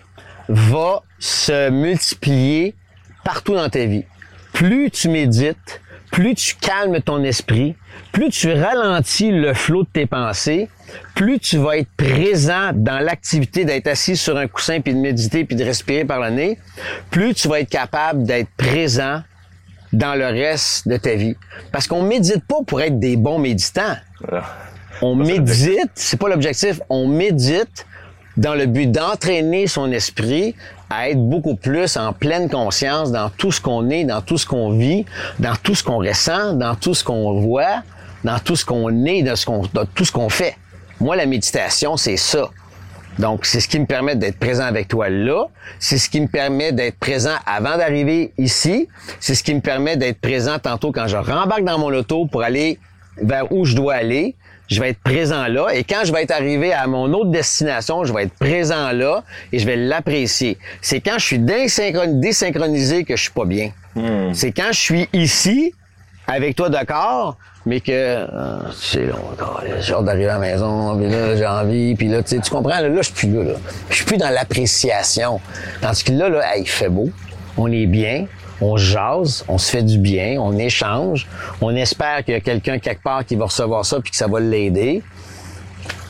va 0.50 1.02
se 1.18 1.72
multiplier 1.72 2.76
partout 3.24 3.56
dans 3.56 3.70
ta 3.70 3.86
vie. 3.86 4.06
Plus 4.54 4.92
tu 4.92 5.10
médites, 5.10 5.82
plus 6.14 6.36
tu 6.36 6.56
calmes 6.56 7.02
ton 7.02 7.24
esprit, 7.24 7.76
plus 8.12 8.30
tu 8.30 8.54
ralentis 8.54 9.32
le 9.32 9.56
flot 9.56 9.82
de 9.82 9.90
tes 9.92 10.06
pensées, 10.06 10.70
plus 11.16 11.40
tu 11.40 11.58
vas 11.58 11.78
être 11.78 11.90
présent 11.98 12.70
dans 12.72 13.00
l'activité 13.00 13.66
d'être 13.66 13.88
assis 13.88 14.16
sur 14.16 14.38
un 14.38 14.48
coussin 14.48 14.80
puis 14.80 14.94
de 14.94 15.00
méditer 15.00 15.44
puis 15.44 15.56
de 15.56 15.64
respirer 15.64 16.06
par 16.06 16.20
le 16.20 16.30
nez, 16.30 16.60
plus 17.10 17.34
tu 17.34 17.48
vas 17.48 17.62
être 17.62 17.70
capable 17.70 18.26
d'être 18.26 18.50
présent 18.56 19.24
dans 19.92 20.14
le 20.14 20.28
reste 20.28 20.88
de 20.88 20.98
ta 20.98 21.16
vie. 21.16 21.36
Parce 21.72 21.88
qu'on 21.88 22.04
médite 22.04 22.46
pas 22.48 22.62
pour 22.68 22.80
être 22.82 23.00
des 23.00 23.16
bons 23.16 23.40
méditants. 23.40 23.96
On 25.02 25.16
médite, 25.16 25.90
c'est 25.96 26.20
pas 26.20 26.30
l'objectif, 26.30 26.80
on 26.90 27.08
médite 27.08 27.88
dans 28.38 28.54
le 28.54 28.68
but 28.68 28.92
d'entraîner 28.92 29.66
son 29.66 29.92
esprit 29.92 30.56
à 30.94 31.10
être 31.10 31.20
beaucoup 31.20 31.56
plus 31.56 31.98
en 31.98 32.14
pleine 32.14 32.50
conscience 32.50 33.12
dans 33.12 33.30
tout 33.30 33.52
ce 33.52 33.60
qu'on 33.60 33.90
est, 33.90 34.04
dans 34.04 34.22
tout 34.22 34.38
ce 34.38 34.46
qu'on 34.46 34.72
vit, 34.72 35.06
dans 35.40 35.56
tout 35.56 35.76
ce 35.76 35.84
qu'on 35.84 35.98
ressent, 35.98 36.54
dans 36.54 36.76
tout 36.76 36.94
ce 36.94 37.04
qu'on 37.04 37.40
voit, 37.42 37.84
dans 38.24 38.40
tout 38.40 38.56
ce 38.56 38.66
qu'on 38.66 39.06
est, 39.06 39.24
dans, 39.24 39.36
tout 39.94 40.06
ce 40.06 40.12
qu'on 40.12 40.30
fait. 40.30 40.56
Moi, 41.00 41.16
la 41.16 41.26
méditation, 41.26 41.98
c'est 41.98 42.18
ça. 42.18 42.50
Donc, 43.20 43.46
c'est 43.46 43.60
ce 43.60 43.68
qui 43.68 43.80
me 43.80 43.86
permet 43.86 44.16
d'être 44.16 44.40
présent 44.40 44.64
avec 44.64 44.88
toi 44.88 45.10
là. 45.10 45.46
C'est 45.80 45.98
ce 45.98 46.10
qui 46.10 46.20
me 46.20 46.28
permet 46.28 46.72
d'être 46.72 46.98
présent 46.98 47.36
avant 47.46 47.78
d'arriver 47.78 48.34
ici. 48.38 48.88
C'est 49.20 49.36
ce 49.36 49.44
qui 49.44 49.54
me 49.54 49.62
permet 49.62 49.98
d'être 49.98 50.20
présent 50.20 50.58
tantôt 50.58 50.92
quand 50.92 51.08
je 51.08 51.18
rembarque 51.18 51.64
dans 51.64 51.78
mon 51.78 51.94
auto 51.94 52.26
pour 52.26 52.42
aller 52.42 52.80
vers 53.18 53.52
où 53.52 53.66
je 53.66 53.76
dois 53.76 53.96
aller. 53.96 54.36
Je 54.74 54.80
vais 54.82 54.90
être 54.90 55.00
présent 55.04 55.48
là. 55.48 55.68
Et 55.74 55.84
quand 55.84 56.02
je 56.04 56.12
vais 56.12 56.24
être 56.24 56.32
arrivé 56.32 56.74
à 56.74 56.88
mon 56.88 57.12
autre 57.14 57.30
destination, 57.30 58.04
je 58.04 58.14
vais 58.14 58.24
être 58.24 58.34
présent 58.34 58.92
là 58.92 59.24
et 59.52 59.60
je 59.60 59.66
vais 59.66 59.76
l'apprécier. 59.76 60.58
C'est 60.82 61.00
quand 61.00 61.18
je 61.20 61.26
suis 61.26 61.40
désynchron- 61.40 62.20
désynchronisé 62.20 63.04
que 63.04 63.16
je 63.16 63.22
suis 63.24 63.32
pas 63.32 63.46
bien. 63.46 63.72
C'est 64.34 64.52
quand 64.52 64.72
je 64.72 64.80
suis 64.80 65.08
ici 65.14 65.74
avec 66.26 66.56
toi 66.56 66.70
d'accord, 66.70 67.38
mais 67.66 67.80
que 67.82 67.92
euh, 67.92 68.58
c'est 68.76 69.06
long, 69.06 69.20
encore, 69.32 69.62
j'ai 69.80 69.94
hâte 69.94 70.06
d'arriver 70.06 70.30
à 70.30 70.34
la 70.34 70.40
maison, 70.40 70.98
puis 70.98 71.10
là 71.10 71.36
j'ai 71.36 71.46
envie, 71.46 71.96
puis 71.96 72.08
là 72.08 72.24
tu 72.24 72.40
comprends, 72.50 72.80
là, 72.80 72.90
là 72.90 73.02
je 73.02 73.04
suis 73.04 73.14
plus 73.14 73.32
là, 73.34 73.44
là. 73.44 73.58
Je 73.90 73.96
suis 73.96 74.06
plus 74.06 74.18
dans 74.18 74.30
l'appréciation. 74.30 75.40
Tandis 75.82 76.04
que 76.04 76.12
là, 76.14 76.30
là, 76.30 76.56
hey, 76.56 76.64
il 76.64 76.68
fait 76.70 76.90
beau, 76.90 77.10
on 77.58 77.72
est 77.72 77.86
bien, 77.86 78.26
on 78.64 78.78
jase, 78.78 79.44
on 79.48 79.58
se 79.58 79.70
fait 79.70 79.84
du 79.84 79.98
bien, 79.98 80.38
on 80.40 80.58
échange, 80.58 81.28
on 81.62 81.76
espère 81.76 82.24
qu'il 82.24 82.34
y 82.34 82.38
a 82.38 82.40
quelqu'un 82.40 82.80
quelque 82.80 83.04
part 83.04 83.26
qui 83.26 83.36
va 83.36 83.46
recevoir 83.46 83.84
ça 83.86 84.00
puis 84.00 84.12
que 84.12 84.18
ça 84.18 84.28
va 84.28 84.40
l'aider. 84.40 85.04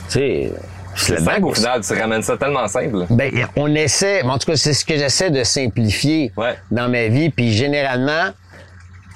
Tu 0.10 0.14
sais, 0.20 0.52
C'est 0.96 1.20
simple 1.20 1.46
au 1.46 1.54
final, 1.54 1.82
tu 1.82 1.94
ramènes 2.00 2.22
ça 2.22 2.38
tellement 2.38 2.68
simple. 2.68 3.06
ben, 3.10 3.32
on 3.56 3.74
essaie, 3.74 4.22
en 4.22 4.38
tout 4.38 4.52
cas, 4.52 4.56
c'est 4.58 4.74
ce 4.74 4.86
que 4.86 4.96
j'essaie 4.96 5.32
de 5.32 5.44
simplifier 5.44 6.32
Ouais. 6.38 6.56
dans 6.70 6.88
ma 6.90 7.08
vie. 7.08 7.30
Puis 7.32 7.52
généralement, 7.54 8.30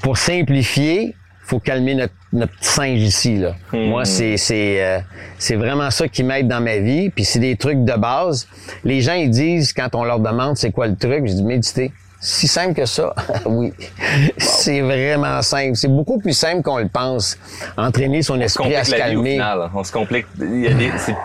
pour 0.01 0.17
simplifier, 0.17 1.15
faut 1.45 1.59
calmer 1.59 1.95
notre, 1.95 2.13
notre 2.33 2.53
petit 2.57 2.67
singe 2.69 3.01
ici. 3.01 3.37
Là. 3.37 3.55
Moi, 3.71 4.03
c'est 4.05 4.35
c'est 4.37 4.83
euh, 4.83 4.99
c'est 5.37 5.55
vraiment 5.55 5.89
ça 5.91 6.07
qui 6.07 6.23
m'aide 6.23 6.47
dans 6.47 6.59
ma 6.61 6.77
vie. 6.77 7.09
Puis 7.09 7.23
c'est 7.25 7.39
des 7.39 7.55
trucs 7.55 7.85
de 7.85 7.93
base. 7.93 8.47
Les 8.83 9.01
gens 9.01 9.13
ils 9.13 9.29
disent 9.29 9.71
quand 9.73 9.93
on 9.95 10.03
leur 10.03 10.19
demande 10.19 10.57
c'est 10.57 10.71
quoi 10.71 10.87
le 10.87 10.95
truc, 10.95 11.25
je 11.27 11.33
dis 11.33 11.43
méditer. 11.43 11.91
Si 12.19 12.47
simple 12.47 12.73
que 12.73 12.85
ça, 12.85 13.13
oui. 13.45 13.71
C'est 14.37 14.81
vraiment 14.81 15.41
simple. 15.43 15.75
C'est 15.75 15.87
beaucoup 15.87 16.17
plus 16.17 16.33
simple 16.33 16.63
qu'on 16.63 16.79
le 16.79 16.87
pense. 16.87 17.37
Entraîner 17.77 18.23
son 18.23 18.37
On 18.37 18.41
esprit 18.41 18.75
à 18.75 18.83
se 18.83 18.91
la 18.95 19.09
vie 19.11 19.15
au 19.17 19.23
final. 19.23 19.69
On 19.75 19.83
se 19.83 19.91
complique. 19.91 20.25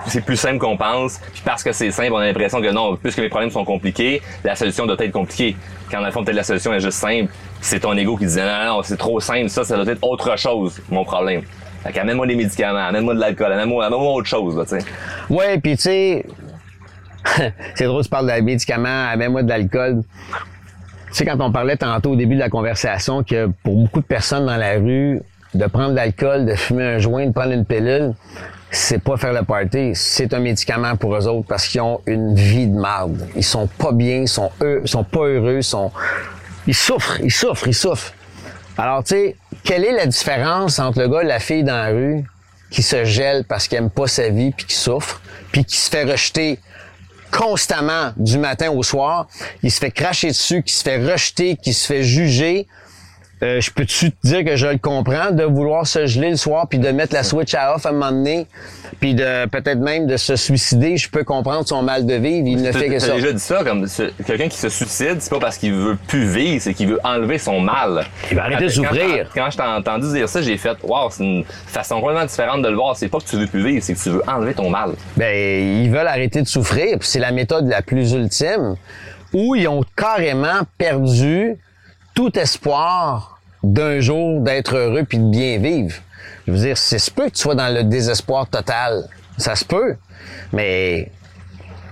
c'est- 0.06 0.20
plus 0.20 0.36
simple 0.36 0.58
qu'on 0.58 0.76
pense. 0.76 1.18
Puis 1.32 1.42
parce 1.44 1.62
que 1.62 1.72
c'est 1.72 1.90
simple, 1.90 2.12
on 2.12 2.18
a 2.18 2.26
l'impression 2.26 2.60
que 2.60 2.70
non, 2.70 2.96
puisque 2.96 3.18
les 3.18 3.30
problèmes 3.30 3.50
sont 3.50 3.64
compliqués, 3.64 4.20
la 4.44 4.54
solution 4.54 4.86
doit 4.86 4.96
être 4.98 5.12
compliquée. 5.12 5.56
Quand 5.90 6.00
dans 6.00 6.06
le 6.06 6.12
fond, 6.12 6.24
peut-être 6.24 6.36
la 6.36 6.44
solution 6.44 6.72
est 6.74 6.80
juste 6.80 6.98
simple. 6.98 7.32
C'est 7.60 7.80
ton 7.80 7.96
ego 7.96 8.16
qui 8.16 8.24
disait 8.26 8.44
non, 8.44 8.64
non, 8.64 8.76
non, 8.76 8.82
c'est 8.82 8.96
trop 8.98 9.18
simple, 9.20 9.48
ça, 9.48 9.64
ça 9.64 9.76
doit 9.76 9.90
être 9.92 10.02
autre 10.02 10.36
chose, 10.38 10.80
mon 10.90 11.04
problème. 11.04 11.42
Fait 11.82 11.92
qu'amène-moi 11.92 12.26
des 12.26 12.36
médicaments, 12.36 12.86
amène-moi 12.86 13.14
de 13.14 13.20
l'alcool, 13.20 13.52
amène-moi 13.52 13.86
amène-moi 13.86 14.12
autre 14.12 14.28
chose, 14.28 14.56
là, 14.56 14.64
tu 14.64 14.78
sais. 14.78 14.86
Ouais, 15.30 15.58
puis 15.58 15.76
tu 15.76 15.82
sais, 15.84 16.26
c'est 17.74 17.84
drôle, 17.86 18.02
tu 18.04 18.08
parles 18.10 18.32
de 18.32 18.40
médicaments, 18.40 19.16
même 19.16 19.32
moi 19.32 19.42
de 19.42 19.48
l'alcool. 19.48 20.02
Tu 21.12 21.18
sais, 21.18 21.24
quand 21.26 21.38
on 21.40 21.52
parlait 21.52 21.76
tantôt 21.76 22.12
au 22.12 22.16
début 22.16 22.36
de 22.36 22.40
la 22.40 22.48
conversation 22.48 23.22
que 23.22 23.50
pour 23.62 23.76
beaucoup 23.76 24.00
de 24.00 24.06
personnes 24.06 24.46
dans 24.46 24.56
la 24.56 24.76
rue, 24.76 25.20
de 25.52 25.66
prendre 25.66 25.90
de 25.90 25.96
l'alcool, 25.96 26.46
de 26.46 26.54
fumer 26.54 26.84
un 26.84 26.98
joint, 26.98 27.26
de 27.26 27.32
prendre 27.32 27.52
une 27.52 27.66
pilule, 27.66 28.14
c'est 28.70 28.98
pas 28.98 29.18
faire 29.18 29.34
le 29.34 29.42
party, 29.42 29.90
c'est 29.94 30.32
un 30.32 30.40
médicament 30.40 30.96
pour 30.96 31.14
eux 31.14 31.28
autres 31.28 31.46
parce 31.46 31.68
qu'ils 31.68 31.82
ont 31.82 32.00
une 32.06 32.34
vie 32.34 32.66
de 32.66 32.74
marde. 32.74 33.28
Ils 33.36 33.44
sont 33.44 33.66
pas 33.66 33.92
bien, 33.92 34.22
ils 34.22 34.28
sont 34.28 34.50
eux, 34.62 34.80
ils 34.82 34.88
sont 34.88 35.04
pas 35.04 35.26
heureux, 35.26 35.58
ils 35.58 35.64
sont 35.64 35.92
ils 36.66 36.74
souffrent, 36.74 37.20
ils 37.20 37.30
souffrent, 37.30 37.68
ils 37.68 37.74
souffrent. 37.74 38.14
Alors, 38.78 39.04
tu 39.04 39.14
sais, 39.14 39.36
quelle 39.64 39.84
est 39.84 39.92
la 39.92 40.06
différence 40.06 40.78
entre 40.78 41.00
le 41.00 41.08
gars 41.08 41.20
et 41.20 41.26
la 41.26 41.40
fille 41.40 41.62
dans 41.62 41.76
la 41.76 41.88
rue 41.88 42.24
qui 42.70 42.82
se 42.82 43.04
gèle 43.04 43.44
parce 43.44 43.68
qu'il 43.68 43.76
aime 43.76 43.90
pas 43.90 44.06
sa 44.06 44.30
vie 44.30 44.52
puis 44.52 44.64
qui 44.64 44.76
souffre, 44.76 45.20
puis 45.50 45.66
qui 45.66 45.76
se 45.76 45.90
fait 45.90 46.04
rejeter? 46.04 46.58
Constamment 47.32 48.12
du 48.16 48.38
matin 48.38 48.70
au 48.70 48.82
soir, 48.84 49.26
il 49.62 49.72
se 49.72 49.80
fait 49.80 49.90
cracher 49.90 50.28
dessus, 50.28 50.62
qui 50.62 50.72
se 50.72 50.84
fait 50.84 51.04
rejeter, 51.04 51.56
qui 51.56 51.74
se 51.74 51.86
fait 51.86 52.04
juger. 52.04 52.68
Euh, 53.42 53.60
je 53.60 53.72
peux-tu 53.72 54.12
te 54.12 54.26
dire 54.26 54.44
que 54.44 54.54
je 54.54 54.68
le 54.68 54.78
comprends 54.78 55.32
de 55.32 55.42
vouloir 55.42 55.84
se 55.84 56.06
geler 56.06 56.30
le 56.30 56.36
soir 56.36 56.68
puis 56.68 56.78
de 56.78 56.88
mettre 56.90 57.12
la 57.12 57.24
switch 57.24 57.54
à 57.54 57.74
off 57.74 57.86
à 57.86 57.88
un 57.88 57.92
moment 57.92 58.12
donné, 58.12 58.46
puis 59.00 59.16
de 59.16 59.46
peut-être 59.46 59.80
même 59.80 60.06
de 60.06 60.16
se 60.16 60.36
suicider. 60.36 60.96
Je 60.96 61.10
peux 61.10 61.24
comprendre 61.24 61.66
son 61.66 61.82
mal 61.82 62.06
de 62.06 62.14
vivre. 62.14 62.46
Il 62.46 62.62
ne 62.62 62.70
fait 62.70 62.88
que 62.88 63.00
ça. 63.00 63.14
déjà 63.14 63.32
dit 63.32 63.40
ça, 63.40 63.64
comme 63.64 63.86
quelqu'un 64.24 64.48
qui 64.48 64.58
se 64.58 64.68
suicide, 64.68 65.16
c'est 65.18 65.30
pas 65.30 65.40
parce 65.40 65.58
qu'il 65.58 65.72
veut 65.72 65.98
plus 66.06 66.24
vivre, 66.24 66.62
c'est 66.62 66.72
qu'il 66.72 66.88
veut 66.88 67.00
enlever 67.02 67.38
son 67.38 67.60
mal. 67.60 68.04
Il 68.30 68.36
va 68.36 68.44
arrêter 68.44 68.66
de 68.66 68.68
quand 68.68 68.74
souffrir. 68.74 69.28
Quand 69.34 69.50
je 69.50 69.56
t'ai 69.56 69.62
entendu 69.64 70.12
dire 70.12 70.28
ça, 70.28 70.40
j'ai 70.40 70.56
fait, 70.56 70.76
wow, 70.84 71.10
c'est 71.10 71.24
une 71.24 71.44
façon 71.44 72.00
complètement 72.00 72.26
différente 72.26 72.62
de 72.62 72.68
le 72.68 72.76
voir. 72.76 72.96
C'est 72.96 73.08
pas 73.08 73.18
que 73.18 73.24
tu 73.24 73.36
veux 73.36 73.48
plus 73.48 73.64
vivre, 73.64 73.82
c'est 73.82 73.94
que 73.94 74.00
tu 74.00 74.10
veux 74.10 74.22
enlever 74.28 74.54
ton 74.54 74.70
mal. 74.70 74.92
Ben, 75.16 75.82
ils 75.82 75.90
veulent 75.90 76.06
arrêter 76.06 76.42
de 76.42 76.48
souffrir, 76.48 76.96
puis 76.98 77.08
c'est 77.08 77.18
la 77.18 77.32
méthode 77.32 77.66
la 77.66 77.82
plus 77.82 78.12
ultime, 78.12 78.76
où 79.32 79.56
ils 79.56 79.66
ont 79.66 79.82
carrément 79.96 80.60
perdu 80.78 81.56
tout 82.14 82.38
espoir 82.38 83.31
d'un 83.62 84.00
jour 84.00 84.40
d'être 84.40 84.76
heureux 84.76 85.04
puis 85.04 85.18
de 85.18 85.30
bien 85.30 85.58
vivre. 85.58 85.94
Je 86.46 86.52
veux 86.52 86.58
dire, 86.58 86.76
c'est 86.76 86.98
se 86.98 87.10
peut 87.10 87.26
que 87.26 87.34
tu 87.34 87.42
sois 87.42 87.54
dans 87.54 87.72
le 87.72 87.84
désespoir 87.84 88.48
total. 88.48 89.04
Ça 89.38 89.54
se 89.54 89.64
peut. 89.64 89.96
Mais, 90.52 91.10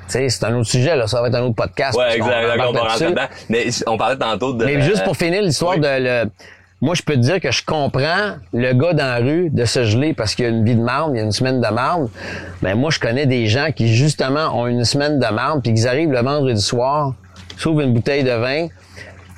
tu 0.06 0.12
sais, 0.12 0.28
c'est 0.28 0.44
un 0.44 0.54
autre 0.56 0.68
sujet, 0.68 0.96
là. 0.96 1.06
Ça 1.06 1.20
va 1.20 1.28
être 1.28 1.36
un 1.36 1.42
autre 1.42 1.54
podcast. 1.54 1.96
Ouais, 1.96 2.04
parce 2.04 2.18
qu'on 2.18 2.26
exact, 2.26 2.44
embarque 2.44 2.58
d'accord, 2.58 2.88
on 2.92 2.98
va 2.98 3.10
dedans. 3.10 3.34
Mais 3.48 3.66
on 3.86 3.96
parlait 3.96 4.16
tantôt 4.16 4.52
de. 4.52 4.64
Mais 4.64 4.82
juste 4.82 5.04
pour 5.04 5.16
finir 5.16 5.42
l'histoire 5.42 5.74
oui. 5.74 5.80
de 5.80 5.88
le. 5.88 6.30
Moi, 6.82 6.94
je 6.94 7.02
peux 7.02 7.12
te 7.12 7.18
dire 7.18 7.40
que 7.40 7.50
je 7.50 7.62
comprends 7.62 8.36
le 8.54 8.72
gars 8.72 8.94
dans 8.94 9.04
la 9.04 9.18
rue 9.18 9.50
de 9.50 9.66
se 9.66 9.84
geler 9.84 10.14
parce 10.14 10.34
qu'il 10.34 10.46
y 10.46 10.48
a 10.48 10.50
une 10.50 10.64
vie 10.64 10.74
de 10.74 10.80
marde, 10.80 11.12
il 11.12 11.18
y 11.18 11.20
a 11.20 11.24
une 11.24 11.32
semaine 11.32 11.60
de 11.60 11.68
marde. 11.68 12.08
Mais 12.62 12.74
moi, 12.74 12.90
je 12.90 12.98
connais 12.98 13.26
des 13.26 13.48
gens 13.48 13.68
qui, 13.70 13.94
justement, 13.94 14.58
ont 14.58 14.66
une 14.66 14.84
semaine 14.84 15.18
de 15.18 15.26
marde 15.26 15.62
puis 15.62 15.74
qu'ils 15.74 15.86
arrivent 15.86 16.10
le 16.10 16.22
vendredi 16.22 16.60
soir, 16.60 17.12
s'ouvrent 17.58 17.82
une 17.82 17.92
bouteille 17.92 18.24
de 18.24 18.32
vin. 18.32 18.68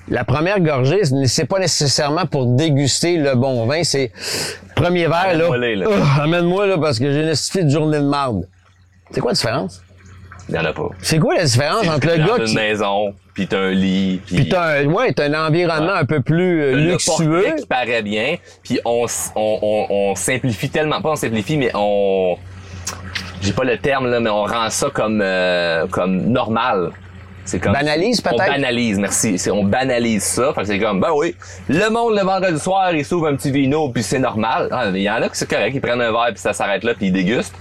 La 0.09 0.24
première 0.24 0.61
gorgée, 0.61 1.03
c'est 1.26 1.44
pas 1.44 1.59
nécessairement 1.61 2.26
pour 2.26 2.46
déguster 2.46 3.18
le 3.18 3.34
bon 3.34 3.66
vin, 3.66 3.84
c'est 3.84 4.11
premier 4.74 5.07
verre, 5.07 5.36
là. 5.36 5.48
Amène-moi, 6.20 6.66
là, 6.66 6.76
parce 6.78 6.98
que 6.98 7.11
j'ai 7.12 7.20
une 7.22 7.30
petite 7.30 7.70
journée 7.70 7.98
de 7.98 8.05
marde. 8.05 8.48
C'est 9.12 9.20
quoi 9.20 9.30
la 9.30 9.34
différence? 9.36 9.82
Il 10.48 10.57
y 10.57 10.59
en 10.59 10.64
a 10.64 10.72
pas. 10.72 10.88
C'est 11.00 11.18
quoi 11.18 11.36
la 11.36 11.44
différence 11.44 11.86
entre 11.86 12.07
le 12.09 12.16
gars 12.16 12.36
une 12.38 12.44
qui. 12.44 12.55
maison, 12.57 13.14
puis 13.32 13.46
t'as 13.46 13.61
un 13.61 13.70
lit, 13.70 14.20
puis, 14.26 14.36
Puis 14.36 14.48
t'as 14.48 14.80
un, 14.80 14.86
ouais, 14.86 15.12
t'as 15.12 15.26
un 15.28 15.46
environnement 15.46 15.94
un 15.94 16.05
peu 16.05 16.20
plus 16.20 16.61
euh, 16.62 16.74
luxueux. 16.74 17.55
qui 17.59 17.66
paraît 17.66 18.03
bien, 18.03 18.36
puis 18.64 18.80
on, 18.84 19.07
on, 19.36 19.59
on, 19.62 19.86
on 19.88 20.14
simplifie 20.16 20.68
tellement, 20.68 21.00
pas 21.00 21.11
on 21.11 21.16
simplifie, 21.16 21.57
mais 21.57 21.70
on, 21.74 22.36
j'ai 23.40 23.53
pas 23.53 23.64
le 23.64 23.78
terme 23.78 24.11
là, 24.11 24.18
mais 24.18 24.30
on 24.30 24.42
rend 24.44 24.68
ça 24.68 24.90
comme 24.92 25.20
euh, 25.22 25.86
comme 25.86 26.26
normal. 26.32 26.90
C'est 27.45 27.59
comme 27.59 27.72
Banalise, 27.72 28.22
On 28.24 28.28
peut-être? 28.30 28.53
banalise, 28.53 28.99
merci. 28.99 29.36
C'est 29.38 29.51
on 29.51 29.64
banalise 29.64 30.22
ça, 30.22 30.53
fait 30.55 30.61
que 30.61 30.66
c'est 30.68 30.78
comme 30.78 31.01
ben 31.01 31.11
oui, 31.14 31.34
le 31.68 31.88
monde 31.90 32.14
le 32.16 32.22
vendredi 32.22 32.59
soir 32.61 32.93
il 32.95 33.05
s'ouvre 33.05 33.26
un 33.28 33.34
petit 33.36 33.51
vino 33.51 33.88
puis 33.88 34.03
c'est 34.03 34.20
normal. 34.20 34.68
Ah, 34.70 34.86
Il 34.95 35.01
y 35.03 35.11
en 35.11 35.14
a 35.20 35.28
que 35.28 35.36
c'est 35.36 35.49
correct, 35.51 35.72
ils 35.74 35.80
prennent 35.80 36.01
un 36.01 36.12
verre 36.12 36.28
puis 36.28 36.38
ça 36.38 36.53
s'arrête 36.53 36.84
là 36.84 36.95
puis 36.95 37.07
ils 37.09 37.12
dégustent. 37.12 37.55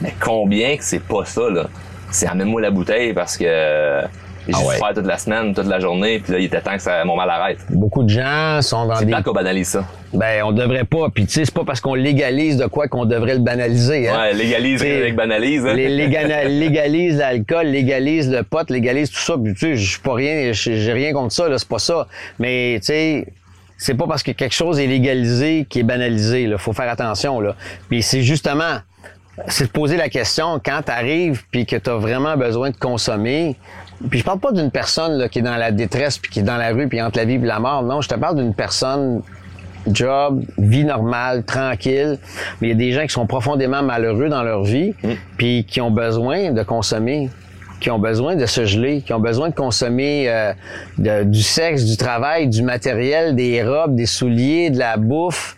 Mais 0.00 0.14
combien 0.20 0.76
que 0.76 0.84
c'est 0.84 1.02
pas 1.02 1.24
ça 1.24 1.48
là? 1.50 1.66
C'est 2.10 2.26
amène-moi 2.26 2.60
la 2.62 2.70
bouteille 2.70 3.12
parce 3.12 3.36
que 3.36 4.02
j'ai 4.46 4.52
Ah 4.54 4.58
ouais. 4.66 4.74
souffert 4.76 4.94
toute 4.94 5.06
la 5.06 5.18
semaine, 5.18 5.54
toute 5.54 5.66
la 5.66 5.80
journée, 5.80 6.18
puis 6.20 6.32
là 6.32 6.38
il 6.38 6.44
était 6.44 6.60
temps 6.60 6.76
que 6.76 6.82
ça, 6.82 7.04
mon 7.04 7.16
mal 7.16 7.28
arrête. 7.30 7.58
Beaucoup 7.70 8.02
de 8.02 8.08
gens 8.08 8.60
sont 8.62 8.86
dans 8.86 8.96
C'est 8.96 9.04
des 9.04 9.10
plate 9.12 9.24
qu'on 9.24 9.32
banalise 9.32 9.68
ça. 9.68 9.84
Ben, 10.12 10.44
on 10.44 10.52
devrait 10.52 10.84
pas. 10.84 11.08
Puis, 11.12 11.26
tu 11.26 11.32
sais, 11.32 11.44
c'est 11.44 11.52
pas 11.54 11.64
parce 11.64 11.80
qu'on 11.80 11.94
légalise 11.94 12.56
de 12.56 12.66
quoi 12.66 12.86
qu'on 12.88 13.04
devrait 13.04 13.34
le 13.34 13.40
banaliser. 13.40 14.08
Hein? 14.08 14.16
Ouais, 14.18 14.32
légalise 14.34 14.80
avec 14.80 15.14
banalise. 15.16 15.66
Hein? 15.66 15.74
Les, 15.74 15.88
légana- 15.90 16.44
légalise 16.48 17.18
l'alcool, 17.18 17.66
légalise 17.66 18.30
le 18.30 18.42
pot, 18.42 18.70
légalise 18.70 19.10
tout 19.10 19.18
ça. 19.20 19.34
Puis, 19.42 19.52
tu 19.54 19.58
sais, 19.60 19.76
je 19.76 19.90
suis 19.90 20.00
pas 20.00 20.14
rien, 20.14 20.52
j'ai 20.52 20.78
j'ai 20.80 20.92
rien 20.92 21.12
contre 21.12 21.32
ça, 21.34 21.48
là, 21.48 21.58
c'est 21.58 21.68
pas 21.68 21.80
ça. 21.80 22.06
Mais, 22.38 22.76
tu 22.80 22.86
sais, 22.86 23.26
c'est 23.76 23.94
pas 23.94 24.06
parce 24.06 24.22
que 24.22 24.30
quelque 24.30 24.54
chose 24.54 24.78
est 24.78 24.86
légalisé 24.86 25.66
qui 25.68 25.80
est 25.80 25.82
banalisé, 25.82 26.46
là. 26.46 26.56
Faut 26.56 26.72
faire 26.72 26.88
attention, 26.88 27.40
là. 27.40 27.54
Puis, 27.90 28.02
c'est 28.02 28.22
justement, 28.22 28.78
c'est 29.48 29.64
de 29.66 29.70
poser 29.70 29.98
la 29.98 30.08
question 30.08 30.58
quand 30.64 30.80
t'arrives 30.82 31.42
puis 31.50 31.66
que 31.66 31.76
t'as 31.76 31.96
vraiment 31.96 32.36
besoin 32.38 32.70
de 32.70 32.76
consommer. 32.76 33.54
Puis 34.10 34.18
je 34.20 34.24
parle 34.24 34.40
pas 34.40 34.52
d'une 34.52 34.70
personne 34.70 35.12
là, 35.18 35.28
qui 35.28 35.38
est 35.38 35.42
dans 35.42 35.56
la 35.56 35.70
détresse 35.72 36.18
puis 36.18 36.30
qui 36.30 36.40
est 36.40 36.42
dans 36.44 36.56
la 36.58 36.70
rue 36.70 36.86
puis 36.88 37.00
entre 37.00 37.18
la 37.18 37.24
vie 37.24 37.34
et 37.34 37.38
la 37.38 37.58
mort. 37.58 37.82
Non, 37.82 38.00
je 38.00 38.08
te 38.08 38.14
parle 38.14 38.36
d'une 38.36 38.54
personne 38.54 39.22
job, 39.86 40.42
vie 40.58 40.84
normale, 40.84 41.44
tranquille. 41.44 42.18
Mais 42.60 42.68
il 42.68 42.70
y 42.70 42.74
a 42.74 42.76
des 42.76 42.92
gens 42.92 43.02
qui 43.02 43.10
sont 43.12 43.26
profondément 43.26 43.82
malheureux 43.82 44.28
dans 44.28 44.42
leur 44.42 44.64
vie, 44.64 44.94
puis 45.36 45.64
qui 45.64 45.80
ont 45.80 45.90
besoin 45.90 46.50
de 46.52 46.62
consommer, 46.62 47.30
qui 47.80 47.90
ont 47.90 47.98
besoin 47.98 48.36
de 48.36 48.46
se 48.46 48.64
geler, 48.64 49.02
qui 49.02 49.12
ont 49.12 49.20
besoin 49.20 49.50
de 49.50 49.54
consommer 49.54 50.26
euh, 50.28 50.52
de- 50.98 51.24
du 51.24 51.42
sexe, 51.42 51.84
du 51.84 51.96
travail, 51.96 52.48
du 52.48 52.62
matériel, 52.62 53.34
des 53.36 53.62
robes, 53.62 53.94
des 53.94 54.06
souliers, 54.06 54.70
de 54.70 54.78
la 54.78 54.96
bouffe, 54.96 55.55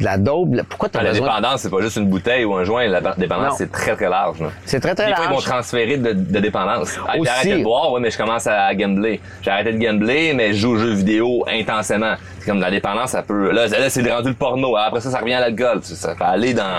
la 0.00 0.16
dope. 0.18 0.50
de 0.50 0.56
la- 0.58 0.64
Pourquoi 0.64 0.88
tu 0.88 0.98
as 0.98 1.02
La 1.02 1.10
besoin? 1.10 1.26
dépendance, 1.28 1.60
c'est 1.62 1.70
pas 1.70 1.80
juste 1.80 1.96
une 1.96 2.08
bouteille 2.08 2.44
ou 2.44 2.54
un 2.54 2.64
joint. 2.64 2.86
La 2.86 3.00
dépendance, 3.16 3.54
c'est 3.58 3.70
très, 3.70 3.96
très 3.96 4.08
large. 4.08 4.38
C'est 4.64 4.80
très, 4.80 4.94
très 4.94 5.06
Des 5.06 5.14
fois, 5.14 5.24
ils 5.26 5.30
large. 5.30 5.44
vont 5.44 5.50
transférer 5.50 5.96
de, 5.96 6.12
de 6.12 6.40
dépendance. 6.40 6.98
Ah, 7.06 7.12
J'ai 7.14 7.20
Aussi. 7.20 7.30
arrêté 7.30 7.58
de 7.58 7.62
boire, 7.62 7.92
ouais, 7.92 8.00
mais 8.00 8.10
je 8.10 8.18
commence 8.18 8.46
à 8.46 8.74
gambler. 8.74 9.20
J'ai 9.42 9.50
arrêté 9.50 9.72
de 9.72 9.78
gambler, 9.78 10.32
mais 10.34 10.52
je 10.52 10.58
joue 10.60 10.70
aux 10.72 10.78
jeux 10.78 10.92
vidéo 10.94 11.44
intensément. 11.48 12.14
C'est 12.38 12.46
comme 12.46 12.60
la 12.60 12.70
dépendance, 12.70 13.10
ça 13.10 13.22
peut... 13.22 13.50
Là, 13.52 13.66
là 13.66 13.90
c'est 13.90 14.08
rendu 14.10 14.28
le 14.28 14.34
porno. 14.34 14.76
Après 14.76 15.00
ça, 15.00 15.10
ça 15.10 15.18
revient 15.18 15.34
à 15.34 15.40
l'alcool. 15.40 15.80
Ça, 15.82 16.14
peut 16.14 16.24
aller 16.24 16.54
dans... 16.54 16.78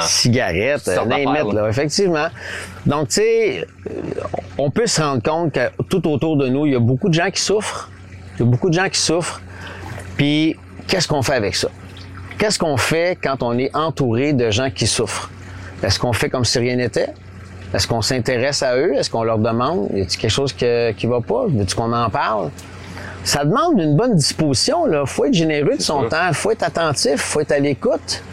it, 1.47 1.53
là. 1.53 1.61
là, 1.63 1.70
effectivement. 1.70 2.28
Donc, 2.86 3.09
tu 3.09 3.15
sais, 3.15 3.67
euh, 3.88 3.91
on 4.57 4.72
peut 4.72 4.88
se 4.88 5.01
rendre 5.01 5.22
compte 5.22 5.51
que 5.53 5.70
tout 5.89 6.07
autour 6.07 6.38
de 6.38 6.47
nous, 6.47 6.65
il 6.65 6.74
y 6.74 6.76
a 6.76 6.80
beaucoup 6.80 7.09
de 7.09 7.13
gens 7.13 7.30
qui 7.30 7.41
souffrent. 7.41 7.89
Il 8.38 8.45
y 8.45 8.47
a 8.47 8.51
beaucoup 8.51 8.70
de 8.70 8.74
gens 8.74 8.88
qui 8.89 8.99
souffrent. 8.99 9.41
Puis, 10.17 10.55
qu'est-ce 10.88 11.07
qu'on 11.07 11.22
fait 11.22 11.34
avec 11.36 11.55
ça? 11.55 11.67
Qu'est-ce 12.39 12.57
qu'on 12.57 12.77
fait 12.77 13.17
quand 13.21 13.43
on 13.43 13.57
est 13.57 13.75
entouré 13.75 14.33
de 14.33 14.49
gens 14.49 14.69
qui 14.71 14.87
souffrent? 14.87 15.29
Est-ce 15.83 15.99
qu'on 15.99 16.13
fait 16.13 16.29
comme 16.29 16.45
si 16.45 16.57
rien 16.57 16.77
n'était? 16.77 17.09
Est-ce 17.73 17.85
qu'on 17.87 18.01
s'intéresse 18.01 18.63
à 18.63 18.77
eux? 18.77 18.93
Est-ce 18.95 19.09
qu'on 19.09 19.23
leur 19.23 19.37
demande? 19.37 19.89
Y 19.93 20.01
a-t-il 20.01 20.17
quelque 20.17 20.31
chose 20.31 20.53
que- 20.53 20.91
qui 20.93 21.05
va 21.05 21.19
pas? 21.21 21.43
Veux-tu 21.47 21.75
qu'on 21.75 21.91
en 21.93 22.09
parle? 22.09 22.49
Ça 23.25 23.43
demande 23.43 23.77
une 23.79 23.95
bonne 23.95 24.15
disposition, 24.15 24.85
là. 24.85 25.05
Faut 25.05 25.25
être 25.25 25.33
généreux 25.33 25.75
de 25.77 25.81
son 25.81 26.07
temps. 26.07 26.31
Faut 26.33 26.51
être 26.51 26.63
attentif. 26.63 27.17
Faut 27.17 27.41
être 27.41 27.51
à 27.51 27.59
l'écoute. 27.59 28.23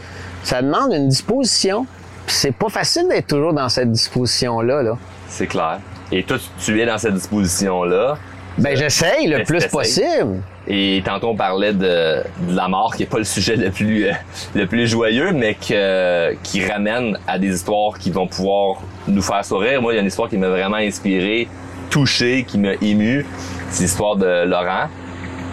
Ça 0.45 0.63
demande 0.63 0.93
une 0.95 1.09
disposition. 1.09 1.85
C'est 2.29 2.53
pas 2.55 2.69
facile 2.69 3.09
d'être 3.09 3.27
toujours 3.27 3.53
dans 3.53 3.69
cette 3.69 3.91
disposition-là, 3.91 4.83
là. 4.85 4.97
C'est 5.29 5.49
clair. 5.49 5.81
Et 6.13 6.23
toi, 6.23 6.37
tu 6.65 6.81
es 6.81 6.87
dans 6.87 6.99
cette 6.99 7.15
disposition-là. 7.15 8.17
Ben, 8.59 8.75
j'essaye 8.77 9.27
le 9.27 9.45
plus 9.45 9.67
possible. 9.67 10.43
Et 10.67 11.03
tantôt, 11.05 11.29
on 11.29 11.37
parlait 11.37 11.73
de, 11.73 12.23
de 12.49 12.57
la 12.57 12.69
mort, 12.69 12.95
qui 12.97 13.05
est 13.05 13.07
pas 13.07 13.19
le 13.19 13.25
sujet 13.25 13.55
le 13.55 13.71
plus, 13.71 14.07
euh, 14.07 14.13
le 14.55 14.67
plus 14.67 14.89
joyeux, 14.89 15.33
mais 15.33 15.55
que, 15.55 16.35
qui 16.43 16.67
ramène 16.67 17.19
à 17.27 17.39
des 17.39 17.55
histoires 17.55 17.99
qui 17.99 18.11
vont 18.11 18.27
pouvoir 18.27 18.83
nous 19.07 19.23
faire 19.23 19.45
sourire. 19.45 19.81
Moi, 19.83 19.93
il 19.93 19.97
y 19.97 19.99
a 19.99 20.03
une 20.03 20.09
histoire 20.09 20.29
qui 20.29 20.39
m'a 20.39 20.49
vraiment 20.49 20.77
inspiré, 20.79 21.47
touché, 21.91 22.45
qui 22.45 22.59
m'a 22.59 22.73
ému. 22.81 23.27
C'est 23.71 23.85
l'histoire 23.85 24.17
de 24.17 24.45
Laurent, 24.45 24.89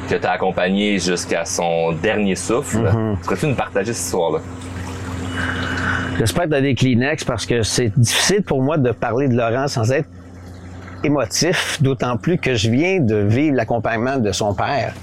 que 0.10 0.16
tu 0.16 0.26
as 0.26 0.32
accompagné 0.32 0.98
jusqu'à 0.98 1.46
son 1.46 1.92
dernier 1.92 2.36
souffle. 2.36 2.80
Mm-hmm. 2.80 3.18
Pourrais-tu 3.18 3.48
nous 3.48 3.56
partager 3.56 3.94
cette 3.94 4.06
histoire-là? 4.06 4.40
J'espère 6.18 6.46
que 6.46 6.50
t'as 6.50 6.62
des 6.62 6.74
Kleenex 6.74 7.24
parce 7.24 7.46
que 7.46 7.64
c'est 7.64 7.92
difficile 7.98 8.44
pour 8.44 8.62
moi 8.62 8.78
de 8.78 8.92
parler 8.92 9.28
de 9.28 9.36
Laurent 9.36 9.68
sans 9.68 9.92
être 9.92 10.08
émotif, 11.04 11.82
d'autant 11.82 12.18
plus 12.18 12.38
que 12.38 12.56
je 12.56 12.70
viens 12.70 13.00
de 13.00 13.16
vivre 13.16 13.56
l'accompagnement 13.56 14.18
de 14.18 14.32
son 14.32 14.54
père. 14.54 14.94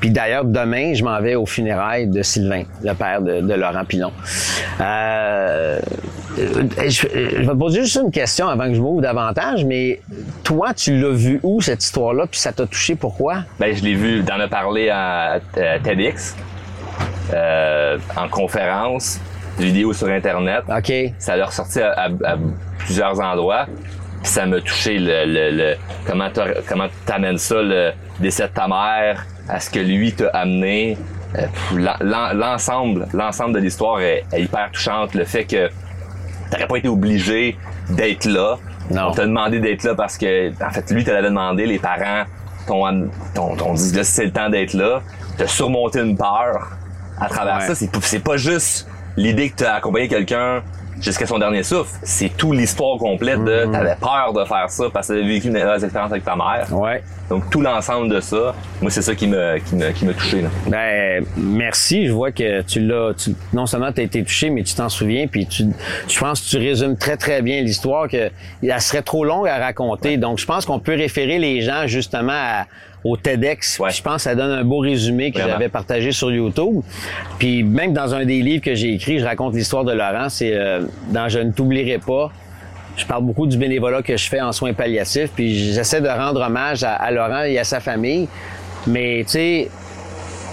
Puis 0.00 0.10
d'ailleurs, 0.10 0.44
demain, 0.44 0.94
je 0.94 1.02
m'en 1.04 1.20
vais 1.20 1.34
aux 1.34 1.46
funérailles 1.46 2.06
de 2.06 2.22
Sylvain, 2.22 2.62
le 2.82 2.94
père 2.94 3.20
de, 3.22 3.40
de 3.40 3.54
Laurent 3.54 3.84
Pilon. 3.84 4.12
Euh, 4.80 5.78
je, 6.36 6.88
je 6.88 7.36
vais 7.40 7.46
te 7.46 7.52
poser 7.52 7.82
juste 7.82 8.00
une 8.02 8.10
question 8.10 8.48
avant 8.48 8.64
que 8.68 8.74
je 8.74 8.80
m'ouvre 8.80 9.00
davantage, 9.02 9.64
mais 9.64 10.00
toi, 10.44 10.72
tu 10.74 10.98
l'as 10.98 11.10
vu 11.14 11.40
où, 11.42 11.60
cette 11.60 11.82
histoire-là, 11.82 12.26
puis 12.30 12.38
ça 12.38 12.52
t'a 12.52 12.66
touché 12.66 12.94
pourquoi? 12.94 13.38
Ben, 13.58 13.74
je 13.74 13.82
l'ai 13.82 13.94
vu, 13.94 14.22
d'en 14.22 14.38
a 14.38 14.48
parlé 14.48 14.88
à, 14.90 15.32
à 15.56 15.78
TEDx, 15.82 16.36
euh, 17.34 17.98
en 18.16 18.28
conférence, 18.28 19.20
vidéo 19.58 19.92
sur 19.92 20.08
Internet. 20.08 20.62
OK. 20.68 20.92
ça 21.18 21.36
l'a 21.36 21.46
ressorti 21.46 21.80
à, 21.80 21.90
à- 21.92 22.06
à 22.06 22.36
plusieurs 22.78 23.18
endroits. 23.20 23.66
Ça 24.22 24.46
m'a 24.46 24.60
touché 24.60 24.98
le, 24.98 25.24
le, 25.26 25.50
le- 25.56 25.76
comment 26.06 26.28
comment 26.68 26.86
t'amènes 27.06 27.38
ça 27.38 27.62
le 27.62 27.92
décès 28.20 28.44
de 28.44 28.52
ta 28.52 28.66
mère 28.68 29.24
à 29.48 29.60
ce 29.60 29.70
que 29.70 29.78
lui 29.78 30.12
t'a 30.12 30.28
amené. 30.28 30.98
Euh, 31.36 31.46
l'ensemble 32.34 33.06
l'ensemble 33.12 33.54
de 33.54 33.58
l'histoire 33.60 34.00
est, 34.00 34.24
est 34.32 34.42
hyper 34.42 34.70
touchante. 34.72 35.14
Le 35.14 35.24
fait 35.24 35.44
que 35.44 35.68
t'aurais 36.50 36.66
pas 36.66 36.76
été 36.76 36.88
obligé 36.88 37.56
d'être 37.90 38.24
là. 38.26 38.56
Non. 38.90 39.08
On 39.08 39.12
t'a 39.12 39.26
demandé 39.26 39.60
d'être 39.60 39.84
là 39.84 39.94
parce 39.94 40.16
que 40.16 40.50
en 40.64 40.70
fait 40.70 40.90
lui 40.90 41.04
te 41.04 41.10
l'avait 41.10 41.28
demandé. 41.28 41.66
Les 41.66 41.78
parents 41.78 42.24
t'ont 42.66 42.84
dit 43.74 43.92
là 43.94 44.04
c'est 44.04 44.24
le 44.26 44.32
temps 44.32 44.48
d'être 44.48 44.74
là. 44.74 45.00
T'as 45.36 45.46
surmonté 45.46 46.00
une 46.00 46.16
peur 46.16 46.70
à 47.20 47.28
travers 47.28 47.58
Ouais. 47.58 47.74
ça. 47.74 47.86
C'est 48.02 48.18
pas 48.24 48.36
juste 48.36 48.88
l'idée 49.16 49.50
que 49.50 49.56
t'as 49.56 49.74
accompagné 49.74 50.08
quelqu'un 50.08 50.62
jusqu'à 51.00 51.26
son 51.26 51.38
dernier 51.38 51.62
souffle, 51.62 51.90
c'est 52.02 52.36
tout 52.36 52.52
l'histoire 52.52 52.98
complète 52.98 53.42
de 53.44 53.66
t'avais 53.70 53.96
peur 54.00 54.32
de 54.34 54.44
faire 54.44 54.68
ça 54.68 54.84
parce 54.92 55.08
que 55.08 55.12
t'avais 55.14 55.26
vécu 55.26 55.48
une 55.48 55.54
mauvaise 55.54 55.84
expérience 55.84 56.10
avec 56.12 56.24
ta 56.24 56.36
mère. 56.36 56.66
Ouais. 56.72 57.02
Donc 57.30 57.50
tout 57.50 57.60
l'ensemble 57.60 58.08
de 58.08 58.20
ça, 58.20 58.54
moi 58.80 58.90
c'est 58.90 59.02
ça 59.02 59.14
qui 59.14 59.26
me 59.26 59.58
qui 59.58 59.74
me 59.76 59.90
qui 59.90 60.04
m'a 60.06 60.12
touché 60.14 60.40
là. 60.42 60.48
Ben, 60.66 61.24
merci. 61.36 62.06
Je 62.06 62.12
vois 62.12 62.32
que 62.32 62.62
tu 62.62 62.80
l'as. 62.80 63.12
tu- 63.14 63.34
non 63.52 63.66
seulement 63.66 63.92
tu 63.92 64.00
as 64.00 64.04
été 64.04 64.22
touché, 64.22 64.48
mais 64.50 64.62
tu 64.62 64.74
t'en 64.74 64.88
souviens. 64.88 65.26
Puis 65.26 65.46
tu, 65.46 65.64
je 66.08 66.18
pense 66.18 66.40
que 66.40 66.48
tu 66.48 66.56
résumes 66.58 66.96
très, 66.96 67.16
très 67.16 67.42
bien 67.42 67.60
l'histoire, 67.62 68.08
que 68.08 68.30
elle 68.62 68.80
serait 68.80 69.02
trop 69.02 69.24
longue 69.24 69.46
à 69.48 69.58
raconter. 69.58 70.16
Donc, 70.16 70.38
je 70.38 70.46
pense 70.46 70.64
qu'on 70.64 70.78
peut 70.80 70.94
référer 70.96 71.38
les 71.38 71.60
gens 71.60 71.86
justement 71.86 72.32
à- 72.32 72.64
au 73.08 73.16
TEDx. 73.16 73.78
Ouais. 73.78 73.90
Je 73.90 74.02
pense 74.02 74.16
que 74.16 74.20
ça 74.22 74.34
donne 74.34 74.50
un 74.50 74.64
beau 74.64 74.78
résumé 74.78 75.32
que 75.32 75.38
j'avais 75.40 75.68
partagé 75.68 76.12
sur 76.12 76.30
YouTube. 76.30 76.82
Puis 77.38 77.62
même 77.62 77.92
dans 77.92 78.14
un 78.14 78.24
des 78.24 78.40
livres 78.42 78.62
que 78.62 78.74
j'ai 78.74 78.92
écrit, 78.92 79.18
je 79.18 79.24
raconte 79.24 79.54
l'histoire 79.54 79.84
de 79.84 79.92
Laurent. 79.92 80.28
C'est 80.28 80.54
euh, 80.54 80.82
dans 81.10 81.28
Je 81.28 81.38
ne 81.38 81.52
t'oublierai 81.52 81.98
pas. 81.98 82.30
Je 82.96 83.06
parle 83.06 83.24
beaucoup 83.24 83.46
du 83.46 83.56
bénévolat 83.56 84.02
que 84.02 84.16
je 84.16 84.28
fais 84.28 84.40
en 84.40 84.50
soins 84.50 84.72
palliatifs, 84.72 85.30
puis 85.32 85.72
j'essaie 85.72 86.00
de 86.00 86.08
rendre 86.08 86.40
hommage 86.40 86.82
à, 86.82 86.94
à 86.94 87.12
Laurent 87.12 87.42
et 87.44 87.56
à 87.56 87.62
sa 87.62 87.78
famille. 87.78 88.28
Mais 88.88 89.22
tu 89.24 89.30
sais, 89.30 89.70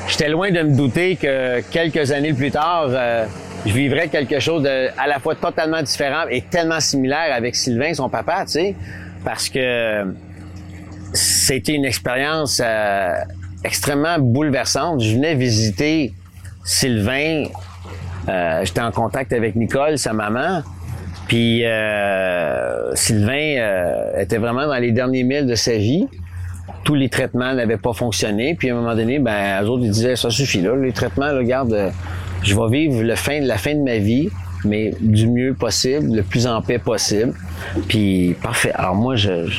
j'étais 0.07 0.29
loin 0.29 0.51
de 0.51 0.61
me 0.61 0.75
douter 0.75 1.15
que 1.15 1.61
quelques 1.71 2.11
années 2.11 2.33
plus 2.33 2.51
tard, 2.51 2.87
euh, 2.89 3.25
je 3.65 3.73
vivrais 3.73 4.09
quelque 4.09 4.39
chose 4.39 4.61
de 4.61 4.89
à 4.97 5.07
la 5.07 5.17
fois 5.17 5.33
totalement 5.33 5.81
différent 5.81 6.25
et 6.29 6.41
tellement 6.41 6.79
similaire 6.79 7.33
avec 7.33 7.55
Sylvain, 7.55 7.93
son 7.95 8.09
papa, 8.09 8.43
tu 8.45 8.51
sais, 8.51 8.75
parce 9.23 9.49
que 9.49 10.05
c'était 11.15 11.73
une 11.73 11.85
expérience 11.85 12.61
euh, 12.63 13.13
extrêmement 13.63 14.19
bouleversante. 14.19 15.01
Je 15.01 15.15
venais 15.15 15.35
visiter 15.35 16.13
Sylvain, 16.63 17.45
euh, 18.29 18.61
j'étais 18.63 18.81
en 18.81 18.91
contact 18.91 19.33
avec 19.33 19.55
Nicole, 19.55 19.97
sa 19.97 20.13
maman. 20.13 20.61
Puis 21.27 21.65
euh, 21.65 22.93
Sylvain 22.95 24.11
était 24.17 24.37
vraiment 24.37 24.67
dans 24.67 24.77
les 24.77 24.91
derniers 24.91 25.23
milles 25.23 25.47
de 25.47 25.55
sa 25.55 25.73
vie. 25.73 26.07
Tous 26.83 26.93
les 26.93 27.09
traitements 27.09 27.53
n'avaient 27.53 27.77
pas 27.77 27.93
fonctionné. 27.93 28.53
Puis 28.53 28.69
à 28.69 28.73
un 28.73 28.77
moment 28.77 28.95
donné, 28.95 29.17
ben, 29.17 29.63
eux 29.63 29.67
autres, 29.67 29.83
ils 29.83 29.91
disaient, 29.91 30.15
ça 30.15 30.29
suffit 30.29 30.61
là, 30.61 30.75
les 30.75 30.91
traitements, 30.91 31.29
regarde, 31.35 31.91
je 32.43 32.55
vais 32.55 32.69
vivre 32.69 33.01
le 33.01 33.15
fin, 33.15 33.39
la 33.39 33.57
fin 33.57 33.73
de 33.73 33.81
ma 33.81 33.97
vie, 33.97 34.29
mais 34.65 34.93
du 34.99 35.27
mieux 35.27 35.53
possible, 35.53 36.15
le 36.15 36.23
plus 36.23 36.47
en 36.47 36.61
paix 36.61 36.79
possible. 36.79 37.33
Puis 37.87 38.35
parfait. 38.41 38.71
Alors 38.73 38.95
moi, 38.95 39.15
je, 39.15 39.49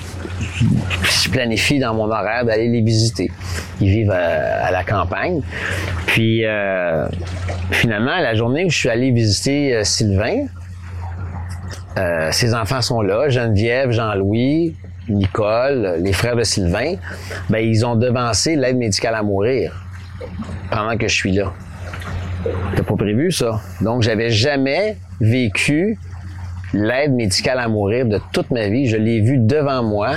planifie 1.31 1.79
dans 1.79 1.95
mon 1.95 2.11
horaire 2.11 2.45
d'aller 2.45 2.69
les 2.69 2.81
visiter. 2.81 3.31
Ils 3.81 3.89
vivent 3.89 4.11
à, 4.11 4.67
à 4.67 4.71
la 4.71 4.85
campagne. 4.85 5.41
Puis 6.07 6.45
euh, 6.45 7.07
finalement, 7.71 8.17
la 8.19 8.35
journée 8.35 8.65
où 8.65 8.71
je 8.71 8.77
suis 8.77 8.89
allé 8.89 9.11
visiter 9.11 9.75
euh, 9.75 9.85
Sylvain, 9.85 10.47
euh, 11.99 12.31
ses 12.31 12.55
enfants 12.55 12.83
sont 12.83 13.01
là, 13.01 13.29
Geneviève, 13.29 13.91
Jean-Louis, 13.91 14.75
Nicole, 15.09 16.01
les 16.01 16.13
frères 16.13 16.37
de 16.37 16.43
Sylvain. 16.43 16.95
Ben, 17.49 17.59
ils 17.59 17.87
ont 17.87 17.97
devancé 17.97 18.57
l'aide 18.57 18.77
médicale 18.77 19.15
à 19.15 19.23
mourir 19.23 19.85
pendant 20.71 20.97
que 20.97 21.09
je 21.09 21.15
suis 21.15 21.33
là. 21.33 21.53
C'était 22.71 22.83
pas 22.83 22.97
prévu, 22.97 23.33
ça? 23.33 23.61
Donc, 23.81 24.03
j'avais 24.03 24.31
jamais 24.31 24.97
vécu 25.21 25.99
l'aide 26.73 27.13
médicale 27.13 27.59
à 27.59 27.69
mourir 27.69 28.07
de 28.07 28.21
toute 28.33 28.51
ma 28.51 28.69
vie. 28.69 28.87
Je 28.89 28.97
l'ai 28.97 29.21
vu 29.21 29.39
devant 29.39 29.83
moi 29.83 30.13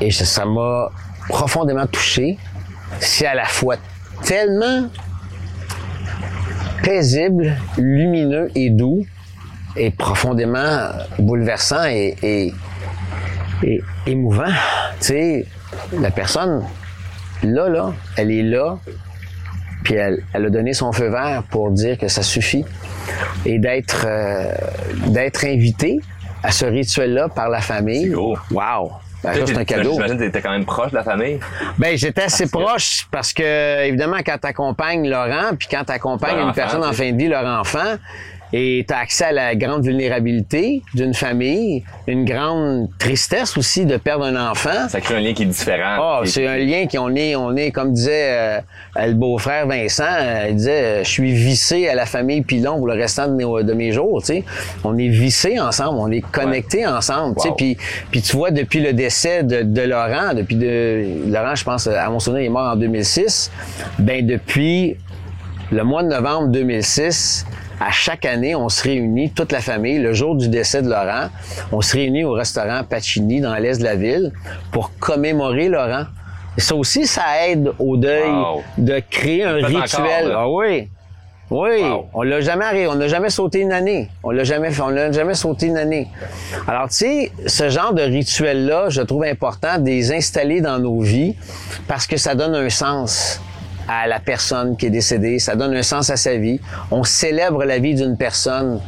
et 0.00 0.10
ça- 0.10 0.44
m'a 0.44 0.90
profondément 1.28 1.86
touché. 1.86 2.38
C'est 2.98 3.26
à 3.26 3.34
la 3.34 3.44
fois 3.44 3.76
tellement 4.24 4.88
paisible, 6.82 7.56
lumineux 7.78 8.50
et 8.54 8.70
doux 8.70 9.04
et 9.76 9.90
profondément 9.90 10.88
bouleversant 11.18 11.84
et, 11.84 12.16
et- 12.22 12.54
et 13.62 13.80
émouvant. 14.06 14.44
Tu 15.00 15.06
sais, 15.06 15.46
la 16.00 16.10
personne, 16.10 16.64
là, 17.42 17.68
là, 17.68 17.92
elle 18.16 18.30
est 18.30 18.42
là, 18.42 18.78
puis 19.84 19.94
elle, 19.94 20.22
elle 20.32 20.46
a 20.46 20.50
donné 20.50 20.72
son 20.72 20.92
feu 20.92 21.08
vert 21.08 21.42
pour 21.50 21.70
dire 21.70 21.98
que 21.98 22.08
ça 22.08 22.22
suffit 22.22 22.64
et 23.44 23.58
d'être 23.58 24.04
euh, 24.08 24.52
d'être 25.08 25.44
invité 25.44 26.00
à 26.42 26.50
ce 26.50 26.64
rituel-là 26.66 27.28
par 27.28 27.48
la 27.48 27.60
famille. 27.60 28.14
Wow! 28.14 28.92
Ben, 29.22 29.34
ça, 29.34 29.46
c'est 29.46 29.58
un 29.58 29.64
cadeau. 29.64 29.92
J'imagine 29.92 30.16
que 30.16 30.22
t'étais 30.24 30.40
quand 30.40 30.52
même 30.52 30.64
proche 30.64 30.92
de 30.92 30.96
la 30.96 31.04
famille? 31.04 31.38
Ben, 31.76 31.94
j'étais 31.96 32.22
assez 32.22 32.44
Parce 32.46 32.52
que- 32.52 32.66
proche 32.70 33.08
parce 33.10 33.32
que, 33.34 33.84
évidemment, 33.84 34.16
quand 34.24 34.38
tu 34.40 34.46
accompagnes 34.46 35.08
Laurent, 35.10 35.54
puis 35.58 35.68
quand 35.70 35.84
tu 35.84 35.92
accompagnes 35.92 36.36
une 36.36 36.42
enfant, 36.44 36.52
personne 36.54 36.84
en 36.84 36.90
tu 36.90 36.96
fin 36.96 37.12
de 37.12 37.18
vie, 37.18 37.28
leur 37.28 37.44
enfant, 37.44 37.96
et 38.52 38.84
tu 38.86 38.94
as 38.94 38.98
accès 38.98 39.24
à 39.26 39.32
la 39.32 39.54
grande 39.54 39.84
vulnérabilité 39.84 40.82
d'une 40.94 41.14
famille, 41.14 41.84
une 42.06 42.24
grande 42.24 42.88
tristesse 42.98 43.56
aussi 43.56 43.86
de 43.86 43.96
perdre 43.96 44.24
un 44.24 44.50
enfant. 44.50 44.88
Ça 44.88 45.00
crée 45.00 45.16
un 45.16 45.20
lien 45.20 45.32
qui 45.32 45.44
est 45.44 45.46
différent. 45.46 45.96
Ah, 45.98 46.20
c'est 46.24 46.46
un 46.46 46.56
lien 46.56 46.86
qu'on 46.86 47.14
est, 47.14 47.36
on 47.36 47.56
est, 47.56 47.70
comme 47.70 47.92
disait 47.92 48.30
euh, 48.30 48.60
le 48.96 49.14
beau-frère 49.14 49.66
Vincent, 49.66 50.04
euh, 50.04 50.46
il 50.48 50.56
disait, 50.56 50.82
euh, 50.82 51.04
je 51.04 51.08
suis 51.08 51.32
vissé 51.32 51.88
à 51.88 51.94
la 51.94 52.06
famille 52.06 52.42
Pilon 52.42 52.78
pour 52.78 52.88
le 52.88 52.94
restant 52.94 53.28
de 53.28 53.34
mes, 53.34 53.44
de 53.44 53.72
mes 53.72 53.92
jours, 53.92 54.20
tu 54.20 54.26
sais. 54.26 54.44
On 54.84 54.98
est 54.98 55.08
vissés 55.08 55.60
ensemble, 55.60 55.98
on 56.00 56.10
est 56.10 56.20
connectés 56.20 56.86
ensemble, 56.86 57.36
tu 57.36 57.48
sais. 57.48 57.54
Puis, 57.56 57.76
puis 58.10 58.22
tu 58.22 58.36
vois, 58.36 58.50
depuis 58.50 58.80
le 58.80 58.92
décès 58.92 59.42
de, 59.42 59.62
de 59.62 59.82
Laurent, 59.82 60.34
depuis 60.34 60.56
de, 60.56 61.04
Laurent, 61.26 61.54
je 61.54 61.64
pense, 61.64 61.86
à 61.86 62.08
mon 62.10 62.18
souvenir, 62.18 62.42
il 62.42 62.46
est 62.46 62.50
mort 62.50 62.72
en 62.72 62.76
2006, 62.76 63.50
ben 63.98 64.26
depuis 64.26 64.96
le 65.70 65.84
mois 65.84 66.02
de 66.02 66.08
novembre 66.08 66.48
2006, 66.48 67.46
à 67.80 67.90
chaque 67.90 68.26
année, 68.26 68.54
on 68.54 68.68
se 68.68 68.82
réunit, 68.84 69.30
toute 69.30 69.52
la 69.52 69.60
famille, 69.60 69.98
le 69.98 70.12
jour 70.12 70.34
du 70.36 70.48
décès 70.48 70.82
de 70.82 70.88
Laurent, 70.88 71.28
on 71.72 71.80
se 71.80 71.96
réunit 71.96 72.24
au 72.24 72.32
restaurant 72.32 72.82
Pacini 72.84 73.40
dans 73.40 73.54
l'est 73.56 73.78
de 73.78 73.84
la 73.84 73.96
ville 73.96 74.32
pour 74.70 74.92
commémorer 74.98 75.68
Laurent. 75.68 76.04
Et 76.58 76.60
ça 76.60 76.74
aussi, 76.74 77.06
ça 77.06 77.22
aide 77.48 77.70
au 77.78 77.96
deuil 77.96 78.28
Wow. 78.30 78.62
de 78.76 79.00
créer 79.10 79.44
un 79.44 79.54
rituel. 79.54 79.78
encore, 79.82 80.28
là. 80.28 80.34
ah 80.40 80.48
oui. 80.50 80.88
Oui, 81.52 81.82
Wow. 81.82 82.06
on 82.14 82.22
l'a 82.22 82.40
jamais 82.42 82.64
arrêté, 82.64 82.86
on 82.86 82.94
n'a 82.94 83.08
jamais 83.08 83.30
sauté 83.30 83.60
une 83.60 83.72
année. 83.72 84.08
On 84.22 84.30
l'a 84.30 84.44
jamais 84.44 84.70
fait, 84.70 84.82
on 84.82 84.90
n'a 84.90 85.10
jamais 85.10 85.34
sauté 85.34 85.66
une 85.66 85.78
année. 85.78 86.06
Alors, 86.68 86.88
tu 86.88 86.96
sais, 86.96 87.32
ce 87.46 87.68
genre 87.70 87.92
de 87.94 88.02
rituel-là, 88.02 88.88
je 88.88 89.00
trouve 89.02 89.24
important 89.24 89.78
de 89.78 89.86
les 89.86 90.12
installer 90.12 90.60
dans 90.60 90.78
nos 90.78 91.00
vies 91.00 91.34
parce 91.88 92.06
que 92.06 92.16
ça 92.16 92.34
donne 92.36 92.54
un 92.54 92.68
sens 92.68 93.40
à 93.92 94.06
la 94.06 94.20
personne 94.20 94.76
qui 94.76 94.86
est 94.86 94.90
décédée, 94.90 95.38
ça 95.40 95.56
donne 95.56 95.74
un 95.74 95.82
sens 95.82 96.10
à 96.10 96.16
sa 96.16 96.36
vie. 96.36 96.60
On 96.92 97.02
célèbre 97.02 97.64
la 97.64 97.78
vie 97.78 97.94
d'une 97.94 98.16
personne. 98.16 98.80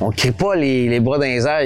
On 0.00 0.10
crie 0.10 0.30
pas 0.32 0.54
les, 0.54 0.88
les 0.88 1.00
bras 1.00 1.18
dans 1.18 1.24
les 1.24 1.46
airs, 1.46 1.62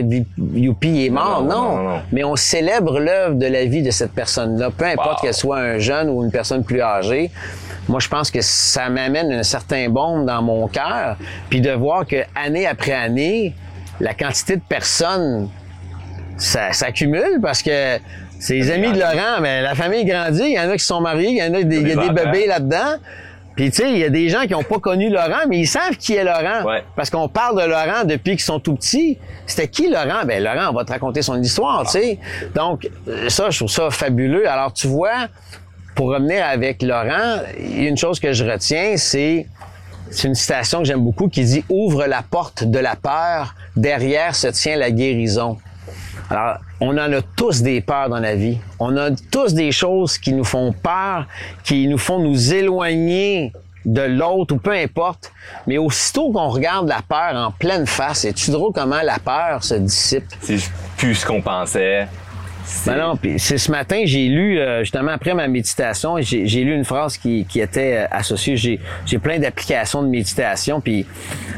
youpi, 0.55 0.89
il 0.89 1.06
est 1.06 1.10
mort. 1.10 1.43
Non, 1.43 1.48
Non, 1.48 1.62
non, 1.62 1.77
non, 1.77 1.89
non. 1.90 2.01
Mais 2.12 2.24
on 2.24 2.36
célèbre 2.36 2.98
l'œuvre 3.01 3.35
de 3.36 3.47
la 3.47 3.64
vie 3.66 3.82
de 3.82 3.90
cette 3.90 4.12
personne-là, 4.12 4.70
peu 4.70 4.86
importe 4.86 5.19
Wow. 5.20 5.23
qu'elle 5.23 5.35
soit 5.35 5.59
un 5.59 5.78
jeune 5.78 6.09
ou 6.10 6.24
une 6.24 6.31
personne 6.31 6.64
plus 6.64 6.81
âgée. 6.81 7.31
Moi, 7.89 8.01
je 8.01 8.09
pense 8.09 8.31
que 8.31 8.40
ça 8.40 8.89
m'amène 8.89 9.32
un 9.32 9.43
certain 9.43 9.89
baume 9.89 10.24
dans 10.24 10.40
mon 10.43 10.66
cœur, 10.69 11.16
puis 11.51 11.60
de 11.60 11.73
voir 11.73 12.06
que 12.06 12.16
année 12.35 12.66
après 12.66 12.93
année, 12.93 13.55
la 14.01 14.14
quantité 14.14 14.56
de 14.56 14.62
personnes 14.69 15.48
ça 16.39 16.73
s'accumule 16.73 17.39
parce 17.43 17.62
que 17.62 17.98
c'est 18.43 18.55
les 18.55 18.73
amis 18.73 18.90
de 18.90 18.98
Laurent, 18.98 19.40
mais 19.40 19.62
la 19.62 19.77
famille 19.77 20.05
grandit, 20.05 20.43
il 20.43 20.55
y 20.55 20.59
en 20.59 20.69
a 20.69 20.77
qui 20.77 20.85
sont 20.85 21.01
mariés, 21.01 21.28
il 21.28 21.36
y 21.36 21.43
en 21.44 21.55
a 21.55 21.62
des, 21.62 21.77
il 21.77 21.86
y 21.86 21.93
a 21.93 21.94
des 21.94 21.98
enfants. 22.01 22.12
bébés 22.12 22.48
là-dedans. 22.48 22.97
Puis 23.55 23.70
tu 23.70 23.82
sais, 23.82 23.93
il 23.93 23.98
y 23.98 24.05
a 24.05 24.09
des 24.09 24.28
gens 24.31 24.43
qui 24.43 24.51
n'ont 24.51 24.64
pas 24.64 24.81
connu 24.81 25.10
Laurent, 25.10 25.47
mais 25.48 25.60
ils 25.60 25.69
savent 25.69 25.97
qui 25.97 26.16
est 26.16 26.24
Laurent. 26.24 26.64
Ouais. 26.64 26.82
Parce 26.97 27.09
qu'on 27.09 27.28
parle 27.28 27.62
de 27.62 27.69
Laurent 27.69 28.05
depuis 28.05 28.32
qu'ils 28.32 28.40
sont 28.40 28.59
tout 28.59 28.74
petits. 28.74 29.16
C'était 29.47 29.69
qui 29.69 29.89
Laurent? 29.89 30.24
Ben 30.27 30.43
Laurent, 30.43 30.70
on 30.70 30.74
va 30.74 30.85
te 30.85 30.90
raconter 30.90 31.23
son 31.23 31.40
histoire, 31.40 31.85
tu 31.85 32.01
sais. 32.01 32.19
Donc, 32.52 32.90
ça, 33.28 33.51
je 33.51 33.59
trouve 33.59 33.70
ça 33.70 33.90
fabuleux. 33.90 34.51
Alors, 34.51 34.73
tu 34.73 34.89
vois, 34.89 35.28
pour 35.94 36.09
revenir 36.09 36.44
avec 36.44 36.82
Laurent, 36.82 37.43
il 37.60 37.85
y 37.85 37.86
a 37.86 37.90
une 37.90 37.97
chose 37.97 38.19
que 38.19 38.32
je 38.32 38.44
retiens, 38.44 38.97
c'est 38.97 39.47
c'est 40.10 40.27
une 40.27 40.35
citation 40.35 40.81
que 40.81 40.85
j'aime 40.85 41.05
beaucoup 41.05 41.28
qui 41.28 41.44
dit 41.44 41.64
Ouvre 41.69 42.06
la 42.06 42.23
porte 42.23 42.64
de 42.64 42.78
la 42.81 42.97
peur, 42.97 43.55
derrière 43.77 44.35
se 44.35 44.48
tient 44.48 44.77
la 44.77 44.90
guérison. 44.90 45.59
Alors, 46.30 46.58
on 46.80 46.90
en 46.90 47.12
a 47.12 47.22
tous 47.36 47.62
des 47.62 47.80
peurs 47.80 48.08
dans 48.08 48.20
la 48.20 48.34
vie. 48.34 48.58
On 48.78 48.96
a 48.96 49.10
tous 49.30 49.54
des 49.54 49.72
choses 49.72 50.18
qui 50.18 50.32
nous 50.32 50.44
font 50.44 50.72
peur, 50.72 51.26
qui 51.64 51.86
nous 51.88 51.98
font 51.98 52.18
nous 52.18 52.54
éloigner 52.54 53.52
de 53.84 54.02
l'autre 54.02 54.54
ou 54.54 54.58
peu 54.58 54.72
importe. 54.72 55.32
Mais 55.66 55.78
aussitôt 55.78 56.32
qu'on 56.32 56.48
regarde 56.48 56.88
la 56.88 57.02
peur 57.02 57.34
en 57.34 57.50
pleine 57.50 57.86
face, 57.86 58.24
et 58.24 58.32
tu 58.32 58.50
drôle 58.50 58.72
comment 58.72 59.02
la 59.02 59.18
peur 59.18 59.62
se 59.62 59.74
dissipe? 59.74 60.24
C'est 60.40 60.58
plus 60.96 61.16
ce 61.16 61.26
qu'on 61.26 61.42
pensait. 61.42 62.08
Ben 62.86 62.96
non, 62.96 63.16
puis 63.16 63.38
c'est 63.38 63.58
ce 63.58 63.70
matin, 63.70 64.02
j'ai 64.04 64.26
lu, 64.28 64.58
euh, 64.58 64.80
justement 64.80 65.12
après 65.12 65.34
ma 65.34 65.46
méditation, 65.48 66.16
j'ai 66.20 66.46
j'ai 66.46 66.64
lu 66.64 66.74
une 66.74 66.84
phrase 66.84 67.16
qui, 67.16 67.44
qui 67.48 67.60
était 67.60 67.98
euh, 67.98 68.06
associée. 68.10 68.56
J'ai 68.56 68.80
j'ai 69.06 69.18
plein 69.18 69.38
d'applications 69.38 70.02
de 70.02 70.08
méditation, 70.08 70.80
puis 70.80 71.06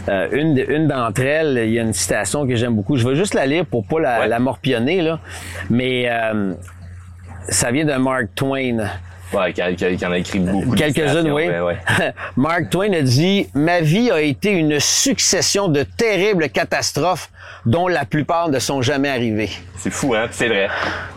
euh, 0.08 0.28
une, 0.32 0.58
une 0.68 0.86
d'entre 0.88 1.22
elles, 1.22 1.62
il 1.66 1.72
y 1.72 1.78
a 1.78 1.82
une 1.82 1.92
citation 1.92 2.46
que 2.46 2.56
j'aime 2.56 2.74
beaucoup. 2.74 2.96
Je 2.96 3.08
vais 3.08 3.14
juste 3.16 3.34
la 3.34 3.46
lire 3.46 3.64
pour 3.66 3.86
pas 3.86 4.00
la, 4.00 4.20
Ouais. 4.20 4.28
la 4.28 4.38
morpionner, 4.38 5.00
là. 5.02 5.18
Mais 5.70 6.08
euh, 6.10 6.52
ça 7.48 7.70
vient 7.70 7.84
de 7.84 7.94
Mark 7.94 8.26
Twain. 8.34 8.86
Ouais, 9.32 9.52
qui, 9.52 9.62
en 9.62 10.12
a 10.12 10.18
écrit 10.18 10.38
beaucoup. 10.38 10.74
Quelques-unes, 10.74 11.32
oui. 11.32 11.48
ouais. 11.48 11.76
Mark 12.36 12.70
Twain 12.70 12.92
a 12.92 13.02
dit 13.02 13.48
Ma 13.54 13.80
vie 13.80 14.10
a 14.10 14.20
été 14.20 14.50
une 14.50 14.78
succession 14.78 15.68
de 15.68 15.82
terribles 15.82 16.48
catastrophes 16.50 17.30
dont 17.66 17.88
la 17.88 18.04
plupart 18.04 18.48
ne 18.48 18.58
sont 18.58 18.82
jamais 18.82 19.08
arrivées. 19.08 19.50
C'est 19.76 19.90
fou, 19.90 20.14
hein? 20.14 20.26
C'est 20.30 20.48
vrai. 20.48 20.68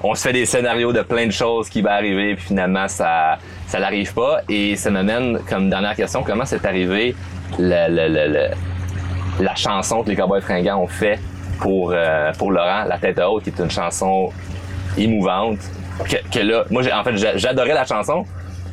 On 0.01 0.15
se 0.15 0.21
fait 0.21 0.34
des 0.34 0.45
scénarios 0.45 0.93
de 0.93 1.01
plein 1.01 1.27
de 1.27 1.31
choses 1.31 1.69
qui 1.69 1.81
vont 1.81 1.89
arriver, 1.89 2.35
puis 2.35 2.45
finalement, 2.47 2.88
ça 2.88 3.38
ça 3.67 3.79
n'arrive 3.79 4.13
pas. 4.13 4.41
Et 4.49 4.75
ça 4.77 4.89
m'amène, 4.89 5.39
comme 5.47 5.69
dernière 5.69 5.95
question, 5.95 6.23
comment 6.23 6.45
c'est 6.45 6.65
arrivé 6.65 7.13
le, 7.59 7.88
le- 7.89 8.07
le- 8.07 8.34
le- 8.34 9.43
la 9.43 9.55
chanson 9.55 10.03
que 10.03 10.09
les 10.09 10.15
Cowboys 10.15 10.41
fringants 10.41 10.81
ont 10.81 10.88
fait 10.88 11.19
pour, 11.59 11.91
euh, 11.93 12.31
pour 12.38 12.51
Laurent, 12.51 12.85
La 12.88 12.97
tête 12.97 13.19
haute, 13.19 13.43
qui 13.43 13.49
est 13.49 13.59
une 13.61 13.69
chanson 13.69 14.31
émouvante. 14.97 15.59
Que, 16.05 16.17
que 16.31 16.39
là, 16.39 16.65
moi, 16.69 16.83
j'ai- 16.83 16.93
en 16.93 17.03
fait, 17.03 17.17
j'a- 17.17 17.37
j'adorais 17.37 17.73
la 17.73 17.85
chanson, 17.85 18.25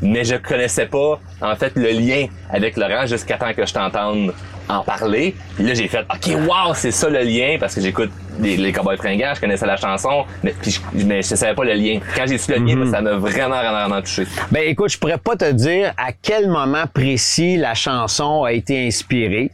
mais 0.03 0.25
je 0.25 0.37
connaissais 0.37 0.87
pas, 0.87 1.19
en 1.41 1.57
fait, 1.57 1.73
le 1.77 1.91
lien 1.91 2.27
avec 2.51 2.77
Laurent 2.77 3.07
jusqu'à 3.07 3.39
temps 3.39 3.53
que 3.55 3.65
je 3.65 3.73
t'entende 3.73 4.35
en 4.69 4.83
parler. 4.83 5.35
Puis 5.57 5.65
là, 5.67 5.75
j'ai 5.75 5.89
fait, 5.89 6.01
OK, 6.11 6.35
wow, 6.49 6.75
c'est 6.75 6.91
ça 6.91 7.09
le 7.09 7.21
lien, 7.21 7.57
parce 7.61 7.75
que 7.75 7.81
j'écoute 7.81 8.11
les, 8.41 8.57
les 8.57 8.73
Cowboys 8.73 8.97
fringants, 8.97 9.33
je 9.35 9.41
connaissais 9.41 9.67
la 9.67 9.77
chanson, 9.77 10.25
mais, 10.43 10.55
puis 10.61 10.71
je, 10.71 11.05
mais 11.05 11.23
je 11.23 11.35
savais 11.35 11.55
pas 11.55 11.65
le 11.65 11.75
lien. 11.75 12.01
Quand 12.17 12.25
j'ai 12.27 12.39
su 12.39 12.51
le 12.53 12.59
lien, 12.65 12.91
ça 12.91 13.01
m'a 13.01 13.13
vraiment, 13.13 13.49
vraiment, 13.57 13.73
vraiment 13.87 14.01
touché. 14.03 14.27
Ben 14.51 14.63
écoute, 14.67 14.91
je 14.91 14.99
pourrais 14.99 15.19
pas 15.19 15.37
te 15.37 15.51
dire 15.53 15.93
à 15.97 16.13
quel 16.21 16.49
moment 16.49 16.85
précis 16.93 17.57
la 17.57 17.75
chanson 17.75 18.45
a 18.45 18.53
été 18.53 18.87
inspirée. 18.87 19.51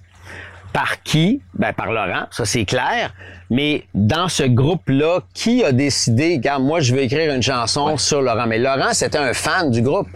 Par 0.73 1.03
qui? 1.03 1.41
Ben 1.55 1.73
par 1.73 1.91
Laurent, 1.93 2.27
ça 2.31 2.45
c'est 2.45 2.65
clair. 2.65 3.13
Mais 3.51 3.85
dans 3.93 4.29
ce 4.29 4.45
groupe-là, 4.45 5.21
qui 5.35 5.65
a 5.65 5.73
décidé, 5.73 6.37
regarde, 6.37 6.63
moi 6.63 6.81
je 6.81 6.95
veux 6.95 7.03
écrire 7.03 7.35
une 7.35 7.43
chanson 7.43 7.97
sur 7.97 8.23
Laurent. 8.23 8.47
Mais 8.47 8.59
Laurent, 8.59 8.93
c'était 8.93 9.19
un 9.19 9.33
fan 9.33 9.71
du 9.71 9.83
groupe. 9.83 10.09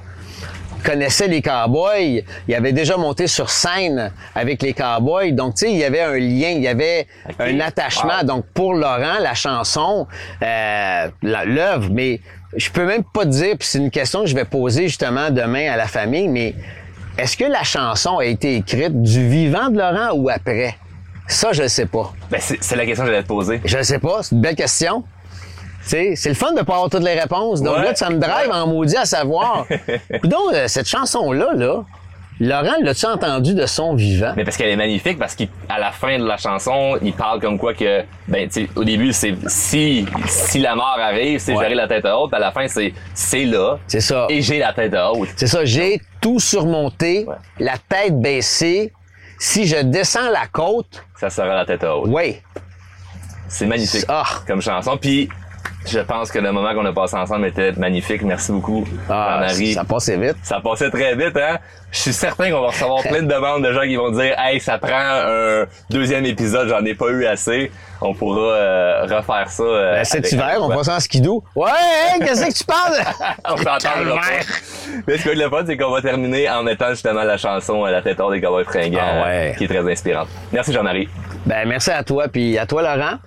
Il 0.78 0.90
connaissait 0.90 1.28
les 1.28 1.42
Cowboys. 1.42 2.22
Il 2.46 2.54
avait 2.54 2.72
déjà 2.72 2.96
monté 2.96 3.26
sur 3.26 3.50
scène 3.50 4.12
avec 4.34 4.62
les 4.62 4.74
Cowboys. 4.74 5.32
Donc, 5.32 5.54
tu 5.54 5.66
sais, 5.66 5.72
il 5.72 5.78
y 5.78 5.84
avait 5.84 6.02
un 6.02 6.18
lien, 6.18 6.50
il 6.50 6.62
y 6.62 6.68
avait 6.68 7.06
un 7.38 7.58
attachement. 7.60 8.18
Wow. 8.20 8.26
Donc, 8.26 8.44
pour 8.52 8.74
Laurent, 8.74 9.18
la 9.18 9.34
chanson, 9.34 10.06
euh, 10.42 11.08
l'œuvre, 11.22 11.88
mais 11.90 12.20
je 12.56 12.70
peux 12.70 12.84
même 12.84 13.02
pas 13.02 13.24
te 13.24 13.30
dire, 13.30 13.56
puis 13.58 13.66
c'est 13.66 13.78
une 13.78 13.90
question 13.90 14.20
que 14.20 14.26
je 14.26 14.34
vais 14.34 14.44
poser 14.44 14.88
justement 14.88 15.30
demain 15.30 15.72
à 15.72 15.76
la 15.76 15.86
famille, 15.86 16.28
mais 16.28 16.54
est-ce 17.18 17.36
que 17.36 17.44
la 17.44 17.62
chanson 17.62 18.18
a 18.18 18.24
été 18.24 18.56
écrite 18.56 19.02
du 19.02 19.28
vivant 19.28 19.68
de 19.70 19.78
Laurent 19.78 20.12
ou 20.14 20.28
après? 20.28 20.76
Ça, 21.26 21.52
je 21.52 21.66
sais 21.68 21.86
pas. 21.86 22.12
Ben, 22.30 22.38
c'est 22.40 22.76
la 22.76 22.84
question 22.84 23.04
que 23.04 23.10
j'allais 23.10 23.22
te 23.22 23.28
poser. 23.28 23.60
Je 23.64 23.82
sais 23.82 23.98
pas, 23.98 24.22
c'est 24.22 24.34
une 24.34 24.40
belle 24.42 24.56
question. 24.56 25.02
Tu 25.84 25.90
sais, 25.90 26.12
c'est 26.16 26.28
le 26.30 26.34
fun 26.34 26.52
de 26.52 26.62
pas 26.62 26.74
avoir 26.74 26.90
toutes 26.90 27.02
les 27.02 27.18
réponses. 27.18 27.62
Donc 27.62 27.76
Ouais. 27.76 27.84
là, 27.84 27.94
ça 27.94 28.10
me 28.10 28.18
drive 28.18 28.48
Ouais. 28.48 28.54
en 28.54 28.66
maudit 28.66 28.96
à 28.96 29.04
savoir. 29.04 29.66
Donc, 30.24 30.54
cette 30.66 30.88
chanson-là, 30.88 31.52
là, 31.54 31.84
Laurent, 32.40 32.74
l'as-tu 32.82 33.06
entendu 33.06 33.54
de 33.54 33.64
son 33.64 33.94
vivant? 33.94 34.32
Mais 34.36 34.42
parce 34.44 34.56
qu'elle 34.56 34.70
est 34.70 34.76
magnifique, 34.76 35.18
parce 35.18 35.36
qu'à 35.36 35.46
la 35.78 35.92
fin 35.92 36.18
de 36.18 36.24
la 36.24 36.36
chanson, 36.36 36.98
il 37.00 37.12
parle 37.12 37.40
comme 37.40 37.58
quoi 37.58 37.74
que, 37.74 38.02
ben, 38.26 38.48
tu 38.48 38.68
au 38.74 38.82
début, 38.82 39.12
c'est 39.12 39.34
si, 39.46 40.04
si 40.26 40.58
la 40.58 40.74
mort 40.74 40.98
arrive, 41.00 41.38
c'est 41.38 41.52
Ouais. 41.52 41.62
j'aurai 41.62 41.74
la 41.76 41.86
tête 41.86 42.04
haute, 42.04 42.30
puis 42.30 42.36
à 42.36 42.40
la 42.40 42.50
fin, 42.50 42.66
c'est 42.66 42.92
c'est 43.14 43.44
là. 43.44 43.78
C'est 43.86 44.00
ça. 44.00 44.26
Et 44.30 44.42
j'ai 44.42 44.58
la 44.58 44.72
tête 44.72 44.94
haute. 44.94 45.28
C'est 45.36 45.46
ça, 45.46 45.64
j'ai 45.64 46.00
tout 46.20 46.40
surmonté, 46.40 47.24
Ouais. 47.28 47.36
la 47.60 47.74
tête 47.88 48.20
baissée. 48.20 48.92
Si 49.38 49.66
je 49.66 49.76
descends 49.76 50.30
la 50.30 50.46
côte, 50.50 51.04
Ça 51.16 51.30
sera 51.30 51.54
la 51.54 51.64
tête 51.64 51.84
haute. 51.84 52.08
oui, 52.08 52.40
C'est 53.46 53.66
magnifique 53.66 54.04
Ah. 54.08 54.24
comme 54.46 54.60
chanson. 54.60 54.96
Puis, 54.96 55.28
je 55.86 56.00
pense 56.00 56.30
que 56.32 56.38
le 56.38 56.50
moment 56.52 56.72
qu'on 56.74 56.84
a 56.86 56.92
passé 56.92 57.16
ensemble 57.16 57.46
était 57.46 57.72
magnifique. 57.72 58.22
Merci 58.22 58.52
beaucoup, 58.52 58.84
ah, 59.08 59.40
Jean-Marie. 59.42 59.72
ça 59.74 59.84
passait 59.84 60.16
vite. 60.16 60.36
Ça 60.42 60.60
passait 60.60 60.90
très 60.90 61.14
vite, 61.14 61.36
hein? 61.36 61.58
Je 61.92 61.98
suis 62.00 62.12
certain 62.12 62.50
qu'on 62.50 62.60
va 62.60 62.68
recevoir 62.68 63.02
plein 63.02 63.22
de 63.22 63.28
demandes 63.32 63.62
de 63.64 63.72
gens 63.72 63.82
qui 63.82 63.94
vont 63.94 64.10
dire 64.10 64.34
Hey, 64.38 64.58
ça 64.60 64.78
prend 64.78 64.90
un 64.98 65.66
deuxième 65.90 66.24
épisode, 66.26 66.68
j'en 66.68 66.84
ai 66.84 66.94
pas 66.94 67.08
eu 67.10 67.24
assez. 67.26 67.70
On 68.00 68.12
pourra 68.14 68.40
euh, 68.52 69.02
refaire 69.02 69.48
ça. 69.48 69.62
euh, 69.62 69.94
Ben, 69.96 70.04
cet 70.04 70.30
hiver, 70.32 70.56
on 70.60 70.68
passe 70.68 70.88
en 70.88 70.98
skidoo. 71.00 71.44
Ouais, 71.54 71.70
hey, 71.70 72.18
qu'est-ce 72.20 72.44
que 72.46 72.52
tu 72.52 72.64
parles? 72.64 72.98
On 73.48 73.56
s'entendra 73.56 74.16
pas. 74.16 75.00
Mais 75.06 75.16
ce 75.16 75.22
qui 75.22 75.28
est 75.30 75.34
le 75.36 75.48
fun, 75.48 75.62
c'est 75.64 75.76
qu'on 75.76 75.90
va 75.92 76.02
terminer 76.02 76.50
en 76.50 76.62
mettant 76.64 76.90
justement 76.90 77.22
la 77.22 77.36
chanson 77.36 77.84
La 77.84 78.02
tête 78.02 78.18
hors 78.20 78.30
des 78.32 78.40
cowboys 78.40 78.64
fringants, 78.64 78.98
Ah 79.00 79.24
ouais. 79.26 79.54
qui 79.56 79.64
est 79.64 79.68
très 79.68 79.90
inspirante. 79.90 80.28
Merci 80.52 80.72
Jean-Marie. 80.72 81.08
Ben, 81.46 81.66
merci 81.68 81.90
à 81.92 82.02
toi, 82.02 82.26
puis 82.28 82.58
à 82.58 82.66
toi, 82.66 82.82
Laurent. 82.82 83.18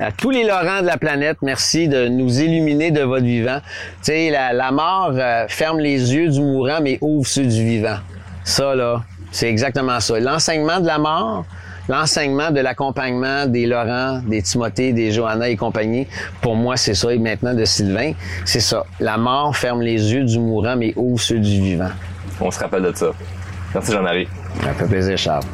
À 0.00 0.12
tous 0.12 0.30
les 0.30 0.44
Laurents 0.44 0.80
de 0.80 0.86
la 0.86 0.96
planète, 0.96 1.38
merci 1.42 1.88
de 1.88 2.06
nous 2.06 2.40
illuminer 2.40 2.92
de 2.92 3.00
votre 3.00 3.24
vivant. 3.24 3.58
Tu 3.96 4.12
sais, 4.12 4.30
la, 4.30 4.52
la 4.52 4.70
mort 4.70 5.10
euh, 5.12 5.46
ferme 5.48 5.80
les 5.80 6.14
yeux 6.14 6.28
du 6.28 6.40
mourant, 6.40 6.78
mais 6.80 6.98
ouvre 7.00 7.26
ceux 7.26 7.44
du 7.44 7.64
vivant. 7.64 7.96
Ça, 8.44 8.76
là, 8.76 9.02
c'est 9.32 9.48
exactement 9.48 9.98
ça. 9.98 10.20
L'enseignement 10.20 10.78
de 10.78 10.86
la 10.86 10.98
mort, 10.98 11.44
l'enseignement 11.88 12.52
de 12.52 12.60
l'accompagnement 12.60 13.46
des 13.46 13.66
Laurent, 13.66 14.20
des 14.24 14.40
Timothée, 14.40 14.92
des 14.92 15.10
Johanna 15.10 15.48
et 15.48 15.56
compagnie, 15.56 16.06
pour 16.40 16.54
moi, 16.54 16.76
c'est 16.76 16.94
ça, 16.94 17.12
et 17.12 17.18
maintenant 17.18 17.54
de 17.54 17.64
Sylvain, 17.64 18.12
c'est 18.44 18.60
ça. 18.60 18.84
La 19.00 19.16
mort 19.18 19.56
ferme 19.56 19.82
les 19.82 20.14
yeux 20.14 20.22
du 20.22 20.38
mourant, 20.38 20.76
mais 20.76 20.92
ouvre 20.94 21.20
ceux 21.20 21.40
du 21.40 21.60
vivant. 21.60 21.90
On 22.40 22.52
se 22.52 22.60
rappelle 22.60 22.84
de 22.84 22.92
ça. 22.94 23.10
Merci 23.74 23.92
Jean-Marie. 23.92 24.28
Ça 24.62 24.74
fait 24.74 24.86
plaisir, 24.86 25.18
Charles. 25.18 25.44